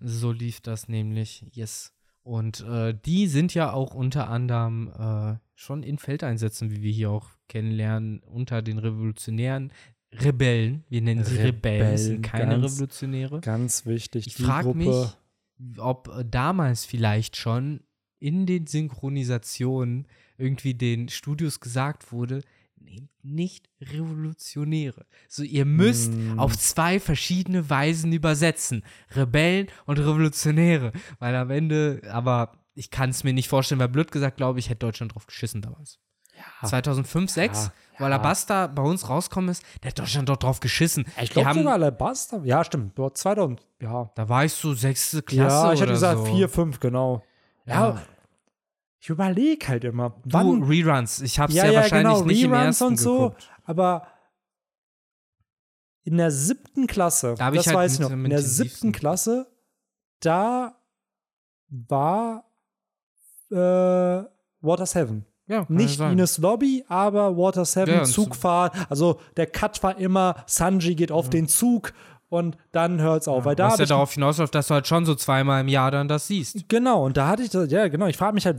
So 0.01 0.33
lief 0.33 0.61
das 0.61 0.89
nämlich, 0.89 1.45
yes. 1.53 1.93
Und 2.23 2.61
äh, 2.61 2.95
die 3.07 3.27
sind 3.27 3.55
ja 3.55 3.73
auch 3.73 3.95
unter 3.95 4.29
anderem 4.29 4.93
äh, 4.99 5.39
schon 5.55 5.83
in 5.83 5.99
Feldeinsätzen, 5.99 6.71
wie 6.71 6.83
wir 6.83 6.93
hier 6.93 7.11
auch 7.11 7.31
kennenlernen, 7.49 8.21
unter 8.21 8.61
den 8.63 8.79
Revolutionären. 8.79 9.73
Rebellen, 10.13 10.85
wir 10.89 11.03
nennen 11.03 11.25
sie 11.25 11.37
Rebellen, 11.37 11.91
das 11.93 12.05
sind 12.05 12.13
Rebellen, 12.17 12.23
keine 12.23 12.61
ganz- 12.61 12.75
Revolutionäre. 12.75 13.41
Ganz 13.41 13.87
wichtig. 13.87 14.27
Ich 14.27 14.37
frage 14.37 14.75
mich, 14.75 14.95
ob 15.79 16.09
äh, 16.09 16.25
damals 16.25 16.85
vielleicht 16.85 17.37
schon 17.37 17.81
in 18.19 18.47
den 18.47 18.67
Synchronisationen 18.67 20.07
irgendwie 20.39 20.75
den 20.75 21.09
Studios 21.09 21.61
gesagt 21.61 22.11
wurde, 22.13 22.43
nehmt 22.81 23.11
nicht 23.23 23.69
Revolutionäre. 23.81 25.05
So, 25.29 25.43
ihr 25.43 25.65
müsst 25.65 26.13
Mm. 26.13 26.39
auf 26.39 26.57
zwei 26.57 27.01
verschiedene 27.01 27.69
Weisen 27.69 28.13
übersetzen. 28.13 28.83
Rebellen 29.15 29.67
und 29.87 29.99
Revolutionäre. 29.99 30.93
Weil 31.19 31.35
am 31.35 31.51
Ende, 31.51 32.01
aber 32.11 32.53
ich 32.75 32.91
kann 32.91 33.11
es 33.11 33.25
mir 33.25 33.33
nicht 33.33 33.49
vorstellen, 33.49 33.81
weil 33.81 33.89
blöd 33.89 34.11
gesagt, 34.13 34.37
glaube 34.37 34.59
ich, 34.59 34.71
hätte 34.71 34.87
Deutschland 34.87 35.15
drauf 35.15 35.27
geschissen 35.27 35.61
damals. 35.61 35.99
Ja. 36.63 36.69
2005, 36.69 37.31
6, 37.33 37.65
Ja, 37.65 37.73
wo 37.99 38.05
ja. 38.05 38.07
Alabasta 38.07 38.69
bei 38.69 38.83
uns 38.83 39.09
rauskommen 39.09 39.51
ist, 39.51 39.65
der 39.83 39.91
hat 39.91 39.99
Deutschland 39.99 40.29
doch 40.29 40.37
drauf 40.37 40.61
geschissen. 40.61 41.05
Ich 41.21 41.31
glaube 41.31 41.53
sogar 41.53 41.75
Alabaster. 41.75 42.43
Ja, 42.45 42.63
stimmt. 42.65 42.97
Dort 42.97 43.19
2000. 43.19 43.67
Ja. 43.83 44.13
Da 44.15 44.29
war 44.29 44.45
ich 44.45 44.53
so 44.53 44.73
sechste 44.73 45.23
Klasse 45.23 45.67
ja, 45.67 45.73
ich 45.73 45.81
hätte 45.81 45.93
gesagt 45.93 46.19
so. 46.21 46.25
4, 46.27 46.49
5, 46.49 46.79
genau. 46.79 47.25
Ja. 47.67 48.01
Ja. 48.99 49.01
Ich 49.01 49.09
überlege 49.11 49.69
halt 49.69 49.85
immer. 49.85 50.11
Du, 50.25 50.33
Wann, 50.33 50.63
Reruns. 50.65 51.21
Ich 51.21 51.39
habe 51.39 51.51
es 51.53 51.57
ja, 51.57 51.67
ja, 51.67 51.71
ja, 51.73 51.81
wahrscheinlich 51.81 52.15
genau, 52.15 52.27
nicht 52.27 52.43
im 52.43 52.53
Reruns 52.53 52.67
ersten 52.67 52.85
und 52.85 52.97
so. 52.99 53.17
geguckt. 53.19 53.51
Aber 53.65 54.07
in 56.05 56.17
der 56.17 56.31
siebten 56.31 56.87
Klasse, 56.87 57.35
Da 57.37 57.47
hab 57.47 57.53
ich 57.55 57.59
das 57.59 57.67
halt 57.69 57.77
weiß 57.77 57.95
ich 57.95 58.01
noch, 58.01 58.11
in 58.11 58.25
der 58.31 58.43
siebten 58.43 58.93
Klasse, 58.93 59.47
da 60.21 60.75
war 61.69 62.45
äh, 63.51 63.57
Water 64.61 64.87
7. 64.87 65.25
Ja, 65.47 65.65
Nicht. 65.69 65.99
Ines 66.01 66.39
Lobby, 66.39 66.85
aber 66.89 67.37
Water 67.37 67.65
7, 67.65 67.91
Ja, 67.91 68.05
Zugfahrt. 68.05 68.75
Also 68.91 69.21
der 69.37 69.47
Cut 69.47 69.83
war 69.83 69.97
immer, 69.99 70.37
Sanji 70.47 70.95
geht 70.95 71.11
auf 71.13 71.31
den 71.31 71.49
Zug 71.49 71.93
und 72.29 72.57
dann 72.73 73.01
hört 73.01 73.23
es 73.23 73.29
auf. 73.29 73.45
weil 73.47 73.57
da 73.57 73.71
Was 73.71 73.79
ja 73.79 73.87
darauf 73.87 74.13
hinausläuft, 74.13 74.55
dass 74.55 74.69
du 74.69 74.75
halt 74.75 74.87
schon 74.87 75.07
so 75.07 75.15
zweimal 75.15 75.63
im 75.63 75.69
Jahr 75.69 75.91
dann 75.91 76.09
das 76.09 76.27
siehst. 76.27 76.69
Genau, 76.69 77.05
und 77.05 77.17
da 77.17 77.29
hatte 77.29 77.43
ich 77.43 77.51
das, 77.51 77.71
ja, 77.71 77.89
genau. 77.89 78.07
Ich 78.07 78.17
frage 78.19 78.35
mich 78.35 78.45
halt, 78.45 78.59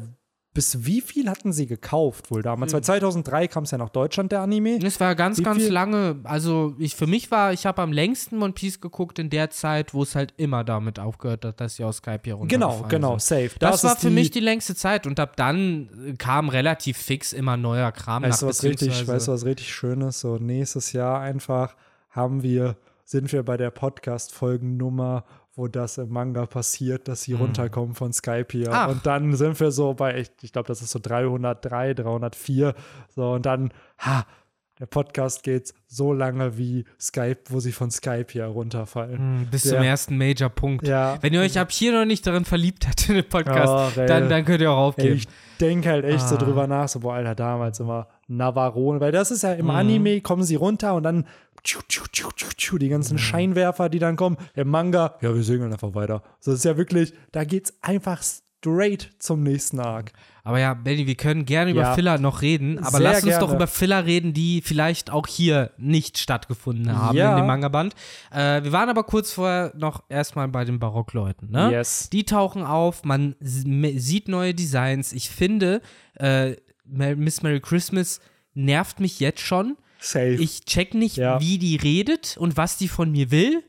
bis 0.54 0.84
wie 0.86 1.00
viel 1.02 1.30
hatten 1.30 1.54
sie 1.54 1.68
gekauft 1.68 2.32
wohl 2.32 2.42
damals? 2.42 2.74
Weil 2.74 2.84
2003 2.84 3.48
kam 3.48 3.64
es 3.66 3.72
ja 3.72 3.78
nach 3.78 3.90
Deutschland, 3.90 4.32
der 4.32 4.42
Anime. 4.42 4.80
Es 4.84 5.00
war 5.00 5.14
ganz, 5.16 5.38
Wie 5.38 5.44
ganz 5.44 5.62
viel- 5.64 5.72
lange. 5.72 6.20
Also 6.24 6.76
ich 6.80 6.96
für 6.96 7.06
mich 7.08 7.30
war, 7.30 7.54
ich 7.54 7.66
habe 7.68 7.82
am 7.84 7.92
längsten 7.94 8.42
One 8.42 8.54
Piece 8.54 8.82
geguckt 8.82 9.20
in 9.20 9.30
der 9.30 9.52
Zeit, 9.52 9.94
wo 9.94 10.02
es 10.04 10.16
halt 10.16 10.34
immer 10.38 10.64
damit 10.64 11.00
aufgehört 11.00 11.46
hat, 11.46 11.62
dass 11.62 11.76
sie 11.76 11.84
aus 11.84 11.98
Skype 11.98 12.22
hier 12.24 12.38
Genau, 12.48 12.70
runtergefallen 12.72 12.90
genau, 12.90 13.18
sind. 13.20 13.44
safe. 13.50 13.60
Das, 13.60 13.84
war 13.84 13.94
ist 13.94 14.02
für 14.02 14.10
mich 14.10 14.32
die 14.32 14.40
längste 14.40 14.74
Zeit 14.76 15.06
und 15.06 15.20
ab 15.20 15.36
dann 15.38 15.90
äh, 16.08 16.14
kam 16.18 16.50
relativ 16.50 16.98
fix 16.98 17.32
immer 17.32 17.56
neuer 17.56 17.92
Kram 17.92 18.24
Weißt 18.24 18.42
du, 18.42 18.48
was 18.48 18.64
richtig, 18.64 19.08
weißt 19.08 19.28
du, 19.28 19.32
was 19.34 19.46
richtig 19.46 19.72
schön 19.74 20.02
ist? 20.02 20.20
So, 20.22 20.38
nächstes 20.38 20.94
Jahr 20.94 21.22
einfach 21.22 21.76
haben 22.10 22.42
wir, 22.42 22.76
sind 23.06 23.32
wir 23.32 23.44
bei 23.44 23.56
der 23.56 23.70
Podcast-Folgennummer, 23.72 25.24
wo 25.60 25.68
das 25.68 25.98
im 26.00 26.10
Manga 26.10 26.46
passiert, 26.48 27.08
dass 27.08 27.22
sie 27.24 27.34
runterkommen 27.34 27.94
von 27.94 28.12
Skype 28.14 28.48
hier. 28.52 28.70
Ach. 28.72 28.88
Und 28.90 29.06
dann 29.06 29.36
sind 29.36 29.60
wir 29.60 29.72
so 29.72 29.94
bei, 29.94 30.18
ich, 30.20 30.32
ich 30.42 30.52
glaube, 30.54 30.68
das 30.68 30.82
ist 30.82 30.92
so 30.92 31.00
303, 31.00 31.94
304. 31.94 32.74
So, 33.16 33.34
und 33.34 33.46
dann, 33.46 33.72
ha, 34.00 34.26
der 34.80 34.86
Podcast 34.86 35.44
geht 35.44 35.74
so 35.88 36.14
lange 36.14 36.58
wie 36.58 36.86
Skype, 37.00 37.40
wo 37.50 37.60
sie 37.60 37.74
von 37.74 37.92
Skype 37.92 38.28
hier 38.30 38.46
runterfallen. 38.46 39.18
Hm, 39.18 39.48
Bis 39.52 39.66
Ja. 39.66 39.72
zum 39.76 39.84
ersten 39.84 40.18
Major-Punkt. 40.18 40.88
Ja. 40.88 41.18
Wenn 41.22 41.34
ihr 41.34 41.42
euch 41.42 41.60
ab 41.60 41.70
hier 41.72 41.92
noch 41.92 42.06
nicht 42.06 42.26
darin 42.26 42.46
verliebt 42.46 42.88
habt 42.88 43.10
in 43.10 43.16
den 43.16 43.28
Podcast, 43.28 43.98
ey. 43.98 44.08
dann, 44.08 44.30
dann 44.30 44.46
könnt 44.46 44.62
ihr 44.62 44.72
auch 44.72 44.78
Ey, 44.78 44.88
aufgeben. 44.88 45.16
ich 45.18 45.28
denke 45.60 45.90
halt 45.90 46.06
echt 46.06 46.26
so 46.28 46.36
Ah. 46.36 46.38
drüber 46.40 46.66
nach, 46.68 46.88
so, 46.88 47.02
boah, 47.02 47.16
Alter, 47.16 47.36
damals 47.36 47.82
immer 47.82 48.08
Navarone, 48.30 49.00
weil 49.00 49.12
das 49.12 49.32
ist 49.32 49.44
ja 49.44 49.54
im 49.54 49.66
Mhm. 49.66 49.72
Anime, 49.72 50.22
kommen 50.22 50.44
sie 50.44 50.56
runter 50.56 50.94
und 50.96 51.04
dann 51.04 51.26
tschu, 51.64 51.80
tschu, 51.90 52.06
tschu, 52.12 52.30
tschu, 52.36 52.48
tschu, 52.56 52.78
die 52.78 52.90
ganzen 52.90 53.16
Mhm. 53.16 53.20
Scheinwerfer, 53.20 53.90
die 53.90 54.00
dann 54.00 54.16
kommen. 54.16 54.38
Im 54.56 54.70
Manga, 54.70 55.16
ja, 55.22 55.34
wir 55.36 55.44
segeln 55.44 55.72
einfach 55.74 55.94
weiter. 55.96 56.24
So, 56.40 56.52
das 56.52 56.60
ist 56.60 56.66
ja 56.66 56.78
wirklich, 56.78 57.14
da 57.32 57.44
geht's 57.44 57.74
einfach 57.82 58.22
straight 58.24 59.10
zum 59.20 59.42
nächsten 59.44 59.80
Arc. 59.80 60.12
Aber 60.44 60.60
ja, 60.60 60.74
Benny, 60.74 61.06
wir 61.06 61.16
können 61.16 61.46
gerne 61.46 61.72
über 61.72 61.82
Ja. 61.82 61.94
Filler 61.96 62.18
noch 62.18 62.42
reden, 62.42 62.80
aber 62.80 62.98
Sehr 62.98 63.02
lass 63.02 63.24
uns 63.24 63.34
doch 63.36 63.48
gerne. 63.48 63.56
über 63.56 63.68
Filler 63.68 64.06
reden, 64.06 64.34
die 64.34 64.62
vielleicht 64.62 65.12
auch 65.12 65.28
hier 65.28 65.72
nicht 65.78 66.18
stattgefunden 66.18 66.98
haben 66.98 67.16
Ja. 67.18 67.32
in 67.32 67.38
dem 67.38 67.46
Manga-Band. 67.48 67.94
Äh, 68.32 68.64
wir 68.64 68.72
waren 68.72 68.90
aber 68.90 69.04
kurz 69.04 69.32
vorher 69.34 69.72
noch 69.78 70.04
erstmal 70.10 70.48
bei 70.48 70.66
den 70.66 70.80
Barockleuten, 70.80 71.52
ne? 71.52 71.72
Yes. 71.72 72.10
Die 72.10 72.24
tauchen 72.26 72.64
auf, 72.64 73.04
man 73.04 73.36
sieht 73.42 74.28
neue 74.28 74.54
Designs. 74.54 75.14
Ich 75.14 75.30
finde, 75.30 75.82
äh, 76.16 76.56
Miss 76.92 77.42
Merry 77.44 77.60
Christmas 77.60 78.20
nervt 78.54 79.00
mich 79.00 79.20
jetzt 79.20 79.42
schon. 79.42 79.78
Safe. 80.00 80.36
Ich 80.36 80.66
check 80.66 80.94
nicht, 80.94 81.18
Ja. 81.18 81.40
wie 81.42 81.58
die 81.58 81.76
redet 81.76 82.38
und 82.38 82.56
was 82.58 82.78
die 82.78 82.88
von 82.88 83.12
mir 83.12 83.32
will. 83.32 83.64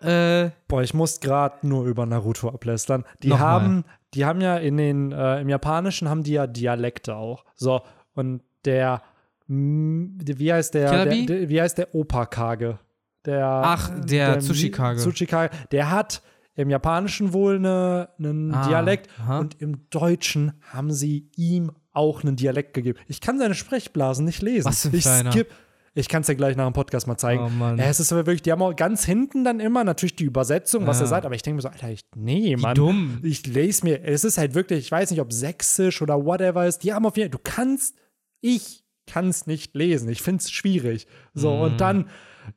Äh, 0.00 0.50
Boah, 0.66 0.82
ich 0.82 0.94
muss 0.94 1.20
gerade 1.20 1.66
nur 1.66 1.86
über 1.86 2.04
Naruto 2.06 2.48
ablästern. 2.48 3.04
Die 3.22 3.28
Nochmal. 3.28 3.48
haben, 3.48 3.84
die 4.14 4.24
haben 4.24 4.40
ja 4.40 4.56
in 4.56 4.76
den, 4.76 5.12
äh, 5.12 5.40
im 5.40 5.48
Japanischen 5.48 6.08
haben 6.08 6.24
die 6.24 6.32
ja 6.32 6.46
Dialekte 6.48 7.14
auch. 7.14 7.44
So, 7.54 7.82
und 8.14 8.42
der, 8.64 9.02
mm, 9.46 10.18
wie 10.24 10.52
heißt 10.52 10.74
der, 10.74 11.04
der, 11.04 11.24
der 11.24 11.48
wie 11.48 11.60
heißt 11.62 11.78
der 11.78 11.94
Opa-Kage? 11.94 12.80
Der, 13.24 13.46
Ach, 13.46 13.90
der 14.04 14.40
Tsuchikage. 14.40 14.98
Tsuchikage. 15.00 15.50
Der 15.70 15.92
hat 15.92 16.22
im 16.56 16.68
Japanischen 16.70 17.32
wohl 17.32 17.54
eine, 17.56 18.08
einen 18.18 18.52
Ah, 18.52 18.66
Dialekt 18.66 19.08
aha. 19.20 19.38
und 19.38 19.60
im 19.62 19.88
Deutschen 19.90 20.60
haben 20.72 20.92
sie 20.92 21.30
ihm 21.36 21.70
auch 21.92 22.22
einen 22.22 22.36
Dialekt 22.36 22.74
gegeben. 22.74 22.98
Ich 23.06 23.20
kann 23.20 23.38
seine 23.38 23.54
Sprechblasen 23.54 24.24
nicht 24.24 24.42
lesen. 24.42 24.66
Was 24.68 24.86
für 24.88 24.96
ich 24.96 25.04
skip. 25.04 25.48
Ich 25.94 26.08
kann 26.08 26.22
es 26.22 26.26
dir 26.26 26.36
gleich 26.36 26.56
nach 26.56 26.64
dem 26.66 26.72
Podcast 26.72 27.06
mal 27.06 27.18
zeigen. 27.18 27.44
Oh 27.44 27.48
Mann. 27.50 27.76
Ja, 27.76 27.84
es 27.84 28.00
ist 28.00 28.10
aber 28.12 28.24
wirklich, 28.24 28.40
die 28.40 28.50
haben 28.50 28.62
auch 28.62 28.74
ganz 28.74 29.04
hinten 29.04 29.44
dann 29.44 29.60
immer 29.60 29.84
natürlich 29.84 30.16
die 30.16 30.24
Übersetzung, 30.24 30.86
was 30.86 30.98
Ja. 31.00 31.04
er 31.04 31.08
sagt, 31.08 31.26
aber 31.26 31.34
ich 31.34 31.42
denke 31.42 31.56
mir 31.56 31.60
so, 31.62 31.68
Alter, 31.68 31.90
ich, 31.90 32.00
nee, 32.16 32.56
wie 32.56 32.62
Mann. 32.62 32.74
dumm. 32.74 33.20
Ich 33.22 33.46
lese 33.46 33.84
mir, 33.84 34.02
es 34.02 34.24
ist 34.24 34.38
halt 34.38 34.54
wirklich, 34.54 34.78
ich 34.86 34.90
weiß 34.90 35.10
nicht, 35.10 35.20
ob 35.20 35.34
sächsisch 35.34 36.00
oder 36.00 36.24
whatever 36.24 36.66
ist, 36.66 36.78
die 36.78 36.94
haben 36.94 37.04
auf 37.04 37.18
jeden 37.18 37.30
Fall, 37.30 37.38
du 37.38 37.44
kannst, 37.44 37.94
ich 38.40 38.84
kann 39.06 39.28
es 39.28 39.46
nicht 39.46 39.74
lesen, 39.76 40.08
ich 40.08 40.22
finde 40.22 40.40
es 40.40 40.50
schwierig. 40.50 41.06
So, 41.34 41.54
Mhm. 41.56 41.60
und 41.60 41.80
dann, 41.82 42.08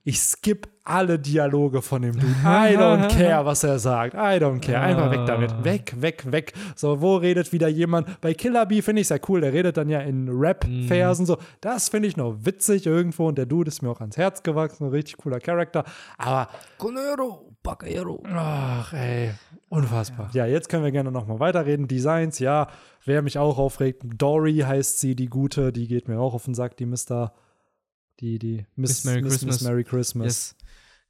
ich 0.06 0.22
skip 0.22 0.70
alle 0.86 1.18
Dialoge 1.18 1.82
von 1.82 2.04
dem 2.04 2.14
Dude. 2.14 2.28
I 2.44 2.78
don't 2.78 3.10
care, 3.10 3.44
was 3.44 3.64
er 3.64 3.80
sagt. 3.80 4.14
I 4.14 4.40
don't 4.40 4.60
care. 4.60 4.80
Einfach 4.80 5.12
weg 5.12 5.26
damit. 5.26 5.52
Ah. 5.52 5.64
Weg, 5.64 5.94
weg, 6.00 6.32
weg. 6.32 6.54
So, 6.76 7.02
wo 7.02 7.18
redet 7.18 7.52
wieder 7.52 7.68
jemand? 7.68 8.22
Bei 8.22 8.34
Killer 8.34 8.66
Bee 8.68 8.82
finde 8.82 9.02
ich 9.02 9.06
es 9.06 9.10
ja 9.10 9.18
cool. 9.28 9.42
Der 9.42 9.52
redet 9.52 9.78
dann 9.78 9.90
ja 9.90 10.00
in 10.02 10.30
Rap-Versen. 10.30 11.26
So, 11.26 11.38
das 11.60 11.90
finde 11.90 12.08
ich 12.08 12.18
noch 12.18 12.38
witzig 12.44 12.86
irgendwo. 12.86 13.28
Und 13.28 13.38
der 13.38 13.48
Dude 13.48 13.68
ist 13.68 13.82
mir 13.82 13.90
auch 13.90 14.00
ans 14.00 14.16
Herz 14.16 14.44
gewachsen. 14.44 14.86
Ein 14.86 14.92
richtig 14.92 15.18
cooler 15.18 15.40
Charakter. 15.40 15.84
Aber 16.18 16.50
Conero, 16.78 17.52
Bacero. 17.64 18.22
Ach, 18.28 18.94
ey, 18.94 19.32
unfassbar. 19.70 20.30
Ja, 20.34 20.46
jetzt 20.46 20.70
können 20.70 20.84
wir 20.84 20.92
gerne 20.92 21.12
noch 21.12 21.26
mal 21.26 21.40
weiterreden. 21.40 21.88
Designs, 21.88 22.38
ja, 22.38 22.68
wer 23.04 23.24
mich 23.24 23.40
auch 23.40 23.58
aufregt, 23.58 24.04
Dory 24.06 24.60
heißt 24.60 25.00
sie, 25.00 25.16
die 25.16 25.28
gute, 25.28 25.74
die 25.74 25.88
geht 25.88 26.08
mir 26.08 26.20
auch 26.20 26.36
auf 26.36 26.46
den 26.46 26.54
Sack, 26.54 26.78
die 26.78 26.86
Mr. 26.86 27.34
Die, 28.20 28.40
die 28.40 28.66
Miss, 28.76 29.04
Miss 29.04 29.06
Merry 29.06 29.22
Miss, 29.24 29.32
Christmas. 29.34 29.56
Miss 29.56 29.68
Merry 29.68 29.84
Christmas. 29.84 30.26
Yes. 30.26 30.56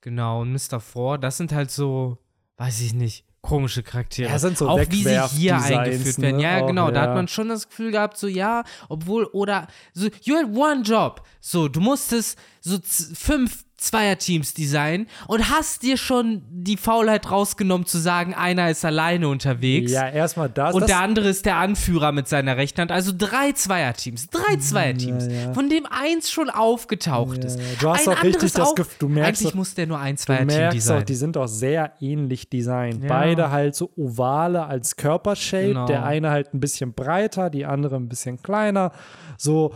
Genau, 0.05 0.41
und 0.41 0.51
Mr. 0.53 0.79
Four, 0.79 1.17
das 1.17 1.37
sind 1.37 1.51
halt 1.51 1.71
so, 1.71 2.19
weiß 2.57 2.79
ich 2.81 2.93
nicht, 2.93 3.25
komische 3.41 3.81
Charaktere. 3.81 4.29
Ja, 4.29 4.37
sind 4.37 4.55
so 4.55 4.69
auch 4.69 4.77
wie 4.77 5.01
sie 5.01 5.09
hier 5.09 5.55
Wegwerf-Designs, 5.55 5.71
eingeführt 5.71 6.21
werden. 6.21 6.37
ne? 6.37 6.43
Ja, 6.43 6.61
Auch, 6.61 6.67
genau, 6.67 6.91
da 6.91 7.01
ja. 7.01 7.07
hat 7.07 7.15
man 7.15 7.27
schon 7.27 7.49
das 7.49 7.67
Gefühl 7.67 7.89
gehabt, 7.89 8.15
so 8.15 8.27
ja, 8.27 8.63
obwohl, 8.87 9.25
oder 9.33 9.65
so, 9.93 10.07
you 10.21 10.35
had 10.35 10.55
one 10.55 10.83
job. 10.83 11.23
So, 11.39 11.67
du 11.67 11.79
musstest 11.79 12.37
so 12.61 12.77
fünf 12.83 13.64
Zweierteams 13.77 14.53
designen 14.53 15.07
und 15.27 15.49
hast 15.49 15.83
dir 15.83 15.97
schon 15.97 16.41
die 16.49 16.77
Faulheit 16.77 17.29
rausgenommen 17.29 17.85
zu 17.85 17.97
sagen, 17.97 18.33
einer 18.33 18.69
ist 18.69 18.85
alleine 18.85 19.27
unterwegs. 19.27 19.91
Ja, 19.91 20.07
erstmal 20.09 20.49
das. 20.49 20.73
Und 20.73 20.81
das 20.81 20.87
der 20.87 20.99
andere 21.01 21.27
ist 21.29 21.45
der 21.45 21.57
Anführer 21.57 22.11
mit 22.11 22.27
seiner 22.27 22.57
rechten 22.57 22.81
Hand. 22.81 22.91
Also 22.91 23.11
drei 23.15 23.51
Zweierteams. 23.51 24.27
Drei 24.29 24.55
Zweierteams. 24.57 25.27
ja. 25.27 25.53
Von 25.53 25.69
dem 25.69 25.85
eins 25.85 26.31
schon 26.31 26.49
aufgetaucht 26.49 27.39
Ja, 27.39 27.45
ist. 27.45 27.59
ja. 27.59 27.65
Du 27.79 27.89
hast 27.89 28.07
Ein 28.07 28.15
auch 28.17 28.23
richtig 28.23 28.53
das. 28.53 28.75
Gefühl- 28.75 28.95
du 28.99 29.09
merkst 29.09 29.41
Eigentlich 29.41 29.53
auch- 29.53 29.57
muss 29.57 29.73
der 29.75 29.87
nur 29.87 29.99
ein 29.99 30.15
Du 30.15 30.21
Zweierteam 30.21 30.47
merkst 30.47 30.65
auch, 30.65 30.71
designen. 30.93 31.05
die 31.05 31.15
sind 31.15 31.37
auch 31.37 31.47
sehr 31.47 31.91
ähnlich 31.99 32.49
designt. 32.49 33.03
Ja. 33.03 33.09
Beide 33.09 33.51
halt 33.51 33.75
so 33.75 33.91
ovale 33.97 34.65
als 34.65 34.95
Körpershape. 34.95 35.67
Genau. 35.67 35.85
Der 35.85 36.05
eine 36.05 36.29
halt 36.31 36.53
ein 36.53 36.59
bisschen 36.59 36.93
breiter, 36.93 37.49
die 37.49 37.65
andere 37.65 37.97
ein 37.97 38.07
bisschen 38.09 38.41
kleiner. 38.41 38.91
So, 39.37 39.73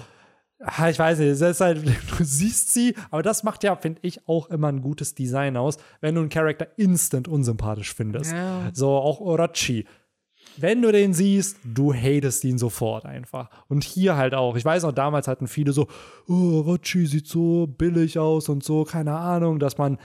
ich 0.89 0.99
weiß 0.99 1.20
nicht, 1.20 1.60
halt, 1.62 1.86
du 2.18 2.24
siehst 2.24 2.74
sie, 2.74 2.95
aber 3.12 3.24
das 3.24 3.43
macht 3.43 3.64
ja, 3.64 3.76
finde 3.76 3.99
ich, 4.03 4.28
auch 4.28 4.49
immer 4.49 4.68
ein 4.68 4.82
gutes 4.82 5.16
Design 5.16 5.55
aus, 5.55 5.78
wenn 6.01 6.16
du 6.16 6.22
einen 6.22 6.30
Charakter 6.30 6.68
instant 6.78 7.28
unsympathisch 7.28 7.93
findest. 7.93 8.34
Ja. 8.34 8.70
So, 8.74 8.89
auch 8.89 9.22
Orochi. 9.22 9.86
Wenn 10.57 10.82
du 10.82 10.91
den 10.91 11.14
siehst, 11.14 11.57
du 11.64 11.93
hatest 11.93 12.43
ihn 12.43 12.57
sofort 12.57 13.05
einfach. 13.05 13.49
Und 13.70 13.84
hier 13.84 14.18
halt 14.18 14.34
auch. 14.34 14.57
Ich 14.57 14.66
weiß 14.66 14.84
noch, 14.84 14.91
damals 14.91 15.28
hatten 15.28 15.47
viele 15.47 15.72
so, 15.72 15.88
oh, 16.28 16.64
Orochi 16.64 17.05
sieht 17.05 17.28
so 17.28 17.68
billig 17.68 18.20
aus 18.20 18.49
und 18.49 18.64
so, 18.64 18.84
keine 18.84 19.16
Ahnung, 19.16 19.60
dass 19.60 19.78
man 19.78 19.97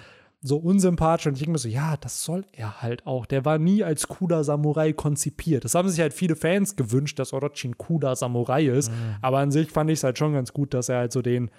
so 0.47 0.59
unsympathisch 0.59 1.27
und 1.27 1.33
ich 1.33 1.39
denke 1.39 1.53
mir 1.53 1.59
so, 1.59 1.71
ja, 1.71 1.97
das 1.97 2.23
soll 2.23 2.45
er 2.53 2.83
halt 2.83 3.07
auch. 3.07 3.25
Der 3.25 3.47
war 3.47 3.57
nie 3.57 3.83
als 3.83 4.09
cooler 4.09 4.45
Samurai 4.45 4.93
konzipiert. 4.93 5.65
Das 5.65 5.75
haben 5.75 5.89
sich 5.89 5.99
halt 6.01 6.13
viele 6.13 6.37
Fans 6.37 6.77
gewünscht, 6.77 7.19
dass 7.19 7.33
Orochi 7.33 7.69
ein 7.69 7.79
cooler 7.79 8.15
Samurai 8.15 8.67
ist. 8.67 8.93
Aber 9.23 9.39
an 9.39 9.51
sich 9.51 9.71
fand 9.71 9.89
ich 9.91 10.01
es 10.01 10.05
halt 10.05 10.19
schon 10.19 10.35
ganz 10.35 10.53
gut, 10.53 10.75
dass 10.75 10.91
er 10.91 10.99
halt 10.99 11.13
so 11.13 11.23
den, 11.23 11.51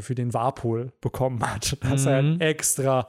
für 0.00 0.16
den 0.16 0.34
Warpol 0.34 0.90
bekommen 1.00 1.40
hat. 1.48 1.76
Dass 1.88 2.06
er 2.06 2.22
Mhm. 2.22 2.30
halt 2.32 2.40
extra 2.42 3.06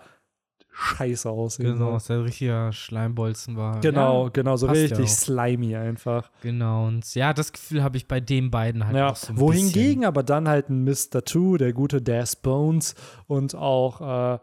scheiße 0.76 1.30
aussehen 1.30 1.74
Genau, 1.74 1.92
dass 1.94 2.08
der 2.08 2.24
richtiger 2.24 2.72
Schleimbolzen 2.72 3.56
war. 3.58 3.80
Genau, 3.82 4.26
Ja, 4.26 4.30
genau, 4.30 4.58
so 4.58 4.66
ja 4.68 4.72
richtig 4.74 5.06
auch. 5.06 5.08
slimy 5.08 5.76
einfach. 5.76 6.32
genau. 6.42 6.88
Und 6.88 7.14
ja, 7.16 7.34
das 7.34 7.52
Gefühl 7.52 7.84
habe 7.84 7.98
ich 7.98 8.08
bei 8.08 8.20
den 8.20 8.50
beiden 8.52 8.86
halt 8.86 8.96
Ja, 8.96 9.10
auch 9.12 9.16
so 9.16 9.34
ein 9.34 9.40
wohingegen 9.40 9.74
bisschen. 10.02 10.06
aber 10.06 10.24
dann 10.24 10.48
halt 10.50 10.70
ein 10.70 10.84
Mr. 10.84 11.24
Two, 11.26 11.58
der 11.58 11.74
gute 11.74 12.02
Das 12.02 12.36
Bones 12.36 12.96
und 13.28 13.54
auch 13.56 14.36
äh, 14.36 14.40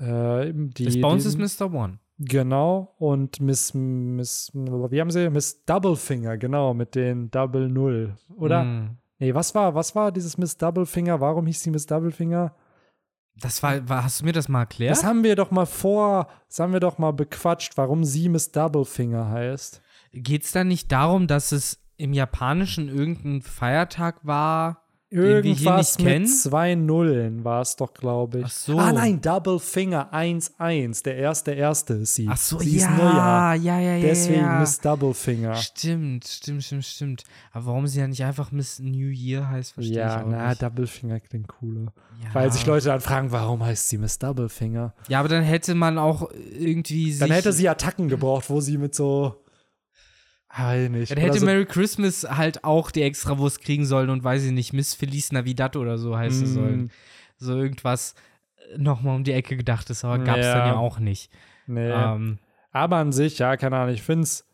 äh, 0.00 0.52
die. 0.54 0.84
Das 0.84 1.00
Bounce 1.00 1.28
die, 1.28 1.42
ist 1.42 1.60
Mr. 1.60 1.72
One. 1.72 1.98
Genau, 2.22 2.94
und 2.98 3.40
Miss, 3.40 3.72
Miss, 3.72 4.50
wie 4.52 5.00
haben 5.00 5.10
sie? 5.10 5.30
Miss 5.30 5.64
Doublefinger, 5.64 6.36
genau, 6.36 6.74
mit 6.74 6.94
den 6.94 7.30
Double 7.30 7.68
Null. 7.68 8.14
Oder? 8.36 8.64
Mm. 8.64 8.98
Nee, 9.18 9.34
was 9.34 9.54
war, 9.54 9.74
was 9.74 9.94
war 9.94 10.12
dieses 10.12 10.36
Miss 10.36 10.58
Doublefinger? 10.58 11.20
Warum 11.20 11.46
hieß 11.46 11.62
sie 11.62 11.70
Miss 11.70 11.86
Doublefinger? 11.86 12.54
Das 13.36 13.62
war, 13.62 13.88
war, 13.88 14.04
hast 14.04 14.20
du 14.20 14.26
mir 14.26 14.32
das 14.32 14.48
mal 14.48 14.60
erklärt? 14.60 14.90
Das 14.90 15.04
haben 15.04 15.24
wir 15.24 15.34
doch 15.34 15.50
mal 15.50 15.64
vor, 15.64 16.28
das 16.48 16.58
haben 16.58 16.74
wir 16.74 16.80
doch 16.80 16.98
mal 16.98 17.12
bequatscht, 17.12 17.76
warum 17.76 18.04
sie 18.04 18.28
Miss 18.28 18.52
Doublefinger 18.52 19.30
heißt. 19.30 19.80
Geht 20.12 20.44
es 20.44 20.52
da 20.52 20.62
nicht 20.62 20.92
darum, 20.92 21.26
dass 21.26 21.52
es 21.52 21.80
im 21.96 22.12
Japanischen 22.12 22.88
irgendein 22.88 23.40
Feiertag 23.40 24.26
war, 24.26 24.79
Irgendwas 25.12 25.98
nicht 25.98 26.06
kennen? 26.06 26.22
mit 26.22 26.30
zwei 26.30 26.74
Nullen 26.76 27.44
war 27.44 27.62
es 27.62 27.74
doch, 27.74 27.92
glaube 27.92 28.38
ich. 28.38 28.44
Ach 28.44 28.50
so. 28.50 28.78
Ah 28.78 28.92
nein, 28.92 29.20
Double 29.20 29.58
Finger 29.58 30.12
1-1. 30.14 31.02
Der 31.02 31.16
erste 31.16 31.50
erste 31.50 31.94
ist 31.94 32.14
sie. 32.14 32.28
Ach 32.30 32.36
so, 32.36 32.60
sie 32.60 32.78
ja, 32.78 32.88
ist 32.88 32.96
Neujahr. 32.96 33.54
ja, 33.56 33.80
ja, 33.80 33.96
ja. 33.96 34.06
Deswegen 34.06 34.40
ja. 34.40 34.60
Miss 34.60 34.78
Double 34.78 35.12
Finger. 35.12 35.56
Stimmt, 35.56 36.26
stimmt, 36.28 36.62
stimmt, 36.62 36.84
stimmt. 36.84 37.24
Aber 37.52 37.66
warum 37.66 37.88
sie 37.88 37.98
ja 37.98 38.06
nicht 38.06 38.24
einfach 38.24 38.52
Miss 38.52 38.78
New 38.78 39.08
Year 39.08 39.48
heißt, 39.48 39.72
verstehe 39.72 39.96
Ja, 39.96 40.18
ich 40.20 40.22
auch 40.24 40.30
na, 40.30 40.48
nicht. 40.50 40.62
Double 40.62 40.86
Finger 40.86 41.18
klingt 41.18 41.48
cooler. 41.48 41.92
Ja. 42.22 42.34
Weil 42.34 42.52
sich 42.52 42.64
Leute 42.66 42.86
dann 42.86 43.00
fragen, 43.00 43.32
warum 43.32 43.64
heißt 43.64 43.88
sie 43.88 43.98
Miss 43.98 44.18
Double 44.18 44.48
Finger? 44.48 44.94
Ja, 45.08 45.18
aber 45.20 45.28
dann 45.28 45.42
hätte 45.42 45.74
man 45.74 45.98
auch 45.98 46.30
irgendwie 46.56 47.16
Dann 47.18 47.30
hätte 47.32 47.52
sie 47.52 47.68
Attacken 47.68 48.08
gebraucht, 48.08 48.48
wo 48.48 48.60
sie 48.60 48.78
mit 48.78 48.94
so. 48.94 49.39
Ich 50.52 50.90
nicht. 50.90 51.10
Dann 51.12 51.18
hätte 51.18 51.38
so, 51.38 51.46
Merry 51.46 51.64
Christmas 51.64 52.26
halt 52.28 52.64
auch 52.64 52.90
die 52.90 53.02
Extrawurst 53.02 53.60
kriegen 53.62 53.86
sollen 53.86 54.10
und 54.10 54.24
weiß 54.24 54.44
ich 54.44 54.52
nicht, 54.52 54.72
Miss 54.72 54.94
Feliz 54.94 55.30
Navidad 55.32 55.76
oder 55.76 55.96
so 55.98 56.16
heißen 56.16 56.42
Mm. 56.50 56.52
sollen. 56.54 56.90
So 57.36 57.56
irgendwas 57.56 58.14
äh, 58.74 58.78
nochmal 58.78 59.14
um 59.16 59.24
die 59.24 59.32
Ecke 59.32 59.56
gedacht 59.56 59.88
ist, 59.90 60.04
aber 60.04 60.18
gab 60.24 60.38
es 60.38 60.46
Ja. 60.46 60.54
dann 60.54 60.66
ja 60.66 60.76
auch 60.76 60.98
nicht. 60.98 61.30
nee. 61.66 61.88
Ähm, 61.88 62.38
Aber 62.72 62.96
an 62.96 63.12
sich, 63.12 63.38
ja, 63.38 63.56
keine 63.56 63.76
Ahnung, 63.76 63.94
ich 63.94 64.02
finde 64.02 64.24
es. 64.24 64.44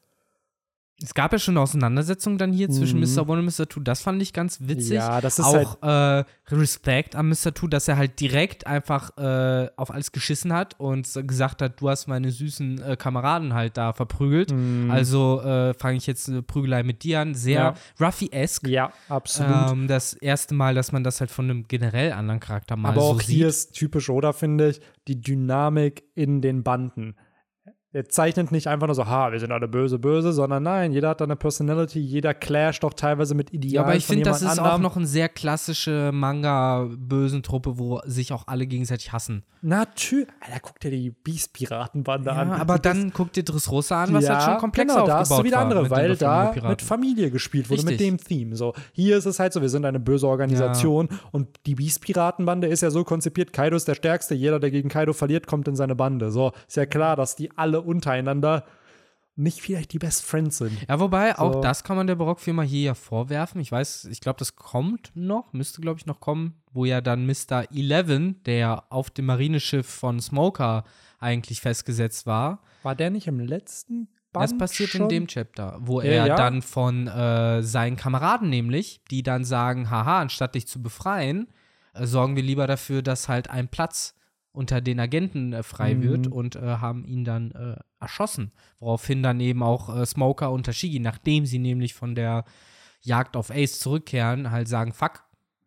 Es 1.02 1.12
gab 1.12 1.30
ja 1.32 1.38
schon 1.38 1.52
eine 1.52 1.60
Auseinandersetzung 1.60 2.38
dann 2.38 2.54
hier 2.54 2.70
zwischen 2.70 2.98
Mhm. 3.00 3.14
Mr. 3.14 3.28
One 3.28 3.40
und 3.40 3.44
Mr. 3.44 3.68
Two. 3.68 3.80
Das 3.80 4.00
fand 4.00 4.22
ich 4.22 4.32
ganz 4.32 4.60
witzig. 4.62 4.94
Ja, 4.94 5.20
das 5.20 5.38
ist 5.38 5.44
halt 5.44 5.66
auch 5.66 5.82
äh, 5.82 6.24
Respekt 6.48 7.14
an 7.14 7.28
Mr. 7.28 7.52
Two, 7.52 7.66
dass 7.68 7.86
er 7.86 7.98
halt 7.98 8.18
direkt 8.18 8.66
einfach 8.66 9.10
äh, 9.18 9.68
auf 9.76 9.90
alles 9.90 10.10
geschissen 10.12 10.54
hat 10.54 10.74
und 10.80 11.06
gesagt 11.26 11.60
hat, 11.60 11.78
du 11.82 11.90
hast 11.90 12.06
meine 12.06 12.30
süßen 12.30 12.80
äh, 12.82 12.96
Kameraden 12.96 13.52
halt 13.52 13.76
da 13.76 13.92
verprügelt. 13.92 14.52
Mhm. 14.52 14.90
Also 14.90 15.42
äh, 15.42 15.74
fange 15.74 15.98
ich 15.98 16.06
jetzt 16.06 16.30
eine 16.30 16.42
Prügelei 16.42 16.82
mit 16.82 17.02
dir 17.02 17.20
an. 17.20 17.34
Sehr 17.34 17.60
Ja. 17.60 17.74
Ruffy-esque. 18.00 18.68
Ja, 18.70 18.90
absolut. 19.10 19.72
Ähm, 19.72 19.88
das 19.88 20.14
erste 20.14 20.54
Mal, 20.54 20.74
dass 20.74 20.92
man 20.92 21.04
das 21.04 21.20
halt 21.20 21.30
von 21.30 21.44
einem 21.50 21.68
generell 21.68 22.12
anderen 22.12 22.40
Charakter 22.40 22.74
mal 22.76 22.88
Aber 22.92 23.00
so 23.02 23.06
auch 23.08 23.20
sieht. 23.20 23.36
hier 23.36 23.48
ist 23.48 23.72
typisch 23.74 24.08
Oda, 24.08 24.32
finde 24.32 24.70
ich, 24.70 24.80
die 25.08 25.20
Dynamik 25.20 26.04
in 26.14 26.40
den 26.40 26.62
Banden. 26.62 27.16
Er 27.96 28.06
zeichnet 28.10 28.52
nicht 28.52 28.66
einfach 28.66 28.88
nur 28.88 28.94
so, 28.94 29.06
ha, 29.06 29.32
wir 29.32 29.40
sind 29.40 29.52
alle 29.52 29.68
böse, 29.68 29.98
böse, 29.98 30.30
sondern 30.34 30.62
nein, 30.64 30.92
jeder 30.92 31.08
hat 31.08 31.22
da 31.22 31.24
eine 31.24 31.34
Personality, 31.34 31.98
jeder 31.98 32.34
clasht 32.34 32.82
doch 32.82 32.92
teilweise 32.92 33.34
mit 33.34 33.54
Idealen 33.54 33.74
Ja, 33.74 33.82
aber 33.84 33.96
ich 33.96 34.04
finde, 34.04 34.24
das 34.24 34.42
ist 34.42 34.58
anderem. 34.58 34.70
auch 34.70 34.78
noch 34.80 34.96
eine 34.96 35.06
sehr 35.06 35.30
klassische 35.30 36.10
Manga-bösen 36.12 37.42
Truppe, 37.42 37.78
wo 37.78 38.02
sich 38.04 38.34
auch 38.34 38.46
alle 38.48 38.66
gegenseitig 38.66 39.14
hassen. 39.14 39.44
Natürlich. 39.62 40.28
Alter, 40.40 40.60
guck 40.60 40.78
dir 40.80 40.90
die 40.90 41.10
Beast-Piratenbande 41.10 42.28
Ja, 42.30 42.36
an. 42.36 42.52
aber 42.52 42.78
dann 42.78 43.12
guck 43.14 43.32
dir 43.32 43.42
Dressrosa 43.44 44.04
an, 44.04 44.12
was 44.12 44.24
ja, 44.24 44.34
halt 44.34 44.42
schon 44.44 44.58
komplex 44.58 44.92
genau, 44.92 45.00
aufgebaut 45.04 45.16
da 45.16 45.20
hast 45.20 45.38
du 45.40 45.44
wieder 45.44 45.58
andere, 45.58 45.82
mit 45.84 45.90
weil 45.90 46.16
da 46.16 46.54
mit 46.68 46.82
Familie 46.82 47.30
gespielt 47.30 47.70
wurde, 47.70 47.82
mit 47.82 47.92
Richtig. 47.92 48.06
dem 48.06 48.18
Theme. 48.18 48.56
So, 48.56 48.74
hier 48.92 49.16
ist 49.16 49.24
es 49.24 49.38
halt 49.40 49.54
so, 49.54 49.62
wir 49.62 49.70
sind 49.70 49.86
eine 49.86 50.00
böse 50.00 50.28
Organisation 50.28 51.08
und 51.32 51.48
die 51.64 51.74
Beast-Piratenbande 51.74 52.66
ist 52.66 52.82
ja 52.82 52.90
so 52.90 53.04
konzipiert, 53.04 53.54
Kaido 53.54 53.74
ist 53.74 53.88
der 53.88 53.94
Stärkste, 53.94 54.34
jeder, 54.34 54.60
der 54.60 54.70
gegen 54.70 54.90
Kaido 54.90 55.14
verliert, 55.14 55.46
kommt 55.46 55.66
in 55.66 55.76
seine 55.76 55.96
Bande. 55.96 56.30
So, 56.30 56.52
ist 56.68 56.76
ja 56.76 56.84
klar, 56.84 57.16
dass 57.16 57.34
die 57.36 57.56
alle 57.56 57.85
untereinander 57.86 58.64
nicht 59.38 59.60
vielleicht 59.60 59.92
die 59.92 59.98
Best 59.98 60.24
Friends 60.24 60.56
sind. 60.58 60.86
Ja, 60.88 60.98
wobei, 60.98 61.38
auch 61.38 61.52
So. 61.54 61.60
das 61.60 61.84
kann 61.84 61.96
man 61.96 62.06
der 62.06 62.14
Barockfirma 62.14 62.62
hier 62.62 62.80
ja 62.82 62.94
vorwerfen. 62.94 63.60
Ich 63.60 63.70
weiß, 63.70 64.06
ich 64.06 64.20
glaube, 64.22 64.38
das 64.38 64.56
kommt 64.56 65.12
noch, 65.14 65.52
müsste, 65.52 65.82
glaube 65.82 65.98
ich, 66.00 66.06
noch 66.06 66.20
kommen, 66.20 66.54
wo 66.72 66.86
ja 66.86 67.02
dann 67.02 67.26
Mr. 67.26 67.64
Eleven, 67.70 68.42
der 68.44 68.84
auf 68.88 69.10
dem 69.10 69.26
Marineschiff 69.26 69.86
von 69.86 70.20
Smoker 70.20 70.84
eigentlich 71.18 71.60
festgesetzt 71.60 72.24
war, 72.26 72.62
War 72.82 72.94
der 72.94 73.10
nicht 73.10 73.26
im 73.26 73.38
letzten 73.40 74.08
Band 74.32 74.44
das 74.52 74.56
passiert 74.56 74.90
schon? 74.90 75.02
in 75.02 75.08
dem 75.10 75.26
Chapter, 75.26 75.76
wo 75.80 76.00
Ja, 76.00 76.06
er 76.10 76.26
ja. 76.28 76.36
dann 76.36 76.62
von 76.62 77.06
äh, 77.06 77.62
seinen 77.62 77.96
Kameraden 77.96 78.48
nämlich, 78.48 79.02
die 79.10 79.22
dann 79.22 79.44
sagen, 79.44 79.90
haha, 79.90 80.20
anstatt 80.20 80.54
dich 80.54 80.66
zu 80.66 80.82
befreien, 80.82 81.48
äh, 81.92 82.06
sorgen 82.06 82.36
wir 82.36 82.42
lieber 82.42 82.66
dafür, 82.66 83.02
dass 83.02 83.28
halt 83.28 83.50
ein 83.50 83.68
Platz 83.68 84.14
unter 84.56 84.80
den 84.80 84.98
Agenten 84.98 85.52
äh, 85.52 85.62
frei 85.62 85.94
Mhm. 85.94 86.02
wird 86.02 86.26
und 86.28 86.56
äh, 86.56 86.60
haben 86.78 87.04
ihn 87.04 87.24
dann 87.24 87.50
äh, 87.52 87.76
erschossen. 88.00 88.52
Woraufhin 88.80 89.22
dann 89.22 89.38
eben 89.40 89.62
auch 89.62 90.04
Smoker 90.06 90.50
und 90.50 90.64
Tashigi, 90.66 90.98
nachdem 91.00 91.46
sie 91.46 91.58
nämlich 91.58 91.94
von 91.94 92.14
der 92.14 92.44
Jagd 93.02 93.36
auf 93.36 93.50
Ace 93.50 93.78
zurückkehren, 93.78 94.50
halt 94.50 94.66
sagen, 94.68 94.92
fuck, 94.92 95.22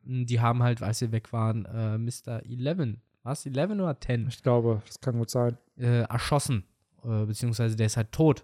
m, 0.06 0.26
die 0.26 0.40
haben 0.42 0.62
halt, 0.64 0.82
als 0.84 1.00
sie 1.00 1.12
weg 1.12 1.32
waren, 1.32 1.66
äh, 1.66 1.98
Mr. 1.98 2.44
Eleven, 2.46 3.02
was, 3.24 3.46
11 3.46 3.72
oder 3.72 4.00
10? 4.00 4.28
Ich 4.30 4.42
glaube, 4.44 4.82
das 4.86 5.00
kann 5.00 5.18
gut 5.18 5.30
sein. 5.30 5.58
Äh, 5.78 6.02
erschossen, 6.04 6.64
äh, 7.04 7.26
beziehungsweise 7.26 7.76
der 7.76 7.86
ist 7.86 7.98
halt 7.98 8.12
tot. 8.12 8.44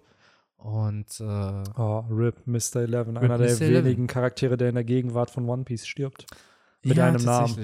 Und 0.57 1.19
äh, 1.19 1.63
Oh, 1.77 2.03
RIP, 2.09 2.45
Mr. 2.47 2.77
Eleven, 2.83 3.17
einer 3.17 3.37
der 3.37 3.51
Mr. 3.51 3.61
Eleven. 3.61 3.85
wenigen 3.85 4.07
Charaktere, 4.07 4.57
der 4.57 4.69
in 4.69 4.75
der 4.75 4.83
Gegenwart 4.83 5.29
von 5.29 5.47
One 5.49 5.63
Piece 5.63 5.85
stirbt. 5.87 6.25
Mit 6.83 6.97
einem 6.99 7.23
Namen. 7.23 7.55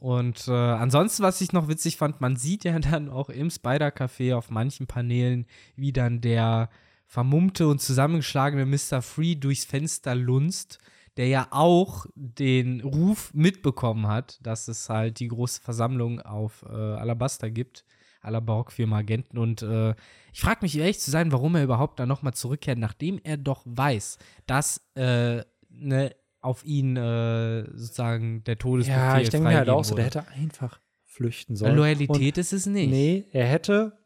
Und 0.00 0.46
äh, 0.46 0.52
ansonsten, 0.52 1.24
was 1.24 1.40
ich 1.40 1.52
noch 1.52 1.68
witzig 1.68 1.96
fand, 1.96 2.20
man 2.20 2.36
sieht 2.36 2.64
ja 2.64 2.78
dann 2.78 3.08
auch 3.08 3.28
im 3.28 3.50
Spider-Café 3.50 4.36
auf 4.36 4.50
manchen 4.50 4.86
Paneelen, 4.86 5.46
wie 5.76 5.92
dann 5.92 6.20
der 6.20 6.70
vermummte 7.06 7.66
und 7.66 7.80
zusammengeschlagene 7.80 8.66
Mr. 8.66 9.02
Free 9.02 9.34
durchs 9.34 9.64
Fenster 9.64 10.14
lunzt, 10.14 10.78
der 11.16 11.26
ja 11.26 11.48
auch 11.50 12.06
den 12.14 12.80
Ruf 12.80 13.32
mitbekommen 13.34 14.06
hat, 14.06 14.38
dass 14.42 14.68
es 14.68 14.88
halt 14.88 15.18
die 15.18 15.28
große 15.28 15.60
Versammlung 15.60 16.20
auf 16.20 16.64
äh, 16.68 16.74
Alabasta 16.74 17.48
gibt, 17.48 17.84
aller 18.20 18.40
Barockfirma 18.40 18.98
Agenten. 18.98 19.38
Und 19.38 19.62
äh, 19.62 19.94
ich 20.32 20.40
frage 20.40 20.60
mich, 20.62 20.78
ehrlich 20.78 21.00
zu 21.00 21.10
sein, 21.10 21.32
warum 21.32 21.56
er 21.56 21.64
überhaupt 21.64 21.98
da 21.98 22.06
nochmal 22.06 22.34
zurückkehrt, 22.34 22.78
nachdem 22.78 23.18
er 23.24 23.36
doch 23.36 23.62
weiß, 23.64 24.18
dass 24.46 24.86
äh, 24.94 25.42
ne, 25.70 26.14
auf 26.40 26.64
ihn 26.64 26.96
äh, 26.96 27.64
sozusagen 27.74 28.44
der 28.44 28.58
Todesbefehl 28.58 29.00
Ja, 29.02 29.18
ich 29.18 29.28
denke 29.30 29.48
mir 29.48 29.56
halt 29.56 29.68
auch 29.68 29.84
so, 29.84 29.94
der 29.94 30.04
hätte 30.06 30.26
einfach 30.28 30.80
flüchten 31.04 31.56
sollen. 31.56 31.76
Loyalität 31.76 32.38
ist 32.38 32.52
es 32.52 32.66
Und, 32.66 32.74
nicht. 32.74 32.90
Nee, 32.90 33.24
er 33.32 33.46
hätte 33.46 33.98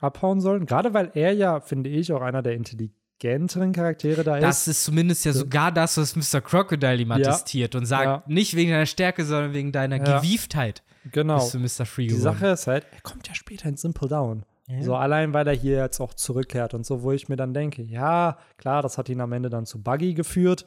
abhauen 0.00 0.40
sollen. 0.40 0.66
Gerade 0.66 0.94
weil 0.94 1.10
er 1.14 1.32
ja, 1.32 1.60
finde 1.60 1.90
ich, 1.90 2.12
auch 2.12 2.20
einer 2.22 2.42
der 2.42 2.54
intelligenteren 2.54 3.72
Charaktere 3.72 4.24
da 4.24 4.38
Das 4.38 4.62
ist. 4.62 4.68
ist 4.78 4.84
zumindest 4.84 5.24
ja 5.24 5.32
sogar 5.32 5.72
das, 5.72 5.96
was 5.96 6.16
Mr. 6.16 6.40
Crocodile 6.40 6.96
ihm 6.96 7.08
Ja. 7.10 7.16
attestiert 7.16 7.74
und 7.74 7.86
sagt, 7.86 8.04
Ja. 8.04 8.24
nicht 8.26 8.54
wegen 8.56 8.70
deiner 8.70 8.86
Stärke, 8.86 9.24
sondern 9.24 9.52
wegen 9.54 9.72
deiner 9.72 9.96
Ja. 9.96 10.18
Gewieftheit 10.18 10.82
Genau. 11.12 11.36
bist 11.36 11.54
du 11.54 11.58
Mr. 11.82 11.86
Free 11.86 12.02
Die 12.06 12.08
geworden. 12.16 12.22
Sache 12.22 12.46
ist 12.48 12.66
halt, 12.66 12.86
er 12.92 13.00
kommt 13.02 13.28
ja 13.28 13.34
später 13.34 13.68
in 13.68 13.76
Simple 13.76 14.08
Down. 14.08 14.44
Ja. 14.68 14.82
So 14.82 14.94
allein, 14.94 15.32
weil 15.34 15.46
er 15.48 15.54
hier 15.54 15.78
jetzt 15.78 16.00
auch 16.00 16.14
zurückkehrt 16.14 16.74
und 16.74 16.86
so, 16.86 17.02
wo 17.02 17.12
ich 17.12 17.28
mir 17.28 17.36
dann 17.36 17.52
denke, 17.54 17.82
ja, 17.82 18.38
klar, 18.56 18.82
das 18.82 18.98
hat 18.98 19.08
ihn 19.08 19.20
am 19.20 19.32
Ende 19.32 19.50
dann 19.50 19.66
zu 19.66 19.82
Buggy 19.82 20.14
geführt, 20.14 20.64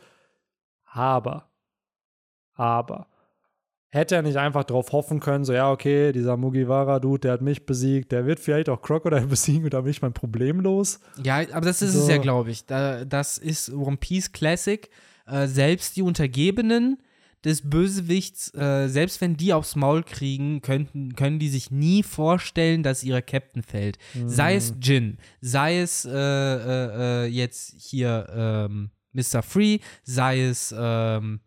aber, 0.94 1.50
aber, 2.54 3.08
hätte 3.94 4.16
er 4.16 4.22
nicht 4.24 4.38
einfach 4.38 4.64
darauf 4.64 4.92
hoffen 4.92 5.20
können, 5.20 5.46
so, 5.46 5.54
ja, 5.54 5.72
okay, 5.72 6.12
dieser 6.12 6.36
Mugiwara-Dude, 6.36 7.22
der 7.22 7.32
hat 7.34 7.42
mich 7.42 7.66
besiegt, 7.66 8.12
der 8.12 8.26
wird 8.26 8.40
vielleicht 8.40 8.70
auch 8.70 8.82
Crocodile 8.82 9.28
besiegen 9.28 9.66
und 9.66 9.74
dann 9.74 9.84
bin 9.84 9.92
ich 9.92 10.02
mein 10.02 10.14
Problem 10.14 10.60
los. 10.60 11.00
Ja, 11.24 11.38
aber 11.52 11.66
das 11.66 11.82
ist 11.82 11.94
es 11.96 12.06
So. 12.06 12.12
ja, 12.12 12.18
glaube 12.18 12.52
ich. 12.52 12.66
Da, 12.66 13.06
das 13.06 13.38
ist 13.38 13.72
One 13.72 13.98
Piece 13.98 14.32
Classic. 14.32 14.90
Äh, 15.28 15.48
selbst 15.48 15.96
die 15.96 16.02
Untergebenen 16.02 16.98
des 17.46 17.70
Bösewichts, 17.70 18.54
äh, 18.56 18.88
selbst 18.88 19.22
wenn 19.22 19.38
die 19.38 19.54
aufs 19.54 19.76
Maul 19.76 20.04
kriegen, 20.04 20.62
könnten, 20.62 21.16
können 21.16 21.40
die 21.40 21.50
sich 21.50 21.72
nie 21.72 22.02
vorstellen, 22.02 22.84
dass 22.84 23.04
ihre 23.04 23.22
Captain 23.22 23.64
fällt. 23.64 23.98
Sei 24.26 24.56
es 24.56 24.74
Jin, 24.82 25.18
sei 25.42 25.80
es 25.80 26.06
äh, 26.06 26.12
äh, 26.12 27.26
äh, 27.26 27.26
jetzt 27.26 27.76
hier 27.78 28.28
ähm, 28.34 28.92
Mr. 29.14 29.42
Free, 29.42 29.80
sei 30.04 30.42
es 30.44 30.74
ähm, 30.78 31.40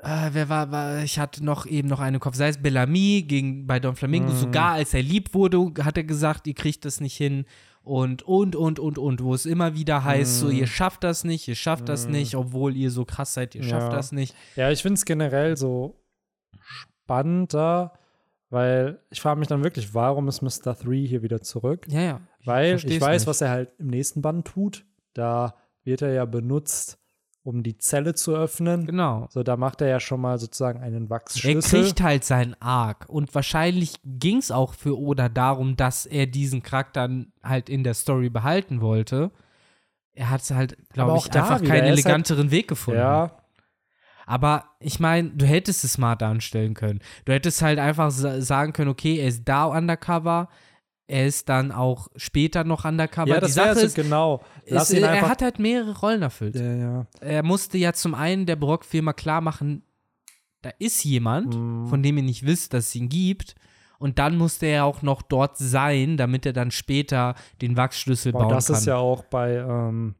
äh, 0.00 0.28
wer 0.32 0.48
war, 0.50 0.70
war, 0.70 1.02
ich 1.02 1.18
hatte 1.18 1.42
noch 1.44 1.64
eben 1.66 1.88
noch 1.88 2.00
einen 2.00 2.20
Kopf, 2.20 2.34
sei 2.34 2.48
es 2.48 2.58
Bellamy 2.60 3.24
gegen, 3.26 3.66
bei 3.66 3.80
Don 3.80 3.96
Flamingo, 3.96 4.32
Mhm. 4.32 4.36
sogar 4.36 4.72
als 4.72 4.92
er 4.92 5.02
lieb 5.02 5.32
wurde, 5.32 5.72
hat 5.82 5.96
er 5.96 6.04
gesagt, 6.04 6.46
ihr 6.46 6.54
kriegt 6.54 6.84
das 6.84 7.00
nicht 7.00 7.16
hin 7.16 7.46
und, 7.82 8.22
und, 8.22 8.54
und, 8.54 8.78
und, 8.78 8.98
und, 8.98 9.22
wo 9.22 9.32
es 9.34 9.46
immer 9.46 9.74
wieder 9.74 10.04
heißt, 10.04 10.40
so, 10.40 10.46
Mhm. 10.48 10.56
ihr 10.56 10.66
schafft 10.66 11.04
das 11.04 11.24
nicht, 11.24 11.48
ihr 11.48 11.54
schafft 11.54 11.88
das 11.88 12.06
nicht, 12.08 12.34
obwohl 12.34 12.76
ihr 12.76 12.90
so 12.90 13.04
krass 13.06 13.32
seid, 13.34 13.54
ihr 13.54 13.62
schafft 13.62 13.88
Ja. 13.92 13.96
das 13.96 14.12
nicht. 14.12 14.34
Ja, 14.56 14.70
ich 14.70 14.82
finde 14.82 14.94
es 14.94 15.04
generell 15.06 15.56
so 15.56 15.98
spannender, 16.60 17.92
weil 18.50 19.00
ich 19.10 19.20
frage 19.20 19.38
mich 19.38 19.48
dann 19.48 19.64
wirklich, 19.64 19.94
warum 19.94 20.28
ist 20.28 20.42
Mr. 20.42 20.74
3 20.74 21.06
hier 21.06 21.22
wieder 21.22 21.40
zurück? 21.40 21.86
Ja, 21.88 22.00
ja. 22.00 22.20
Weil 22.44 22.70
versteh's 22.72 22.92
ich 22.96 23.00
weiß, 23.00 23.22
nicht. 23.22 23.26
was 23.26 23.40
er 23.40 23.50
halt 23.50 23.70
im 23.78 23.86
nächsten 23.88 24.22
Band 24.22 24.46
tut. 24.46 24.84
Da 25.14 25.54
wird 25.84 26.02
er 26.02 26.12
ja 26.12 26.24
benutzt, 26.24 26.98
um 27.42 27.62
die 27.62 27.76
Zelle 27.76 28.14
zu 28.14 28.34
öffnen. 28.34 28.86
Genau. 28.86 29.26
So, 29.30 29.42
da 29.42 29.56
macht 29.56 29.80
er 29.82 29.88
ja 29.88 30.00
schon 30.00 30.20
mal 30.20 30.38
sozusagen 30.38 30.80
einen 30.80 31.04
Er 31.04 31.10
Wachsschlüssel. 31.10 31.82
kriegt 31.84 32.00
halt 32.02 32.24
seinen 32.24 32.54
Arc. 32.60 33.06
Und 33.08 33.34
wahrscheinlich 33.34 33.96
ging 34.04 34.38
es 34.38 34.50
auch 34.50 34.72
für 34.74 34.98
Oda 34.98 35.28
darum, 35.28 35.76
dass 35.76 36.06
er 36.06 36.26
diesen 36.26 36.62
Charakter 36.62 37.08
halt 37.42 37.68
in 37.68 37.84
der 37.84 37.94
Story 37.94 38.30
behalten 38.30 38.80
wollte. 38.80 39.30
Er 40.14 40.30
hat 40.30 40.48
halt, 40.50 40.76
glaube 40.90 41.18
ich, 41.18 41.26
einfach 41.34 41.60
wieder, 41.60 41.68
keinen 41.70 41.82
er 41.84 41.90
halt- 41.90 41.98
eleganteren 41.98 42.50
Weg 42.50 42.68
gefunden. 42.68 43.00
ja, 43.00 43.36
Aber 44.26 44.64
ich 44.80 45.00
meine, 45.00 45.30
du 45.30 45.44
hättest 45.44 45.84
es 45.84 45.92
smart 45.94 46.22
anstellen 46.22 46.72
können. 46.72 47.00
Du 47.26 47.32
hättest 47.32 47.60
halt 47.60 47.78
einfach 47.78 48.10
sa 48.10 48.40
sagen 48.40 48.72
können, 48.72 48.88
okay, 48.90 49.18
er 49.18 49.28
ist 49.28 49.44
da 49.46 49.64
undercover, 49.66 50.48
er 51.06 51.26
ist 51.26 51.48
dann 51.48 51.70
auch 51.72 52.08
später 52.16 52.64
noch 52.64 52.84
undercover. 52.84 53.28
ja, 53.28 53.34
Die 53.36 53.40
das 53.42 53.56
wäre 53.56 53.74
Sache 53.74 53.86
ist, 53.86 53.94
genau. 53.94 54.42
Lass 54.66 54.90
ist, 54.90 54.98
ihn 54.98 55.04
er 55.04 55.28
hat 55.28 55.42
halt 55.42 55.58
mehrere 55.58 55.98
Rollen 55.98 56.22
erfüllt. 56.22 56.56
ja, 56.56 56.74
ja. 56.74 57.06
Er 57.20 57.42
musste 57.42 57.76
ja 57.78 57.92
zum 57.92 58.14
einen 58.14 58.46
der 58.46 58.56
Brock-Firma 58.56 59.12
klar 59.12 59.40
machen, 59.40 59.82
da 60.62 60.70
ist 60.78 61.04
jemand, 61.04 61.54
Mhm. 61.54 61.86
von 61.88 62.02
dem 62.02 62.16
ihr 62.16 62.22
nicht 62.22 62.46
wisst, 62.46 62.72
dass 62.72 62.88
es 62.88 62.94
ihn 62.94 63.08
gibt. 63.10 63.54
Und 63.98 64.18
dann 64.18 64.36
musste 64.38 64.66
er 64.66 64.84
auch 64.86 65.02
noch 65.02 65.22
dort 65.22 65.56
sein, 65.58 66.16
damit 66.16 66.46
er 66.46 66.52
dann 66.52 66.70
später 66.70 67.34
den 67.62 67.76
Wachsschlüssel 67.76 68.32
Boah, 68.32 68.40
bauen 68.40 68.48
das 68.50 68.66
kann. 68.66 68.76
ist 68.76 68.86
ja 68.86 68.96
auch 68.96 69.24
bei, 69.24 69.56
ähm, 69.56 70.14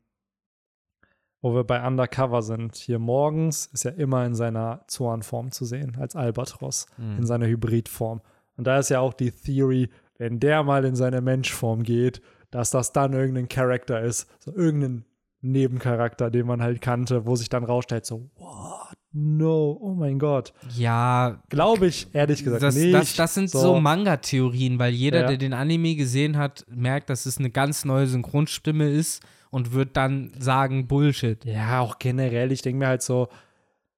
wo 1.41 1.55
wir 1.55 1.65
bei 1.65 1.85
Undercover 1.87 2.43
sind. 2.43 2.77
Hier 2.77 2.99
morgens 2.99 3.67
ist 3.67 3.85
ja 3.85 3.91
immer 3.91 4.25
in 4.25 4.35
seiner 4.35 4.85
Zornform 4.87 5.51
zu 5.51 5.65
sehen, 5.65 5.97
als 5.99 6.17
Albatros, 6.17 6.87
Mhm. 6.97 7.19
in 7.19 7.27
seiner 7.27 7.47
Hybridform. 7.47 8.21
Und 8.57 8.67
da 8.67 8.79
ist 8.79 8.89
ja 8.91 9.01
auch 9.01 9.13
die 9.15 9.31
Theory, 9.33 9.91
wenn 10.19 10.41
der 10.41 10.63
mal 10.63 10.85
in 10.85 10.97
seine 10.97 11.21
Menschform 11.21 11.83
geht, 11.83 12.21
dass 12.51 12.71
das 12.71 12.93
dann 12.93 13.13
irgendein 13.13 13.49
Charakter 13.49 14.01
ist, 14.01 14.29
so 14.41 14.55
irgendein 14.55 15.05
Nebencharakter, 15.41 16.31
den 16.31 16.47
man 16.47 16.63
halt 16.63 16.81
kannte, 16.81 17.27
wo 17.27 17.37
sich 17.37 17.49
dann 17.49 17.65
rausstellt, 17.65 18.07
so, 18.07 18.31
what 18.37 18.97
no, 19.13 19.79
oh 19.81 19.95
mein 19.95 20.19
Gott. 20.19 20.53
Ja, 20.77 21.43
Glaube 21.49 21.87
ich 21.87 22.09
ehrlich 22.13 22.43
gesagt 22.45 22.63
das, 22.63 22.75
nicht. 22.75 22.95
das, 22.95 23.15
das 23.15 23.35
sind 23.35 23.51
so, 23.51 23.61
So. 23.61 23.81
Manga-Theorien, 23.81 24.79
weil 24.79 24.93
jeder, 24.93 25.23
Ja. 25.23 25.27
der 25.29 25.37
den 25.37 25.53
Anime 25.53 25.95
gesehen 25.95 26.37
hat, 26.37 26.65
merkt, 26.69 27.11
dass 27.11 27.27
es 27.27 27.39
eine 27.39 27.51
ganz 27.51 27.85
neue 27.85 28.07
Synchronstimme 28.07 28.89
ist 28.91 29.23
und 29.51 29.73
wird 29.73 29.97
dann 29.97 30.33
sagen 30.39 30.89
Bullshit. 30.89 31.45
Ja, 31.45 31.81
auch 31.81 31.99
generell, 31.99 32.51
ich 32.51 32.63
denke 32.63 32.79
mir 32.81 32.89
halt 32.89 33.03
so, 33.03 33.29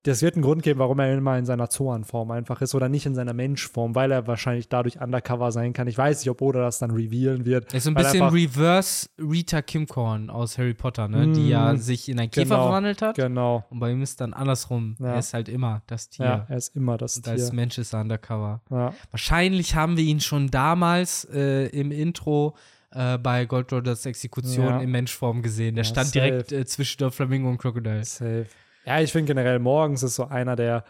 das 0.06 0.22
wird 0.22 0.34
einen 0.36 0.42
Grund 0.42 0.62
geben, 0.62 0.78
warum 0.78 0.98
er 0.98 1.12
immer 1.16 1.36
in 1.38 1.44
seiner 1.46 1.68
Zoan-Form 1.68 2.30
einfach 2.30 2.60
ist 2.62 2.74
oder 2.74 2.88
nicht 2.88 3.06
in 3.06 3.14
seiner 3.14 3.32
Menschform, 3.32 3.94
weil 3.94 4.10
er 4.12 4.26
wahrscheinlich 4.26 4.68
dadurch 4.68 5.00
undercover 5.00 5.52
sein 5.52 5.72
kann. 5.72 5.88
Ich 5.88 5.98
weiß 5.98 6.20
nicht, 6.20 6.30
ob 6.30 6.40
Oda 6.42 6.60
das 6.60 6.78
dann 6.78 6.90
revealen 6.90 7.44
wird. 7.44 7.72
Er 7.72 7.78
ist 7.78 7.84
so 7.84 7.90
ein 7.90 7.94
bisschen 7.94 8.22
Reverse 8.22 9.08
Rita 9.18 9.62
Kimcorn 9.62 10.30
aus 10.30 10.58
Harry 10.58 10.74
Potter, 10.74 11.08
ne? 11.08 11.32
die 11.32 11.40
Mm, 11.40 11.48
ja 11.48 11.76
sich 11.76 12.08
in 12.08 12.18
einen 12.18 12.30
Käfer 12.30 12.44
genau, 12.54 12.62
verwandelt 12.66 13.02
hat. 13.02 13.16
Genau. 13.16 13.64
Und 13.70 13.80
bei 13.80 13.90
ihm 13.90 14.02
ist 14.02 14.20
dann 14.20 14.32
andersrum. 14.32 14.96
Ja. 14.98 15.12
Er 15.14 15.18
ist 15.18 15.34
halt 15.34 15.48
immer 15.48 15.82
das 15.86 16.08
Tier. 16.08 16.24
Ja, 16.24 16.46
er 16.48 16.56
ist 16.56 16.74
immer 16.76 16.96
das 16.96 17.16
Und 17.16 17.28
als 17.28 17.46
Tier. 17.46 17.54
Mensch 17.54 17.78
ist 17.78 17.92
er 17.92 18.00
undercover. 18.00 18.60
Ja. 18.70 18.92
Wahrscheinlich 19.10 19.74
haben 19.74 19.96
wir 19.96 20.04
ihn 20.04 20.20
schon 20.20 20.50
damals 20.50 21.24
äh, 21.32 21.66
im 21.68 21.90
Intro 21.90 22.54
äh, 22.92 23.18
bei 23.18 23.44
Goldroders 23.46 24.06
Exekution 24.06 24.66
Ja. 24.66 24.80
in 24.80 24.90
Menschform 24.90 25.42
gesehen. 25.42 25.74
Der 25.74 25.84
Ja, 25.84 25.90
stand 25.90 26.08
safe. 26.08 26.20
direkt 26.20 26.52
äh, 26.52 26.64
zwischen 26.64 26.98
der 26.98 27.10
Flamingo 27.10 27.48
und 27.50 27.58
Crocodile. 27.58 28.04
Safe. 28.04 28.46
Ja, 28.86 29.00
ich 29.00 29.12
finde 29.12 29.34
generell 29.34 29.58
morgens 29.58 30.02
ist 30.02 30.14
so 30.14 30.26
einer 30.26 30.54
der 30.56 30.84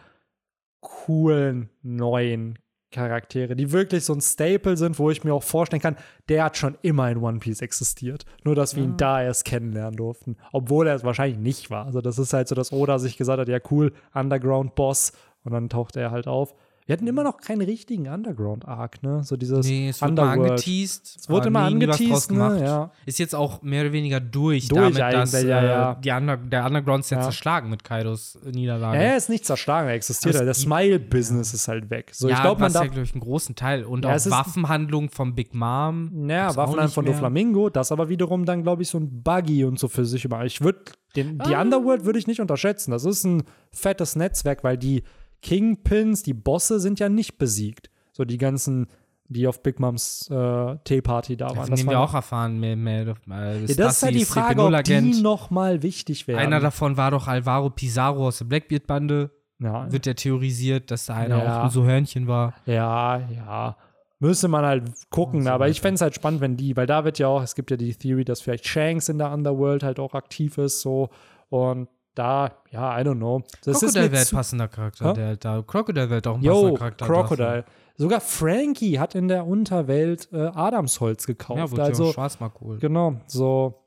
coolen 0.81 1.69
neuen 1.81 2.59
Charaktere, 2.91 3.55
die 3.55 3.73
wirklich 3.73 4.05
so 4.05 4.13
ein 4.13 4.21
Staple 4.21 4.77
sind, 4.77 4.97
wo 4.97 5.11
ich 5.11 5.23
mir 5.23 5.33
auch 5.33 5.43
vorstellen 5.43 5.81
kann, 5.81 5.97
der 6.29 6.45
hat 6.45 6.55
schon 6.55 6.77
immer 6.83 7.11
in 7.11 7.17
One 7.17 7.39
Piece 7.39 7.61
existiert. 7.61 8.25
Nur, 8.43 8.55
dass 8.55 8.75
wir 8.75 8.83
ihn 8.83 8.95
da 8.95 9.21
erst 9.21 9.43
kennenlernen 9.43 9.97
durften. 9.97 10.37
Obwohl 10.53 10.87
er 10.87 10.95
es 10.95 11.03
wahrscheinlich 11.03 11.37
nicht 11.37 11.69
war. 11.69 11.85
Also, 11.85 11.99
das 11.99 12.17
ist 12.17 12.31
halt 12.31 12.47
so, 12.47 12.55
dass 12.55 12.71
Oda 12.71 12.97
sich 12.97 13.17
gesagt 13.17 13.41
hat: 13.41 13.49
ja, 13.49 13.59
cool, 13.71 13.91
Underground-Boss. 14.13 15.11
Und 15.43 15.51
dann 15.51 15.69
taucht 15.69 15.97
er 15.97 16.11
halt 16.11 16.27
auf. 16.27 16.55
Wir 16.87 16.93
hatten 16.93 17.05
immer 17.05 17.23
noch 17.23 17.37
keinen 17.41 17.61
richtigen 17.63 18.07
Underground-Arc, 18.07 19.03
ne? 19.03 19.21
So 19.21 19.35
dieses 19.35 19.67
Nee, 19.67 19.89
es 19.89 20.01
wurde 20.01 20.09
Underworld. 20.09 20.51
angeteased. 20.51 21.17
Es 21.19 21.29
wurde 21.29 21.47
immer 21.47 21.59
angeteased, 21.63 22.31
ne? 22.31 22.61
Ja. 22.63 22.91
Ist 23.05 23.19
jetzt 23.19 23.35
auch 23.35 23.61
mehr 23.61 23.81
oder 23.83 23.91
weniger 23.91 24.21
durch, 24.21 24.69
Durch 24.69 24.95
damit, 24.95 25.13
dass 25.13 25.33
ja, 25.43 25.59
äh, 25.61 25.65
ja. 25.67 25.95
Die 25.95 26.11
Under 26.11 26.37
der 26.37 26.65
Underground 26.65 27.03
ist 27.03 27.09
ja, 27.09 27.19
zerschlagen 27.21 27.69
mit 27.69 27.83
Kaidos 27.83 28.37
äh, 28.45 28.51
Niederlage. 28.51 28.95
Ja, 28.97 29.03
er 29.03 29.17
ist 29.17 29.27
nicht 29.27 29.45
zerschlagen, 29.45 29.89
er 29.89 29.95
existiert 29.95 30.35
halt. 30.35 30.47
Das 30.47 30.61
Smile-Business 30.61 31.53
ist 31.53 31.67
halt 31.67 31.89
weg. 31.89 32.11
So, 32.13 32.29
ja, 32.29 32.35
ich 32.35 32.41
glaube, 32.41 32.61
man 32.61 32.71
darf 32.71 32.83
ja, 32.85 32.89
glaube 32.89 33.03
ich, 33.05 33.11
einen 33.13 33.21
großen 33.21 33.55
Teil. 33.55 33.83
Und 33.83 34.05
auch 34.05 34.25
Waffenhandlungen 34.25 35.09
von 35.09 35.35
Big 35.35 35.53
Mom. 35.53 36.29
Ja, 36.29 36.47
nicht 36.47 36.93
von. 36.93 37.03
Doflamingo, 37.05 37.69
das 37.69 37.91
aber 37.91 38.07
wiederum 38.07 38.45
dann, 38.45 38.63
glaube 38.63 38.83
ich, 38.83 38.87
so 38.87 38.97
ein 38.97 39.23
Buggy 39.23 39.65
und 39.65 39.77
so 39.77 39.89
für 39.89 40.05
sich 40.05 40.23
immer. 40.23 40.45
Ich 40.45 40.61
würde 40.61 40.79
die 41.17 41.25
Ah. 41.39 41.61
Underworld 41.61 42.05
würde 42.05 42.19
ich 42.19 42.27
nicht 42.27 42.39
unterschätzen. 42.39 42.91
Das 42.91 43.03
ist 43.03 43.25
ein 43.25 43.43
fettes 43.71 44.15
Netzwerk, 44.15 44.63
weil 44.63 44.77
die 44.77 45.03
Kingpins, 45.41 46.23
die 46.23 46.33
Bosse 46.33 46.79
sind 46.79 46.99
ja 46.99 47.09
nicht 47.09 47.37
besiegt. 47.37 47.89
So 48.11 48.25
die 48.25 48.37
ganzen, 48.37 48.87
die 49.27 49.47
auf 49.47 49.61
Big 49.61 49.79
Moms 49.79 50.27
äh, 50.31 50.75
Tea-Party 50.83 51.37
da 51.37 51.55
waren. 51.55 51.69
Das, 51.69 51.79
dem 51.79 51.89
wir 51.89 51.99
auch 51.99 52.13
erfahren, 52.13 52.59
mehr, 52.59 52.75
mehr, 52.75 53.01
äh, 53.29 53.65
ja, 53.65 53.75
das 53.75 53.97
ist 53.97 54.03
halt 54.03 54.15
die 54.15 54.25
Frage, 54.25 54.61
ob 54.63 54.83
die 54.83 55.21
noch 55.21 55.49
mal 55.49 55.83
wichtig 55.83 56.27
wären. 56.27 56.39
Einer 56.39 56.59
davon 56.59 56.97
war 56.97 57.11
doch 57.11 57.27
Alvaro 57.27 57.69
Pizarro 57.69 58.27
aus 58.27 58.39
der 58.39 58.45
Blackbeard-Bande. 58.45 59.31
ja, 59.59 59.91
Wird 59.91 60.05
ja 60.05 60.13
theorisiert, 60.13 60.89
dass 60.91 61.05
da 61.07 61.15
einer 61.15 61.43
Ja. 61.43 61.59
auch 61.59 61.63
ein 61.65 61.69
so 61.69 61.83
Hörnchen 61.83 62.27
war. 62.27 62.53
ja, 62.65 63.17
ja. 63.29 63.77
Müsste 64.19 64.47
man 64.47 64.65
halt 64.65 64.83
gucken, 65.11 65.43
so 65.43 65.49
aber 65.51 65.69
ich 65.69 65.79
fände 65.79 65.93
es 65.93 66.01
halt 66.01 66.15
spannend, 66.15 66.41
wenn 66.41 66.57
die, 66.57 66.75
weil 66.75 66.87
da 66.87 67.05
wird 67.05 67.19
ja 67.19 67.27
auch, 67.27 67.43
es 67.43 67.53
gibt 67.53 67.69
ja 67.69 67.77
die 67.77 67.93
Theory, 67.93 68.25
dass 68.25 68.41
vielleicht 68.41 68.67
Shanks 68.67 69.09
in 69.09 69.19
der 69.19 69.31
Underworld 69.31 69.83
halt 69.83 69.99
auch 69.99 70.15
aktiv 70.15 70.57
ist, 70.57 70.81
so 70.81 71.09
und 71.49 71.87
da, 72.17 72.51
ja, 72.71 72.99
I 72.99 73.03
don't 73.03 73.15
know. 73.17 73.41
Das 73.63 73.79
Crocodile 73.79 74.11
wäre 74.11 74.21
ein 74.21 74.27
passender 74.31 74.67
Charakter, 74.67 75.09
Hä? 75.09 75.13
der 75.13 75.27
halt 75.27 75.45
da. 75.45 75.61
Crocodile 75.65 76.09
wäre 76.09 76.29
auch 76.29 76.35
ein 76.35 76.41
passender 76.41 76.69
Yo, 76.69 76.73
Charakter. 76.75 77.05
Crocodile. 77.05 77.65
Sogar 77.95 78.21
Frankie 78.21 78.99
hat 78.99 79.15
in 79.15 79.27
der 79.27 79.45
Unterwelt 79.47 80.29
äh, 80.31 80.37
Adamsholz 80.47 81.25
gekauft. 81.25 81.57
Ja, 81.59 81.71
wurde 81.71 81.83
also, 81.83 82.11
Schwarzmarkt 82.13 82.57
cool. 82.61 82.77
genau, 82.79 83.19
so, 83.27 83.83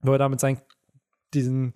wo 0.00 0.12
er 0.12 0.18
da 0.18 0.28
mit 0.28 0.40
seinen, 0.40 0.60
diesen 1.32 1.74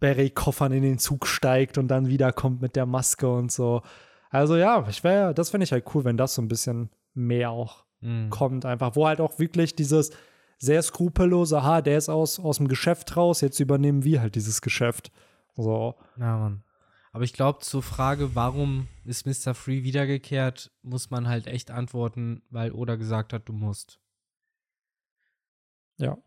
Berry-Koffern 0.00 0.72
in 0.72 0.82
den 0.82 0.98
Zug 0.98 1.26
steigt 1.26 1.78
und 1.78 1.88
dann 1.88 2.08
wiederkommt 2.08 2.60
mit 2.62 2.76
der 2.76 2.86
Maske 2.86 3.30
und 3.30 3.52
so. 3.52 3.82
Also, 4.30 4.56
ja, 4.56 4.86
ich 4.88 5.04
wär, 5.04 5.32
das 5.34 5.50
fände 5.50 5.64
ich 5.64 5.72
halt 5.72 5.84
cool, 5.94 6.04
wenn 6.04 6.16
das 6.16 6.34
so 6.34 6.42
ein 6.42 6.48
bisschen 6.48 6.90
mehr 7.14 7.50
auch 7.50 7.84
Mhm. 8.04 8.28
kommt, 8.28 8.66
einfach, 8.66 8.96
wo 8.96 9.06
halt 9.06 9.20
auch 9.20 9.38
wirklich 9.38 9.76
dieses 9.76 10.10
sehr 10.58 10.82
skrupellose, 10.82 11.58
aha, 11.58 11.82
der 11.82 11.98
ist 11.98 12.08
aus, 12.08 12.38
aus 12.40 12.58
dem 12.58 12.68
Geschäft 12.68 13.16
raus, 13.16 13.40
jetzt 13.40 13.60
übernehmen 13.60 14.04
wir 14.04 14.20
halt 14.20 14.34
dieses 14.34 14.60
Geschäft. 14.62 15.10
So, 15.56 15.94
Ja, 16.18 16.36
Mann. 16.38 16.62
Aber 17.12 17.22
ich 17.22 17.32
glaube, 17.32 17.60
zur 17.60 17.82
Frage, 17.82 18.34
warum 18.34 18.88
ist 19.04 19.24
Mr. 19.24 19.54
Free 19.54 19.84
wiedergekehrt, 19.84 20.72
muss 20.82 21.10
man 21.10 21.28
halt 21.28 21.46
echt 21.46 21.70
antworten, 21.70 22.42
weil 22.50 22.72
Oda 22.72 22.96
gesagt 22.96 23.32
hat, 23.32 23.48
du 23.48 23.52
musst. 23.52 24.00
ja, 25.96 26.18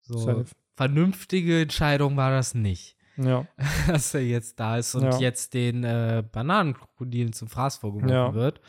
So, 0.00 0.16
safe. 0.18 0.46
vernünftige 0.74 1.60
Entscheidung 1.62 2.16
war 2.16 2.30
das 2.30 2.54
nicht, 2.54 2.96
Ja, 3.16 3.46
dass 3.88 4.14
er 4.14 4.22
jetzt 4.24 4.58
da 4.58 4.78
ist 4.78 4.94
und 4.94 5.02
Ja. 5.04 5.18
jetzt 5.18 5.52
den 5.54 5.84
äh, 5.84 6.24
Bananenkrokodilen 6.32 7.32
zum 7.34 7.48
Fraß 7.48 7.76
vorgeworfen 7.78 8.10
Ja. 8.14 8.32
wird. 8.34 8.60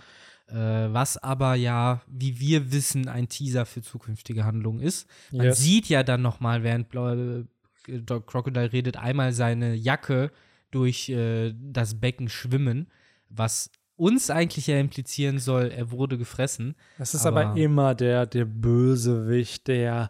Äh, 0.48 0.56
was 0.56 1.18
aber 1.18 1.56
ja, 1.56 2.02
wie 2.08 2.40
wir 2.40 2.72
wissen, 2.72 3.08
ein 3.08 3.30
Teaser 3.30 3.66
für 3.66 3.82
zukünftige 3.82 4.44
Handlungen 4.46 4.82
ist. 4.82 5.08
Man 5.32 5.46
Yes. 5.48 5.60
sieht 5.60 5.88
ja 5.90 6.04
dann 6.04 6.22
noch 6.22 6.40
mal, 6.42 6.64
während 6.64 6.90
Blau 6.90 7.14
äh, 7.14 7.46
Doc 7.88 8.28
Crocodile 8.28 8.72
redet, 8.74 8.98
einmal 8.98 9.34
seine 9.34 9.74
Jacke 9.76 10.32
durch 10.72 11.10
äh, 11.10 11.54
das 11.58 12.00
Becken 12.00 12.30
schwimmen, 12.30 12.88
was 13.30 13.72
uns 13.96 14.30
eigentlich 14.30 14.68
ja 14.68 14.80
implizieren 14.80 15.40
soll, 15.40 15.68
er 15.70 15.92
wurde 15.92 16.18
gefressen. 16.18 16.76
Es 16.98 17.14
ist 17.14 17.26
aber, 17.26 17.46
Aber- 17.48 17.60
immer 17.60 17.94
der, 17.96 18.26
der 18.26 18.46
Bösewicht, 18.46 19.68
der, 19.68 20.10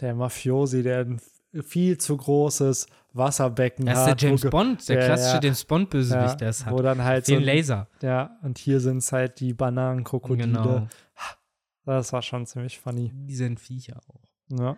der 0.00 0.14
Mafiosi, 0.14 0.82
der 0.82 1.06
viel 1.62 1.98
zu 1.98 2.16
großes 2.16 2.86
Wasserbecken 3.12 3.86
Er 3.86 3.92
ist 3.94 3.98
hat. 4.00 4.20
der 4.22 4.28
James 4.28 4.40
wo 4.42 4.44
ge- 4.44 4.50
Bond, 4.50 4.88
der 4.88 4.98
Ja, 5.00 5.06
klassische 5.06 5.34
ja. 5.36 5.40
James 5.42 5.64
Bond-Bösewicht, 5.64 6.30
ja, 6.30 6.34
der 6.36 6.48
es 6.48 6.66
Wo 6.66 6.78
hat. 6.78 6.84
dann 6.84 7.04
halt 7.04 7.26
so, 7.26 7.34
Den 7.34 7.44
Laser. 7.44 7.88
ja, 8.02 8.36
und 8.42 8.58
hier 8.58 8.80
sind 8.80 8.98
es 8.98 9.12
halt 9.12 9.38
die 9.40 9.52
Bananenkrokodile. 9.54 10.46
Genau. 10.48 10.88
Das 11.86 12.12
war 12.12 12.22
schon 12.22 12.46
ziemlich 12.46 12.78
funny. 12.78 13.12
Die 13.14 13.36
sind 13.36 13.60
Viecher 13.60 14.00
auch. 14.08 14.20
Ja, 14.58 14.76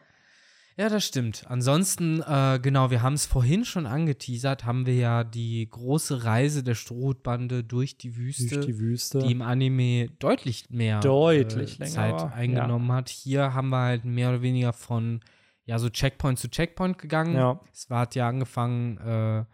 Ja, 0.78 0.88
das 0.90 1.06
stimmt. 1.06 1.44
Ansonsten, 1.48 2.20
äh, 2.20 2.58
genau, 2.60 2.90
wir 2.90 3.00
haben 3.00 3.14
es 3.14 3.24
vorhin 3.24 3.64
schon 3.64 3.86
angeteasert, 3.86 4.64
haben 4.66 4.84
wir 4.84 4.94
ja 4.96 5.24
die 5.24 5.66
große 5.70 6.24
Reise 6.24 6.62
der 6.62 6.74
Strohhutbande 6.74 7.64
durch 7.64 7.96
die 7.96 8.16
Wüste, 8.16 8.56
durch 8.56 8.66
die 8.66 8.78
Wüste. 8.78 9.20
die 9.20 9.32
im 9.32 9.40
Anime 9.40 10.08
deutlich 10.18 10.68
mehr 10.68 11.00
Deutlich 11.00 11.80
äh, 11.80 11.84
Zeit 11.86 12.12
war, 12.12 12.34
eingenommen 12.34 12.92
hat. 12.92 13.08
Hier 13.08 13.54
haben 13.54 13.70
wir 13.70 13.78
halt 13.78 14.04
mehr 14.04 14.28
oder 14.28 14.42
weniger 14.42 14.74
von 14.74 15.20
ja 15.66 15.78
so 15.78 15.90
Checkpoint 15.90 16.38
zu 16.38 16.48
Checkpoint 16.48 16.98
gegangen. 16.98 17.34
Ja. 17.34 17.60
Es 17.72 17.90
war, 17.90 18.00
hat 18.00 18.14
ja 18.14 18.28
angefangen 18.28 18.98
äh, 18.98 19.44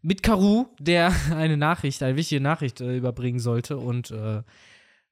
mit 0.00 0.22
Karu, 0.22 0.66
der 0.78 1.12
eine 1.34 1.56
Nachricht, 1.56 2.02
eine 2.02 2.16
wichtige 2.16 2.40
Nachricht 2.40 2.80
äh, 2.80 2.96
überbringen 2.96 3.40
sollte 3.40 3.76
und 3.76 4.10
äh, 4.10 4.42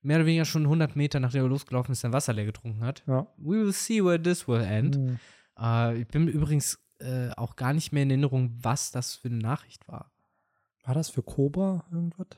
mehr 0.02 0.16
oder 0.16 0.26
weniger 0.26 0.44
schon 0.44 0.62
100 0.62 0.97
Meter 0.97 1.20
nachdem 1.20 1.44
er 1.44 1.48
losgelaufen 1.48 1.93
ist, 1.93 2.01
sein 2.01 2.12
Wasser 2.12 2.32
leer 2.32 2.47
getrunken 2.47 2.85
hat. 2.85 3.02
ja. 3.06 3.26
We 3.36 3.56
will 3.64 3.72
see 3.72 4.02
where 4.02 4.22
this 4.22 4.47
will 4.48 4.60
end. 4.60 4.97
Hm. 4.97 5.18
Äh, 5.59 5.98
ich 6.01 6.09
bin 6.09 6.28
übrigens 6.28 6.78
äh, 7.01 7.31
auch 7.36 7.56
gar 7.56 7.72
nicht 7.72 7.93
mehr 7.93 8.05
in 8.05 8.10
Erinnerung, 8.10 8.56
was 8.62 8.90
das 8.90 9.14
für 9.16 9.28
eine 9.28 9.39
Nachricht 9.39 9.89
war. 9.89 10.12
War 10.85 10.94
das 10.94 11.09
für 11.10 11.22
Cobra 11.22 11.85
irgendwas? 11.90 12.28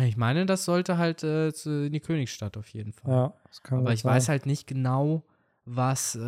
Ich 0.00 0.16
meine, 0.16 0.46
das 0.46 0.64
sollte 0.64 0.98
halt 0.98 1.22
äh, 1.24 1.48
in 1.48 1.92
die 1.92 2.00
Königsstadt 2.00 2.56
auf 2.56 2.68
jeden 2.68 2.92
Fall. 2.92 3.10
Ja, 3.10 3.34
das 3.48 3.62
kann 3.62 3.78
Aber 3.80 3.92
ich 3.92 4.04
weiß 4.04 4.26
sein. 4.26 4.34
halt 4.34 4.46
nicht 4.46 4.66
genau, 4.66 5.24
was 5.70 6.14
äh, 6.14 6.20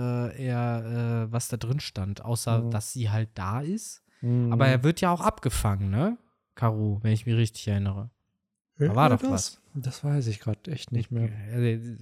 er, 0.46 1.24
äh, 1.28 1.32
was 1.32 1.48
da 1.48 1.56
drin 1.56 1.80
stand, 1.80 2.24
außer 2.24 2.62
Mhm. 2.62 2.70
dass 2.70 2.92
sie 2.92 3.10
halt 3.10 3.30
da 3.34 3.60
ist. 3.60 4.02
Hm. 4.20 4.52
Aber 4.52 4.66
er 4.66 4.82
wird 4.84 5.00
ja 5.00 5.10
auch 5.10 5.20
abgefangen, 5.22 5.90
ne? 5.90 6.18
Karu, 6.54 6.98
wenn 7.02 7.12
ich 7.12 7.24
mich 7.26 7.36
richtig 7.36 7.66
erinnere. 7.68 8.10
da 8.78 8.94
war 8.94 9.08
doch 9.10 9.20
das? 9.20 9.60
Das 9.74 10.04
weiß 10.04 10.26
ich 10.26 10.40
gerade 10.40 10.70
echt 10.70 10.92
nicht 10.92 11.10
mehr. 11.10 11.28
Ja, 11.28 11.96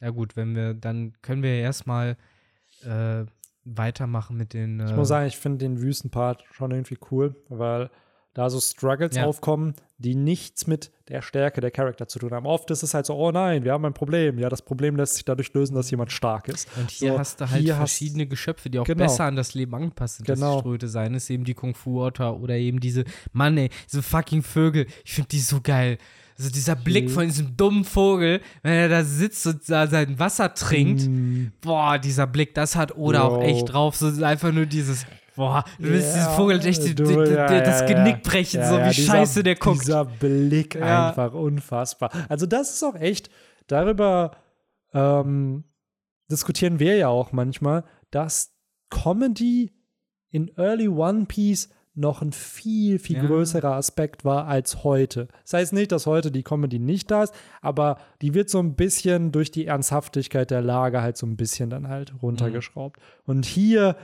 ja 0.00 0.10
gut, 0.10 0.36
wenn 0.36 0.54
wir, 0.54 0.72
dann 0.74 1.12
können 1.20 1.42
wir 1.42 1.50
erstmal 1.54 2.16
äh, 2.84 3.24
weitermachen 3.64 4.36
mit 4.36 4.54
den. 4.54 4.80
Äh, 4.80 4.86
Ich 4.90 4.96
muss 4.96 5.08
sagen, 5.08 5.26
ich 5.26 5.36
finde 5.36 5.58
den 5.58 5.80
Wüstenpart 5.82 6.44
schon 6.52 6.70
irgendwie 6.70 6.98
cool, 7.10 7.34
weil 7.48 7.90
da 8.38 8.48
so 8.50 8.60
Struggles 8.60 9.16
Ja. 9.16 9.24
aufkommen, 9.24 9.74
die 9.98 10.14
nichts 10.14 10.68
mit 10.68 10.92
der 11.08 11.22
Stärke 11.22 11.60
der 11.60 11.72
Charakter 11.72 12.06
zu 12.06 12.20
tun 12.20 12.30
haben. 12.32 12.46
Oft 12.46 12.70
ist 12.70 12.84
es 12.84 12.94
halt 12.94 13.04
so, 13.04 13.14
oh 13.16 13.32
nein, 13.32 13.64
wir 13.64 13.72
haben 13.72 13.84
ein 13.84 13.94
Problem. 13.94 14.38
Ja, 14.38 14.48
das 14.48 14.62
Problem 14.62 14.94
lässt 14.94 15.14
sich 15.16 15.24
dadurch 15.24 15.52
lösen, 15.54 15.74
dass 15.74 15.90
jemand 15.90 16.12
stark 16.12 16.46
ist. 16.46 16.68
Und 16.76 16.88
hier 16.90 17.12
So, 17.14 17.18
hast 17.18 17.40
du 17.40 17.50
halt 17.50 17.68
hast- 17.68 17.76
verschiedene 17.76 18.26
Geschöpfe, 18.28 18.70
die 18.70 18.78
auch 18.78 18.84
Genau. 18.84 19.04
besser 19.04 19.24
an 19.24 19.34
das 19.34 19.54
Leben 19.54 19.74
angepasst 19.74 20.18
sind. 20.18 20.26
Genau. 20.26 20.52
Das 20.54 20.60
Ströte 20.60 20.88
sein 20.88 21.14
ist 21.14 21.28
eben 21.30 21.42
die 21.42 21.54
Kung 21.54 21.74
Fu 21.74 22.00
Otter 22.00 22.38
oder 22.38 22.54
eben 22.54 22.78
diese, 22.78 23.04
Mann 23.32 23.58
ey, 23.58 23.70
diese 23.90 24.02
fucking 24.02 24.42
Vögel. 24.42 24.86
Ich 25.04 25.14
finde 25.14 25.28
die 25.30 25.40
so 25.40 25.60
geil. 25.60 25.98
Also 26.38 26.50
dieser 26.52 26.76
Blick 26.76 27.10
von 27.10 27.24
diesem 27.24 27.56
dummen 27.56 27.82
Vogel, 27.82 28.40
wenn 28.62 28.74
er 28.74 28.88
da 28.88 29.02
sitzt 29.02 29.44
und 29.48 29.68
da 29.68 29.88
sein 29.88 30.20
Wasser 30.20 30.54
trinkt. 30.54 31.02
Mm, 31.08 31.46
Boah, 31.60 31.98
dieser 31.98 32.28
Blick, 32.28 32.54
das 32.54 32.76
hat 32.76 32.96
Oda 32.96 33.22
auch 33.22 33.38
Yo. 33.38 33.48
echt 33.48 33.72
drauf. 33.72 33.96
So 33.96 34.06
einfach 34.24 34.52
nur 34.52 34.66
dieses 34.66 35.04
Boah, 35.38 35.64
du 35.78 35.84
willst 35.84 36.14
Ja, 36.16 36.22
diesen 36.24 36.36
Vogel 36.36 36.66
echt 36.66 36.82
du- 36.82 36.94
d- 36.94 37.24
d- 37.24 37.34
ja, 37.34 37.60
das. 37.60 37.86
Genick 37.86 38.22
brechen, 38.22 38.62
so 38.64 38.76
wie 38.76 38.90
dieser- 38.90 39.12
scheiße 39.12 39.42
der 39.42 39.54
guckt. 39.54 39.82
Dieser 39.82 40.04
Blick 40.04 40.74
einfach 40.82 41.32
unfassbar. 41.32 42.10
Also 42.28 42.44
das 42.46 42.74
ist 42.74 42.82
auch 42.82 42.96
echt, 42.96 43.30
darüber 43.68 44.32
ähm, 44.92 45.64
diskutieren 46.30 46.78
wir 46.80 46.96
ja 46.96 47.08
auch 47.08 47.32
manchmal, 47.32 47.84
dass 48.10 48.52
Comedy 48.90 49.72
in 50.30 50.50
Early 50.56 50.88
One 50.88 51.26
Piece 51.26 51.70
noch 51.94 52.22
ein 52.22 52.32
viel, 52.32 52.98
viel 53.00 53.16
Ja. 53.16 53.26
größerer 53.26 53.72
Aspekt 53.74 54.24
war 54.24 54.46
als 54.46 54.84
heute. 54.84 55.26
Das 55.42 55.54
heißt 55.54 55.72
nicht, 55.72 55.90
dass 55.90 56.06
heute 56.06 56.30
die 56.30 56.44
Comedy 56.44 56.78
nicht 56.78 57.10
da 57.10 57.24
ist, 57.24 57.34
aber 57.60 57.98
die 58.22 58.34
wird 58.34 58.50
so 58.50 58.60
ein 58.60 58.76
bisschen 58.76 59.32
durch 59.32 59.50
die 59.50 59.66
Ernsthaftigkeit 59.66 60.50
der 60.52 60.62
Lage 60.62 61.02
halt 61.02 61.16
so 61.16 61.26
ein 61.26 61.36
bisschen 61.36 61.70
dann 61.70 61.88
halt 61.88 62.12
runtergeschraubt. 62.22 63.00
Und 63.24 63.46
hier, 63.46 63.96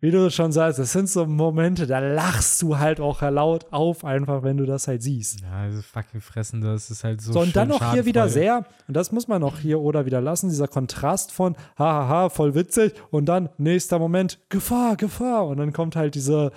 wie 0.00 0.10
du 0.12 0.30
schon 0.30 0.52
sagst, 0.52 0.78
das 0.78 0.92
sind 0.92 1.08
so 1.08 1.26
Momente, 1.26 1.86
da 1.86 1.98
lachst 1.98 2.62
du 2.62 2.78
halt 2.78 3.00
auch 3.00 3.20
laut 3.22 3.66
auf, 3.72 4.04
einfach 4.04 4.44
wenn 4.44 4.56
du 4.56 4.64
das 4.64 4.86
halt 4.86 5.02
siehst. 5.02 5.40
Ja, 5.40 5.62
also 5.62 5.82
fucking 5.82 6.20
fressen, 6.20 6.60
das 6.60 6.90
ist 6.90 7.02
halt 7.02 7.20
so 7.20 7.32
So, 7.32 7.40
und 7.40 7.56
dann 7.56 7.68
noch 7.68 7.92
hier 7.92 8.04
wieder 8.04 8.28
sehr, 8.28 8.64
und 8.86 8.96
das 8.96 9.10
muss 9.10 9.26
man 9.26 9.42
auch 9.42 9.58
hier 9.58 9.80
oder 9.80 10.06
wieder 10.06 10.20
lassen, 10.20 10.48
dieser 10.48 10.68
Kontrast 10.68 11.32
von 11.32 11.56
hahaha, 11.76 12.28
voll 12.28 12.54
witzig 12.54 12.94
und 13.10 13.26
dann 13.26 13.48
nächster 13.58 13.98
Moment, 13.98 14.38
Gefahr, 14.48 14.96
Gefahr. 14.96 15.46
Und 15.48 15.56
dann 15.56 15.72
kommt 15.72 15.96
halt 15.96 16.14
diese, 16.14 16.52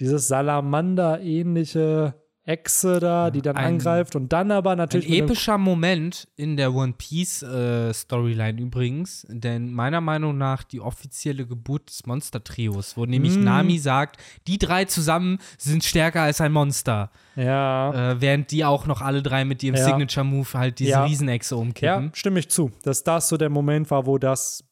dieses 0.00 0.26
Salamander-ähnliche 0.28 2.14
Echse 2.50 2.98
da, 3.00 3.30
die 3.30 3.42
dann 3.42 3.56
ein- 3.56 3.74
angreift 3.74 4.16
und 4.16 4.32
dann 4.32 4.50
aber 4.50 4.72
Ein 4.72 4.78
natürlich 4.78 5.06
einem- 5.06 5.24
epischer 5.26 5.56
Moment 5.58 6.26
in 6.36 6.56
der 6.56 6.74
One 6.74 6.94
Piece 6.98 7.42
äh, 7.42 7.92
Storyline 7.94 8.60
übrigens, 8.60 9.26
denn 9.30 9.72
meiner 9.72 10.00
Meinung 10.00 10.36
nach 10.36 10.64
die 10.64 10.80
offizielle 10.80 11.46
Geburt 11.46 11.88
des 11.88 12.06
Monster-Trios, 12.06 12.96
wo 12.96 13.06
nämlich 13.06 13.36
Mm. 13.36 13.44
Nami 13.44 13.78
sagt, 13.78 14.20
die 14.46 14.58
drei 14.58 14.84
zusammen 14.86 15.38
sind 15.58 15.84
stärker 15.84 16.22
als 16.22 16.40
ein 16.40 16.52
Monster, 16.52 17.10
ja, 17.36 18.12
äh, 18.12 18.20
während 18.20 18.50
die 18.50 18.64
auch 18.64 18.86
noch 18.86 19.00
alle 19.00 19.22
drei 19.22 19.44
mit 19.44 19.62
ihrem 19.62 19.76
Ja. 19.76 19.84
Signature-Move 19.84 20.48
halt 20.54 20.78
diese 20.78 20.90
Ja. 20.90 21.04
Riesenechse 21.04 21.54
ja, 21.54 21.60
umkippen. 21.60 22.10
stimme 22.14 22.40
ich 22.40 22.48
zu, 22.50 22.70
dass 22.82 23.04
das 23.04 23.28
so 23.28 23.36
der 23.36 23.50
Moment 23.50 23.90
war, 23.90 24.06
wo 24.06 24.18
das 24.18 24.64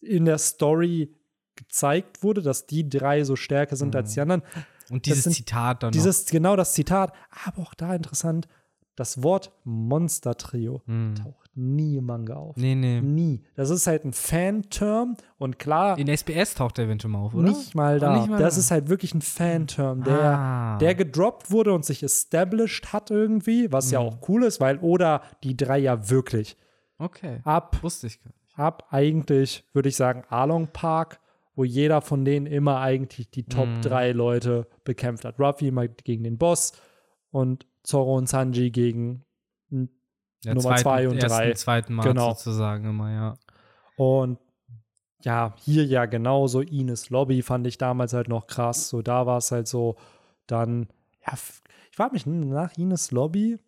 in 0.00 0.24
der 0.24 0.38
Story 0.38 1.14
gezeigt 1.56 2.22
wurde, 2.22 2.40
dass 2.40 2.66
die 2.66 2.88
drei 2.88 3.22
so 3.24 3.36
stärker 3.36 3.76
sind 3.76 3.94
als 3.94 4.14
die 4.14 4.20
anderen. 4.22 4.42
Und 4.90 5.06
dieses 5.06 5.24
sind 5.24 5.32
Zitat 5.34 5.82
dann 5.82 5.92
Dieses, 5.92 6.26
genau 6.26 6.56
das 6.56 6.74
Zitat, 6.74 7.12
aber 7.46 7.62
auch 7.62 7.74
da 7.74 7.94
interessant, 7.94 8.48
das 8.96 9.22
Wort 9.22 9.52
Monster-Trio 9.64 10.82
noch. 10.84 10.86
Hm. 10.86 11.14
taucht 11.14 11.50
nie 11.54 11.96
im 11.96 12.06
Manga 12.06 12.34
auf. 12.36 12.56
Nee, 12.56 12.74
nee. 12.74 13.00
Nie. 13.00 13.42
Das 13.54 13.70
ist 13.70 13.86
halt 13.86 14.04
ein 14.04 14.12
Fan-Term 14.12 15.16
und 15.38 15.58
klar, 15.58 15.98
In 15.98 16.06
SBS 16.08 16.54
taucht 16.54 16.78
der 16.78 16.84
eventuell 16.86 17.10
mal 17.12 17.18
auf, 17.20 17.34
oder? 17.34 17.48
nicht 17.48 17.74
mal 17.74 17.98
da. 17.98 18.16
nicht 18.16 18.28
mal 18.28 18.38
das 18.38 18.54
da. 18.54 18.60
ist 18.60 18.70
halt 18.70 18.88
wirklich 18.88 19.14
ein 19.14 19.20
Fan-Term, 19.22 20.04
der, 20.04 20.18
Ah. 20.38 20.78
der 20.78 20.94
gedroppt 20.94 21.50
wurde 21.50 21.72
und 21.72 21.84
sich 21.84 22.02
established 22.02 22.92
hat 22.92 23.10
irgendwie, 23.10 23.70
was 23.72 23.90
ja 23.90 24.00
Mhm. 24.00 24.06
auch 24.06 24.28
cool 24.28 24.44
ist, 24.44 24.60
weil 24.60 24.78
oder 24.78 25.22
die 25.44 25.56
drei 25.56 25.78
ja 25.78 26.08
wirklich 26.10 26.56
Okay. 26.98 27.40
ab, 27.44 27.78
Wusste 27.82 28.06
ich 28.06 28.22
gar 28.22 28.30
nicht. 28.30 28.58
ab 28.58 28.86
eigentlich, 28.90 29.64
würde 29.72 29.88
ich 29.88 29.96
sagen, 29.96 30.24
Along 30.28 30.68
Park, 30.72 31.20
wo 31.60 31.64
jeder 31.64 32.00
von 32.00 32.24
denen 32.24 32.46
immer 32.46 32.80
eigentlich 32.80 33.30
die 33.30 33.44
Top 33.44 33.68
Mhm. 33.68 33.82
drei 33.82 34.12
Leute 34.12 34.66
bekämpft 34.82 35.26
hat. 35.26 35.38
Ruffy 35.38 35.68
immer 35.68 35.88
gegen 35.88 36.24
den 36.24 36.38
Boss 36.38 36.72
und 37.30 37.66
Zoro 37.82 38.16
und 38.16 38.30
Sanji 38.30 38.70
gegen 38.70 39.26
Ja, 40.42 40.54
Nummer 40.54 40.76
zweiten, 40.76 40.80
zwei 40.82 41.08
und 41.10 41.22
drei. 41.22 41.52
zweiten 41.52 41.92
Mal 41.92 42.02
Genau. 42.04 42.30
sozusagen 42.30 42.86
immer, 42.88 43.12
ja. 43.12 43.34
Und 43.96 44.38
ja, 45.22 45.54
hier 45.58 45.84
ja 45.84 46.06
genauso. 46.06 46.62
Ines 46.62 47.10
Lobby 47.10 47.42
fand 47.42 47.66
ich 47.66 47.76
damals 47.76 48.14
halt 48.14 48.28
noch 48.28 48.46
krass. 48.46 48.88
So, 48.88 49.02
da 49.02 49.26
war 49.26 49.36
es 49.36 49.52
halt 49.52 49.68
so, 49.68 49.96
dann, 50.46 50.88
ja, 51.26 51.34
ich 51.90 51.94
frage 51.96 52.14
mich 52.14 52.24
nach 52.24 52.74
Ines 52.78 53.10
Lobby. 53.10 53.58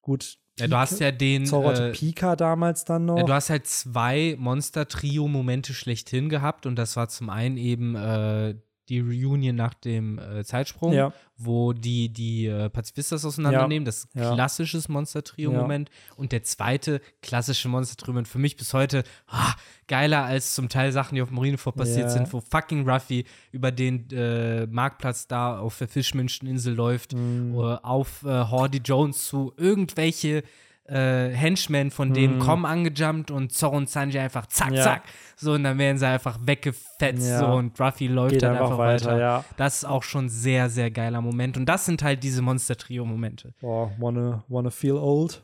Gut. 0.00 0.38
Ja, 0.58 0.68
du 0.68 0.76
hast 0.76 1.00
ja 1.00 1.12
den. 1.12 1.44
Zoro 1.46 1.68
hatte 1.68 1.88
Äh, 1.88 1.92
Pika 1.92 2.34
damals 2.36 2.84
dann 2.84 3.04
noch. 3.06 3.18
ja, 3.18 3.24
du 3.24 3.32
hast 3.32 3.50
halt 3.50 3.66
zwei 3.66 4.36
Monster-Trio-Momente 4.38 5.74
schlechthin 5.74 6.28
gehabt 6.28 6.66
und 6.66 6.76
das 6.76 6.96
war 6.96 7.08
zum 7.08 7.28
einen 7.30 7.56
eben 7.58 7.94
äh, 7.94 8.54
die 8.88 9.00
Reunion 9.00 9.56
nach 9.56 9.74
dem 9.74 10.18
äh, 10.18 10.44
Zeitsprung, 10.44 10.92
Ja. 10.92 11.12
wo 11.36 11.72
die 11.72 12.08
die 12.08 12.46
äh, 12.46 12.68
Pazifistas 12.70 13.24
auseinandernehmen. 13.24 13.84
Das 13.84 13.98
ist 14.04 14.14
ein 14.16 14.22
Ja. 14.22 14.34
klassisches 14.34 14.88
Monster-Trio-Moment. 14.88 15.90
Und 16.16 16.32
der 16.32 16.42
zweite 16.44 17.00
klassische 17.22 17.68
Monster-Trio-Moment 17.68 18.28
für 18.28 18.38
mich 18.38 18.56
bis 18.56 18.72
heute 18.74 19.02
ah, 19.26 19.54
geiler 19.88 20.24
als 20.24 20.54
zum 20.54 20.68
Teil 20.68 20.92
Sachen, 20.92 21.14
die 21.16 21.22
auf 21.22 21.30
Marineford 21.30 21.76
passiert 21.76 22.06
Ja. 22.06 22.10
sind, 22.10 22.32
wo 22.32 22.40
fucking 22.40 22.88
Ruffy 22.88 23.24
über 23.52 23.70
den 23.72 24.08
äh, 24.10 24.66
Marktplatz 24.66 25.26
da 25.26 25.58
auf 25.58 25.76
der 25.78 25.88
Fischmenscheninsel 25.88 26.74
läuft, 26.74 27.14
Mhm. 27.14 27.54
äh, 27.54 27.58
auf 27.82 28.22
äh, 28.24 28.28
Hordy 28.50 28.78
Jones 28.84 29.26
zu 29.26 29.52
irgendwelche 29.56 30.42
äh, 30.88 31.30
Henchmen 31.30 31.90
von 31.90 32.12
denen 32.14 32.36
Mhm. 32.36 32.40
kommen 32.40 32.64
angejumpt 32.64 33.30
und 33.30 33.52
Zorro 33.52 33.76
und 33.76 33.88
Sanji 33.90 34.18
einfach 34.18 34.46
zack, 34.46 34.72
Ja. 34.72 34.82
zack. 34.82 35.02
So, 35.36 35.52
und 35.52 35.64
dann 35.64 35.78
werden 35.78 35.98
sie 35.98 36.06
einfach 36.06 36.38
weggefetzt 36.42 37.28
Ja. 37.28 37.40
so 37.40 37.46
und 37.56 37.78
Ruffy 37.80 38.06
läuft 38.06 38.34
Geht 38.34 38.42
dann 38.42 38.52
einfach 38.52 38.66
einfach, 38.70 38.78
weiter, 38.78 39.06
weiter. 39.06 39.18
ja. 39.18 39.44
Das 39.56 39.78
ist 39.78 39.84
auch 39.84 40.02
schon 40.02 40.26
ein 40.26 40.28
sehr, 40.28 40.68
sehr 40.70 40.90
geiler 40.90 41.20
Moment. 41.20 41.56
Und 41.56 41.66
das 41.66 41.84
sind 41.86 42.02
halt 42.02 42.22
diese 42.22 42.40
Monster-Trio-Momente. 42.42 43.52
Boah, 43.60 43.90
wanna, 43.98 44.44
wanna 44.48 44.70
feel 44.70 44.94
old? 44.94 45.42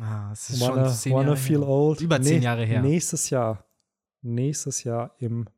Ah, 0.00 0.30
es 0.32 0.50
ist 0.50 0.60
Wanna, 0.60 0.86
schon 0.86 0.94
zehn 0.94 1.12
wanna 1.12 1.24
Jahre 1.28 1.36
feel 1.36 1.58
her. 1.60 1.68
old? 1.68 2.00
Über 2.00 2.20
zehn 2.22 2.42
Jahre 2.42 2.64
her. 2.64 2.80
Nächstes 2.82 3.30
Jahr. 3.30 3.64
Nächstes 4.22 4.84
Jahr 4.84 5.14
im, 5.18 5.48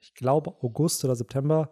ich 0.00 0.14
glaube, 0.14 0.54
August 0.62 1.04
oder 1.04 1.16
September 1.16 1.70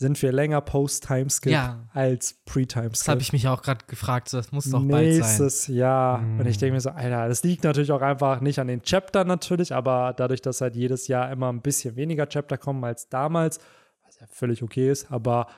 sind 0.00 0.22
wir 0.22 0.30
länger 0.30 0.60
Post-Timeskip 0.60 1.50
Ja. 1.50 1.88
als 1.92 2.30
Das 2.30 2.54
Pre-Timeskip. 2.54 3.08
habe 3.08 3.20
ich 3.20 3.32
mich 3.32 3.48
auch 3.48 3.62
gerade 3.62 3.84
gefragt. 3.88 4.28
So, 4.28 4.36
das 4.36 4.52
muss 4.52 4.70
doch 4.70 4.80
bald 4.80 4.92
sein. 4.92 5.18
Nächstes 5.18 5.66
Jahr. 5.66 6.18
Mm. 6.18 6.38
Und 6.38 6.46
ich 6.46 6.56
denke 6.56 6.74
mir 6.74 6.80
so, 6.80 6.90
Alter, 6.90 7.26
das 7.28 7.42
liegt 7.42 7.64
natürlich 7.64 7.90
auch 7.90 8.00
einfach 8.00 8.40
nicht 8.40 8.60
an 8.60 8.68
den 8.68 8.82
Chaptern 8.82 9.26
natürlich, 9.26 9.74
aber 9.74 10.14
dadurch, 10.16 10.40
dass 10.40 10.60
halt 10.60 10.76
jedes 10.76 11.08
Jahr 11.08 11.30
immer 11.32 11.52
ein 11.52 11.62
bisschen 11.62 11.96
weniger 11.96 12.28
Chapter 12.28 12.56
kommen 12.56 12.84
als 12.84 13.08
damals, 13.08 13.58
was 14.04 14.20
ja 14.20 14.26
völlig 14.30 14.62
okay 14.62 14.88
ist, 14.88 15.10
aber 15.10 15.48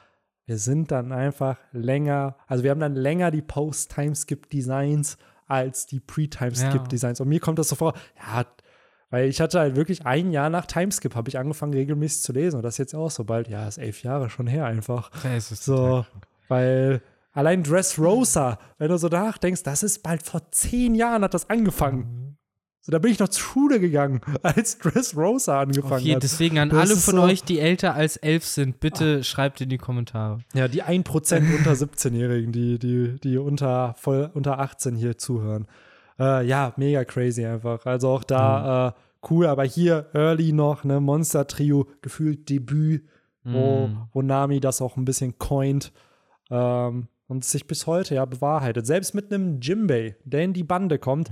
wir 0.47 0.57
sind 0.57 0.91
dann 0.91 1.13
einfach 1.13 1.59
länger, 1.73 2.37
also 2.47 2.65
wir 2.65 2.71
haben 2.71 2.81
dann 2.81 2.95
länger 2.95 3.31
die 3.31 3.43
Post-Timeskip-Designs 3.43 5.19
als 5.47 5.87
die 5.87 6.01
Pre-Timeskip-Designs. 6.01 7.21
Und 7.21 7.29
mir 7.29 7.41
kommt 7.41 7.59
das 7.59 7.69
so 7.69 7.77
vor, 7.77 7.93
ja, 8.17 8.47
weil 9.11 9.29
ich 9.29 9.41
hatte 9.41 9.59
halt 9.61 9.77
wirklich 9.77 10.07
ein 10.07 10.31
Jahr 10.31 10.49
nach 10.51 10.67
Timeskip 10.67 11.15
habe 11.15 11.29
ich 11.29 11.39
angefangen 11.39 11.75
regelmäßig 11.75 12.23
zu 12.23 12.33
lesen 12.33 12.57
und 12.57 12.63
das 12.63 12.79
jetzt 12.79 12.95
auch 12.95 13.11
so 13.11 13.25
bald, 13.25 13.49
ja, 13.49 13.67
ist 13.69 13.79
elf 13.79 14.03
Jahre 14.03 14.31
schon 14.31 14.47
her 14.47 14.65
einfach. 14.67 15.11
Ja, 15.25 15.35
es 15.35 15.51
ist 15.53 15.65
So, 15.65 16.07
weil 16.49 17.03
allein 17.33 17.63
Dressrosa, 17.63 18.59
wenn 18.79 18.89
du 18.89 18.97
so 18.99 19.09
nachdenkst, 19.09 19.63
das 19.63 19.83
ist 19.83 20.03
bald 20.03 20.23
vor 20.23 20.51
zehn 20.53 20.95
Jahren 20.95 21.23
hat 21.25 21.35
das 21.35 21.51
angefangen. 21.51 22.37
So, 22.83 22.93
da 22.93 22.99
bin 22.99 23.13
ich 23.13 23.19
noch 23.19 23.29
zur 23.29 23.43
Schule 23.43 23.79
gegangen, 23.79 24.23
als 24.43 24.79
Dressrosa 24.79 25.61
angefangen 25.61 26.01
Okay, 26.03 26.15
hat. 26.15 26.23
deswegen 26.23 26.59
an 26.59 26.71
Das 26.71 26.79
alle 26.79 26.97
von 26.99 27.17
so- 27.17 27.23
euch, 27.23 27.45
die 27.45 27.59
älter 27.61 27.95
als 27.95 28.17
elf 28.17 28.45
sind, 28.47 28.81
bitte 28.81 29.23
schreibt 29.23 29.61
in 29.61 29.69
die 29.69 29.77
Kommentare. 29.77 30.39
Ja, 30.55 30.67
die 30.67 30.83
1% 30.83 31.57
unter 31.59 31.73
17-Jährigen, 31.73 32.53
die, 32.53 32.79
die, 32.79 33.21
die 33.21 33.37
unter, 33.37 33.95
voll, 33.99 34.31
unter 34.33 34.61
18 34.61 34.97
hier 34.97 35.19
zuhören. 35.19 35.67
Äh, 36.21 36.47
ja, 36.47 36.73
mega 36.77 37.05
crazy 37.05 37.45
einfach. 37.45 37.85
Also 37.87 38.09
auch 38.11 38.25
da 38.25 38.89
äh, 38.89 38.93
cool, 39.31 39.47
aber 39.47 39.65
hier 39.65 40.11
early 40.15 40.53
noch, 40.53 40.85
ne, 40.85 41.01
Monster-Trio, 41.01 41.89
gefühlt 42.03 42.49
Debüt, 42.49 43.05
wo, 43.45 43.87
Mm. 43.89 44.09
wo 44.13 44.21
Nami 44.23 44.61
das 44.61 44.83
auch 44.83 44.97
ein 44.99 45.07
bisschen 45.07 45.39
coint 45.39 45.93
ähm, 46.51 47.09
und 47.27 47.45
sich 47.45 47.67
bis 47.67 47.87
heute 47.87 48.17
ja 48.17 48.25
bewahrheitet. 48.27 48.87
Selbst 48.87 49.15
mit 49.15 49.33
einem 49.33 49.61
Jimbei, 49.61 50.17
der 50.25 50.43
in 50.45 50.53
die 50.53 50.63
Bande 50.65 50.99
kommt, 50.99 51.31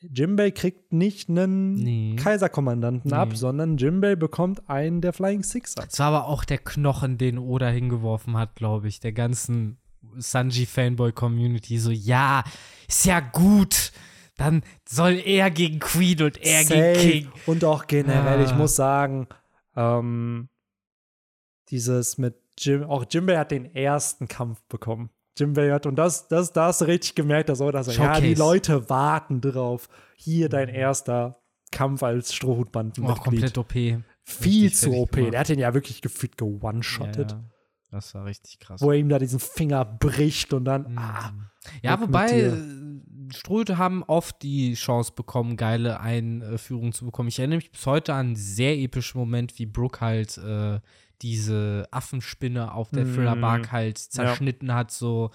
Jimbei 0.00 0.50
kriegt 0.50 0.92
nicht 0.92 1.28
einen 1.30 1.74
Nee. 1.74 2.14
Kaiserkommandanten 2.16 3.12
ab, 3.14 3.30
Nee. 3.30 3.36
sondern 3.36 3.78
Jimbei 3.78 4.16
bekommt 4.16 4.68
einen 4.68 5.00
der 5.00 5.12
Flying 5.14 5.42
Six 5.42 5.76
ab. 5.78 5.86
Es 5.90 5.98
war 5.98 6.08
aber 6.08 6.28
auch 6.28 6.44
der 6.44 6.58
Knochen, 6.58 7.16
den 7.18 7.38
Oda 7.38 7.68
hingeworfen 7.68 8.36
hat, 8.36 8.54
glaube 8.54 8.86
ich, 8.86 9.00
der 9.00 9.12
ganzen 9.12 9.78
Sanji-Fanboy-Community. 10.20 11.78
So, 11.78 11.90
ja, 11.90 12.44
ist 12.88 13.06
ja 13.06 13.20
gut. 13.20 13.92
Dann 14.36 14.62
soll 14.88 15.20
er 15.24 15.50
gegen 15.50 15.78
Queen 15.78 16.20
und 16.22 16.42
er 16.42 16.64
Safe. 16.64 16.92
gegen 16.94 17.10
King. 17.30 17.32
Und 17.46 17.64
auch 17.64 17.86
generell, 17.86 18.42
ich 18.44 18.50
Ah. 18.50 18.56
muss 18.56 18.74
sagen, 18.76 19.28
ähm, 19.76 20.48
dieses 21.70 22.18
mit 22.18 22.36
Jim, 22.58 22.84
auch 22.84 23.04
Jimbei 23.10 23.36
hat 23.38 23.50
den 23.50 23.74
ersten 23.74 24.28
Kampf 24.28 24.62
bekommen. 24.68 25.10
Jimbei 25.36 25.72
hat, 25.72 25.86
und 25.86 25.96
das, 25.96 26.28
das, 26.28 26.52
da 26.52 26.66
hast 26.66 26.80
du 26.80 26.84
richtig 26.84 27.14
gemerkt, 27.16 27.48
dass, 27.48 27.58
dass 27.58 27.88
er, 27.88 27.94
ja, 27.94 28.20
die. 28.20 28.34
Leute 28.34 28.88
warten 28.88 29.40
drauf. 29.40 29.88
Hier 30.16 30.48
dein 30.48 30.68
erster 30.68 31.40
Kampf 31.72 32.02
als 32.04 32.30
Auch 32.30 32.34
Strohhutbandenmitglied. 32.34 33.24
komplett 33.24 33.58
OP. 33.58 33.72
Viel 34.22 34.64
richtig 34.64 34.76
zu 34.80 34.92
OP. 34.94 35.10
gemacht. 35.12 35.32
Der 35.32 35.40
hat 35.40 35.48
den 35.48 35.58
ja 35.58 35.74
wirklich 35.74 36.00
gefühlt 36.02 36.38
gewone-shottet. 36.38 37.32
Ja, 37.32 37.36
ja. 37.38 37.44
Das 37.94 38.12
war 38.14 38.24
richtig 38.24 38.58
krass. 38.58 38.80
Wo 38.82 38.90
er 38.90 38.98
ihm 38.98 39.08
da 39.08 39.18
diesen 39.20 39.38
Finger 39.38 39.84
bricht 39.84 40.52
und 40.52 40.64
dann, 40.64 40.90
Mhm. 40.92 40.98
ah, 40.98 41.32
Ja, 41.82 42.00
wobei 42.00 42.28
äh, 42.30 42.52
Strohhüte 43.32 43.78
haben 43.78 44.02
oft 44.02 44.42
die 44.42 44.74
Chance 44.74 45.12
bekommen, 45.14 45.56
geile 45.56 46.00
Einführungen 46.00 46.92
zu 46.92 47.04
bekommen. 47.04 47.28
Ich 47.28 47.38
erinnere 47.38 47.58
mich 47.58 47.70
bis 47.70 47.86
heute 47.86 48.12
an 48.14 48.26
einen 48.26 48.36
sehr 48.36 48.76
epischen 48.76 49.18
Moment, 49.20 49.58
wie 49.58 49.66
Brooke 49.66 50.00
halt 50.00 50.36
äh, 50.38 50.80
diese 51.22 51.86
Affenspinne 51.90 52.74
auf 52.74 52.90
der 52.90 53.04
Mm. 53.06 53.14
Thriller 53.14 53.36
Bark 53.36 53.72
halt 53.72 53.96
zerschnitten 53.98 54.74
hat, 54.74 54.90
so 54.90 55.30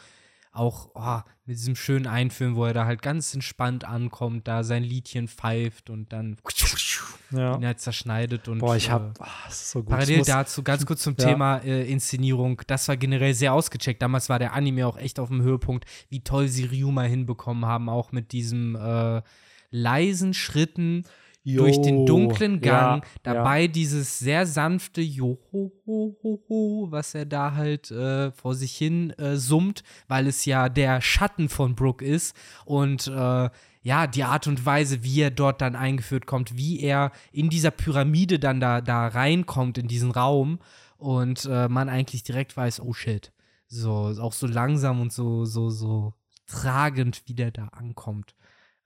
auch 0.59 0.91
oh, 0.93 1.19
mit 1.45 1.57
diesem 1.57 1.75
schönen 1.75 2.05
Einführen, 2.05 2.55
wo 2.55 2.65
er 2.65 2.73
da 2.73 2.85
halt 2.85 3.01
ganz 3.01 3.33
entspannt 3.33 3.85
ankommt, 3.85 4.47
da 4.47 4.63
sein 4.63 4.83
Liedchen 4.83 5.27
pfeift 5.27 5.89
und 5.89 6.11
dann 6.13 6.37
Ja. 7.31 7.55
ihn 7.55 7.65
halt 7.65 7.79
zerschneidet 7.79 8.47
und 8.47 8.59
Boah, 8.59 8.75
ich 8.75 8.89
äh, 8.89 8.91
hab, 8.91 9.17
das 9.45 9.61
ist 9.61 9.71
so 9.71 9.79
gut. 9.79 9.89
Parallel 9.89 10.23
dazu, 10.23 10.61
ganz 10.61 10.85
kurz 10.85 11.01
zum 11.01 11.15
Ja. 11.17 11.25
Thema 11.25 11.57
äh, 11.59 11.89
Inszenierung, 11.89 12.61
das 12.67 12.87
war 12.87 12.97
generell 12.97 13.33
sehr 13.33 13.53
ausgecheckt. 13.53 14.01
Damals 14.01 14.29
war 14.29 14.37
der 14.37 14.53
Anime 14.53 14.85
auch 14.85 14.97
echt 14.97 15.19
auf 15.19 15.29
dem 15.29 15.41
Höhepunkt, 15.41 15.85
wie 16.09 16.21
toll 16.23 16.47
sie 16.49 16.65
Ryuma 16.65 17.03
hinbekommen 17.03 17.65
haben, 17.65 17.89
auch 17.89 18.11
mit 18.11 18.31
diesem 18.31 18.75
äh, 18.75 19.21
leisen 19.71 20.33
Schritten 20.33 21.05
durch 21.45 21.81
den 21.81 21.99
Jo, 21.99 22.05
dunklen 22.05 22.61
Gang, 22.61 23.03
ja, 23.03 23.09
dabei 23.23 23.67
dieses 23.67 24.19
sehr 24.19 24.45
sanfte 24.45 25.01
Johohoho, 25.01 26.87
was 26.91 27.15
er 27.15 27.25
da 27.25 27.53
halt 27.55 27.91
äh, 27.91 28.31
vor 28.31 28.55
sich 28.55 28.75
hin 28.75 29.11
äh, 29.11 29.35
summt, 29.37 29.83
weil 30.07 30.27
es 30.27 30.45
ja 30.45 30.69
der 30.69 31.01
Schatten 31.01 31.49
von 31.49 31.75
Brooke 31.75 32.03
ist 32.05 32.35
und 32.65 33.07
äh, 33.07 33.49
ja, 33.81 34.07
die 34.07 34.23
Art 34.23 34.47
und 34.47 34.65
Weise, 34.65 35.03
wie 35.03 35.21
er 35.21 35.31
dort 35.31 35.61
dann 35.61 35.75
eingeführt 35.75 36.25
kommt, 36.25 36.57
wie 36.57 36.81
er 36.81 37.11
in 37.31 37.49
dieser 37.49 37.71
Pyramide 37.71 38.37
dann 38.37 38.59
da, 38.59 38.81
da 38.81 39.07
reinkommt 39.07 39.77
in 39.77 39.87
diesen 39.87 40.11
Raum 40.11 40.59
und 40.97 41.45
äh, 41.49 41.69
man 41.69 41.87
eigentlich 41.87 42.23
direkt 42.23 42.57
weiß, 42.57 42.81
oh 42.81 42.93
shit. 42.93 43.31
So, 43.67 44.13
auch 44.19 44.33
so 44.33 44.47
langsam 44.47 44.99
und 44.99 45.13
so, 45.13 45.45
so, 45.45 45.69
so 45.69 46.13
tragend, 46.47 47.21
wie 47.27 47.35
der 47.35 47.51
da 47.51 47.67
ankommt. 47.67 48.35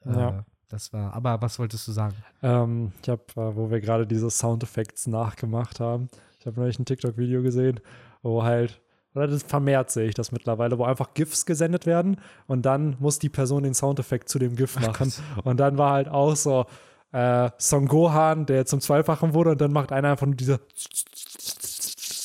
Äh, 0.06 0.12
Ja. 0.12 0.46
Das 0.74 0.92
war, 0.92 1.14
aber 1.14 1.40
was 1.40 1.60
wolltest 1.60 1.88
du 1.88 1.92
sagen? 1.92 2.16
Ähm, 2.42 2.94
ich 3.04 3.08
habe, 3.08 3.22
äh, 3.36 3.56
wo 3.56 3.70
wir 3.70 3.80
gerade 3.80 4.08
diese 4.08 4.32
Soundeffekte 4.32 5.08
nachgemacht 5.08 5.80
haben, 5.80 6.10
ich 6.40 6.48
habe 6.48 6.60
neulich 6.60 6.80
ein 6.80 6.86
TikTok-Video 6.86 7.44
gesehen, 7.44 7.80
wo 8.24 8.42
halt, 8.42 8.82
oder 9.14 9.28
das 9.28 9.44
vermehrt 9.44 9.92
sehe 9.92 10.08
ich 10.08 10.16
das 10.16 10.32
mittlerweile, 10.32 10.80
wo 10.80 10.84
einfach 10.84 11.14
GIFs 11.14 11.46
gesendet 11.46 11.86
werden 11.86 12.18
und 12.48 12.66
dann 12.66 12.98
muss 13.00 13.20
die 13.20 13.30
Person 13.30 13.62
den 13.62 13.76
Soundeffekt 13.76 14.30
zu 14.30 14.40
dem 14.40 14.56
GIF 14.56 14.80
machen. 14.80 15.14
Und 15.44 15.60
dann 15.60 15.78
war 15.78 15.92
halt 15.92 16.08
auch 16.08 16.36
so 16.36 16.66
äh, 17.12 17.52
Son 17.60 17.88
Gohan, 17.88 18.48
der 18.48 18.66
zum 18.66 18.82
Zweifachen 18.82 19.36
wurde 19.36 19.52
und 19.52 19.62
dann 19.62 19.74
macht 19.74 19.92
einer 19.92 20.10
einfach 20.10 20.26
nur 20.26 20.36
diese 20.36 20.60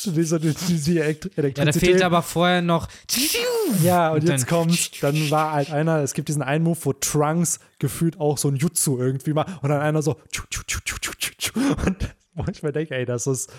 diese, 0.04 0.38
diese 0.40 0.92
Elekt- 1.02 1.24
Ja, 1.24 1.30
da 1.34 1.42
Elektrizität. 1.42 1.88
fehlt 1.90 2.02
aber 2.02 2.22
vorher 2.22 2.62
noch. 2.62 2.88
Ja, 3.82 4.10
und, 4.10 4.20
Und 4.22 4.28
jetzt 4.28 4.50
dann- 4.50 4.66
kommt, 4.66 5.02
dann 5.02 5.30
war 5.30 5.52
halt 5.52 5.70
einer, 5.70 5.98
es 6.02 6.14
gibt 6.14 6.28
diesen 6.28 6.42
einen 6.42 6.64
Move, 6.64 6.78
wo 6.82 6.92
Trunks 6.92 7.60
gefühlt 7.78 8.18
auch 8.20 8.38
so 8.38 8.48
ein 8.48 8.56
Jutsu 8.56 8.98
irgendwie 8.98 9.32
macht 9.32 9.62
und 9.62 9.68
dann 9.68 9.80
einer 9.80 10.02
so 10.02 10.16
und 11.84 12.14
wo 12.34 12.44
ich 12.50 12.62
mir 12.62 12.72
denke, 12.72 12.94
ey, 12.94 13.04
das 13.04 13.26
ist 13.26 13.50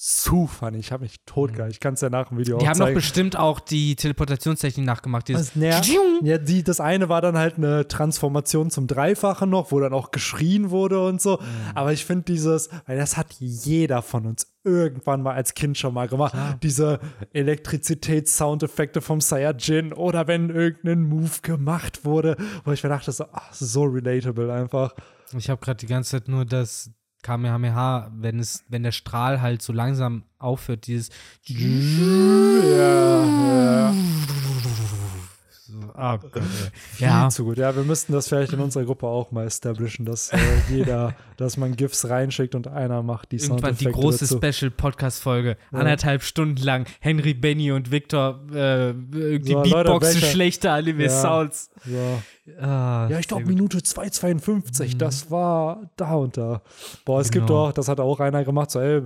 zu 0.00 0.46
funny. 0.46 0.78
Ich 0.78 0.92
habe 0.92 1.02
mich 1.02 1.16
totgeil. 1.26 1.72
Ich 1.72 1.80
kann 1.80 1.94
es 1.94 2.00
ja 2.02 2.08
nach 2.08 2.28
dem 2.28 2.38
Video 2.38 2.58
Die 2.58 2.66
auch 2.66 2.70
haben 2.70 2.78
doch 2.78 2.94
bestimmt 2.94 3.36
auch 3.36 3.58
die 3.58 3.96
Teleportationstechnik 3.96 4.86
nachgemacht. 4.86 5.26
Dieses 5.26 5.48
Das, 5.48 5.56
nervt. 5.56 5.90
ja, 6.22 6.38
die, 6.38 6.62
das 6.62 6.78
eine 6.78 7.08
war 7.08 7.20
dann 7.20 7.36
halt 7.36 7.56
eine 7.56 7.88
Transformation 7.88 8.70
zum 8.70 8.86
Dreifachen 8.86 9.50
noch, 9.50 9.72
wo 9.72 9.80
dann 9.80 9.92
auch 9.92 10.12
geschrien 10.12 10.70
wurde 10.70 11.04
und 11.04 11.20
so. 11.20 11.40
Aber 11.74 11.92
ich 11.92 12.04
finde 12.04 12.26
dieses, 12.32 12.68
weil 12.86 12.96
das 12.96 13.16
hat 13.16 13.34
jeder 13.40 14.02
von 14.02 14.26
uns 14.26 14.46
irgendwann 14.62 15.20
mal 15.22 15.34
als 15.34 15.54
Kind 15.54 15.76
schon 15.76 15.94
mal 15.94 16.06
gemacht. 16.06 16.32
Diese 16.62 17.00
Elektrizitäts-Soundeffekte 17.32 19.00
vom 19.00 19.20
Saiyajin 19.20 19.92
oder 19.92 20.28
wenn 20.28 20.50
irgendein 20.50 21.02
Move 21.08 21.40
gemacht 21.42 22.04
wurde, 22.04 22.36
wo 22.64 22.70
ich 22.70 22.84
mir 22.84 22.90
dachte, 22.90 23.10
so, 23.10 23.24
ach, 23.32 23.52
so 23.52 23.82
relatable 23.82 24.52
einfach. 24.52 24.94
Ich 25.36 25.50
habe 25.50 25.60
gerade 25.60 25.78
die 25.78 25.86
ganze 25.86 26.12
Zeit 26.12 26.28
nur 26.28 26.44
das 26.44 26.90
Kamehameha, 27.28 28.10
wenn 28.16 28.38
es, 28.38 28.64
wenn 28.68 28.82
der 28.82 28.92
Strahl 28.92 29.42
halt 29.42 29.60
so 29.60 29.74
langsam 29.74 30.22
aufhört, 30.38 30.86
dieses 30.86 31.10
Ja, 31.44 31.62
ja. 33.22 33.94
Oh 36.00 36.16
Gott, 36.18 36.36
ey. 36.36 36.42
Viel 36.72 37.06
Ja, 37.06 37.28
zu 37.28 37.44
gut. 37.44 37.58
Ja, 37.58 37.74
wir 37.74 37.82
müssten 37.82 38.12
das 38.12 38.28
vielleicht 38.28 38.52
in 38.52 38.60
unserer 38.60 38.84
Gruppe 38.84 39.06
auch 39.08 39.32
mal 39.32 39.46
establishen, 39.46 40.04
dass 40.04 40.32
äh, 40.32 40.38
jeder, 40.70 41.14
dass 41.36 41.56
man 41.56 41.74
GIFs 41.74 42.08
reinschickt 42.08 42.54
und 42.54 42.68
einer 42.68 43.02
macht 43.02 43.32
die 43.32 43.36
irgendwann 43.38 43.76
die 43.76 43.86
große. 43.86 44.26
Special-Podcast-Folge. 44.26 45.56
Ja. 45.72 45.78
Anderthalb 45.78 46.22
Stunden 46.22 46.62
lang. 46.62 46.86
Henry, 47.00 47.34
Benny 47.34 47.72
und 47.72 47.90
Victor 47.90 48.40
äh, 48.52 48.90
irgendwie 48.90 49.52
So, 49.52 49.62
Beatboxen 49.62 50.14
welche- 50.14 50.26
schlechte 50.26 50.70
Anime-Sounds. 50.70 51.70
So. 51.84 52.22
Ah, 52.60 53.08
Ja, 53.10 53.18
ich 53.18 53.28
glaube. 53.28 53.44
Minute 53.46 53.78
2,52, 53.78 54.96
das 54.98 55.30
war 55.30 55.90
da 55.96 56.14
und 56.14 56.36
da. 56.36 56.62
Boah, 57.04 57.20
es 57.20 57.30
gibt 57.30 57.46
Genau. 57.48 57.66
auch, 57.68 57.72
das 57.72 57.88
hat 57.88 58.00
auch 58.00 58.20
einer 58.20 58.44
gemacht, 58.44 58.70
so, 58.70 58.80
ey, 58.80 59.02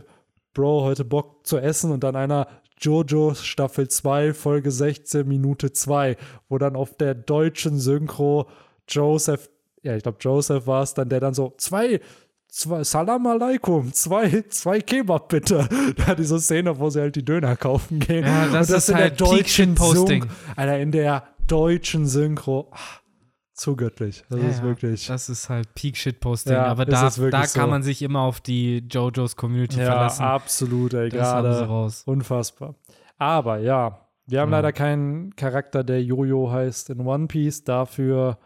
Bro, 0.54 0.84
heute 0.84 1.04
Bock 1.06 1.46
zu 1.46 1.56
essen 1.58 1.90
und 1.92 2.04
dann 2.04 2.14
einer 2.14 2.46
Jojo 2.82 3.34
Staffel 3.34 3.88
2, 3.88 4.34
Folge 4.34 4.70
16, 4.70 5.26
Minute 5.26 5.72
2, 5.72 6.16
wo 6.48 6.58
dann 6.58 6.76
auf 6.76 6.96
der 6.96 7.14
deutschen 7.14 7.78
Synchro 7.78 8.46
Joseph, 8.88 9.48
ja, 9.82 9.96
ich 9.96 10.02
glaube 10.02 10.18
Joseph 10.20 10.66
war 10.66 10.82
es 10.82 10.92
dann, 10.94 11.08
der 11.08 11.20
dann 11.20 11.34
so, 11.34 11.54
zwei, 11.56 12.00
zwei, 12.48 12.84
Salam 12.84 13.26
alaikum, 13.26 13.92
zwei, 13.92 14.44
zwei 14.48 14.80
Kebab 14.80 15.28
bitte. 15.28 15.68
Da 16.06 16.14
diese 16.14 16.38
Szene, 16.40 16.78
wo 16.78 16.90
sie 16.90 17.00
halt 17.00 17.16
die 17.16 17.24
Döner 17.24 17.56
kaufen 17.56 17.98
gehen. 18.00 18.24
Ja, 18.24 18.48
das 18.48 18.70
und 18.70 18.76
ist 18.76 18.88
in 18.88 18.96
der 18.96 19.04
halt 19.04 19.16
Peak 19.18 19.28
deutschen. 19.30 19.76
Synch- 19.76 20.26
Alter, 20.56 20.78
in 20.80 20.92
der 20.92 21.24
deutschen 21.46 22.06
Synchro, 22.06 22.68
ah, 22.72 22.78
zu 23.54 23.76
göttlich. 23.76 24.24
Das 24.30 24.40
Ja, 24.40 24.48
ist 24.48 24.62
wirklich. 24.62 25.06
Das 25.06 25.28
ist 25.28 25.48
halt 25.48 25.74
Peak 25.74 25.96
Shitposting. 25.96 26.54
Ja, 26.54 26.64
aber 26.66 26.84
da, 26.86 27.10
da 27.10 27.40
kann 27.42 27.46
so. 27.46 27.66
man 27.66 27.82
sich 27.82 28.02
immer 28.02 28.20
auf 28.20 28.40
die 28.40 28.78
JoJo's 28.90 29.36
Community 29.36 29.78
ja, 29.78 29.86
verlassen. 29.86 30.22
absolut, 30.24 30.94
ey, 30.94 31.08
gerade 31.10 31.90
unfassbar. 32.06 32.74
Aber 33.18 33.58
ja, 33.58 34.06
wir 34.26 34.40
haben 34.40 34.50
Ja. 34.50 34.58
leider 34.58 34.72
keinen 34.72 35.36
Charakter, 35.36 35.84
der 35.84 36.02
Jojo 36.02 36.50
heißt 36.50 36.90
in 36.90 37.00
One 37.00 37.26
Piece. 37.26 37.64
Dafür 37.64 38.38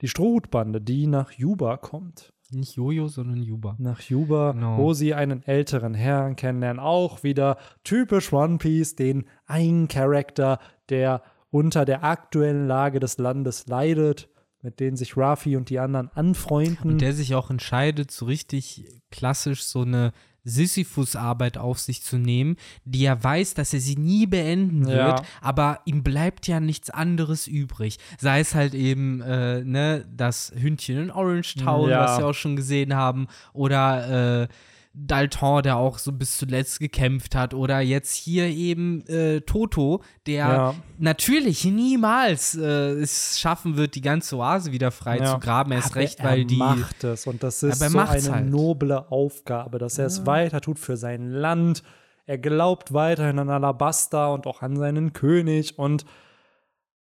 die 0.00 0.08
Strohhutbande, 0.08 0.80
die 0.80 1.06
nach 1.06 1.32
Juba 1.32 1.76
kommt. 1.76 2.32
Nicht 2.50 2.76
Jojo, 2.76 3.08
sondern 3.08 3.42
Juba. 3.42 3.76
Nach 3.78 4.00
Juba, 4.00 4.52
Genau. 4.52 4.78
wo 4.78 4.94
sie 4.94 5.12
einen 5.12 5.42
älteren 5.46 5.92
Herrn 5.94 6.34
kennenlernen. 6.34 6.80
Auch 6.80 7.22
wieder 7.22 7.58
typisch 7.84 8.32
One 8.32 8.56
Piece, 8.58 8.96
den 8.96 9.26
einen 9.46 9.86
Charakter, 9.88 10.58
der 10.88 11.22
unter 11.50 11.84
der 11.84 12.04
aktuellen 12.04 12.66
Lage 12.66 13.00
des 13.00 13.18
Landes 13.18 13.66
leidet, 13.66 14.28
mit 14.62 14.80
denen 14.80 14.96
sich 14.96 15.16
Ruffy 15.16 15.56
und 15.56 15.70
die 15.70 15.78
anderen 15.78 16.10
anfreunden. 16.14 16.90
Und 16.92 17.00
der 17.00 17.12
sich 17.12 17.34
auch 17.34 17.50
entscheidet, 17.50 18.10
so 18.10 18.26
richtig 18.26 18.86
klassisch 19.10 19.62
so 19.64 19.82
eine 19.82 20.12
Sisyphus-Arbeit 20.44 21.58
auf 21.58 21.78
sich 21.78 22.02
zu 22.02 22.16
nehmen, 22.18 22.56
die 22.84 23.04
er 23.04 23.22
weiß, 23.22 23.54
dass 23.54 23.72
er 23.74 23.80
sie 23.80 23.96
nie 23.96 24.26
beenden 24.26 24.86
wird, 24.86 25.20
Ja. 25.20 25.22
aber 25.40 25.80
ihm 25.84 26.02
bleibt 26.02 26.46
ja 26.46 26.58
nichts 26.60 26.90
anderes 26.90 27.46
übrig. 27.46 27.98
Sei 28.18 28.40
es 28.40 28.54
halt 28.54 28.74
eben, 28.74 29.20
äh, 29.20 29.62
ne, 29.64 30.06
das 30.14 30.52
Hündchen 30.56 30.98
in 30.98 31.10
Orange 31.10 31.56
Town, 31.56 31.90
Ja. 31.90 32.04
was 32.04 32.18
wir 32.18 32.26
auch 32.26 32.34
schon 32.34 32.56
gesehen 32.56 32.94
haben, 32.94 33.26
oder 33.52 34.42
äh, 34.42 34.48
Dalton, 34.94 35.62
der 35.62 35.76
auch 35.76 35.98
so 35.98 36.12
bis 36.12 36.36
zuletzt 36.38 36.80
gekämpft 36.80 37.34
hat, 37.34 37.54
oder 37.54 37.80
jetzt 37.80 38.14
hier 38.14 38.46
eben 38.46 39.06
äh, 39.06 39.40
Toto, 39.42 40.02
der 40.26 40.46
Ja. 40.46 40.74
natürlich 40.98 41.64
niemals 41.64 42.56
äh, 42.56 42.92
es 43.00 43.38
schaffen 43.38 43.76
wird, 43.76 43.94
die 43.94 44.00
ganze 44.00 44.36
Oase 44.36 44.72
wieder 44.72 44.90
frei 44.90 45.18
Ja. 45.18 45.34
zu 45.34 45.38
graben, 45.38 45.72
erst 45.72 45.92
Aber 45.92 45.96
recht, 46.00 46.18
er 46.20 46.24
weil 46.24 46.44
die 46.44 46.56
macht 46.56 47.04
es 47.04 47.26
und 47.26 47.42
das 47.42 47.62
ist 47.62 47.78
so 47.78 47.98
eine 47.98 48.32
halt. 48.32 48.50
noble 48.50 49.10
Aufgabe, 49.12 49.78
dass 49.78 49.98
er 49.98 50.06
es 50.06 50.26
weiter 50.26 50.60
tut 50.60 50.78
für 50.78 50.96
sein 50.96 51.30
Land. 51.30 51.82
Er 52.26 52.38
glaubt 52.38 52.92
weiterhin 52.92 53.38
an 53.38 53.48
Alabasta 53.50 54.28
und 54.28 54.46
auch 54.46 54.62
an 54.62 54.76
seinen 54.76 55.12
König 55.12 55.78
und 55.78 56.04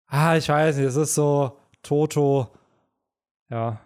ah, 0.08 0.36
ich 0.36 0.50
weiß 0.50 0.78
nicht, 0.78 0.86
es 0.86 0.96
ist 0.96 1.16
so 1.16 1.58
Toto, 1.82 2.50
ja, 3.50 3.80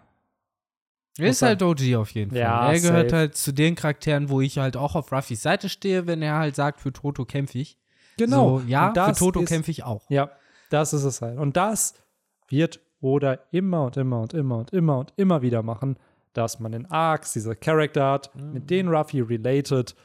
Er 1.18 1.28
ist 1.28 1.42
halt 1.42 1.62
OG 1.62 1.96
auf 1.96 2.10
jeden 2.10 2.30
Fall. 2.30 2.40
Ja, 2.40 2.72
er 2.72 2.80
gehört 2.80 3.10
safe. 3.10 3.16
halt 3.16 3.36
zu 3.36 3.52
den 3.52 3.74
Charakteren, 3.74 4.28
wo 4.28 4.40
ich 4.40 4.58
halt 4.58 4.76
auch 4.76 4.94
auf 4.94 5.12
Ruffys 5.12 5.42
Seite 5.42 5.68
stehe, 5.68 6.06
wenn 6.06 6.22
er 6.22 6.36
halt 6.36 6.56
sagt, 6.56 6.80
für 6.80 6.92
Toto 6.92 7.24
kämpfe 7.24 7.58
ich. 7.58 7.78
genau. 8.16 8.60
So, 8.60 8.64
ja, 8.66 8.92
für 8.92 9.14
Toto 9.14 9.42
kämpfe 9.42 9.70
ich 9.70 9.84
auch. 9.84 10.08
Ja, 10.08 10.30
das 10.70 10.92
ist 10.92 11.04
es 11.04 11.20
halt. 11.20 11.38
Und 11.38 11.56
das 11.56 11.94
wird 12.48 12.80
Oda 13.00 13.38
immer 13.50 13.86
und 13.86 13.96
immer 13.96 14.20
und 14.20 14.34
immer 14.34 14.58
und 14.58 14.70
immer 14.72 14.98
und 14.98 15.12
immer 15.16 15.42
wieder 15.42 15.62
machen, 15.62 15.96
dass 16.32 16.60
man 16.60 16.72
in 16.72 16.86
Arcs 16.86 17.32
diese 17.32 17.56
Charakter 17.56 18.12
hat, 18.12 18.34
mit 18.36 18.70
denen 18.70 18.88
Ruffy 18.88 19.20
related, 19.20 19.96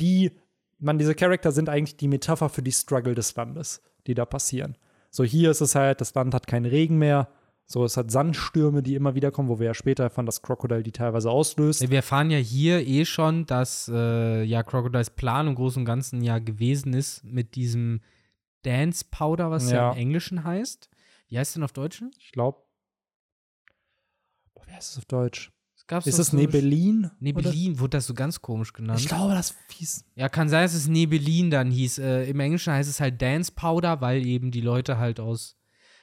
die, 0.00 0.32
man, 0.78 0.98
diese 0.98 1.14
Charakter 1.14 1.52
sind 1.52 1.68
eigentlich 1.68 1.96
die 1.96 2.08
Metapher 2.08 2.48
für 2.48 2.62
die 2.62 2.72
Struggle 2.72 3.14
des 3.14 3.34
Landes, 3.36 3.82
die 4.06 4.14
da 4.14 4.24
passieren. 4.24 4.76
So, 5.10 5.24
hier 5.24 5.50
ist 5.50 5.60
es 5.60 5.74
halt, 5.74 6.00
das 6.00 6.14
Land 6.14 6.32
hat 6.32 6.46
keinen 6.46 6.64
Regen 6.66 6.98
mehr. 6.98 7.28
So, 7.66 7.84
es 7.84 7.96
hat 7.96 8.10
Sandstürme, 8.10 8.82
die 8.82 8.94
immer 8.94 9.14
wieder 9.14 9.30
kommen, 9.30 9.48
wo 9.48 9.58
wir 9.58 9.66
ja 9.66 9.74
später 9.74 10.02
erfahren, 10.04 10.26
dass 10.26 10.42
Crocodile 10.42 10.82
die 10.82 10.92
teilweise 10.92 11.30
auslöst. 11.30 11.80
Wir 11.88 11.96
erfahren 11.96 12.30
ja 12.30 12.38
hier 12.38 12.86
eh 12.86 13.04
schon, 13.04 13.46
dass 13.46 13.88
äh, 13.92 14.42
ja 14.42 14.62
Crocodiles 14.62 15.10
Plan 15.10 15.46
im 15.46 15.54
Großen 15.54 15.80
und 15.80 15.86
Ganzen 15.86 16.22
ja 16.22 16.38
gewesen 16.38 16.92
ist 16.92 17.24
mit 17.24 17.54
diesem 17.54 18.00
Dance 18.62 19.06
Powder, 19.10 19.50
was 19.50 19.70
ja, 19.70 19.76
Ja. 19.76 19.92
im 19.92 19.98
Englischen 19.98 20.44
heißt. 20.44 20.90
Wie 21.28 21.38
heißt 21.38 21.56
denn 21.56 21.62
auf 21.62 21.72
Deutschen? 21.72 22.10
Ich 22.18 22.32
glaube, 22.32 22.58
heißt 24.72 24.92
es 24.92 24.98
auf 24.98 25.04
Deutsch? 25.04 25.52
Gab's 25.88 26.06
Ist 26.06 26.18
es 26.18 26.32
Nebelin? 26.32 27.10
Nebelin 27.18 27.78
wurde 27.78 27.98
das 27.98 28.06
so 28.06 28.14
ganz 28.14 28.40
komisch 28.40 28.72
genannt. 28.72 29.00
Ich 29.00 29.08
glaube, 29.08 29.34
das 29.34 29.54
hieß. 29.72 30.04
Ja, 30.14 30.28
kann 30.28 30.48
sein, 30.48 30.62
dass 30.62 30.74
es 30.74 30.86
Nebelin 30.86 31.50
dann 31.50 31.70
hieß. 31.70 31.98
Äh, 31.98 32.30
Im 32.30 32.40
Englischen 32.40 32.72
heißt 32.72 32.88
es 32.88 33.00
halt 33.00 33.20
Dance 33.20 33.52
Powder, 33.54 34.00
weil 34.00 34.24
eben 34.24 34.50
die 34.52 34.60
Leute 34.60 34.96
halt 34.98 35.20
aus 35.20 35.56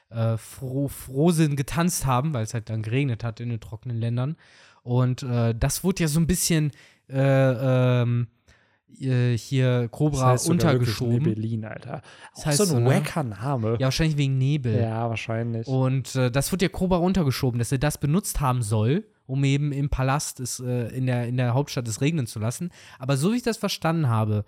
äh, 0.09 0.37
Froh 0.37 0.87
Frohsinn 0.87 1.55
getanzt 1.55 2.05
haben, 2.05 2.33
weil 2.33 2.43
es 2.43 2.53
halt 2.53 2.69
dann 2.69 2.81
geregnet 2.81 3.23
hat 3.23 3.39
in 3.39 3.49
den 3.49 3.59
trockenen 3.59 3.97
Ländern. 3.97 4.35
Und 4.83 5.23
äh, 5.23 5.53
das 5.55 5.83
wurde 5.83 6.03
ja 6.03 6.07
so 6.07 6.19
ein 6.19 6.27
bisschen 6.27 6.71
äh, 7.09 8.01
ähm, 8.01 8.27
äh, 8.99 9.37
hier 9.37 9.87
Cobra 9.89 10.31
das 10.31 10.41
heißt 10.41 10.49
untergeschoben. 10.49 11.23
Nebelin, 11.23 11.65
Alter. 11.65 12.01
Das 12.33 12.41
Auch 12.41 12.45
heißt 12.47 12.57
so 12.57 12.75
ein 12.75 12.83
so, 12.83 12.89
wacker 12.89 13.23
Name. 13.23 13.73
Ja, 13.73 13.87
wahrscheinlich 13.87 14.17
wegen 14.17 14.37
Nebel. 14.37 14.79
Ja, 14.79 15.09
wahrscheinlich. 15.09 15.67
Und 15.67 16.15
äh, 16.15 16.31
das 16.31 16.51
wurde 16.51 16.65
ja 16.65 16.69
Cobra 16.69 16.97
runtergeschoben, 16.97 17.59
dass 17.59 17.71
er 17.71 17.77
das 17.77 17.99
benutzt 17.99 18.39
haben 18.39 18.61
soll, 18.61 19.05
um 19.25 19.43
eben 19.43 19.71
im 19.71 19.89
Palast 19.89 20.39
es, 20.39 20.59
äh, 20.59 20.87
in, 20.95 21.05
der, 21.05 21.27
in 21.27 21.37
der 21.37 21.53
Hauptstadt 21.53 21.87
es 21.87 22.01
regnen 22.01 22.25
zu 22.25 22.39
lassen. 22.39 22.71
Aber 22.97 23.17
so 23.17 23.31
wie 23.31 23.37
ich 23.37 23.43
das 23.43 23.57
verstanden 23.57 24.09
habe, 24.09 24.45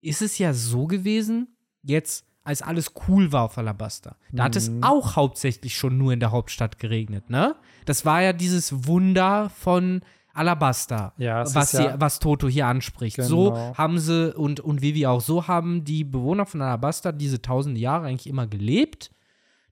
ist 0.00 0.22
es 0.22 0.38
ja 0.38 0.52
so 0.54 0.86
gewesen, 0.86 1.56
jetzt 1.82 2.24
als 2.46 2.62
alles 2.62 2.92
cool 3.08 3.32
war 3.32 3.42
auf 3.42 3.58
Alabasta. 3.58 4.16
Da 4.32 4.44
hat 4.44 4.56
es 4.56 4.70
Mhm. 4.70 4.82
auch 4.82 5.16
hauptsächlich 5.16 5.74
schon 5.76 5.98
nur 5.98 6.12
in 6.12 6.20
der 6.20 6.30
Hauptstadt 6.30 6.78
geregnet, 6.78 7.28
ne? 7.30 7.56
Das 7.84 8.04
war 8.04 8.22
ja 8.22 8.32
dieses 8.32 8.86
Wunder 8.86 9.50
von 9.50 10.00
Alabasta, 10.32 11.12
Ja, 11.16 11.42
es 11.42 11.54
was, 11.54 11.72
ja- 11.72 11.92
sie, 11.94 12.00
was 12.00 12.18
Toto 12.18 12.46
hier 12.48 12.66
anspricht. 12.66 13.16
Genau. 13.16 13.28
So 13.28 13.56
haben 13.76 13.98
sie 13.98 14.34
und, 14.36 14.60
und 14.60 14.82
Vivi 14.82 15.06
auch, 15.06 15.20
so 15.20 15.48
haben 15.48 15.82
die 15.84 16.04
Bewohner 16.04 16.44
von 16.46 16.60
Alabasta 16.62 17.10
diese 17.12 17.40
tausende 17.42 17.80
Jahre 17.80 18.06
eigentlich 18.06 18.28
immer 18.28 18.46
gelebt 18.46 19.10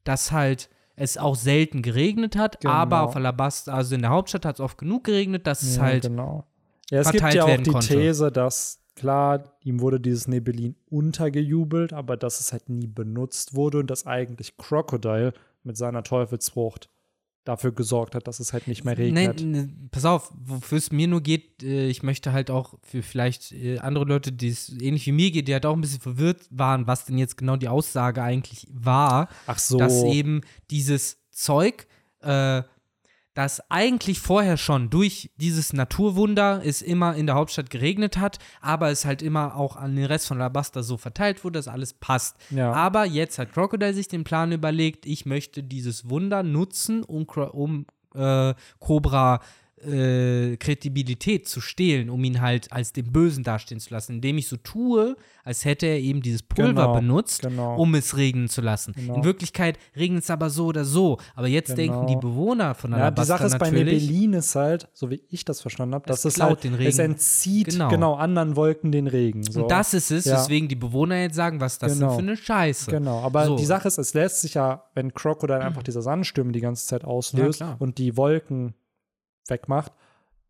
dass 0.05 0.33
halt 0.33 0.69
es 0.97 1.17
auch 1.17 1.35
selten 1.35 1.81
geregnet 1.81 2.37
hat, 2.37 2.61
Genau. 2.61 2.75
aber 2.75 3.01
auf 3.03 3.17
Alabasta, 3.17 3.73
also 3.73 3.95
in 3.95 4.03
der 4.03 4.11
Hauptstadt 4.11 4.45
hat 4.45 4.57
es 4.57 4.61
oft 4.61 4.77
genug 4.77 5.05
geregnet, 5.05 5.47
dass 5.47 5.63
es 5.63 5.77
Ja, 5.77 5.83
halt 5.83 6.03
genau. 6.03 6.45
Ja, 6.91 7.01
es 7.01 7.11
gibt 7.11 7.33
ja 7.33 7.45
auch 7.45 7.57
die 7.57 7.71
konnte. 7.71 7.89
These, 7.95 8.31
dass 8.31 8.81
klar, 8.95 9.57
ihm 9.63 9.81
wurde 9.81 10.01
dieses 10.01 10.29
Nebelin 10.29 10.77
untergejubelt, 10.91 11.93
aber 11.93 12.17
dass 12.17 12.41
es 12.41 12.53
halt 12.53 12.69
nie 12.69 12.87
benutzt 12.87 13.55
wurde 13.55 13.79
und 13.79 13.91
dass 13.91 14.07
eigentlich 14.07 14.57
Crocodile 14.57 15.33
mit 15.63 15.77
seiner 15.77 16.03
Teufelsfrucht 16.03 16.89
dafür 17.45 17.73
gesorgt 17.73 18.15
hat, 18.15 18.27
dass 18.27 18.41
es 18.41 18.53
halt 18.53 18.69
nicht 18.69 18.85
mehr 18.85 18.97
regnet. 18.97 19.43
Nee, 19.43 19.63
nee, 19.63 19.69
pass 19.91 20.05
auf, 20.07 20.33
wofür 20.35 20.79
es 20.79 20.91
mir 20.91 21.07
nur 21.07 21.21
geht, 21.21 21.63
äh, 21.63 21.89
ich 21.89 22.03
möchte 22.03 22.33
halt 22.33 22.51
auch 22.51 22.75
für 22.83 23.03
vielleicht 23.03 23.53
äh, 23.53 23.79
andere 23.79 24.07
Leute, 24.07 24.33
die 24.33 24.49
es 24.49 24.71
ähnlich 24.71 25.07
wie 25.07 25.13
mir 25.13 25.31
geht, 25.31 25.49
die 25.49 25.53
halt 25.53 25.67
auch 25.67 25.75
ein 25.75 25.81
bisschen 25.81 26.01
verwirrt 26.01 26.47
waren, 26.51 26.87
was 26.87 27.05
denn 27.05 27.19
jetzt 27.19 27.37
genau 27.37 27.57
die 27.57 27.69
Aussage 27.69 28.23
eigentlich 28.23 28.67
war, 28.73 29.29
Ach 29.47 29.59
so. 29.59 29.77
dass 29.77 30.05
eben 30.05 30.41
dieses 30.71 31.19
Zeug, 31.31 31.87
äh, 32.23 32.63
das 33.35 33.69
eigentlich 33.71 34.21
vorher 34.21 34.57
schon 34.57 34.91
durch 34.91 35.31
dieses 35.37 35.73
Naturwunder 35.73 36.63
es 36.65 36.83
immer 36.83 37.15
in 37.17 37.27
der 37.27 37.35
Hauptstadt 37.35 37.69
geregnet 37.69 38.17
hat, 38.17 38.39
aber 38.61 38.91
es 38.91 39.05
halt 39.05 39.23
immer 39.23 39.57
auch 39.57 39.77
an 39.77 39.97
den 39.97 40.05
Rest 40.05 40.29
von 40.29 40.39
Alabasta 40.39 40.83
so 40.83 40.97
verteilt 40.97 41.45
wurde, 41.45 41.59
dass 41.59 41.69
alles 41.69 41.95
passt. 41.95 42.37
Ja. 42.51 42.73
Aber 42.73 43.05
jetzt 43.05 43.39
hat 43.39 43.53
Crocodile 43.53 43.93
sich 43.93 44.09
den 44.09 44.25
Plan 44.25 44.53
überlegt, 44.53 45.05
ich 45.05 45.27
möchte 45.27 45.63
dieses 45.63 46.09
Wunder 46.09 46.43
nutzen, 46.43 47.03
um, 47.03 47.25
um 47.25 47.87
äh, 48.15 48.55
Cobra 48.79 49.41
äh, 49.87 50.57
Kredibilität 50.57 51.49
zu 51.49 51.61
stehlen, 51.61 52.11
um 52.11 52.23
ihn 52.25 52.41
halt 52.41 52.73
als 52.73 52.93
den 52.93 53.13
Bösen 53.13 53.45
dastehen 53.45 53.81
zu 53.81 53.93
lassen, 53.93 54.15
indem 54.17 54.39
ich 54.39 54.49
so 54.49 54.57
tue, 54.57 55.17
als 55.45 55.65
hätte 55.65 55.87
er 55.87 55.99
eben 56.01 56.23
dieses 56.23 56.43
Pulver 56.43 56.69
Genau, 56.73 56.95
benutzt, 56.95 57.43
genau. 57.43 57.77
um 57.77 57.95
es 57.95 58.17
regnen 58.17 58.49
zu 58.49 58.61
lassen. 58.61 58.93
Genau. 58.95 59.15
In 59.17 59.25
Wirklichkeit 59.25 59.79
regnet 59.97 60.23
es 60.25 60.31
aber 60.31 60.49
so 60.51 60.67
oder 60.67 60.85
so. 60.85 61.19
Aber 61.35 61.49
jetzt 61.49 61.77
denken 61.77 62.07
die 62.07 62.15
Genau. 62.15 62.21
Bewohner 62.21 62.75
von 62.75 62.93
Ja, 62.93 62.97
die 62.97 63.03
Alabasta 63.03 63.37
Sache 63.39 63.47
ist 63.47 63.59
bei 63.59 63.71
Nebelin 63.71 64.33
ist 64.35 64.55
halt, 64.55 64.89
so 64.95 65.11
wie 65.11 65.23
ich 65.29 65.45
das 65.45 65.61
verstanden 65.61 65.95
habe, 65.95 66.05
Es 66.11 66.23
dass 66.23 66.35
es 66.35 66.41
halt, 66.41 66.65
den 66.65 66.75
es 66.75 66.99
Regen. 66.99 67.13
entzieht 67.13 67.67
Genau. 67.69 67.89
genau. 67.89 68.15
anderen 68.15 68.57
Wolken 68.57 68.91
den 68.93 69.07
Regen. 69.07 69.43
So. 69.43 69.63
und 69.63 69.71
das 69.71 69.93
ist 69.95 70.11
es, 70.11 70.25
Ja. 70.25 70.39
weswegen 70.39 70.69
die 70.69 70.77
Bewohner 70.77 71.21
jetzt 71.21 71.37
sagen, 71.37 71.61
was 71.61 71.79
das 71.79 71.95
Genau. 71.95 72.17
denn 72.17 72.17
für 72.17 72.23
eine 72.31 72.37
Scheiße. 72.37 72.91
Genau, 72.91 73.21
aber 73.21 73.47
So. 73.47 73.57
die 73.57 73.65
Sache 73.67 73.89
ist, 73.89 73.99
es 73.99 74.15
lässt 74.15 74.41
sich 74.41 74.55
ja, 74.55 74.85
wenn 74.95 75.13
Crocodile 75.13 75.61
einfach 75.61 75.83
diese 75.85 76.01
Sandstürme 76.03 76.53
die 76.53 76.61
ganze 76.61 76.87
Zeit 76.87 77.05
auslöst 77.05 77.59
klar. 77.59 77.77
und 77.81 77.99
die 77.99 78.17
Wolken 78.17 78.75
wegmacht, 79.49 79.93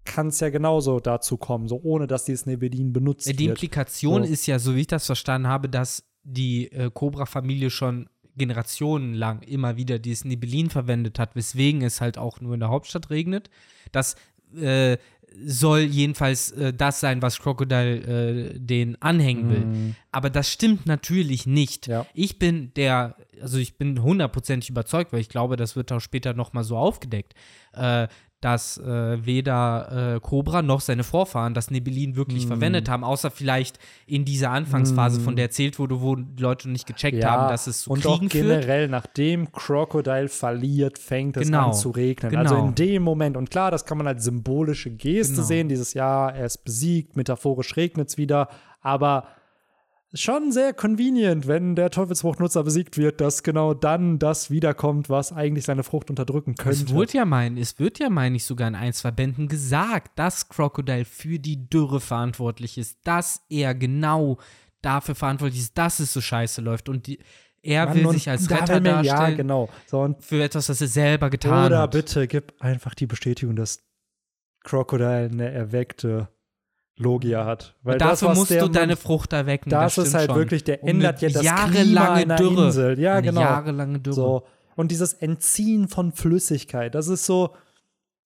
kann 0.04 0.28
es 0.28 0.40
ja 0.40 0.50
genauso 0.50 1.00
dazu 1.00 1.36
kommen, 1.36 1.66
so 1.68 1.80
ohne 1.82 2.06
dass 2.06 2.24
dieses 2.24 2.46
Nebelin 2.46 2.92
benutzt 2.92 3.26
Äh, 3.28 3.32
Die 3.32 3.46
wird. 3.46 3.56
Implikation 3.56 4.24
So. 4.24 4.30
ist 4.32 4.46
ja, 4.46 4.58
so 4.58 4.76
wie 4.76 4.80
ich 4.80 4.86
das 4.86 5.06
verstanden 5.06 5.48
habe, 5.48 5.68
dass 5.68 6.04
die 6.22 6.70
äh, 6.72 6.90
Cobra-Familie 6.92 7.70
schon 7.70 8.08
generationenlang 8.36 9.42
immer 9.42 9.76
wieder 9.76 9.98
dieses 9.98 10.24
Nebelin 10.24 10.68
verwendet 10.70 11.18
hat, 11.18 11.36
weswegen 11.36 11.82
es 11.82 12.00
halt 12.00 12.18
auch 12.18 12.40
nur 12.40 12.54
in 12.54 12.60
der 12.60 12.68
Hauptstadt 12.68 13.10
regnet. 13.10 13.48
Das 13.92 14.16
äh, 14.56 14.98
soll 15.44 15.80
jedenfalls 15.80 16.52
äh, 16.52 16.72
das 16.72 17.00
sein, 17.00 17.22
was 17.22 17.38
Crocodile 17.38 18.54
äh, 18.54 18.58
den 18.58 19.00
anhängen 19.02 19.50
will. 19.50 19.64
Mhm. 19.64 19.96
Aber 20.12 20.30
das 20.30 20.50
stimmt 20.50 20.86
natürlich 20.86 21.46
nicht. 21.46 21.86
Ja. 21.86 22.06
Ich 22.14 22.38
bin 22.38 22.72
der, 22.74 23.16
also 23.40 23.58
ich 23.58 23.76
bin 23.76 24.02
hundertprozentig 24.02 24.70
überzeugt, 24.70 25.12
weil 25.12 25.20
ich 25.20 25.28
glaube, 25.28 25.56
das 25.56 25.76
wird 25.76 25.90
auch 25.92 26.00
später 26.00 26.34
noch 26.34 26.52
mal 26.52 26.64
so 26.64 26.76
aufgedeckt, 26.76 27.34
äh, 27.72 28.08
dass 28.44 28.76
äh, 28.78 29.24
weder 29.24 30.16
äh, 30.16 30.20
Cobra 30.20 30.62
noch 30.62 30.80
seine 30.80 31.02
Vorfahren 31.04 31.54
das 31.54 31.70
Nebelin 31.70 32.16
wirklich 32.16 32.44
Mhm. 32.44 32.48
verwendet 32.48 32.88
haben, 32.88 33.02
außer 33.04 33.30
vielleicht 33.30 33.78
in 34.06 34.24
dieser 34.24 34.50
Anfangsphase, 34.50 35.20
von 35.20 35.36
der 35.36 35.46
erzählt 35.46 35.78
wurde, 35.78 36.00
wo 36.02 36.16
die 36.16 36.42
Leute 36.42 36.68
nicht 36.68 36.86
gecheckt 36.86 37.24
haben, 37.24 37.48
dass 37.48 37.66
es 37.66 37.82
zu 37.82 37.90
und 37.90 38.00
Kriegen 38.02 38.26
auch 38.26 38.30
führt. 38.30 38.32
generell, 38.32 38.88
nachdem 38.88 39.50
Crocodile 39.52 40.28
verliert, 40.28 40.98
fängt 40.98 41.36
es 41.36 41.46
Genau, 41.46 41.68
an 41.68 41.72
zu 41.74 41.90
regnen. 41.90 42.30
genau. 42.30 42.42
Also 42.42 42.56
in 42.56 42.74
dem 42.74 43.02
Moment, 43.02 43.36
und 43.36 43.50
klar, 43.50 43.70
das 43.70 43.84
kann 43.86 43.98
man 43.98 44.06
als 44.06 44.24
symbolische 44.24 44.90
Geste 44.90 45.34
Genau. 45.36 45.46
sehen, 45.46 45.68
dieses 45.68 45.94
Jahr, 45.94 46.34
er 46.34 46.46
ist 46.46 46.64
besiegt, 46.64 47.16
metaphorisch 47.16 47.76
regnet 47.76 48.08
es 48.10 48.18
wieder, 48.18 48.48
aber 48.82 49.26
schon 50.14 50.52
sehr 50.52 50.72
convenient, 50.72 51.46
wenn 51.48 51.74
der 51.76 51.90
Teufelsfruchtnutzer 51.90 52.62
besiegt 52.64 52.96
wird, 52.96 53.20
dass 53.20 53.42
genau 53.42 53.74
dann 53.74 54.18
das 54.18 54.50
wiederkommt, 54.50 55.10
was 55.10 55.32
eigentlich 55.32 55.64
seine 55.64 55.82
Frucht 55.82 56.08
unterdrücken 56.10 56.54
könnte. 56.54 56.84
Es 56.84 56.94
wird 56.94 57.12
ja 57.12 57.24
mein, 57.24 57.56
es 57.56 57.78
wird 57.78 57.98
ja, 57.98 58.08
meine 58.10 58.36
ich, 58.36 58.44
sogar 58.44 58.68
in 58.68 58.74
ein, 58.74 58.92
zwei 58.92 59.10
Bänden 59.10 59.48
gesagt, 59.48 60.18
dass 60.18 60.48
Crocodile 60.48 61.04
für 61.04 61.38
die 61.38 61.68
Dürre 61.68 62.00
verantwortlich 62.00 62.78
ist, 62.78 62.98
dass 63.04 63.42
er 63.48 63.74
genau 63.74 64.38
dafür 64.82 65.14
verantwortlich 65.14 65.60
ist, 65.62 65.78
dass 65.78 65.98
es 66.00 66.12
so 66.12 66.20
scheiße 66.20 66.60
läuft 66.60 66.88
und 66.88 67.06
die, 67.06 67.18
er 67.62 67.86
Mann, 67.86 67.96
will 67.96 68.10
sich 68.10 68.28
als 68.28 68.50
Retter 68.50 68.80
mir- 68.80 68.90
darstellen 68.90 69.30
Ja, 69.30 69.36
genau. 69.36 69.68
So, 69.86 70.00
und 70.00 70.22
für 70.22 70.42
etwas, 70.42 70.66
das 70.66 70.80
er 70.80 70.88
selber 70.88 71.30
getan 71.30 71.66
Oder 71.66 71.78
hat. 71.80 71.92
bitte 71.92 72.28
gib 72.28 72.52
einfach 72.60 72.94
die 72.94 73.06
Bestätigung, 73.06 73.56
dass 73.56 73.82
Crocodile 74.62 75.30
eine 75.32 75.50
erweckte 75.50 76.28
Logia 76.96 77.44
hat. 77.44 77.74
Weil 77.82 77.98
das, 77.98 78.20
Dafür 78.20 78.34
musst 78.34 78.50
du 78.50 78.68
deine 78.68 78.96
Frucht 78.96 79.32
erwecken. 79.32 79.70
Das, 79.70 79.96
das 79.96 80.08
ist 80.08 80.14
halt 80.14 80.30
schon. 80.30 80.36
wirklich, 80.36 80.64
der 80.64 80.84
ändert 80.84 81.20
ja 81.22 81.28
das 81.28 81.42
Klima 81.42 81.56
jahrelange 81.56 82.10
einer 82.10 82.36
Dürre. 82.36 82.66
Insel. 82.66 82.98
Ja, 83.00 83.14
eine 83.14 83.22
genau. 83.28 83.40
jahrelange 83.40 83.98
Dürre. 84.00 84.14
So. 84.14 84.42
Und 84.76 84.90
dieses 84.90 85.12
Entziehen 85.12 85.88
von 85.88 86.12
Flüssigkeit, 86.12 86.94
das 86.94 87.08
ist 87.08 87.26
so, 87.26 87.54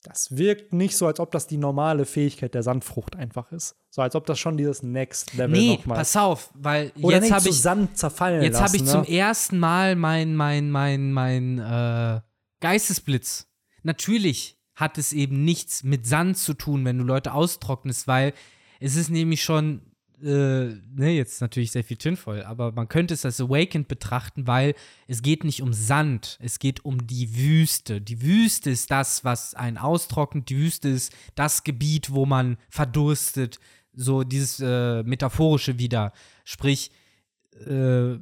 das 0.02 0.36
wirkt 0.36 0.72
nicht 0.72 0.96
so, 0.96 1.06
als 1.06 1.18
ob 1.18 1.30
das 1.30 1.46
die 1.46 1.56
normale 1.56 2.04
Fähigkeit 2.04 2.54
der 2.54 2.62
Sandfrucht 2.62 3.16
einfach 3.16 3.50
ist. 3.52 3.76
So 3.90 4.02
als 4.02 4.14
ob 4.14 4.26
das 4.26 4.38
schon 4.38 4.56
dieses 4.56 4.82
Next 4.82 5.34
Level 5.34 5.58
nee, 5.58 5.76
nochmal 5.76 5.98
pass 5.98 6.16
auf, 6.16 6.50
weil 6.54 6.92
Oder 7.00 7.16
jetzt 7.16 7.32
habe 7.32 7.48
ich 7.48 7.60
Sand 7.60 7.96
zerfallen 7.96 8.42
Jetzt 8.42 8.60
habe 8.60 8.76
ich 8.76 8.84
zum 8.84 9.02
ne? 9.02 9.10
ersten 9.10 9.58
Mal 9.58 9.96
mein, 9.96 10.36
mein, 10.36 10.70
mein, 10.70 11.12
mein 11.12 11.58
äh, 11.58 12.20
Geistesblitz. 12.60 13.48
Natürlich 13.82 14.58
hat 14.74 14.98
es 14.98 15.12
eben 15.12 15.44
nichts 15.44 15.82
mit 15.82 16.06
Sand 16.06 16.38
zu 16.38 16.54
tun, 16.54 16.84
wenn 16.84 16.98
du 16.98 17.04
Leute 17.04 17.32
austrocknest, 17.32 18.06
weil 18.06 18.32
es 18.80 18.96
ist 18.96 19.10
nämlich 19.10 19.42
schon, 19.42 19.82
äh, 20.22 20.74
ne, 20.94 21.10
jetzt 21.10 21.40
natürlich 21.40 21.72
sehr 21.72 21.84
viel 21.84 21.96
Tinfoil, 21.96 22.42
aber 22.42 22.72
man 22.72 22.88
könnte 22.88 23.14
es 23.14 23.24
als 23.24 23.40
Awakened 23.40 23.88
betrachten, 23.88 24.46
weil 24.46 24.74
es 25.06 25.22
geht 25.22 25.44
nicht 25.44 25.62
um 25.62 25.72
Sand, 25.72 26.38
es 26.40 26.58
geht 26.58 26.84
um 26.84 27.06
die 27.06 27.36
Wüste. 27.36 28.00
Die 28.00 28.22
Wüste 28.22 28.70
ist 28.70 28.90
das, 28.90 29.24
was 29.24 29.54
einen 29.54 29.78
austrocknet, 29.78 30.48
die 30.48 30.58
Wüste 30.58 30.88
ist 30.88 31.12
das 31.34 31.64
Gebiet, 31.64 32.12
wo 32.12 32.26
man 32.26 32.56
verdurstet, 32.68 33.60
so 33.92 34.22
dieses 34.22 34.60
äh, 34.60 35.02
Metaphorische 35.02 35.78
wieder. 35.78 36.12
Sprich, 36.44 36.92
äh, 37.66 38.18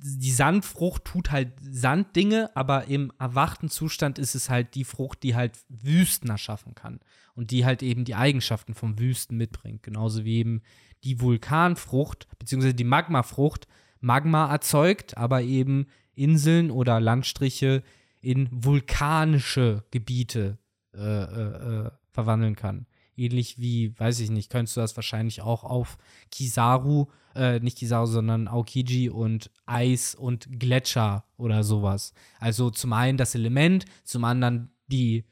die 0.00 0.30
Sandfrucht 0.30 1.04
tut 1.04 1.30
halt 1.30 1.52
Sanddinge, 1.60 2.54
aber 2.54 2.86
im 2.86 3.12
erwachten 3.18 3.68
Zustand 3.68 4.18
ist 4.18 4.34
es 4.34 4.48
halt 4.48 4.74
die 4.74 4.84
Frucht, 4.84 5.22
die 5.22 5.34
halt 5.34 5.58
Wüsten 5.68 6.30
erschaffen 6.30 6.74
kann 6.74 7.00
und 7.34 7.50
die 7.50 7.64
halt 7.64 7.82
eben 7.82 8.04
die 8.04 8.14
Eigenschaften 8.14 8.74
vom 8.74 8.98
Wüsten 8.98 9.36
mitbringt. 9.36 9.82
Genauso 9.82 10.24
wie 10.24 10.38
eben 10.38 10.62
die 11.04 11.20
Vulkanfrucht, 11.20 12.28
beziehungsweise 12.38 12.74
die 12.74 12.84
Magmafrucht 12.84 13.66
Magma 14.00 14.50
erzeugt, 14.50 15.16
aber 15.16 15.42
eben 15.42 15.86
Inseln 16.14 16.70
oder 16.70 17.00
Landstriche 17.00 17.82
in 18.20 18.48
vulkanische 18.50 19.84
Gebiete 19.90 20.58
äh, 20.94 21.00
äh, 21.00 21.86
äh, 21.86 21.90
verwandeln 22.10 22.56
kann. 22.56 22.86
Ähnlich 23.16 23.58
wie, 23.58 23.98
weiß 23.98 24.20
ich 24.20 24.30
nicht, 24.30 24.50
könntest 24.50 24.76
du 24.76 24.80
das 24.80 24.96
wahrscheinlich 24.96 25.42
auch 25.42 25.64
auf 25.64 25.98
Kizaru, 26.30 27.06
äh, 27.38 27.60
nicht 27.60 27.78
Kizaru, 27.78 28.06
sondern 28.06 28.48
Aokiji 28.48 29.08
und 29.10 29.50
Eis 29.64 30.14
und 30.14 30.58
Gletscher 30.58 31.24
oder 31.36 31.62
sowas. 31.62 32.12
Also 32.40 32.70
zum 32.70 32.92
einen 32.92 33.16
das 33.16 33.34
Element, 33.34 33.84
zum 34.04 34.24
anderen 34.24 34.70
die 34.88 35.24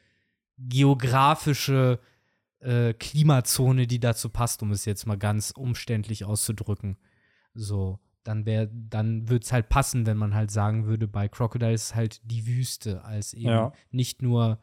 geografische 0.59 1.99
äh, 2.61 2.95
Klimazone, 2.95 3.87
die 3.87 4.01
dazu 4.01 4.28
passt, 4.31 4.62
um 4.62 4.70
es 4.70 4.85
jetzt 4.85 5.07
mal 5.07 5.19
ganz 5.19 5.51
umständlich 5.51 6.24
auszudrücken. 6.24 6.97
So, 7.55 7.99
dann 8.23 8.47
wäre, 8.47 8.70
dann 8.73 9.28
würde 9.28 9.45
es 9.45 9.53
halt 9.53 9.69
passen, 9.69 10.07
wenn 10.07 10.16
man 10.16 10.35
halt 10.35 10.51
sagen 10.51 10.87
würde, 10.87 11.09
bei 11.09 11.28
Crocodile 11.28 11.73
ist 11.73 11.95
halt 11.95 12.20
die 12.24 12.47
Wüste 12.47 13.05
als 13.05 13.35
eben 13.35 13.49
Ja. 13.49 13.73
nicht 13.91 14.23
nur 14.23 14.59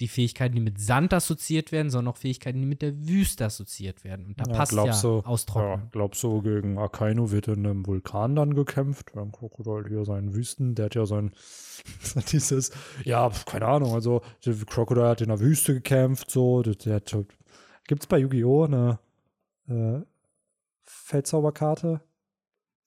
die 0.00 0.08
Fähigkeiten, 0.08 0.54
die 0.54 0.60
mit 0.60 0.78
Sand 0.78 1.14
assoziiert 1.14 1.72
werden, 1.72 1.88
sondern 1.88 2.12
auch 2.12 2.18
Fähigkeiten, 2.18 2.60
die 2.60 2.66
mit 2.66 2.82
der 2.82 3.08
Wüste 3.08 3.46
assoziiert 3.46 4.04
werden. 4.04 4.26
Und 4.26 4.40
da 4.40 4.44
passt 4.44 4.72
ja 4.72 4.84
du, 4.84 5.20
Austrocknen. 5.20 5.80
Ja, 5.80 5.88
glaubst 5.90 6.22
du, 6.22 6.42
gegen 6.42 6.78
Akainu 6.78 7.30
wird 7.30 7.48
in 7.48 7.66
einem 7.66 7.86
Vulkan 7.86 8.36
dann 8.36 8.54
gekämpft? 8.54 9.12
Beim 9.14 9.32
Krokodil 9.32 9.88
hier 9.88 10.04
seinen 10.04 10.34
Wüsten, 10.34 10.74
der 10.74 10.86
hat 10.86 10.94
ja 10.94 11.06
sein 11.06 11.32
dieses, 12.32 12.72
ja, 13.04 13.30
keine 13.46 13.66
Ahnung, 13.66 13.94
also 13.94 14.20
der 14.44 14.54
Krokodil 14.54 15.04
hat 15.04 15.22
in 15.22 15.28
der 15.28 15.40
Wüste 15.40 15.74
gekämpft, 15.74 16.30
so, 16.30 16.62
der, 16.62 16.74
der 16.74 16.96
hat, 16.96 17.16
gibt's 17.86 18.06
bei 18.06 18.18
Yu-Gi-Oh! 18.18 18.64
eine 18.64 18.98
äh, 19.68 20.00
Feldzauberkarte? 20.82 22.02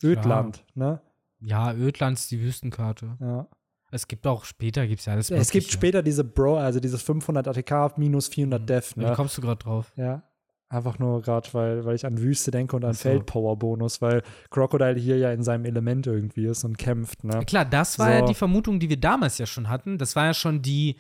Ödland, 0.04 0.64
ne? 0.76 1.02
Ja, 1.42 1.74
Ödland 1.74 2.18
ist 2.18 2.32
die 2.32 2.42
Wüstenkarte. 2.42 3.18
Ja. 3.20 3.48
Es 3.92 4.08
gibt 4.08 4.28
auch 4.28 4.46
später, 4.46 4.86
gibt 4.88 5.00
es 5.00 5.06
ja 5.06 5.14
alles 5.14 5.32
Es 5.32 5.52
gibt 5.52 5.72
später 5.72 6.02
diese 6.04 6.24
Bro, 6.24 6.58
also 6.58 6.80
dieses 6.80 7.02
500 7.02 7.48
ATK 7.48 7.98
minus 7.98 8.28
400 8.28 8.70
Def, 8.70 8.96
Wie 8.96 9.02
ne? 9.02 9.14
kommst 9.16 9.38
du 9.38 9.42
gerade 9.42 9.64
drauf? 9.64 9.92
Ja. 9.96 10.24
Einfach 10.72 11.00
nur 11.00 11.24
gerade, 11.24 11.50
weil, 11.54 11.84
weil 11.84 11.96
ich 11.96 12.06
an 12.06 12.20
Wüste 12.20 12.52
denke 12.52 12.76
und 12.76 12.86
an 12.86 12.94
so. 12.94 13.02
Feldpower-Bonus, 13.02 14.04
weil 14.04 14.22
Crocodile 14.52 15.00
hier 15.00 15.18
ja 15.18 15.32
in 15.32 15.42
seinem 15.42 15.66
Element 15.66 16.06
irgendwie 16.06 16.46
ist 16.46 16.64
und 16.64 16.78
kämpft, 16.78 17.24
ne? 17.24 17.44
Klar, 17.46 17.66
das 17.66 17.98
war 17.98 18.12
ja 18.12 18.20
So. 18.20 18.26
die 18.28 18.36
Vermutung, 18.36 18.80
die 18.80 18.88
wir 18.88 19.00
damals 19.00 19.40
ja 19.40 19.48
schon 19.48 19.68
hatten. 19.68 19.98
Das 19.98 20.16
war 20.16 20.26
ja 20.26 20.34
schon 20.36 20.62
die, 20.62 20.98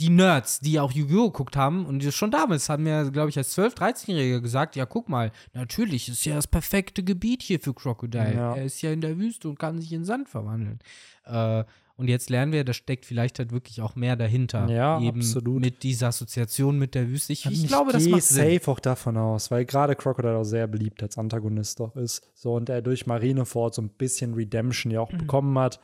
die 0.00 0.08
Nerds, 0.10 0.58
die 0.58 0.80
auch 0.80 0.90
Yu-Gi-Oh! 0.90 1.30
geguckt 1.30 1.56
haben. 1.56 1.86
Und 1.86 2.00
die 2.02 2.10
schon 2.10 2.32
damals 2.32 2.68
haben 2.68 2.82
mir, 2.82 3.08
glaube 3.12 3.28
ich, 3.28 3.38
als 3.38 3.56
12-, 3.56 3.76
13-Jähriger 3.76 4.40
gesagt: 4.40 4.74
Ja, 4.74 4.86
guck 4.86 5.08
mal, 5.08 5.30
natürlich 5.52 6.08
ist 6.08 6.24
ja 6.24 6.34
das 6.34 6.48
perfekte 6.48 7.04
Gebiet 7.04 7.42
hier 7.42 7.60
für 7.60 7.72
Crocodile. 7.74 8.34
Ja. 8.34 8.56
Er 8.56 8.64
ist 8.64 8.82
ja 8.82 8.90
in 8.90 9.02
der 9.02 9.16
Wüste 9.18 9.48
und 9.48 9.58
kann 9.60 9.80
sich 9.80 9.92
in 9.92 10.04
Sand 10.04 10.28
verwandeln. 10.28 10.80
Äh, 11.26 11.62
und 12.00 12.08
jetzt 12.08 12.30
lernen 12.30 12.52
wir, 12.52 12.64
da 12.64 12.72
steckt 12.72 13.04
vielleicht 13.04 13.38
halt 13.38 13.52
wirklich 13.52 13.82
auch 13.82 13.94
mehr 13.94 14.16
dahinter. 14.16 14.66
Ja, 14.68 14.98
Eben 15.00 15.20
absolut. 15.20 15.60
Mit 15.60 15.82
dieser 15.82 16.08
Assoziation 16.08 16.78
mit 16.78 16.94
der 16.94 17.08
Wüste. 17.08 17.34
Ich, 17.34 17.44
ich 17.44 17.66
glaube, 17.68 17.92
das 17.92 18.08
macht 18.08 18.22
Sinn. 18.22 18.58
safe 18.58 18.70
auch 18.70 18.80
davon 18.80 19.18
aus, 19.18 19.50
weil 19.50 19.66
gerade 19.66 19.94
Crocodile 19.94 20.38
auch 20.38 20.44
sehr 20.44 20.66
beliebt 20.66 21.02
als 21.02 21.18
Antagonist 21.18 21.78
doch 21.78 21.94
ist. 21.96 22.26
So, 22.34 22.54
und 22.54 22.70
er 22.70 22.80
durch 22.80 23.06
Marineford 23.06 23.74
so 23.74 23.82
ein 23.82 23.90
bisschen 23.90 24.32
Redemption 24.32 24.90
ja 24.90 25.00
auch 25.00 25.10
bekommen 25.12 25.58
hat. 25.58 25.78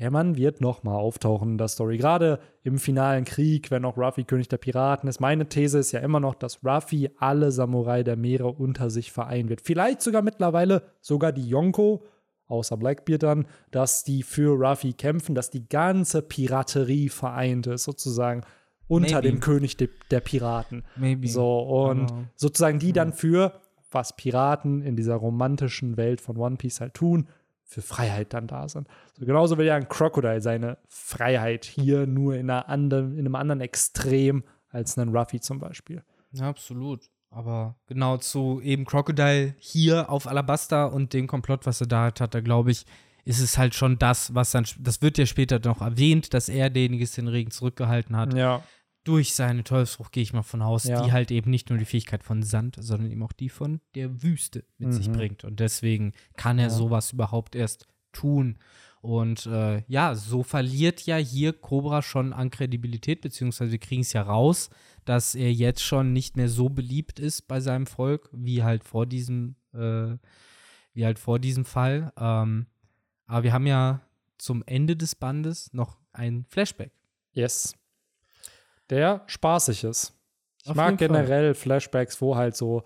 Der 0.00 0.10
Mann 0.10 0.36
wird 0.36 0.60
noch 0.60 0.82
mal 0.82 0.96
auftauchen 0.96 1.52
in 1.52 1.58
der 1.58 1.68
Story. 1.68 1.96
Gerade 1.98 2.40
im 2.64 2.78
finalen 2.78 3.24
Krieg, 3.24 3.70
wenn 3.70 3.84
auch 3.84 3.96
Ruffy 3.96 4.24
König 4.24 4.48
der 4.48 4.56
Piraten 4.56 5.08
ist. 5.08 5.20
Meine 5.20 5.48
These 5.48 5.78
ist 5.78 5.92
ja 5.92 6.00
immer 6.00 6.18
noch, 6.18 6.34
dass 6.34 6.64
Ruffy 6.64 7.10
alle 7.18 7.52
Samurai 7.52 8.02
der 8.02 8.16
Meere 8.16 8.48
unter 8.48 8.90
sich 8.90 9.12
vereinen 9.12 9.48
wird. 9.48 9.60
Vielleicht 9.60 10.02
sogar 10.02 10.22
mittlerweile 10.22 10.82
sogar 11.00 11.30
die 11.30 11.46
Yonko, 11.46 12.02
außer 12.52 12.76
Blackbeard 12.76 13.22
dann, 13.22 13.46
dass 13.70 14.04
die 14.04 14.22
für 14.22 14.50
Ruffy 14.56 14.92
kämpfen, 14.92 15.34
dass 15.34 15.50
die 15.50 15.68
ganze 15.68 16.22
Piraterie 16.22 17.08
vereint 17.08 17.66
ist, 17.66 17.84
sozusagen 17.84 18.42
unter 18.86 19.16
Maybe. 19.16 19.22
dem 19.28 19.40
König 19.40 19.76
de 19.76 19.88
der 20.10 20.20
Piraten. 20.20 20.84
Maybe. 20.96 21.26
So, 21.28 21.60
und 21.60 22.10
Aber- 22.12 22.24
sozusagen 22.36 22.78
die 22.78 22.92
dann 22.92 23.12
für, 23.12 23.60
was 23.90 24.14
Piraten 24.16 24.82
in 24.82 24.96
dieser 24.96 25.14
romantischen 25.16 25.96
Welt 25.96 26.20
von 26.20 26.36
One 26.36 26.56
Piece 26.56 26.80
halt 26.80 26.94
tun, 26.94 27.28
für 27.64 27.80
Freiheit 27.82 28.34
dann 28.34 28.46
da 28.46 28.68
sind. 28.68 28.86
So, 29.18 29.24
genauso 29.24 29.56
will 29.56 29.64
ja 29.66 29.76
ein 29.76 29.88
Crocodile 29.88 30.42
seine 30.42 30.76
Freiheit 30.88 31.64
hier 31.64 32.06
nur 32.06 32.34
in, 32.34 32.50
einer 32.50 32.68
anderen, 32.68 33.12
in 33.14 33.20
einem 33.20 33.34
anderen 33.34 33.62
Extrem 33.62 34.44
als 34.68 34.98
ein 34.98 35.08
Ruffy 35.16 35.40
zum 35.40 35.58
Beispiel. 35.58 36.02
Ja, 36.32 36.48
absolut. 36.50 37.08
Aber 37.34 37.76
genau 37.86 38.18
zu 38.18 38.60
eben 38.62 38.84
Crocodile 38.84 39.54
hier 39.58 40.10
auf 40.10 40.26
Alabasta 40.26 40.84
und 40.84 41.14
dem 41.14 41.26
Komplott, 41.26 41.64
was 41.64 41.80
er 41.80 41.86
da 41.86 42.04
hat, 42.04 42.20
hat 42.20 42.34
er, 42.34 42.42
glaube 42.42 42.70
ich, 42.70 42.84
ist 43.24 43.40
es 43.40 43.56
halt 43.56 43.74
schon 43.74 43.98
das, 43.98 44.34
was 44.34 44.50
dann, 44.50 44.66
das 44.80 45.00
wird 45.00 45.16
ja 45.16 45.24
später 45.24 45.58
noch 45.64 45.80
erwähnt, 45.80 46.34
dass 46.34 46.48
er 46.50 46.68
derjenige 46.68 47.04
ist, 47.04 47.16
den 47.16 47.28
Regen 47.28 47.50
zurückgehalten 47.50 48.16
hat. 48.16 48.34
Ja. 48.34 48.62
Durch 49.04 49.34
seine 49.34 49.64
Teufelsfrucht 49.64 50.12
gehe 50.12 50.22
ich 50.22 50.32
mal 50.34 50.42
von 50.42 50.60
aus, 50.60 50.84
Ja. 50.84 51.02
die 51.02 51.10
halt 51.12 51.30
eben 51.30 51.50
nicht 51.50 51.70
nur 51.70 51.78
die 51.78 51.84
Fähigkeit 51.86 52.22
von 52.22 52.42
Sand, 52.42 52.76
sondern 52.78 53.10
eben 53.10 53.22
auch 53.22 53.32
die 53.32 53.48
von 53.48 53.80
der 53.94 54.22
Wüste 54.22 54.64
mit 54.78 54.92
sich 54.92 55.08
Mhm. 55.08 55.12
bringt. 55.12 55.44
Und 55.44 55.58
deswegen 55.58 56.12
kann 56.36 56.58
er 56.58 56.64
Ja. 56.66 56.70
sowas 56.70 57.12
überhaupt 57.12 57.54
erst 57.56 57.86
tun. 58.12 58.58
Und 59.02 59.46
äh, 59.46 59.82
ja, 59.88 60.14
so 60.14 60.44
verliert 60.44 61.04
ja 61.06 61.16
hier 61.16 61.52
Cobra 61.52 62.02
schon 62.02 62.32
an 62.32 62.50
Kredibilität, 62.50 63.20
beziehungsweise 63.20 63.72
wir 63.72 63.80
kriegen 63.80 64.02
es 64.02 64.12
ja 64.12 64.22
raus, 64.22 64.70
dass 65.04 65.34
er 65.34 65.52
jetzt 65.52 65.82
schon 65.82 66.12
nicht 66.12 66.36
mehr 66.36 66.48
so 66.48 66.68
beliebt 66.68 67.18
ist 67.18 67.48
bei 67.48 67.58
seinem 67.58 67.86
Volk, 67.86 68.30
wie 68.32 68.62
halt 68.62 68.84
vor 68.84 69.06
diesem, 69.06 69.56
äh, 69.74 70.16
wie 70.94 71.04
halt 71.04 71.18
vor 71.18 71.40
diesem 71.40 71.64
Fall. 71.64 72.12
Ähm, 72.16 72.66
aber 73.26 73.42
wir 73.42 73.52
haben 73.52 73.66
ja 73.66 74.02
zum 74.38 74.62
Ende 74.66 74.96
des 74.96 75.16
Bandes 75.16 75.72
noch 75.72 75.98
ein 76.12 76.44
Flashback. 76.48 76.92
Yes. 77.32 77.74
Der 78.88 79.24
spaßig 79.26 79.82
ist. 79.82 80.12
Ich 80.62 80.70
Auf 80.70 80.76
mag 80.76 80.96
generell 80.98 81.54
Flashbacks, 81.54 82.20
wo 82.20 82.36
halt 82.36 82.54
so, 82.54 82.84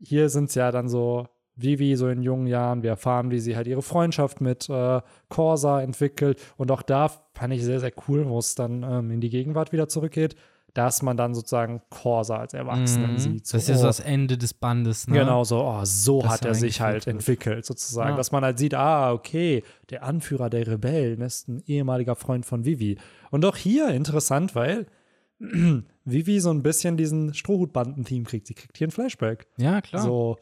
hier 0.00 0.28
sind 0.28 0.48
es 0.48 0.56
ja 0.56 0.72
dann 0.72 0.88
so, 0.88 1.28
Vivi 1.56 1.96
so 1.96 2.08
in 2.08 2.22
jungen 2.22 2.46
Jahren, 2.46 2.82
wir 2.82 2.90
erfahren, 2.90 3.30
wie 3.30 3.38
sie 3.38 3.56
halt 3.56 3.66
ihre 3.66 3.82
Freundschaft 3.82 4.40
mit 4.40 4.68
äh, 4.70 5.00
Corsa 5.28 5.80
entwickelt. 5.82 6.40
Und 6.56 6.70
auch 6.70 6.82
da 6.82 7.08
fand 7.34 7.52
ich 7.54 7.62
sehr, 7.64 7.80
sehr 7.80 7.92
cool, 8.08 8.26
wo 8.28 8.38
es 8.38 8.54
dann 8.54 8.82
ähm, 8.82 9.10
in 9.10 9.20
die 9.20 9.30
Gegenwart 9.30 9.72
wieder 9.72 9.88
zurückgeht, 9.88 10.34
dass 10.74 11.02
man 11.02 11.18
dann 11.18 11.34
sozusagen 11.34 11.82
Corsa 11.90 12.36
als 12.38 12.54
Erwachsenen 12.54 13.12
Mhm. 13.12 13.18
sieht. 13.18 13.46
So, 13.46 13.58
das 13.58 13.68
ist 13.68 13.80
oh, 13.80 13.84
das 13.84 14.00
Ende 14.00 14.38
des 14.38 14.54
Bandes, 14.54 15.06
ne? 15.06 15.18
Genau, 15.18 15.44
so, 15.44 15.62
oh, 15.62 15.80
so 15.84 16.22
Das 16.22 16.30
hat 16.32 16.44
er 16.46 16.54
sich 16.54 16.80
halt 16.80 17.06
entwickelt, 17.06 17.66
sozusagen. 17.66 18.10
Ja. 18.12 18.16
Dass 18.16 18.32
man 18.32 18.42
halt 18.42 18.58
sieht, 18.58 18.72
ah, 18.74 19.12
okay, 19.12 19.62
der 19.90 20.02
Anführer 20.04 20.48
der 20.48 20.66
Rebellen 20.66 21.20
ist 21.20 21.46
ein 21.48 21.62
ehemaliger 21.66 22.16
Freund 22.16 22.46
von 22.46 22.64
Vivi. 22.64 22.96
Und 23.30 23.44
auch 23.44 23.56
hier 23.56 23.88
interessant, 23.88 24.54
weil 24.54 24.86
Vivi 26.04 26.40
so 26.40 26.50
ein 26.50 26.62
bisschen 26.62 26.96
diesen 26.96 27.34
Strohhutbanden-Team 27.34 28.24
kriegt. 28.24 28.46
Sie 28.46 28.54
kriegt 28.54 28.78
hier 28.78 28.88
ein 28.88 28.92
Flashback. 28.92 29.46
Ja, 29.58 29.80
klar. 29.82 30.02
So, 30.02 30.38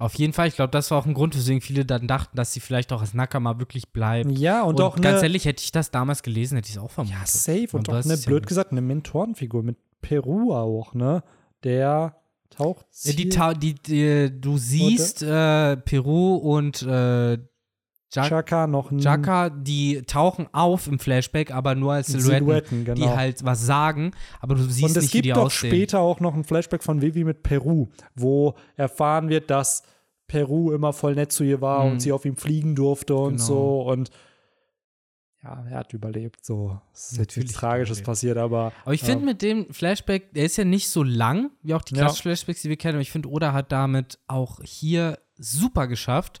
Auf 0.00 0.14
jeden 0.14 0.32
Fall, 0.32 0.48
ich 0.48 0.54
glaube, 0.56 0.70
das 0.70 0.90
war 0.90 0.98
auch 0.98 1.06
ein 1.06 1.14
Grund, 1.14 1.36
weswegen 1.36 1.60
viele 1.60 1.84
dann 1.84 2.06
dachten, 2.08 2.36
dass 2.36 2.52
sie 2.52 2.60
vielleicht 2.60 2.92
auch 2.92 3.00
als 3.02 3.14
Nakama 3.14 3.58
wirklich 3.58 3.90
bleibt. 3.92 4.30
ja, 4.38 4.62
und, 4.62 4.76
Und, 4.76 4.80
auch 4.82 5.00
ganz 5.00 5.22
ehrlich, 5.22 5.44
hätte 5.44 5.62
ich 5.62 5.72
das 5.72 5.90
damals 5.90 6.22
gelesen, 6.22 6.56
hätte 6.56 6.68
ich 6.70 6.76
es 6.76 6.80
auch 6.82 6.90
vermutet. 6.90 7.20
ja, 7.20 7.26
safe 7.26 7.68
und 7.76 7.88
Aber 7.88 7.98
auch 7.98 8.00
das 8.00 8.06
eine, 8.06 8.14
ist 8.14 8.24
ja 8.24 8.28
blöd 8.30 8.42
nicht. 8.42 8.48
gesagt, 8.48 8.72
eine 8.72 8.80
Mentorenfigur 8.80 9.62
mit 9.62 9.76
Peru 10.00 10.54
auch, 10.54 10.94
ne? 10.94 11.22
Der 11.64 12.16
taucht 12.48 12.86
Ja, 13.02 13.12
die, 13.12 13.28
die, 13.60 13.74
die, 13.74 14.40
du 14.40 14.56
siehst 14.56 15.22
äh, 15.22 15.76
Peru 15.76 16.36
und 16.36 16.82
äh, 16.82 17.38
Ja- 18.12 18.24
Chaka 18.28 18.66
noch 18.66 18.90
ein 18.90 18.98
Jaka, 18.98 19.50
die 19.50 20.02
tauchen 20.02 20.48
auf 20.52 20.88
im 20.88 20.98
Flashback, 20.98 21.52
aber 21.52 21.74
nur 21.76 21.92
als 21.92 22.08
Silhouetten, 22.08 22.46
Silhouetten, 22.46 22.84
genau. 22.84 22.96
die 22.96 23.08
halt 23.08 23.44
was 23.44 23.64
sagen, 23.64 24.10
aber 24.40 24.56
du 24.56 24.62
siehst 24.64 24.82
Und 24.82 24.96
es 24.96 25.02
nicht, 25.04 25.14
wie 25.14 25.18
gibt 25.18 25.24
die 25.26 25.30
doch 25.32 25.46
aussehen. 25.46 25.70
später 25.70 26.00
auch 26.00 26.18
noch 26.18 26.34
ein 26.34 26.42
Flashback 26.44 26.82
von 26.82 27.02
Vivi 27.02 27.22
mit 27.24 27.42
Peru, 27.44 27.86
wo 28.16 28.54
erfahren 28.76 29.28
wird, 29.28 29.48
dass 29.50 29.84
Peru 30.26 30.72
immer 30.72 30.92
voll 30.92 31.14
nett 31.14 31.30
zu 31.32 31.44
ihr 31.44 31.60
war 31.60 31.84
Mhm. 31.84 31.92
und 31.92 32.00
sie 32.00 32.10
auf 32.12 32.24
ihm 32.24 32.36
fliegen 32.36 32.74
durfte 32.74 33.14
und 33.14 33.34
Genau. 33.34 33.44
so. 33.44 33.82
Und 33.82 34.10
ja, 35.42 35.64
er 35.70 35.78
hat 35.78 35.92
überlebt. 35.94 36.44
So, 36.44 36.78
es 36.92 37.12
ist 37.12 37.18
Natürlich 37.18 37.48
nichts 37.48 37.60
Tragisches 37.60 37.98
überlebt. 37.98 38.06
passiert, 38.06 38.36
aber. 38.38 38.72
Aber 38.84 38.92
ich 38.94 39.02
finde 39.02 39.24
mit 39.24 39.40
dem 39.40 39.72
Flashback, 39.72 40.34
der 40.34 40.44
ist 40.44 40.56
ja 40.56 40.64
nicht 40.64 40.88
so 40.90 41.02
lang, 41.02 41.50
wie 41.62 41.74
auch 41.74 41.82
die 41.82 41.94
Ja. 41.94 42.02
klassischen 42.02 42.22
Flashbacks, 42.22 42.62
die 42.62 42.68
wir 42.68 42.76
kennen, 42.76 42.94
aber 42.96 43.02
ich 43.02 43.10
finde, 43.10 43.28
Oda 43.30 43.52
hat 43.52 43.72
damit 43.72 44.18
auch 44.26 44.60
hier 44.62 45.18
super 45.38 45.86
geschafft, 45.86 46.40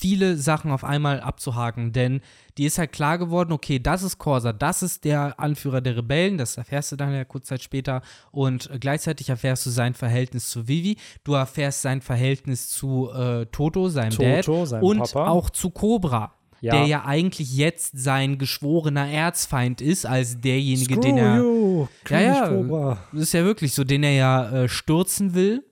viele 0.00 0.36
Sachen 0.36 0.70
auf 0.70 0.82
einmal 0.82 1.20
abzuhaken, 1.20 1.92
denn 1.92 2.22
die 2.56 2.64
ist 2.64 2.78
halt 2.78 2.92
klar 2.92 3.18
geworden, 3.18 3.52
okay, 3.52 3.78
das 3.78 4.02
ist 4.02 4.16
Corsa, 4.16 4.54
das 4.54 4.82
ist 4.82 5.04
der 5.04 5.38
Anführer 5.38 5.82
der 5.82 5.96
Rebellen, 5.98 6.38
das 6.38 6.56
erfährst 6.56 6.92
du 6.92 6.96
dann 6.96 7.12
ja 7.12 7.24
kurz 7.24 7.48
Zeit 7.48 7.62
später 7.62 8.00
und 8.32 8.70
gleichzeitig 8.80 9.28
erfährst 9.28 9.66
du 9.66 9.70
sein 9.70 9.92
Verhältnis 9.92 10.48
zu 10.48 10.66
Vivi, 10.66 10.96
du 11.22 11.34
erfährst 11.34 11.82
sein 11.82 12.00
Verhältnis 12.00 12.70
zu 12.70 13.10
äh, 13.10 13.44
Toto, 13.46 13.88
seinem 13.90 14.10
Toto, 14.12 14.60
Dad 14.60 14.68
seinem 14.68 14.84
und 14.84 14.98
Papa. 15.00 15.28
auch 15.28 15.50
zu 15.50 15.70
Cobra. 15.70 16.34
Ja. 16.62 16.74
Der 16.74 16.84
ja 16.84 17.04
eigentlich 17.06 17.56
jetzt 17.56 17.98
sein 17.98 18.36
geschworener 18.36 19.08
Erzfeind 19.08 19.80
ist, 19.80 20.04
als 20.04 20.42
derjenige, 20.42 20.92
Screw 20.92 21.00
den 21.00 21.16
er. 21.16 21.36
you, 21.38 21.88
ja. 22.10 22.48
Cobra. 22.48 22.98
Das 23.12 23.22
ist 23.22 23.32
ja 23.32 23.44
wirklich 23.44 23.72
so, 23.72 23.82
den 23.82 24.02
er 24.02 24.12
ja 24.12 24.50
äh, 24.50 24.68
stürzen 24.68 25.32
will, 25.32 25.64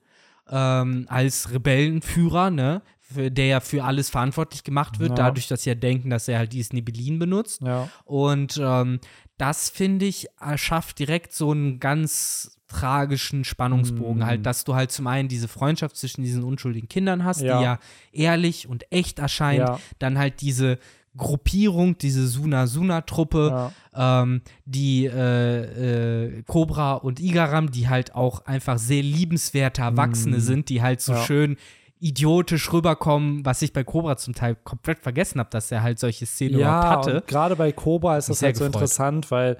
ähm, 0.49 1.05
als 1.07 1.51
Rebellenführer, 1.51 2.49
ne? 2.49 2.81
Der 3.15 3.45
ja 3.47 3.59
für 3.59 3.83
alles 3.83 4.09
verantwortlich 4.11 4.63
gemacht 4.63 4.99
wird, 4.99 5.09
Ja. 5.11 5.15
dadurch, 5.15 5.47
dass 5.47 5.63
sie 5.63 5.69
ja 5.71 5.75
denken, 5.75 6.11
dass 6.11 6.27
er 6.27 6.37
halt 6.37 6.53
dieses 6.53 6.73
Nebelin 6.73 7.17
benutzt. 7.17 7.61
Ja. 7.63 7.89
Und 8.05 8.59
ähm, 8.63 8.99
das, 9.37 9.69
finde 9.71 10.05
ich, 10.05 10.27
erschafft 10.39 10.99
direkt 10.99 11.33
so 11.33 11.49
einen 11.51 11.79
ganz 11.79 12.55
tragischen 12.67 13.45
Spannungsbogen. 13.45 14.19
Mm. 14.21 14.25
Halt, 14.25 14.45
dass 14.45 14.63
du 14.63 14.75
halt 14.75 14.91
zum 14.91 15.07
einen 15.07 15.27
diese 15.27 15.47
Freundschaft 15.47 15.95
zwischen 15.97 16.21
diesen 16.21 16.43
unschuldigen 16.43 16.87
Kindern 16.87 17.23
hast, 17.23 17.41
Ja. 17.41 17.57
die 17.57 17.63
ja 17.63 17.79
ehrlich 18.11 18.67
und 18.67 18.83
echt 18.91 19.17
erscheint. 19.17 19.67
Dann 19.97 20.19
halt 20.19 20.41
diese 20.41 20.77
Gruppierung, 21.17 21.97
diese 21.97 22.27
Suna-Suna-Truppe, 22.27 23.71
Ja. 23.95 24.21
ähm, 24.21 24.41
die 24.65 25.05
äh, 25.05 26.27
äh, 26.37 26.43
Cobra 26.43 26.93
und 26.93 27.19
Igaram, 27.19 27.71
die 27.71 27.87
halt 27.89 28.13
auch 28.13 28.45
einfach 28.45 28.77
sehr 28.77 29.01
liebenswerte 29.03 29.81
Erwachsene 29.81 30.37
Mm. 30.37 30.41
sind, 30.41 30.69
die 30.69 30.81
halt 30.83 31.01
so 31.01 31.13
Ja. 31.13 31.23
schön 31.25 31.57
idiotisch 31.99 32.71
rüberkommen, 32.71 33.45
was 33.45 33.61
ich 33.61 33.73
bei 33.73 33.83
Cobra 33.83 34.15
zum 34.17 34.33
Teil 34.33 34.55
komplett 34.55 34.99
vergessen 34.99 35.39
habe, 35.39 35.49
dass 35.49 35.71
er 35.71 35.83
halt 35.83 35.99
solche 35.99 36.25
Szenen 36.25 36.55
überhaupt 36.59 36.83
Ja, 36.83 36.89
hatte. 36.91 37.15
und 37.17 37.27
gerade 37.27 37.55
bei 37.55 37.71
Cobra 37.71 38.17
ist 38.17 38.29
das 38.29 38.41
halt 38.41 38.55
so 38.55 38.63
gefreut. 38.65 38.75
interessant, 38.81 39.31
weil 39.31 39.57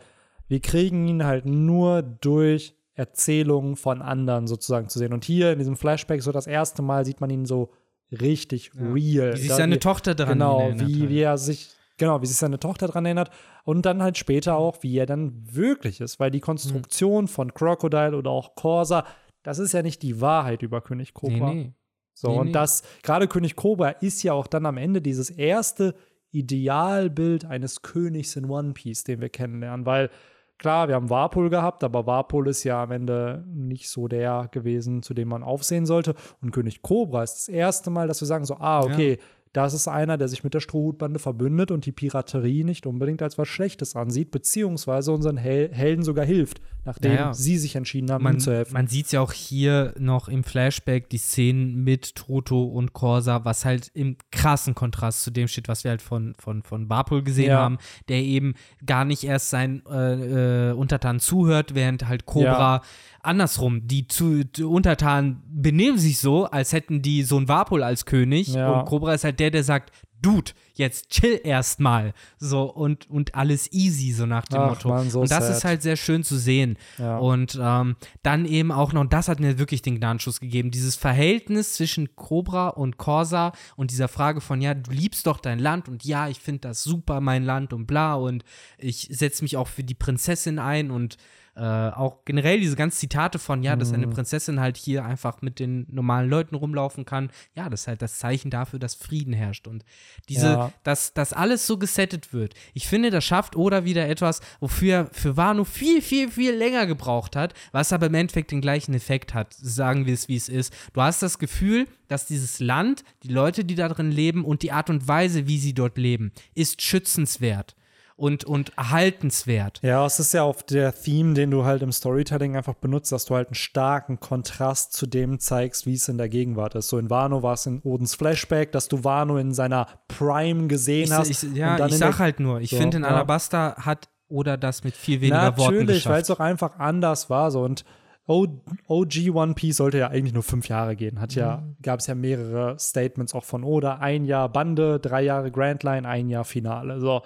wir 0.47 0.61
kriegen 0.61 1.07
ihn 1.07 1.25
halt 1.25 1.45
nur 1.45 2.01
durch 2.01 2.75
Erzählungen 2.95 3.75
von 3.75 4.01
anderen 4.01 4.47
sozusagen 4.47 4.89
zu 4.89 4.99
sehen. 4.99 5.13
Und 5.13 5.23
hier 5.25 5.51
in 5.53 5.59
diesem 5.59 5.75
Flashback 5.75 6.21
so 6.21 6.31
das 6.31 6.47
erste 6.47 6.81
Mal 6.81 7.05
sieht 7.05 7.21
man 7.21 7.29
ihn 7.29 7.45
so 7.45 7.71
richtig 8.11 8.71
real. 8.75 9.33
Wie 9.35 9.37
sich 9.41 9.51
seine 9.53 9.75
wie- 9.75 9.79
Tochter 9.79 10.15
daran 10.15 10.33
Genau, 10.39 10.59
erinnert 10.61 10.87
wie, 10.87 10.99
halt. 11.01 11.09
wie 11.09 11.19
er 11.21 11.37
sich, 11.37 11.69
genau, 11.97 12.21
wie 12.21 12.25
sich 12.25 12.37
seine 12.37 12.59
Tochter 12.59 12.87
daran 12.87 13.05
erinnert. 13.05 13.29
Und 13.63 13.85
dann 13.85 14.01
halt 14.01 14.17
später 14.17 14.55
auch, 14.57 14.77
wie 14.81 14.97
er 14.97 15.05
dann 15.05 15.33
wirklich 15.45 16.01
ist. 16.01 16.19
Weil 16.19 16.31
die 16.31 16.39
Konstruktion 16.39 17.27
von 17.27 17.53
Crocodile 17.53 18.17
oder 18.17 18.31
auch 18.31 18.55
Corsa, 18.55 19.05
das 19.43 19.59
ist 19.59 19.73
ja 19.73 19.81
nicht 19.83 20.01
die 20.01 20.19
Wahrheit 20.19 20.61
über 20.63 20.81
König 20.81 21.09
Nee, 21.21 21.37
Cobra. 21.37 21.53
nee. 21.53 21.73
So, 22.19 22.31
Nee, 22.31 22.37
und 22.39 22.47
nee. 22.47 22.51
das, 22.51 22.83
gerade 23.01 23.27
König 23.27 23.55
Cobra 23.55 23.89
ist 23.89 24.23
ja 24.23 24.33
auch 24.33 24.47
dann 24.47 24.65
am 24.65 24.77
Ende 24.77 25.01
dieses 25.01 25.29
erste 25.29 25.95
Idealbild 26.31 27.45
eines 27.45 27.81
Königs 27.81 28.35
in 28.35 28.49
One 28.49 28.73
Piece, 28.73 29.05
den 29.05 29.21
wir 29.21 29.29
kennenlernen. 29.29 29.85
Weil, 29.85 30.09
klar, 30.57 30.89
wir 30.89 30.95
haben 30.95 31.09
Warpol 31.09 31.49
gehabt, 31.49 31.83
aber 31.83 32.05
Warpol 32.05 32.49
ist 32.49 32.65
ja 32.65 32.83
am 32.83 32.91
Ende 32.91 33.45
nicht 33.47 33.89
so 33.89 34.09
der 34.09 34.49
gewesen, 34.51 35.01
zu 35.01 35.13
dem 35.13 35.29
man 35.29 35.43
aufsehen 35.43 35.85
sollte. 35.85 36.13
Und 36.41 36.51
König 36.51 36.81
Cobra 36.81 37.23
ist 37.23 37.35
das 37.35 37.47
erste 37.47 37.89
Mal, 37.89 38.07
dass 38.09 38.21
wir 38.21 38.27
sagen: 38.27 38.43
so, 38.43 38.55
ah, 38.55 38.81
okay. 38.83 39.17
Das 39.53 39.73
ist 39.73 39.87
einer, 39.87 40.17
der 40.17 40.27
sich 40.27 40.43
mit 40.43 40.53
der 40.53 40.59
Strohhutbande 40.59 41.17
verbündet 41.19 41.71
und 41.71 41.85
die 41.85 41.91
Piraterie 41.91 42.63
nicht 42.63 42.85
unbedingt 42.85 43.21
als 43.23 43.37
was 43.37 43.47
Schlechtes 43.47 43.95
ansieht, 43.95 44.29
beziehungsweise 44.31 45.11
unseren 45.11 45.37
Hel 45.37 45.69
Helden 45.73 46.03
sogar 46.03 46.23
hilft, 46.25 46.61
nachdem 46.85 47.11
Ja, 47.13 47.17
ja. 47.17 47.33
sie 47.33 47.57
sich 47.57 47.75
entschieden 47.75 48.11
haben, 48.11 48.23
Man, 48.23 48.35
ihm 48.35 48.39
zu 48.39 48.51
helfen. 48.51 48.73
man 48.73 48.85
sieht 48.87 49.11
ja 49.11 49.21
auch 49.21 49.33
hier 49.33 49.93
noch 49.97 50.27
im 50.27 50.43
Flashback 50.43 51.09
die 51.09 51.17
Szenen 51.17 51.83
mit 51.83 52.13
Toto 52.15 52.63
und 52.63 52.93
Corsa, 52.93 53.43
was 53.43 53.65
halt 53.65 53.89
im 53.95 54.17
krassen 54.31 54.75
Kontrast 54.75 55.23
zu 55.23 55.31
dem 55.31 55.47
steht, 55.47 55.67
was 55.67 55.83
wir 55.83 55.89
halt 55.91 56.01
von, 56.03 56.35
von, 56.37 56.61
von 56.61 56.87
Barpol 56.87 57.23
gesehen 57.23 57.49
Ja. 57.49 57.57
haben, 57.59 57.79
der 58.07 58.17
eben 58.21 58.53
gar 58.85 59.03
nicht 59.03 59.23
erst 59.23 59.49
seinen 59.49 59.83
äh, 59.87 60.69
äh, 60.69 60.73
Untertanen 60.73 61.19
zuhört, 61.19 61.73
während 61.73 62.07
halt 62.07 62.27
Cobra 62.27 62.75
Ja. 62.75 62.81
andersrum, 63.23 63.87
die, 63.87 64.07
zu, 64.07 64.43
die 64.45 64.63
Untertanen 64.63 65.41
benehmen 65.49 65.97
sich 65.97 66.19
so, 66.19 66.45
als 66.45 66.71
hätten 66.73 67.01
die 67.01 67.23
so 67.23 67.37
ein 67.39 67.47
Warpol 67.47 67.81
als 67.83 68.05
König 68.05 68.49
Ja. 68.53 68.79
und 68.79 68.85
Cobra 68.85 69.13
ist 69.15 69.23
halt 69.23 69.38
der, 69.39 69.51
der 69.51 69.63
sagt, 69.63 69.91
Dude, 70.21 70.51
jetzt 70.73 71.09
chill 71.09 71.39
erstmal. 71.43 72.13
So 72.37 72.63
und, 72.63 73.09
und 73.09 73.35
alles 73.35 73.71
easy, 73.71 74.11
so 74.11 74.25
nach 74.25 74.45
dem 74.45 74.59
Ach, 74.59 74.69
Motto. 74.69 74.89
Mann, 74.89 75.09
so 75.09 75.21
und 75.21 75.31
das 75.31 75.47
sad. 75.47 75.55
ist 75.55 75.65
halt 75.65 75.81
sehr 75.81 75.95
schön 75.95 76.23
zu 76.23 76.37
sehen. 76.37 76.77
Ja. 76.97 77.17
Und 77.17 77.57
ähm, 77.61 77.95
dann 78.21 78.45
eben 78.45 78.71
auch 78.71 78.91
noch, 78.91 79.01
und 79.01 79.13
das 79.13 79.29
hat 79.29 79.39
mir 79.39 79.59
wirklich 79.59 79.81
den 79.81 79.97
Gnadenschuss 79.97 80.41
gegeben, 80.41 80.71
dieses 80.71 80.95
Verhältnis 80.95 81.73
zwischen 81.73 82.15
Cobra 82.15 82.67
und 82.69 82.97
Corsa 82.97 83.53
und 83.77 83.91
dieser 83.91 84.09
Frage 84.09 84.41
von, 84.41 84.61
ja, 84.61 84.73
du 84.73 84.91
liebst 84.91 85.25
doch 85.25 85.39
dein 85.39 85.59
Land 85.59 85.87
und 85.87 86.03
ja, 86.03 86.27
ich 86.27 86.39
finde 86.39 86.61
das 86.61 86.83
super, 86.83 87.21
mein 87.21 87.43
Land 87.45 87.71
und 87.71 87.87
bla 87.87 88.15
und 88.15 88.43
ich 88.77 89.07
setze 89.11 89.43
mich 89.43 89.55
auch 89.55 89.67
für 89.67 89.83
die 89.83 89.95
Prinzessin 89.95 90.59
ein 90.59 90.91
und 90.91 91.17
äh, 91.55 91.61
auch 91.61 92.25
generell 92.25 92.59
diese 92.59 92.75
ganzen 92.75 92.97
Zitate 92.97 93.39
von, 93.39 93.63
ja, 93.63 93.75
dass 93.75 93.91
eine 93.93 94.07
Mhm. 94.07 94.11
Prinzessin 94.11 94.59
halt 94.59 94.77
hier 94.77 95.03
einfach 95.05 95.41
mit 95.41 95.59
den 95.59 95.85
normalen 95.89 96.29
Leuten 96.29 96.55
rumlaufen 96.55 97.05
kann, 97.05 97.29
ja, 97.55 97.69
das 97.69 97.81
ist 97.81 97.87
halt 97.87 98.01
das 98.01 98.17
Zeichen 98.19 98.49
dafür, 98.51 98.79
dass 98.79 98.95
Frieden 98.95 99.33
herrscht 99.33 99.67
und 99.67 99.83
diese, 100.29 100.47
Ja. 100.47 100.73
dass 100.83 101.13
das 101.13 101.33
alles 101.33 101.67
so 101.67 101.77
gesettet 101.77 102.33
wird. 102.33 102.53
Ich 102.73 102.87
finde, 102.87 103.09
das 103.09 103.25
schafft 103.25 103.55
Oda 103.55 103.83
wieder 103.85 104.07
etwas, 104.07 104.41
wofür 104.59 104.93
er 104.93 105.05
für 105.11 105.37
Wano 105.37 105.63
viel, 105.65 106.01
viel, 106.01 106.29
viel 106.31 106.53
länger 106.53 106.85
gebraucht 106.87 107.35
hat, 107.35 107.53
was 107.71 107.91
aber 107.93 108.07
im 108.07 108.13
Endeffekt 108.13 108.51
den 108.51 108.61
gleichen 108.61 108.93
Effekt 108.93 109.33
hat. 109.33 109.53
Sagen 109.53 110.05
wir 110.05 110.13
es, 110.13 110.27
wie 110.27 110.35
es 110.35 110.49
ist. 110.49 110.73
Du 110.93 111.01
hast 111.01 111.21
das 111.21 111.39
Gefühl, 111.39 111.87
dass 112.07 112.25
dieses 112.25 112.59
Land, 112.59 113.03
die 113.23 113.27
Leute, 113.27 113.63
die 113.65 113.75
da 113.75 113.87
drin 113.89 114.11
leben 114.11 114.43
und 114.45 114.63
die 114.63 114.71
Art 114.71 114.89
und 114.89 115.07
Weise, 115.07 115.47
wie 115.47 115.59
sie 115.59 115.73
dort 115.73 115.97
leben, 115.97 116.31
ist 116.55 116.81
schützenswert 116.81 117.75
und, 118.19 118.43
und 118.43 118.71
erhaltenswert. 118.77 119.79
Ja, 119.81 120.05
es 120.05 120.19
ist 120.19 120.33
ja 120.33 120.43
auch 120.43 120.61
der 120.61 120.93
Theme, 120.93 121.33
den 121.33 121.51
du 121.51 121.63
halt 121.65 121.81
im 121.81 121.91
Storytelling 121.91 122.55
einfach 122.57 122.75
benutzt, 122.75 123.11
dass 123.11 123.25
du 123.25 123.35
halt 123.35 123.47
einen 123.47 123.55
starken 123.55 124.19
Kontrast 124.19 124.93
zu 124.93 125.07
dem 125.07 125.39
zeigst, 125.39 125.85
wie 125.85 125.93
es 125.93 126.07
in 126.09 126.17
der 126.17 126.29
Gegenwart 126.29 126.75
ist. 126.75 126.89
So 126.89 126.97
in 126.97 127.09
Wano 127.09 127.43
war 127.43 127.53
es 127.53 127.65
in 127.65 127.81
Odens 127.81 128.15
Flashback, 128.15 128.71
dass 128.71 128.87
du 128.87 129.03
Wano 129.03 129.37
in 129.37 129.53
seiner 129.53 129.87
Prime 130.07 130.67
gesehen 130.67 131.05
Ich, 131.05 131.11
hast. 131.11 131.29
ich, 131.29 131.43
ja, 131.55 131.85
ich 131.85 131.95
sag 131.97 132.19
halt 132.19 132.39
nur, 132.39 132.59
ich 132.61 132.71
So, 132.71 132.77
finde, 132.77 132.97
in 132.97 133.03
ja. 133.03 133.09
Alabasta 133.09 133.75
hat 133.77 134.09
Oda 134.27 134.57
das 134.57 134.83
mit 134.83 134.95
viel 134.95 135.21
weniger 135.21 135.57
Worten 135.57 135.73
Natürlich, 135.75 136.07
weil 136.07 136.21
es 136.21 136.29
auch 136.29 136.39
einfach 136.39 136.77
anders 136.77 137.29
war. 137.29 137.49
So. 137.51 137.63
Und 137.63 137.83
OG 138.27 139.31
One 139.33 139.55
Piece 139.55 139.77
sollte 139.77 139.97
ja 139.97 140.09
eigentlich 140.09 140.33
nur 140.33 140.43
fünf 140.43 140.67
Jahre 140.67 140.95
gehen. 140.95 141.19
Hat 141.19 141.33
ja, 141.33 141.57
Mhm. 141.57 141.77
gab 141.81 141.99
es 141.99 142.05
ja 142.07 142.13
mehrere 142.13 142.77
Statements 142.77 143.33
auch 143.33 143.43
von 143.43 143.63
Oda. 143.63 143.95
Ein 143.97 144.25
Jahr 144.25 144.49
Bande, 144.49 144.99
drei 144.99 145.23
Jahre 145.23 145.51
Grand 145.51 145.81
Line, 145.83 146.07
ein 146.07 146.29
Jahr 146.29 146.43
Finale. 146.45 146.99
So. 146.99 147.21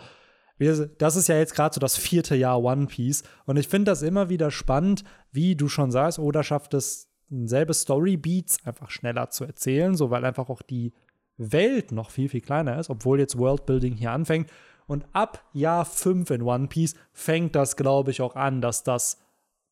Wir, 0.58 0.88
das 0.98 1.16
ist 1.16 1.28
ja 1.28 1.38
jetzt 1.38 1.56
gerade 1.56 1.74
so 1.74 1.80
das 1.80 1.98
vierte 1.98 2.36
Jahr 2.36 2.64
One 2.64 2.88
Piece. 2.88 3.24
Und 3.46 3.58
ich 3.58 3.68
finde 3.68 3.92
das 3.92 4.02
immer 4.02 4.30
wieder 4.30 4.52
spannend, 4.52 5.04
wie 5.32 5.56
du 5.56 5.68
schon 5.68 5.92
sagst, 5.92 6.20
Oda 6.20 6.44
schafft 6.44 6.74
es, 6.74 7.10
selbe 7.30 7.74
Story-Beats 7.74 8.66
einfach 8.66 8.92
schneller 8.92 9.30
zu 9.30 9.44
erzählen, 9.46 9.96
so 9.96 10.12
weil 10.12 10.26
einfach 10.26 10.50
auch 10.50 10.62
die 10.62 10.94
Welt 11.38 11.92
noch 11.92 12.12
viel, 12.12 12.30
viel 12.30 12.42
kleiner 12.42 12.80
ist, 12.80 12.90
obwohl 12.90 13.20
jetzt 13.20 13.38
Worldbuilding 13.38 13.94
hier 13.94 14.12
anfängt. 14.12 14.50
Und 14.86 15.06
ab 15.14 15.44
Jahr 15.54 15.86
5 15.86 16.30
in 16.30 16.42
One 16.44 16.68
Piece 16.68 16.96
fängt 17.12 17.56
das, 17.56 17.76
glaube 17.76 18.12
ich, 18.12 18.22
auch 18.22 18.36
an, 18.36 18.62
dass 18.62 18.84
das, 18.84 19.20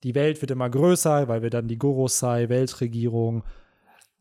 die 0.03 0.15
Welt 0.15 0.41
wird 0.41 0.51
immer 0.51 0.69
größer, 0.69 1.27
weil 1.27 1.43
wir 1.43 1.49
dann 1.49 1.67
die 1.67 1.77
Gorosei, 1.77 2.49
Weltregierung, 2.49 3.43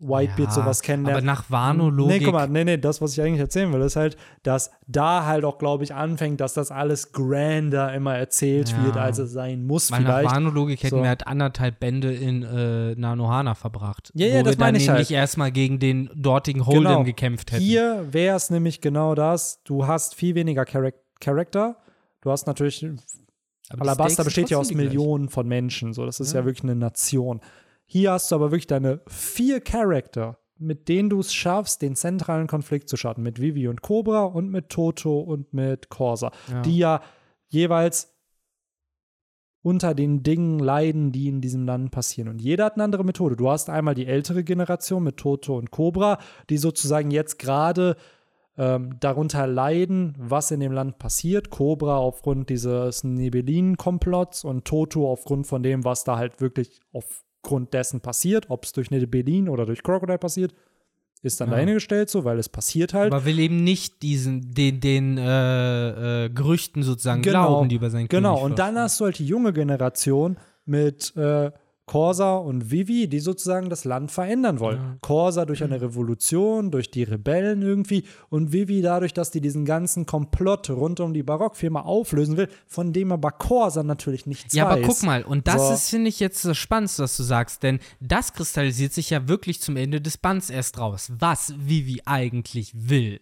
Whitebeard 0.01 0.49
Ja, 0.49 0.51
sowas 0.51 0.81
kennenlernen. 0.83 1.19
Aber 1.19 1.27
nach 1.27 1.51
Wano-Logik. 1.51 2.21
Nee, 2.21 2.25
guck 2.25 2.33
mal, 2.35 2.49
nee, 2.49 2.65
nee, 2.65 2.79
das, 2.79 3.01
was 3.03 3.13
ich 3.13 3.21
eigentlich 3.21 3.41
erzählen 3.41 3.71
will, 3.73 3.83
ist 3.83 3.97
halt, 3.97 4.17
dass 4.43 4.71
da 4.87 5.27
halt 5.27 5.45
auch, 5.45 5.59
glaube 5.59 5.85
ich, 5.85 5.95
anfängt, 5.95 6.41
dass 6.41 6.55
das 6.55 6.71
alles 6.71 7.13
grander 7.13 7.93
immer 7.93 8.17
erzählt 8.17 8.71
Ja. 8.71 8.85
wird, 8.85 8.97
als 8.97 9.19
es 9.19 9.33
sein 9.33 9.67
muss 9.67 9.93
Weil 9.93 10.01
nach 10.01 10.19
vielleicht. 10.21 10.35
Wano-Logik 10.35 10.83
hätten 10.83 10.97
So. 10.97 11.03
wir 11.03 11.09
halt 11.09 11.27
anderthalb 11.27 11.81
Bände 11.81 12.13
in 12.15 12.43
äh, 12.43 12.95
Nanohana 12.95 13.55
verbracht. 13.55 14.11
Ja, 14.15 14.27
ja, 14.29 14.41
wo 14.41 14.43
das 14.45 14.57
wir 14.59 14.65
meine 14.65 14.79
ich 14.79 14.89
halt. 14.89 14.97
nämlich 14.99 15.13
erstmal 15.13 15.53
gegen 15.53 15.79
den 15.79 16.09
dortigen 16.15 16.65
Holden 16.67 16.83
Genau. 16.85 17.05
gekämpft 17.05 17.53
hätten. 17.53 17.63
Hier 17.63 18.07
wäre 18.11 18.37
es 18.37 18.49
nämlich 18.51 18.81
genau 18.81 19.15
das, 19.15 19.63
du 19.65 19.87
hast 19.87 20.15
viel 20.15 20.35
weniger 20.35 20.65
Charac 20.65 20.95
Charakter, 21.21 21.77
du 22.23 22.31
hast 22.31 22.47
natürlich 22.47 22.85
Aber 23.69 24.09
sind 24.09 24.25
besteht 24.25 24.49
ja 24.51 24.57
aus. 24.57 24.73
Millionen 24.73 25.29
von 25.29 25.47
Menschen, 25.47 25.93
so 25.93 26.07
das 26.07 26.19
ist 26.21 26.33
ja. 26.33 26.45
wirklich 26.47 26.65
eine 26.65 26.75
Nation. 26.75 27.41
Hier 27.93 28.13
hast 28.13 28.31
du 28.31 28.37
aber 28.37 28.53
wirklich 28.53 28.69
deine 28.69 29.01
vier 29.09 29.61
Charakter, 29.61 30.39
mit 30.59 30.89
denen 30.89 31.11
du 31.11 31.19
es 31.19 31.35
schaffst, 31.35 31.83
den 31.83 31.97
zentralen 31.97 32.47
Konflikt 32.47 32.89
zu 32.89 32.97
starten, 32.97 33.21
mit 33.25 33.41
Vivi 33.41 33.67
und 33.67 33.83
Cobra 33.83 34.23
und 34.23 34.49
mit 34.49 34.69
Toto 34.69 35.19
und 35.19 35.53
mit 35.53 35.89
Corsa, 35.89 36.31
Ja. 36.49 36.63
die 36.63 36.79
ja 36.79 37.03
jeweils 37.49 38.15
unter 39.63 39.93
den 39.95 40.23
Dingen 40.23 40.61
leiden, 40.61 41.11
die 41.11 41.27
in 41.27 41.41
diesem 41.41 41.67
Land 41.67 41.91
passieren. 41.91 42.29
Und 42.29 42.41
jeder 42.41 42.67
hat 42.67 42.75
eine 42.75 42.85
andere 42.85 43.05
Methode. 43.05 43.35
Du 43.35 43.51
hast 43.51 43.69
einmal 43.69 43.97
die 43.97 44.07
ältere 44.07 44.45
Generation 44.45 45.03
mit 45.03 45.17
Toto 45.17 45.57
und 45.59 45.73
Cobra, 45.73 46.19
die 46.49 46.59
sozusagen 46.59 47.11
jetzt 47.11 47.41
gerade 47.41 47.97
ähm, 48.57 49.01
darunter 49.01 49.49
leiden, 49.49 50.15
was 50.17 50.53
in 50.53 50.61
dem 50.61 50.71
Land 50.71 50.99
passiert. 51.01 51.51
Cobra 51.51 51.97
aufgrund 51.97 52.51
dieses 52.51 53.03
Nebelinen-Komplotts 53.03 54.45
und 54.45 54.65
Toto 54.65 55.11
aufgrund 55.11 55.49
von 55.49 55.65
dem, 55.65 55.85
was 55.85 56.05
da 56.05 56.17
halt 56.17 56.41
wirklich 56.41 56.81
aufgrund 57.43 57.73
dessen 57.75 58.01
passiert. 58.01 58.47
Ob 58.49 58.65
es 58.65 58.73
durch 58.73 58.91
Nebelin 58.91 59.49
oder 59.49 59.67
durch 59.67 59.83
Crocodile 59.83 60.19
passiert, 60.19 60.55
ist 61.23 61.41
dann 61.41 61.51
Ja. 61.51 61.57
dahingestellt 61.57 62.09
so, 62.11 62.25
weil 62.25 62.39
es 62.39 62.49
passiert 62.49 62.95
halt. 62.95 63.13
Aber 63.13 63.25
will 63.25 63.39
eben 63.39 63.63
nicht 63.65 64.03
diesen, 64.03 64.53
den, 64.55 64.81
den 64.81 65.19
äh, 65.19 66.25
äh, 66.27 66.29
Gerüchten 66.31 66.83
sozusagen 66.83 67.23
Genau, 67.23 67.49
glauben, 67.49 67.69
die 67.69 67.77
über 67.77 67.91
sein 67.91 68.09
Genau, 68.09 68.35
König 68.37 68.45
und 68.51 68.59
dann 68.59 68.79
hast 68.79 69.01
du 69.01 69.05
halt 69.07 69.19
die 69.19 69.27
junge 69.27 69.53
Generation 69.53 70.39
mit 70.65 71.15
äh, 71.17 71.51
Corsa 71.91 72.37
und 72.37 72.71
Vivi, 72.71 73.09
die 73.09 73.19
sozusagen 73.19 73.69
das 73.69 73.85
Land 73.85 74.13
verändern 74.13 74.61
wollen. 74.61 74.77
Ja. 74.79 74.97
Corsa 75.01 75.45
durch 75.45 75.65
eine 75.65 75.81
Revolution, 75.81 76.71
durch 76.71 76.93
die 76.93 77.03
Rebellen 77.03 77.63
irgendwie 77.63 78.05
und 78.29 78.53
Vivi 78.53 78.81
dadurch, 78.81 79.13
dass 79.13 79.33
die 79.33 79.41
diesen 79.41 79.65
ganzen 79.65 80.07
Komplott 80.07 80.71
rund 80.71 81.01
um 81.01 81.13
die 81.13 81.25
Barockfirma 81.25 81.81
auflösen 81.81 82.37
will, 82.37 82.47
von 82.69 82.93
dem 82.93 83.11
aber 83.11 83.33
Corsa 83.33 83.83
natürlich 83.83 84.25
nichts 84.27 84.55
Ja, 84.55 84.67
weiß. 84.67 84.73
aber 84.75 84.83
guck 84.87 85.03
mal, 85.03 85.25
und 85.25 85.49
das 85.49 85.67
So. 85.67 85.75
ist, 85.75 85.91
finde 85.91 86.11
ich, 86.11 86.21
jetzt 86.21 86.45
das 86.45 86.57
Spannendste, 86.57 87.03
was 87.03 87.17
du 87.17 87.25
sagst, 87.25 87.65
denn 87.65 87.81
das 87.99 88.35
kristallisiert 88.35 88.93
sich 88.93 89.11
ja 89.11 89.27
wirklich 89.27 89.61
zum 89.61 89.77
Ende 89.77 90.01
des 90.01 90.17
Bands 90.17 90.49
erst 90.49 90.79
raus, 90.79 91.11
was 91.19 91.55
Vivi 91.59 92.03
eigentlich 92.07 92.71
will. 92.77 93.21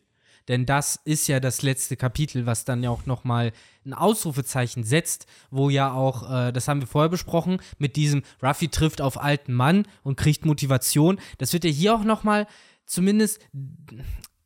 Denn 0.48 0.66
das 0.66 0.96
ist 1.04 1.28
ja 1.28 1.40
das 1.40 1.62
letzte 1.62 1.96
Kapitel, 1.96 2.46
was 2.46 2.64
dann 2.64 2.82
ja 2.82 2.90
auch 2.90 3.06
nochmal 3.06 3.52
ein 3.84 3.92
Ausrufezeichen 3.92 4.82
setzt, 4.82 5.26
wo 5.50 5.70
ja 5.70 5.92
auch, 5.92 6.30
äh, 6.30 6.52
das 6.52 6.68
haben 6.68 6.80
wir 6.80 6.88
vorher 6.88 7.10
besprochen, 7.10 7.60
mit 7.78 7.96
diesem 7.96 8.22
Ruffy 8.42 8.68
trifft 8.68 9.00
auf 9.00 9.20
alten 9.22 9.52
Mann 9.52 9.86
und 10.02 10.16
kriegt 10.16 10.46
Motivation. 10.46 11.20
Das 11.36 11.52
wird 11.52 11.64
ja 11.64 11.70
hier 11.70 11.94
auch 11.94 12.04
nochmal 12.04 12.46
zumindest 12.86 13.40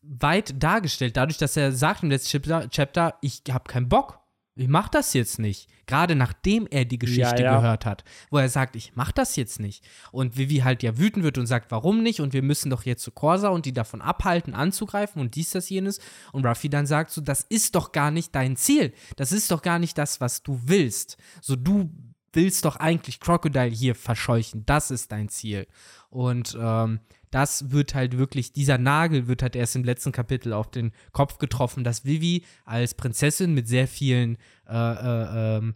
weit 0.02 0.62
dargestellt, 0.62 1.16
dadurch, 1.16 1.38
dass 1.38 1.56
er 1.56 1.72
sagt 1.72 2.02
im 2.02 2.10
letzten 2.10 2.42
Chapter, 2.70 3.14
ich 3.20 3.42
habe 3.50 3.64
keinen 3.70 3.88
Bock. 3.88 4.21
Ich 4.54 4.68
mach 4.68 4.88
das 4.90 5.14
jetzt 5.14 5.38
nicht. 5.38 5.68
Gerade 5.86 6.14
nachdem 6.14 6.66
er 6.70 6.84
die 6.84 6.98
Geschichte 6.98 7.42
Ja, 7.42 7.52
ja. 7.52 7.56
gehört 7.56 7.86
hat, 7.86 8.04
wo 8.30 8.36
er 8.36 8.50
sagt, 8.50 8.76
ich 8.76 8.94
mach 8.94 9.10
das 9.10 9.36
jetzt 9.36 9.60
nicht. 9.60 9.82
Und 10.10 10.36
Vivi 10.36 10.58
halt 10.58 10.82
ja 10.82 10.98
wütend 10.98 11.24
wird 11.24 11.38
und 11.38 11.46
sagt, 11.46 11.70
warum 11.70 12.02
nicht? 12.02 12.20
Und 12.20 12.34
wir 12.34 12.42
müssen 12.42 12.68
doch 12.68 12.84
jetzt 12.84 13.02
zu 13.02 13.12
Corsa 13.12 13.48
und 13.48 13.64
die 13.64 13.72
davon 13.72 14.02
abhalten, 14.02 14.54
anzugreifen 14.54 15.22
und 15.22 15.36
dies, 15.36 15.50
das, 15.50 15.70
jenes. 15.70 16.00
Und 16.32 16.44
Ruffy 16.44 16.68
dann 16.68 16.86
sagt 16.86 17.12
so, 17.12 17.22
das 17.22 17.42
ist 17.48 17.74
doch 17.74 17.92
gar 17.92 18.10
nicht 18.10 18.34
dein 18.34 18.56
Ziel. 18.56 18.92
Das 19.16 19.32
ist 19.32 19.50
doch 19.50 19.62
gar 19.62 19.78
nicht 19.78 19.96
das, 19.96 20.20
was 20.20 20.42
du 20.42 20.60
willst. 20.64 21.16
So, 21.40 21.56
du 21.56 21.90
willst 22.34 22.64
doch 22.66 22.76
eigentlich 22.76 23.20
Crocodile 23.20 23.66
hier 23.70 23.94
verscheuchen. 23.94 24.64
Das 24.66 24.90
ist 24.90 25.12
dein 25.12 25.28
Ziel. 25.30 25.66
Und 26.10 26.56
ähm, 26.60 27.00
das 27.32 27.72
wird 27.72 27.94
halt 27.94 28.18
wirklich, 28.18 28.52
dieser 28.52 28.78
Nagel 28.78 29.26
wird 29.26 29.42
halt 29.42 29.56
erst 29.56 29.74
im 29.74 29.84
letzten 29.84 30.12
Kapitel 30.12 30.52
auf 30.52 30.70
den 30.70 30.92
Kopf 31.12 31.38
getroffen, 31.38 31.82
dass 31.82 32.04
Vivi 32.04 32.44
als 32.64 32.94
Prinzessin 32.94 33.54
mit 33.54 33.66
sehr 33.66 33.88
vielen 33.88 34.36
äh, 34.68 34.74
äh, 34.74 35.56
ähm, 35.56 35.74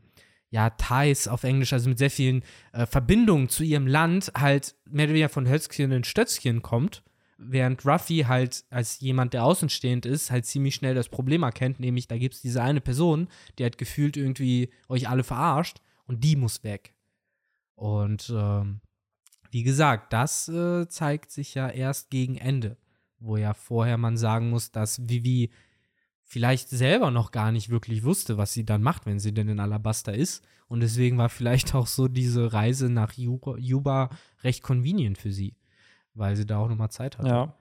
ja, 0.51 0.71
Ties 0.71 1.27
auf 1.27 1.45
Englisch, 1.45 1.73
also 1.73 1.89
mit 1.89 1.99
sehr 1.99 2.11
vielen 2.11 2.43
äh, 2.73 2.87
Verbindungen 2.87 3.49
zu 3.49 3.65
ihrem 3.65 3.87
Land, 3.87 4.31
halt 4.37 4.77
mehr 4.89 5.07
oder 5.07 5.15
weniger 5.15 5.29
von 5.29 5.49
Hötzchen 5.49 5.93
in 5.93 6.05
Stötzchen 6.05 6.63
kommt, 6.63 7.03
während 7.39 7.85
Ruffy 7.87 8.25
halt 8.29 8.65
als 8.71 9.01
jemand, 9.01 9.33
der 9.35 9.45
außenstehend 9.45 10.07
ist, 10.07 10.31
halt 10.31 10.47
ziemlich 10.47 10.75
schnell 10.75 10.95
das 10.95 11.09
Problem 11.09 11.43
erkennt, 11.43 11.81
nämlich 11.81 12.07
da 12.07 12.19
gibt 12.19 12.35
es 12.35 12.43
diese 12.43 12.63
eine 12.63 12.81
Person, 12.81 13.29
die 13.59 13.65
hat 13.65 13.79
gefühlt 13.79 14.17
irgendwie 14.17 14.71
euch 14.89 15.09
alle 15.09 15.25
verarscht 15.25 15.81
und 16.07 16.23
die 16.23 16.37
muss 16.37 16.65
weg. 16.65 16.95
Und 17.75 18.33
ähm, 18.35 18.81
wie 19.51 19.63
gesagt, 19.63 20.13
das 20.13 20.49
äh, 20.49 20.89
zeigt 20.89 21.31
sich 21.31 21.55
ja 21.55 21.69
erst 21.69 22.11
gegen 22.11 22.37
Ende, 22.37 22.77
wo 23.19 23.37
ja 23.37 23.55
vorher 23.55 23.99
man 23.99 24.17
sagen 24.17 24.51
muss, 24.51 24.71
dass 24.71 25.09
Vivi 25.09 25.51
vielleicht 26.23 26.69
selber 26.69 27.11
noch 27.11 27.31
gar 27.31 27.53
nicht 27.53 27.71
wirklich 27.71 28.03
wusste, 28.03 28.37
was 28.37 28.53
sie 28.53 28.65
dann 28.65 28.83
macht, 28.83 29.07
wenn 29.07 29.21
sie 29.21 29.33
denn 29.33 29.49
in 29.49 29.61
Alabasta 29.61 30.13
ist. 30.13 30.45
Und 30.69 30.81
deswegen 30.81 31.19
war 31.19 31.29
vielleicht 31.29 31.75
auch 31.75 31.87
so 31.87 32.09
diese 32.09 32.53
Reise 32.53 32.89
nach 32.91 33.13
Juba, 33.13 34.11
recht 34.43 34.63
convenient 34.63 35.19
für 35.19 35.33
sie, 35.33 35.57
weil 36.15 36.35
sie 36.37 36.47
da 36.47 36.59
auch 36.59 36.69
nochmal 36.69 36.91
Zeit 36.91 37.19
hatte. 37.19 37.55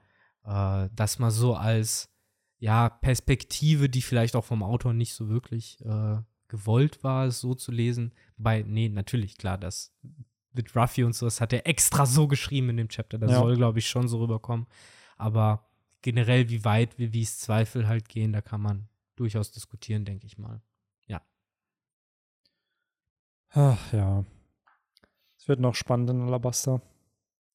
Ja. 0.44 0.84
Äh, 0.84 0.90
das 0.94 1.18
mal 1.18 1.30
so 1.30 1.54
als 1.54 2.10
ja, 2.58 2.88
Perspektive, 2.88 3.88
die 3.88 4.02
vielleicht 4.02 4.34
auch 4.34 4.44
vom 4.44 4.62
Autor 4.62 4.92
nicht 4.92 5.14
so 5.14 5.28
wirklich 5.28 5.78
äh, 5.84 6.16
gewollt 6.48 7.04
war, 7.04 7.26
es 7.26 7.40
so 7.40 7.54
zu 7.54 7.70
lesen. 7.70 8.12
Wobei, 8.36 8.62
nee, 8.66 8.88
natürlich, 8.88 9.36
klar, 9.36 9.58
das 9.58 9.94
mit 10.56 10.74
Ruffy 10.74 11.04
und 11.04 11.14
so, 11.14 11.26
das 11.26 11.40
hat 11.40 11.52
er 11.52 11.66
extra 11.66 12.06
so 12.06 12.26
geschrieben 12.28 12.70
in 12.70 12.76
dem 12.78 12.88
Chapter. 12.88 13.18
Das 13.18 13.30
Ja. 13.30 13.38
soll, 13.40 13.56
glaube 13.56 13.78
ich, 13.78 13.88
schon 13.88 14.08
so 14.08 14.18
rüberkommen. 14.20 14.66
Aber 15.16 15.66
generell, 16.02 16.48
wie 16.48 16.64
weit 16.64 16.98
wie 16.98 17.22
es 17.22 17.38
Zweifel 17.38 17.86
halt 17.88 18.08
gehen, 18.08 18.32
da 18.32 18.40
kann 18.40 18.60
man 18.60 18.88
durchaus 19.16 19.52
diskutieren, 19.52 20.04
denke 20.04 20.26
ich 20.26 20.38
mal. 20.38 20.60
Ach 23.50 23.92
ja. 23.92 24.24
Es 25.38 25.48
wird 25.48 25.60
noch 25.60 25.74
spannend 25.74 26.10
in 26.10 26.20
Alabaster. 26.22 26.82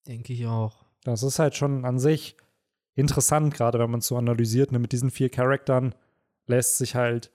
Denke 0.08 0.34
ich 0.34 0.48
auch. 0.48 0.84
Das 1.04 1.24
ist 1.24 1.40
halt 1.40 1.56
schon 1.56 1.86
an 1.86 2.00
sich 2.00 2.36
interessant, 2.96 3.54
gerade 3.54 3.80
wenn 3.80 3.92
man 3.92 4.00
es 4.00 4.08
so 4.08 4.18
analysiert. 4.18 4.72
Ne? 4.72 4.80
Mit 4.80 4.92
diesen 4.94 5.12
vier 5.12 5.30
Charakteren 5.30 5.94
lässt 6.48 6.78
sich 6.78 6.96
halt 6.96 7.32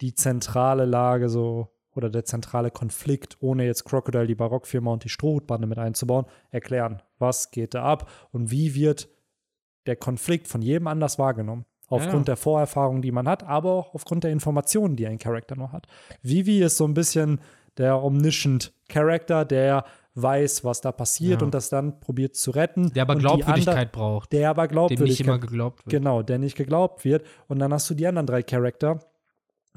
die 0.00 0.14
zentrale 0.14 0.84
Lage 0.84 1.28
so 1.28 1.73
oder 1.94 2.10
der 2.10 2.24
zentrale 2.24 2.70
Konflikt, 2.70 3.36
ohne 3.40 3.64
jetzt 3.64 3.84
Crocodile, 3.84 4.26
die 4.26 4.34
Barockfirma 4.34 4.92
und 4.92 5.04
die 5.04 5.08
Strohhutbande 5.08 5.66
mit 5.66 5.78
einzubauen, 5.78 6.26
erklären. 6.50 7.02
Was 7.18 7.50
geht 7.50 7.74
da 7.74 7.84
ab 7.84 8.10
und 8.32 8.50
wie 8.50 8.74
wird 8.74 9.08
der 9.86 9.96
Konflikt 9.96 10.48
von 10.48 10.62
jedem 10.62 10.86
anders 10.86 11.18
wahrgenommen? 11.18 11.64
Aufgrund 11.88 12.20
Ja. 12.28 12.34
der 12.34 12.36
Vorerfahrung, 12.36 13.02
die 13.02 13.12
man 13.12 13.28
hat, 13.28 13.42
aber 13.44 13.72
auch 13.72 13.94
aufgrund 13.94 14.24
der 14.24 14.30
Informationen, 14.32 14.96
die 14.96 15.06
ein 15.06 15.18
Charakter 15.18 15.54
noch 15.54 15.72
hat. 15.72 15.86
Vivi 16.22 16.62
ist 16.62 16.78
so 16.78 16.86
ein 16.86 16.94
bisschen 16.94 17.40
der 17.76 18.02
omniscient 18.02 18.72
Charakter, 18.88 19.44
der 19.44 19.84
weiß, 20.14 20.64
was 20.64 20.80
da 20.80 20.92
passiert 20.92 21.40
Ja. 21.40 21.44
und 21.44 21.52
das 21.54 21.68
dann 21.68 22.00
probiert 22.00 22.36
zu 22.36 22.52
retten. 22.52 22.90
Der 22.94 23.02
aber 23.02 23.16
Glaubwürdigkeit 23.16 23.92
braucht, 23.92 24.32
der 24.32 24.48
aber 24.48 24.62
dem 24.62 24.68
nicht 24.68 24.72
Glaubwürdigkeit, 24.72 25.26
immer 25.26 25.38
geglaubt 25.38 25.78
wird. 25.84 25.90
genau, 25.90 26.22
der 26.22 26.38
nicht 26.38 26.56
geglaubt 26.56 27.04
wird. 27.04 27.26
Und 27.48 27.58
dann 27.58 27.72
hast 27.72 27.90
du 27.90 27.94
die 27.94 28.06
anderen 28.06 28.26
drei 28.26 28.42
Charakter, 28.42 29.00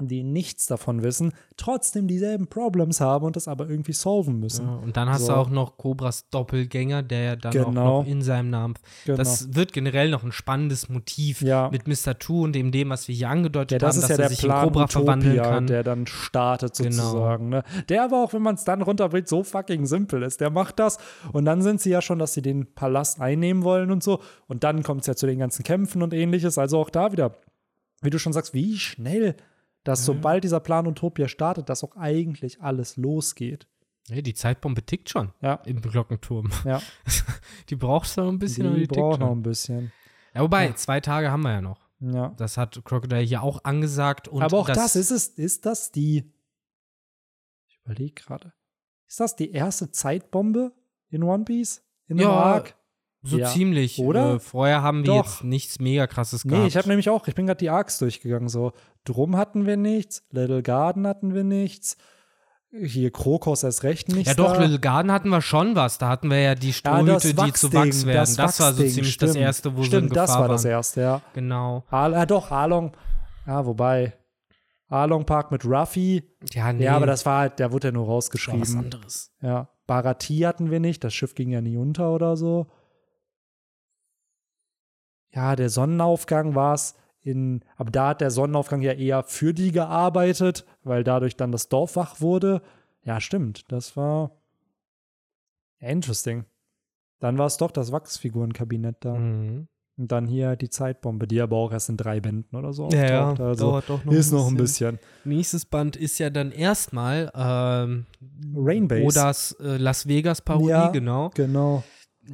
die 0.00 0.22
nichts 0.22 0.66
davon 0.66 1.02
wissen, 1.02 1.32
trotzdem 1.56 2.06
dieselben 2.06 2.46
Problems 2.46 3.00
haben 3.00 3.24
und 3.26 3.34
das 3.34 3.48
aber 3.48 3.68
irgendwie 3.68 3.92
solven 3.92 4.38
müssen. 4.38 4.64
Ja, 4.66 4.74
und 4.76 4.96
dann 4.96 5.08
hast 5.10 5.22
So. 5.26 5.32
du 5.32 5.38
auch 5.38 5.50
noch 5.50 5.76
Cobras 5.76 6.28
Doppelgänger, 6.30 7.02
der 7.02 7.20
ja 7.22 7.36
dann 7.36 7.50
auch 7.60 7.66
Genau. 7.68 8.02
noch 8.02 8.06
in 8.08 8.22
seinem 8.22 8.50
Namen. 8.50 8.74
Genau. 9.04 9.16
Das 9.18 9.54
wird 9.56 9.72
generell 9.72 10.08
noch 10.10 10.22
ein 10.22 10.30
spannendes 10.30 10.88
Motiv 10.88 11.42
Ja. 11.42 11.68
mit 11.70 11.88
Mr. 11.88 12.16
Two 12.18 12.44
und 12.44 12.52
dem, 12.52 12.70
dem, 12.70 12.90
was 12.90 13.08
wir 13.08 13.14
hier 13.16 13.28
angedeutet 13.28 13.72
ja, 13.72 13.78
das 13.78 13.96
haben, 13.96 14.02
ist 14.02 14.08
dass 14.10 14.10
ja 14.10 14.14
er 14.24 14.28
der 14.28 14.36
sich 14.36 14.38
Plan 14.44 14.68
in 14.68 14.72
Cobra 14.72 14.86
verwandeln 14.86 15.36
kann. 15.42 15.66
der 15.66 15.82
dann 15.82 16.06
startet 16.06 16.76
Genau. 16.76 16.90
sozusagen. 17.02 17.48
Ne? 17.48 17.64
Der 17.88 18.04
aber 18.04 18.22
auch, 18.22 18.32
wenn 18.32 18.42
man 18.42 18.54
es 18.54 18.62
dann 18.64 18.82
runterbringt, 18.82 19.26
so 19.26 19.42
fucking 19.42 19.86
simpel 19.86 20.22
ist. 20.22 20.40
Der 20.40 20.50
macht 20.50 20.78
das 20.78 20.98
und 21.32 21.44
dann 21.44 21.60
sind 21.62 21.80
sie 21.80 21.90
ja 21.90 22.00
schon, 22.02 22.20
dass 22.20 22.34
sie 22.34 22.42
den 22.42 22.72
Palast 22.74 23.20
einnehmen 23.20 23.64
wollen 23.64 23.90
und 23.90 24.02
so. 24.04 24.20
Und 24.46 24.62
dann 24.62 24.84
kommt 24.84 25.00
es 25.00 25.06
ja 25.08 25.16
zu 25.16 25.26
den 25.26 25.40
ganzen 25.40 25.64
Kämpfen 25.64 26.02
und 26.02 26.14
ähnliches. 26.14 26.56
Also 26.56 26.78
auch 26.78 26.90
da 26.90 27.10
wieder, 27.10 27.34
wie 28.00 28.10
du 28.10 28.18
schon 28.20 28.32
sagst, 28.32 28.54
wie 28.54 28.76
schnell, 28.78 29.34
dass 29.88 30.04
sobald 30.04 30.44
dieser 30.44 30.60
Plan 30.60 30.86
Utopia 30.86 31.28
startet, 31.28 31.68
dass 31.68 31.82
auch 31.82 31.96
eigentlich 31.96 32.60
alles 32.60 32.96
losgeht. 32.96 33.66
Nee, 34.10 34.22
die 34.22 34.34
Zeitbombe 34.34 34.82
tickt 34.84 35.10
schon 35.10 35.32
Ja, 35.40 35.54
im 35.66 35.80
Glockenturm. 35.80 36.50
ja. 36.64 36.80
Die 37.68 37.76
braucht 37.76 38.16
noch 38.16 38.28
ein 38.28 38.38
bisschen, 38.38 38.74
die 38.74 38.80
die 38.80 38.86
braucht 38.86 39.20
noch 39.20 39.32
ein 39.32 39.42
bisschen. 39.42 39.92
Ja, 40.34 40.42
wobei, 40.42 40.72
zwei 40.72 41.00
Tage 41.00 41.30
haben 41.30 41.42
wir 41.42 41.52
ja 41.52 41.60
noch. 41.60 41.80
Ja. 42.00 42.28
Das 42.36 42.56
hat 42.56 42.80
Crocodile 42.84 43.20
hier 43.22 43.42
auch 43.42 43.64
angesagt. 43.64 44.28
Und 44.28 44.42
Aber 44.42 44.58
auch 44.58 44.68
das, 44.68 44.96
ist 44.96 45.10
es, 45.10 45.28
ist 45.28 45.66
das 45.66 45.90
die, 45.92 46.32
ich 47.66 47.78
überlege 47.84 48.14
gerade, 48.14 48.52
ist 49.06 49.20
das 49.20 49.36
die 49.36 49.50
erste 49.50 49.90
Zeitbombe 49.90 50.72
in 51.10 51.22
One 51.22 51.44
Piece? 51.44 51.82
In 52.06 52.18
Ja, 52.18 52.30
Arc? 52.30 52.74
So 53.28 53.38
Ja. 53.38 53.46
ziemlich. 53.48 53.98
Oder? 54.00 54.34
Äh, 54.34 54.38
vorher 54.40 54.82
haben 54.82 54.98
wir 55.04 55.14
Doch. 55.14 55.26
jetzt 55.26 55.44
nichts 55.44 55.78
mega 55.78 56.06
krasses 56.06 56.42
gehabt. 56.42 56.60
Nee, 56.62 56.68
ich 56.68 56.76
habe 56.76 56.88
nämlich 56.88 57.08
auch, 57.10 57.26
ich 57.28 57.34
bin 57.34 57.46
gerade 57.46 57.58
die 57.58 57.70
Arcs 57.70 57.98
durchgegangen. 57.98 58.48
So, 58.48 58.72
Drum 59.04 59.36
hatten 59.36 59.66
wir 59.66 59.76
nichts, 59.76 60.24
Little 60.30 60.62
Garden 60.62 61.06
hatten 61.06 61.34
wir 61.34 61.44
nichts, 61.44 61.96
hier 62.70 63.10
Krokos 63.10 63.62
erst 63.62 63.82
recht 63.82 64.08
nichts. 64.08 64.28
Ja, 64.28 64.34
doch, 64.34 64.52
da. 64.54 64.60
Little 64.62 64.78
Garden 64.78 65.10
hatten 65.10 65.30
wir 65.30 65.40
schon 65.40 65.74
was. 65.74 65.96
Da 65.98 66.08
hatten 66.08 66.28
wir 66.30 66.38
ja 66.40 66.54
die 66.54 66.66
ja, 66.68 66.72
Strohhüte, 66.74 67.12
das 67.34 67.46
die 67.46 67.52
zu 67.54 67.72
Wachs 67.72 68.04
werden. 68.04 68.34
Das, 68.36 68.60
war 68.60 68.72
so 68.74 68.82
ziemlich 68.84 69.14
stimmt. 69.14 69.30
das 69.30 69.36
erste, 69.36 69.74
wo 69.76 69.82
Stimmt, 69.82 70.02
in 70.04 70.08
Gefahr 70.10 70.26
das 70.26 70.38
war 70.38 70.48
das 70.48 70.64
waren. 70.64 70.70
erste, 70.72 71.00
ja. 71.00 71.22
Genau. 71.32 71.84
Al 71.88 72.12
ja, 72.12 72.26
doch, 72.26 72.50
Along, 72.50 72.92
ja, 73.46 73.64
wobei, 73.64 74.12
Along 74.90 75.24
Park 75.24 75.50
mit 75.50 75.64
Ruffy, 75.64 76.22
Ja, 76.52 76.72
nee. 76.72 76.84
ja, 76.84 76.96
aber 76.96 77.06
das 77.06 77.24
war 77.24 77.40
halt, 77.40 77.58
der 77.58 77.72
wurde 77.72 77.88
ja 77.88 77.92
nur 77.92 78.02
war 78.06 78.16
was 78.16 78.26
rausgeschrieben. 78.26 78.76
anderes. 78.78 79.32
Ja, 79.40 79.68
Barati 79.86 80.38
hatten 80.40 80.70
wir 80.70 80.80
nicht, 80.80 81.02
das 81.04 81.14
Schiff 81.14 81.34
ging 81.34 81.48
ja 81.50 81.62
nie 81.62 81.76
unter 81.78 82.10
oder 82.12 82.36
so. 82.36 82.66
Ja, 85.34 85.56
der 85.56 85.68
Sonnenaufgang 85.68 86.54
war 86.54 86.74
es 86.74 86.94
in, 87.20 87.62
aber 87.76 87.90
da 87.90 88.08
hat 88.08 88.20
der 88.20 88.30
Sonnenaufgang 88.30 88.80
ja 88.80 88.92
eher 88.92 89.22
für 89.24 89.52
die 89.52 89.72
gearbeitet, 89.72 90.64
weil 90.82 91.04
dadurch 91.04 91.36
dann 91.36 91.52
das 91.52 91.68
Dorf 91.68 91.96
wach 91.96 92.20
wurde. 92.20 92.62
Ja, 93.02 93.20
stimmt, 93.20 93.70
das 93.70 93.96
war 93.96 94.30
ja, 95.80 95.88
interesting. 95.88 96.44
Dann 97.20 97.36
war 97.38 97.46
es 97.46 97.56
doch 97.56 97.70
das 97.70 97.92
Wachsfigurenkabinett 97.92 98.96
da. 99.00 99.14
Mhm. 99.14 99.68
Und 99.96 100.12
dann 100.12 100.28
hier 100.28 100.54
die 100.54 100.70
Zeitbombe, 100.70 101.26
die 101.26 101.40
aber 101.40 101.56
auch 101.56 101.72
erst 101.72 101.88
in 101.88 101.96
drei 101.96 102.20
Bänden 102.20 102.56
oder 102.56 102.72
so 102.72 102.88
Ja, 102.90 103.04
ja, 103.10 103.30
auftaucht. 103.30 103.40
Also 103.48 103.70
dauert 103.70 103.88
doch 103.88 104.04
noch 104.04 104.12
ist 104.12 104.30
noch 104.30 104.46
ein 104.46 104.56
bisschen. 104.56 105.00
Nächstes 105.24 105.64
Band 105.66 105.96
ist 105.96 106.20
ja 106.20 106.30
dann 106.30 106.52
erstmal 106.52 107.32
ähm, 107.34 108.06
Rainbase. 108.54 109.02
Odas 109.04 109.56
äh, 109.60 109.76
Las 109.76 110.06
Vegas 110.06 110.40
Parodie, 110.40 110.68
Ja. 110.70 110.88
genau. 110.90 111.30
Genau. 111.34 111.82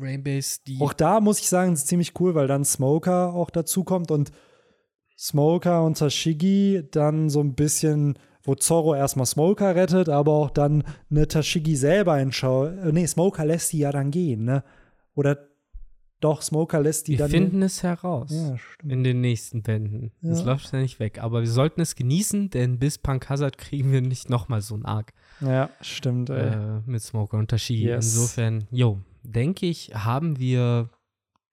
Rainbase, 0.01 0.61
die 0.67 0.79
Auch 0.81 0.93
da 0.93 1.21
muss 1.21 1.39
ich 1.41 1.49
sagen, 1.49 1.73
ist 1.73 1.87
ziemlich 1.89 2.19
cool, 2.21 2.35
weil 2.35 2.47
dann 2.49 2.65
Smoker 2.65 3.33
auch 3.35 3.51
dazukommt 3.51 4.11
und 4.11 4.31
Smoker 5.17 5.85
und 5.85 5.99
Tashigi 5.99 6.83
dann 6.91 7.31
so 7.31 7.41
ein 7.41 7.55
bisschen, 7.55 8.19
wo 8.43 8.55
Zorro 8.55 8.95
erstmal 8.95 9.27
Smoker 9.27 9.75
rettet, 9.77 10.09
aber 10.09 10.33
auch 10.33 10.51
dann 10.51 10.83
eine 11.11 11.29
Tashigi 11.29 11.77
selber 11.77 12.19
entschaut. 12.19 12.73
Nee, 12.93 13.07
Smoker 13.07 13.45
lässt 13.45 13.73
die 13.73 13.79
ja 13.79 13.93
dann 13.93 14.11
gehen, 14.11 14.45
ne? 14.45 14.65
Oder 15.15 15.39
doch, 16.21 16.43
Smoker 16.43 16.81
lässt 16.81 17.07
die 17.09 17.13
wir 17.13 17.19
dann. 17.19 17.31
finden 17.31 17.63
es 17.63 17.83
heraus. 17.83 18.31
ja, 18.33 18.57
stimmt. 18.57 18.93
In 18.93 19.05
den 19.05 19.21
nächsten 19.21 19.63
Bänden. 19.63 20.11
Das 20.23 20.41
Ja. 20.41 20.47
läuft 20.47 20.73
ja 20.73 20.81
nicht 20.81 20.99
weg. 20.99 21.23
Aber 21.23 21.41
wir 21.43 21.51
sollten 21.51 21.81
es 21.83 21.97
genießen, 21.97 22.49
denn 22.51 22.79
bis 22.79 22.99
Punk 22.99 23.29
Hazard 23.29 23.59
kriegen 23.59 23.93
wir 23.93 24.01
nicht 24.01 24.31
nochmal 24.31 24.63
so 24.63 24.75
einen 24.75 24.87
Arc 24.87 25.13
Ja, 25.41 25.69
stimmt, 25.83 26.31
ey. 26.31 26.49
äh, 26.55 26.81
mit 26.87 27.03
Smoker 27.03 27.37
und 27.37 27.49
Tashigi. 27.51 27.85
Yes. 27.89 28.07
Insofern, 28.15 28.65
jo, 28.71 29.01
denke 29.25 29.67
ich, 29.67 29.93
haben 29.95 30.39
wir 30.39 30.91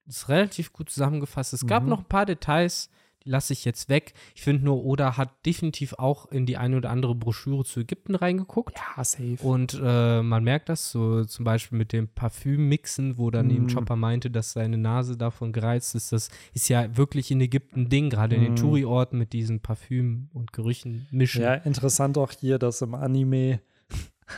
es 0.08 0.28
relativ 0.28 0.72
gut 0.72 0.90
zusammengefasst. 0.90 1.52
Es 1.52 1.66
gab 1.66 1.84
Mhm. 1.84 1.88
noch 1.90 1.98
ein 2.00 2.04
paar 2.08 2.26
Details, 2.26 2.90
die 3.24 3.30
lasse 3.30 3.52
ich 3.52 3.64
jetzt 3.64 3.88
weg. 3.88 4.14
Ich 4.34 4.42
finde 4.42 4.64
nur, 4.64 4.84
Oda 4.84 5.16
hat 5.16 5.46
definitiv 5.46 5.92
auch 5.92 6.26
in 6.32 6.44
die 6.44 6.56
eine 6.56 6.76
oder 6.76 6.90
andere 6.90 7.14
Broschüre 7.14 7.64
zu 7.64 7.78
Ägypten 7.78 8.16
reingeguckt. 8.16 8.76
Ja, 8.96 9.04
safe. 9.04 9.36
Und 9.40 9.80
äh, 9.80 10.22
man 10.22 10.42
merkt 10.42 10.68
das 10.68 10.90
so 10.90 11.24
zum 11.24 11.44
Beispiel 11.44 11.78
mit 11.78 11.92
dem 11.92 12.08
Parfümmixen, 12.08 13.18
wo 13.18 13.30
dann 13.30 13.48
eben 13.50 13.66
Mm. 13.66 13.68
Chopper 13.68 13.94
meinte, 13.94 14.28
dass 14.28 14.52
seine 14.52 14.76
Nase 14.76 15.16
davon 15.16 15.52
gereizt 15.52 15.94
ist. 15.94 16.10
Das 16.10 16.30
ist 16.52 16.68
ja 16.68 16.96
wirklich 16.96 17.30
in 17.30 17.40
Ägypten 17.40 17.82
ein 17.82 17.88
Ding, 17.88 18.10
gerade 18.10 18.34
in 18.34 18.42
den 18.42 18.54
Mm. 18.54 18.56
Touri-Orten 18.56 19.16
mit 19.18 19.32
diesen 19.32 19.60
Parfüm- 19.60 20.28
und 20.32 20.52
Gerüchen 20.52 21.06
mischen. 21.12 21.42
Ja, 21.42 21.54
interessant 21.54 22.18
auch 22.18 22.32
hier, 22.32 22.58
dass 22.58 22.82
im 22.82 22.94
Anime 22.94 23.60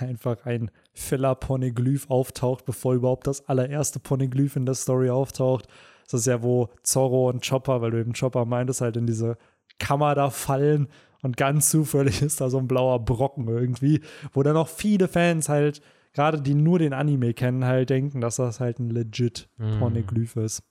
einfach 0.01 0.45
ein 0.47 0.71
Filler-Poneglyph 0.93 2.09
auftaucht, 2.11 2.65
bevor 2.65 2.95
überhaupt 2.95 3.27
das 3.27 3.49
allererste 3.49 4.01
Poneglyph 4.01 4.57
in 4.57 4.67
der 4.67 4.75
Story 4.75 5.11
auftaucht. 5.11 5.67
Das 6.05 6.21
ist 6.21 6.27
ja, 6.27 6.43
wo 6.43 6.69
Zorro 6.83 7.29
und 7.29 7.47
Chopper, 7.47 7.81
weil 7.81 7.91
du 7.91 8.01
eben 8.01 8.13
Chopper 8.13 8.45
meintest, 8.45 8.81
halt 8.81 8.97
in 8.97 9.07
diese 9.07 9.37
Kammer 9.79 10.15
da 10.15 10.31
fallen 10.31 10.89
und 11.23 11.37
ganz 11.37 11.71
zufällig 11.71 12.23
ist 12.23 12.41
da 12.41 12.51
so 12.51 12.59
ein 12.59 12.69
blauer 12.69 13.05
Brocken 13.05 13.49
irgendwie, 13.49 14.01
wo 14.33 14.43
dann 14.43 14.57
auch 14.57 14.69
viele 14.69 15.09
Fans 15.09 15.49
halt, 15.49 15.81
gerade 16.13 16.41
die 16.41 16.55
nur 16.55 16.79
den 16.79 16.93
Anime 16.93 17.35
kennen, 17.35 17.65
halt 17.65 17.91
denken, 17.91 18.21
dass 18.21 18.37
das 18.37 18.61
halt 18.61 18.79
ein 18.79 18.91
legit 18.91 19.49
Mm. 19.57 19.79
Poneglyph 19.79 20.37
ist. 20.37 20.63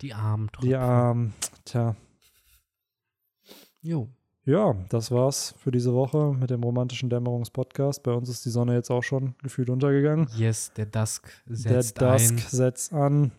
Die 0.00 0.14
armen 0.14 0.50
Die, 0.62 0.72
ähm, 0.72 1.32
tja, 1.64 1.94
Jo. 3.82 4.08
Ja, 4.50 4.74
das 4.88 5.12
war's 5.12 5.54
für 5.58 5.70
diese 5.70 5.94
Woche 5.94 6.32
mit 6.32 6.50
dem 6.50 6.64
romantischen 6.64 7.08
Dämmerungspodcast. 7.08 8.02
Bei 8.02 8.10
uns 8.10 8.28
ist 8.28 8.44
die 8.44 8.50
Sonne 8.50 8.74
jetzt 8.74 8.90
auch 8.90 9.04
schon 9.04 9.36
gefühlt 9.44 9.70
untergegangen. 9.70 10.26
Yes, 10.36 10.72
der 10.72 10.86
Dusk 10.86 11.30
setzt 11.46 12.00
Der 12.00 12.12
Dusk 12.14 12.32
ein. 12.32 12.38
setzt 12.38 12.92
an. 12.92 13.30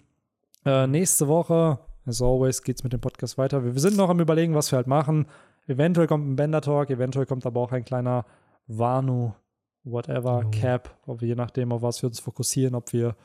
Äh, 0.64 0.88
nächste 0.88 1.28
Woche, 1.28 1.80
as 2.06 2.22
always, 2.22 2.64
geht's 2.64 2.86
mit 2.86 2.94
dem 2.94 3.02
Podcast 3.02 3.38
weiter. 3.38 3.62
Wir, 3.66 3.74
wir 3.74 3.82
sind 3.82 3.98
noch 3.98 4.08
am 4.08 4.22
überlegen, 4.22 4.56
was 4.56 4.72
wir 4.72 4.78
halt 4.78 4.88
machen. 4.88 5.28
Eventuell 5.68 6.08
kommt 6.08 6.30
ein 6.30 6.38
Bender 6.38 6.62
Talk, 6.62 6.90
eventuell 6.90 7.26
kommt 7.26 7.46
aber 7.46 7.60
auch 7.60 7.74
ein 7.74 7.84
kleiner 7.84 8.26
Wano, 8.68 9.36
whatever, 9.84 10.44
Jo. 10.44 10.52
Cap, 10.52 10.98
ob 11.08 11.20
wir, 11.20 11.28
je 11.28 11.36
nachdem, 11.36 11.74
auf 11.74 11.82
was 11.82 12.02
wir 12.02 12.08
uns 12.08 12.22
fokussieren, 12.22 12.74
ob 12.74 12.94
wir 12.94 13.18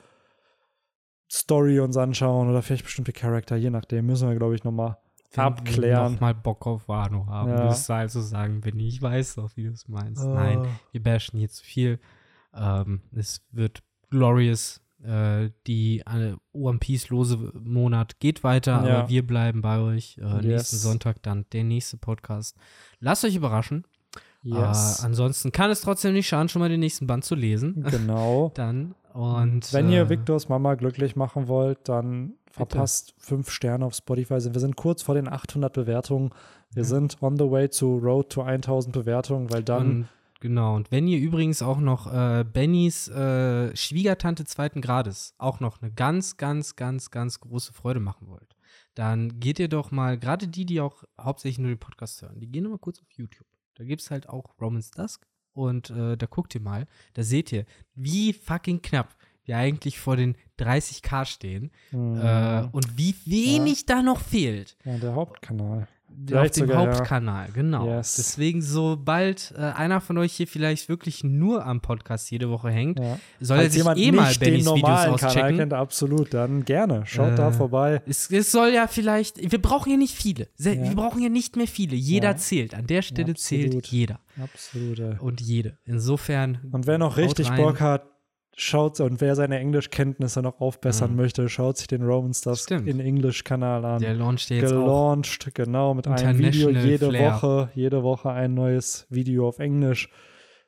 Story 1.30 1.78
uns 1.78 1.96
anschauen 1.96 2.50
oder 2.50 2.62
vielleicht 2.62 2.82
bestimmte 2.82 3.12
Charakter, 3.12 3.54
je 3.54 3.70
nachdem, 3.70 4.06
müssen 4.06 4.28
wir, 4.28 4.34
glaube 4.34 4.56
ich, 4.56 4.64
nochmal 4.64 4.96
abklären. 5.36 6.12
Noch 6.14 6.20
mal 6.20 6.34
Bock 6.34 6.66
auf 6.66 6.88
Wano 6.88 7.26
haben. 7.26 7.50
Ja. 7.50 7.64
Das 7.66 7.88
also 7.90 8.20
sagen, 8.20 8.60
Benny. 8.60 8.88
Ich 8.88 9.00
weiß 9.02 9.36
doch, 9.36 9.50
wie 9.56 9.64
du 9.64 9.70
es 9.70 9.88
meinst. 9.88 10.24
Nein, 10.24 10.64
Äh, 10.64 10.68
wir 10.92 11.02
bashen 11.02 11.38
hier 11.38 11.48
zu 11.48 11.64
viel. 11.64 11.98
Ähm, 12.54 13.02
es 13.12 13.42
wird 13.52 13.82
glorious. 14.10 14.80
Äh, 15.04 15.50
die 15.66 16.00
äh, 16.00 16.34
One 16.52 16.78
Piece-lose 16.78 17.52
Monat 17.62 18.18
geht 18.18 18.42
weiter, 18.42 18.72
Ja. 18.86 18.98
aber 19.00 19.08
wir 19.08 19.26
bleiben 19.26 19.60
bei 19.60 19.78
euch. 19.78 20.18
Äh, 20.18 20.22
Yes. 20.36 20.44
Nächsten 20.44 20.76
Sonntag 20.78 21.22
dann 21.22 21.44
der 21.52 21.64
nächste 21.64 21.96
Podcast. 21.98 22.56
Lasst 22.98 23.24
euch 23.24 23.36
überraschen. 23.36 23.84
Yes. 24.42 25.00
Äh, 25.02 25.06
ansonsten 25.06 25.52
kann 25.52 25.70
es 25.70 25.80
trotzdem 25.82 26.14
nicht 26.14 26.28
schaden, 26.28 26.48
schon 26.48 26.60
mal 26.60 26.68
den 26.68 26.80
nächsten 26.80 27.06
Band 27.06 27.24
zu 27.24 27.34
lesen. 27.34 27.82
Genau. 27.90 28.52
dann. 28.54 28.94
Und 29.12 29.72
Wenn 29.72 29.90
ihr 29.90 30.02
äh, 30.02 30.08
Victors 30.08 30.48
Mama 30.48 30.74
glücklich 30.74 31.16
machen 31.16 31.48
wollt, 31.48 31.88
dann 31.88 32.34
verpasst 32.56 33.14
fünf 33.18 33.50
Sterne 33.50 33.84
auf 33.84 33.94
Spotify. 33.94 34.34
Wir 34.34 34.60
sind 34.60 34.76
kurz 34.76 35.02
vor 35.02 35.14
den 35.14 35.28
800 35.28 35.72
Bewertungen. 35.72 36.30
Wir 36.72 36.82
Ja. 36.82 36.88
sind 36.88 37.22
on 37.22 37.36
the 37.38 37.50
way 37.50 37.68
to 37.68 37.98
Road 37.98 38.30
to 38.30 38.42
1000 38.42 38.92
Bewertungen, 38.92 39.50
weil 39.50 39.62
dann 39.62 39.86
Und, 39.88 40.08
genau, 40.40 40.74
und 40.76 40.90
wenn 40.90 41.06
ihr 41.08 41.18
übrigens 41.18 41.62
auch 41.62 41.78
noch 41.78 42.12
äh, 42.12 42.44
Bennys 42.44 43.08
äh, 43.08 43.74
Schwiegertante 43.76 44.44
zweiten 44.44 44.80
Grades 44.80 45.34
auch 45.38 45.60
noch 45.60 45.80
eine 45.80 45.92
ganz, 45.92 46.36
ganz, 46.36 46.76
ganz, 46.76 47.10
ganz 47.10 47.40
große 47.40 47.72
Freude 47.72 48.00
machen 48.00 48.28
wollt, 48.28 48.56
dann 48.94 49.38
geht 49.40 49.58
ihr 49.58 49.68
doch 49.68 49.90
mal, 49.90 50.18
gerade 50.18 50.48
die, 50.48 50.64
die 50.66 50.80
auch 50.80 51.04
hauptsächlich 51.20 51.58
nur 51.58 51.68
den 51.68 51.78
Podcast 51.78 52.22
hören, 52.22 52.40
die 52.40 52.46
gehen 52.46 52.64
noch 52.64 52.70
mal 52.70 52.78
kurz 52.78 53.00
auf 53.00 53.10
YouTube. 53.12 53.46
Da 53.74 53.84
gibt 53.84 54.00
es 54.00 54.10
halt 54.10 54.28
auch 54.28 54.54
Romans 54.60 54.90
Dusk 54.90 55.26
und 55.52 55.90
äh, 55.90 56.16
da 56.16 56.26
guckt 56.26 56.54
ihr 56.54 56.62
mal, 56.62 56.86
da 57.14 57.22
seht 57.22 57.52
ihr, 57.52 57.64
wie 57.94 58.32
fucking 58.32 58.80
knapp 58.82 59.14
wir 59.46 59.56
eigentlich 59.56 59.98
vor 59.98 60.16
den 60.16 60.36
30k 60.60 61.24
stehen 61.24 61.70
hm, 61.90 62.20
äh, 62.20 62.64
und 62.72 62.96
wie 62.98 63.14
wenig 63.24 63.86
da 63.86 64.02
noch 64.02 64.20
fehlt 64.20 64.76
ja, 64.84 64.96
der 64.98 65.14
Hauptkanal. 65.14 65.80
auf 65.82 65.86
Vielleicht 66.26 66.56
dem 66.56 66.66
sogar, 66.68 66.84
ja. 66.84 66.90
Hauptkanal, 66.94 67.48
genau. 67.52 67.86
Yes. 67.86 68.14
Deswegen, 68.16 68.62
sobald 68.62 69.52
äh, 69.54 69.60
einer 69.60 70.00
von 70.00 70.16
euch 70.16 70.32
hier 70.32 70.46
vielleicht 70.46 70.88
wirklich 70.88 71.22
nur 71.24 71.66
am 71.66 71.82
Podcast 71.82 72.30
jede 72.30 72.48
Woche 72.48 72.70
hängt, 72.70 72.98
Ja. 72.98 73.18
soll 73.38 73.58
er 73.58 73.62
Falls 73.64 73.72
sich 73.74 73.82
jemand 73.82 73.98
eh 73.98 74.12
mal 74.12 74.32
Bennys 74.34 74.40
Videos 74.40 74.64
normalen 74.64 75.16
Kanal 75.16 75.30
auschecken. 75.36 75.56
kennt, 75.58 75.72
absolut, 75.74 76.32
dann 76.32 76.64
gerne. 76.64 77.04
Schaut 77.04 77.38
da 77.38 77.50
Äh, 77.50 77.52
vorbei. 77.52 78.00
Es, 78.06 78.30
es 78.30 78.50
soll 78.50 78.70
ja 78.70 78.86
vielleicht, 78.86 79.52
wir 79.52 79.60
brauchen 79.60 79.90
ja 79.90 79.98
nicht 79.98 80.14
viele. 80.14 80.48
Se- 80.54 80.72
Ja. 80.72 80.84
Wir 80.84 80.96
brauchen 80.96 81.22
ja 81.22 81.28
nicht 81.28 81.56
mehr 81.56 81.66
viele. 81.68 81.96
Jeder 81.96 82.30
Ja. 82.30 82.36
zählt. 82.38 82.74
An 82.74 82.86
der 82.86 83.02
Stelle 83.02 83.34
zählt 83.34 83.86
jeder 83.88 84.20
Absolut. 84.42 85.20
und 85.20 85.42
jede. 85.42 85.76
Insofern. 85.84 86.60
Und 86.72 86.86
wer 86.86 86.96
noch 86.96 87.18
richtig. 87.18 87.50
Bock 87.56 87.80
hat, 87.82 88.06
schaut 88.58 88.98
und 89.00 89.20
wer 89.20 89.36
seine 89.36 89.58
Englischkenntnisse 89.58 90.40
noch 90.40 90.60
aufbessern 90.60 91.10
Mhm. 91.10 91.16
möchte, 91.16 91.48
schaut 91.48 91.76
sich 91.76 91.86
den 91.86 92.02
Roman 92.02 92.32
Stars 92.32 92.62
Stimmt. 92.64 92.88
in 92.88 93.00
Englisch-Kanal 93.00 93.84
an. 93.84 94.00
Der 94.00 94.14
launcht 94.14 94.48
jetzt 94.50 94.72
auch. 94.72 94.80
gelauncht, 94.80 95.54
genau, 95.54 95.92
mit 95.94 96.08
einem 96.08 96.38
Video 96.38 96.70
jede 96.70 97.08
Flair. 97.10 97.34
Woche, 97.34 97.68
jede 97.74 98.02
Woche 98.02 98.30
ein 98.30 98.54
neues 98.54 99.06
Video 99.10 99.46
auf 99.46 99.58
Englisch. 99.58 100.08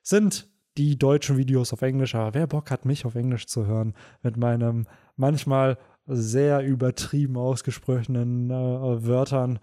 Sind 0.03 0.47
die 0.77 0.97
deutschen 0.97 1.35
Videos 1.37 1.73
auf 1.73 1.81
Englisch, 1.81 2.13
aber 2.15 2.35
wer 2.35 2.47
Bock 2.47 2.69
hat, 2.71 2.85
mich 2.85 3.05
auf 3.05 3.15
Englisch 3.15 3.47
zu 3.47 3.65
hören, 3.65 3.95
mit 4.21 4.37
meinem 4.37 4.85
manchmal 5.17 5.77
sehr 6.05 6.61
übertrieben 6.63 7.37
ausgesprochenen 7.37 8.49
äh, 8.51 8.53
Wörtern 9.05 9.59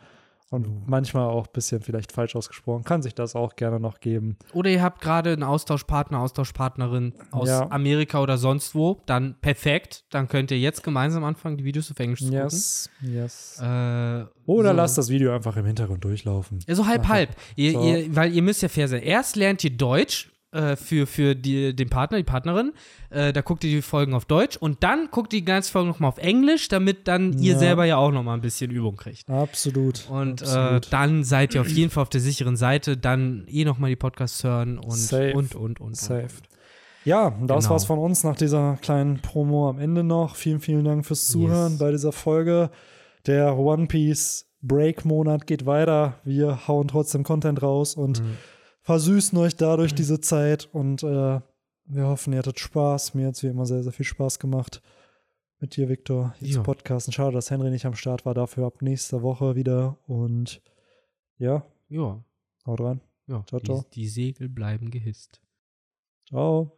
und 0.50 0.86
manchmal 0.88 1.28
auch 1.28 1.46
ein 1.46 1.52
bisschen 1.52 1.80
vielleicht 1.82 2.12
falsch 2.12 2.36
ausgesprochen, 2.36 2.84
kann 2.84 3.02
sich 3.02 3.14
das 3.14 3.34
auch 3.34 3.56
gerne 3.56 3.80
noch 3.80 3.98
geben. 4.00 4.36
Oder 4.52 4.70
ihr 4.70 4.82
habt 4.82 5.00
gerade 5.00 5.32
einen 5.32 5.42
Austauschpartner, 5.42 6.20
Austauschpartnerin 6.20 7.14
aus 7.32 7.48
Ja. 7.48 7.70
Amerika 7.70 8.20
oder 8.22 8.38
sonst 8.38 8.74
wo. 8.74 9.00
Dann 9.06 9.34
perfekt. 9.40 10.04
Dann 10.10 10.28
könnt 10.28 10.50
ihr 10.52 10.58
jetzt 10.58 10.82
gemeinsam 10.84 11.24
anfangen, 11.24 11.56
die 11.56 11.64
Videos 11.64 11.90
auf 11.90 11.98
Englisch 11.98 12.20
zu 12.20 12.32
Yes, 12.32 12.90
yes. 13.02 13.56
gucken. 13.58 13.72
Äh, 13.72 14.24
Oder 14.46 14.70
so. 14.70 14.76
lasst 14.76 14.98
das 14.98 15.08
Video 15.08 15.34
einfach 15.34 15.56
im 15.56 15.66
Hintergrund 15.66 16.04
durchlaufen. 16.04 16.60
Ja, 16.66 16.74
so 16.76 16.86
halb, 16.86 17.08
halb. 17.08 17.30
Ihr, 17.56 17.72
So. 17.72 17.82
ihr, 17.84 18.14
weil 18.14 18.32
ihr 18.32 18.42
müsst 18.42 18.62
ja 18.62 18.68
fair 18.68 18.86
sein. 18.88 19.02
Erst 19.02 19.34
lernt 19.36 19.64
ihr 19.64 19.76
Deutsch 19.76 20.30
äh, 20.52 20.76
für, 20.76 21.06
für 21.06 21.34
die, 21.34 21.74
den 21.74 21.88
Partner, 21.90 22.18
die 22.18 22.24
Partnerin. 22.24 22.72
Äh, 23.10 23.32
da 23.32 23.40
guckt 23.40 23.64
ihr 23.64 23.70
die 23.70 23.82
Folgen 23.82 24.14
auf 24.14 24.24
Deutsch 24.24 24.56
und 24.56 24.82
dann 24.82 25.08
guckt 25.10 25.32
ihr 25.32 25.40
die 25.40 25.44
ganze 25.44 25.70
Folge 25.72 25.88
nochmal 25.88 26.08
auf 26.08 26.18
Englisch, 26.18 26.68
damit 26.68 27.08
dann 27.08 27.38
ihr 27.38 27.54
Ja. 27.54 27.58
selber 27.58 27.84
ja 27.84 27.96
auch 27.96 28.10
nochmal 28.12 28.36
ein 28.36 28.40
bisschen 28.40 28.70
Übung 28.70 28.96
kriegt. 28.96 29.28
Absolut. 29.28 30.08
Und 30.08 30.42
äh, 30.42 30.44
absolut. 30.44 30.92
dann 30.92 31.24
seid 31.24 31.54
ihr 31.54 31.60
auf 31.60 31.68
jeden 31.68 31.90
Fall 31.90 32.02
auf 32.02 32.08
der 32.10 32.20
sicheren 32.20 32.56
Seite, 32.56 32.96
dann 32.96 33.44
eh 33.48 33.64
nochmal 33.64 33.90
die 33.90 33.96
Podcasts 33.96 34.42
hören 34.44 34.78
und, 34.78 34.92
Safe. 34.92 35.32
und, 35.34 35.54
und, 35.54 35.80
und. 35.80 35.96
Safe. 35.96 36.22
Und. 36.24 36.48
Ja, 37.04 37.30
das 37.42 37.64
Genau. 37.64 37.70
war's 37.70 37.84
von 37.84 37.98
uns 38.00 38.24
nach 38.24 38.34
dieser 38.36 38.78
kleinen 38.82 39.20
Promo 39.20 39.68
am 39.68 39.78
Ende 39.78 40.02
noch. 40.02 40.34
Vielen, 40.34 40.58
vielen 40.60 40.84
Dank 40.84 41.06
fürs 41.06 41.28
Zuhören 41.28 41.72
Yes. 41.72 41.78
bei 41.78 41.90
dieser 41.92 42.10
Folge. 42.12 42.70
Der 43.26 43.56
One 43.56 43.86
Piece 43.86 44.46
Break-Monat 44.62 45.46
geht 45.46 45.66
weiter. 45.66 46.14
Wir 46.24 46.66
hauen 46.66 46.88
trotzdem 46.88 47.22
Content 47.22 47.62
raus 47.62 47.94
und 47.94 48.20
Mhm. 48.20 48.36
Versüßen 48.86 49.36
euch 49.38 49.56
dadurch 49.56 49.94
diese 49.94 50.20
Zeit. 50.20 50.68
Und 50.72 51.02
äh, 51.02 51.40
wir 51.88 52.06
hoffen, 52.06 52.32
ihr 52.32 52.38
hattet 52.38 52.60
Spaß. 52.60 53.14
Mir 53.14 53.26
hat 53.26 53.34
es 53.34 53.42
wie 53.42 53.48
immer 53.48 53.66
sehr, 53.66 53.82
sehr 53.82 53.92
viel 53.92 54.06
Spaß 54.06 54.38
gemacht 54.38 54.80
mit 55.58 55.76
dir, 55.76 55.88
Viktor, 55.88 56.34
zu 56.40 56.62
podcasten. 56.62 57.12
Schade, 57.12 57.32
dass 57.32 57.50
Henry 57.50 57.70
nicht 57.70 57.84
am 57.86 57.94
Start 57.94 58.24
war. 58.24 58.34
Dafür 58.34 58.66
ab 58.66 58.82
nächster 58.82 59.22
Woche 59.22 59.56
wieder. 59.56 59.98
Und 60.06 60.62
ja, 61.38 61.66
Ja, 61.88 62.22
haut 62.64 62.80
rein. 62.80 63.00
ja. 63.26 63.44
Ciao, 63.46 63.60
die, 63.60 63.66
ciao. 63.66 63.84
die 63.92 64.08
Segel 64.08 64.48
bleiben 64.48 64.90
gehisst. 64.90 65.40
Ciao. 66.28 66.72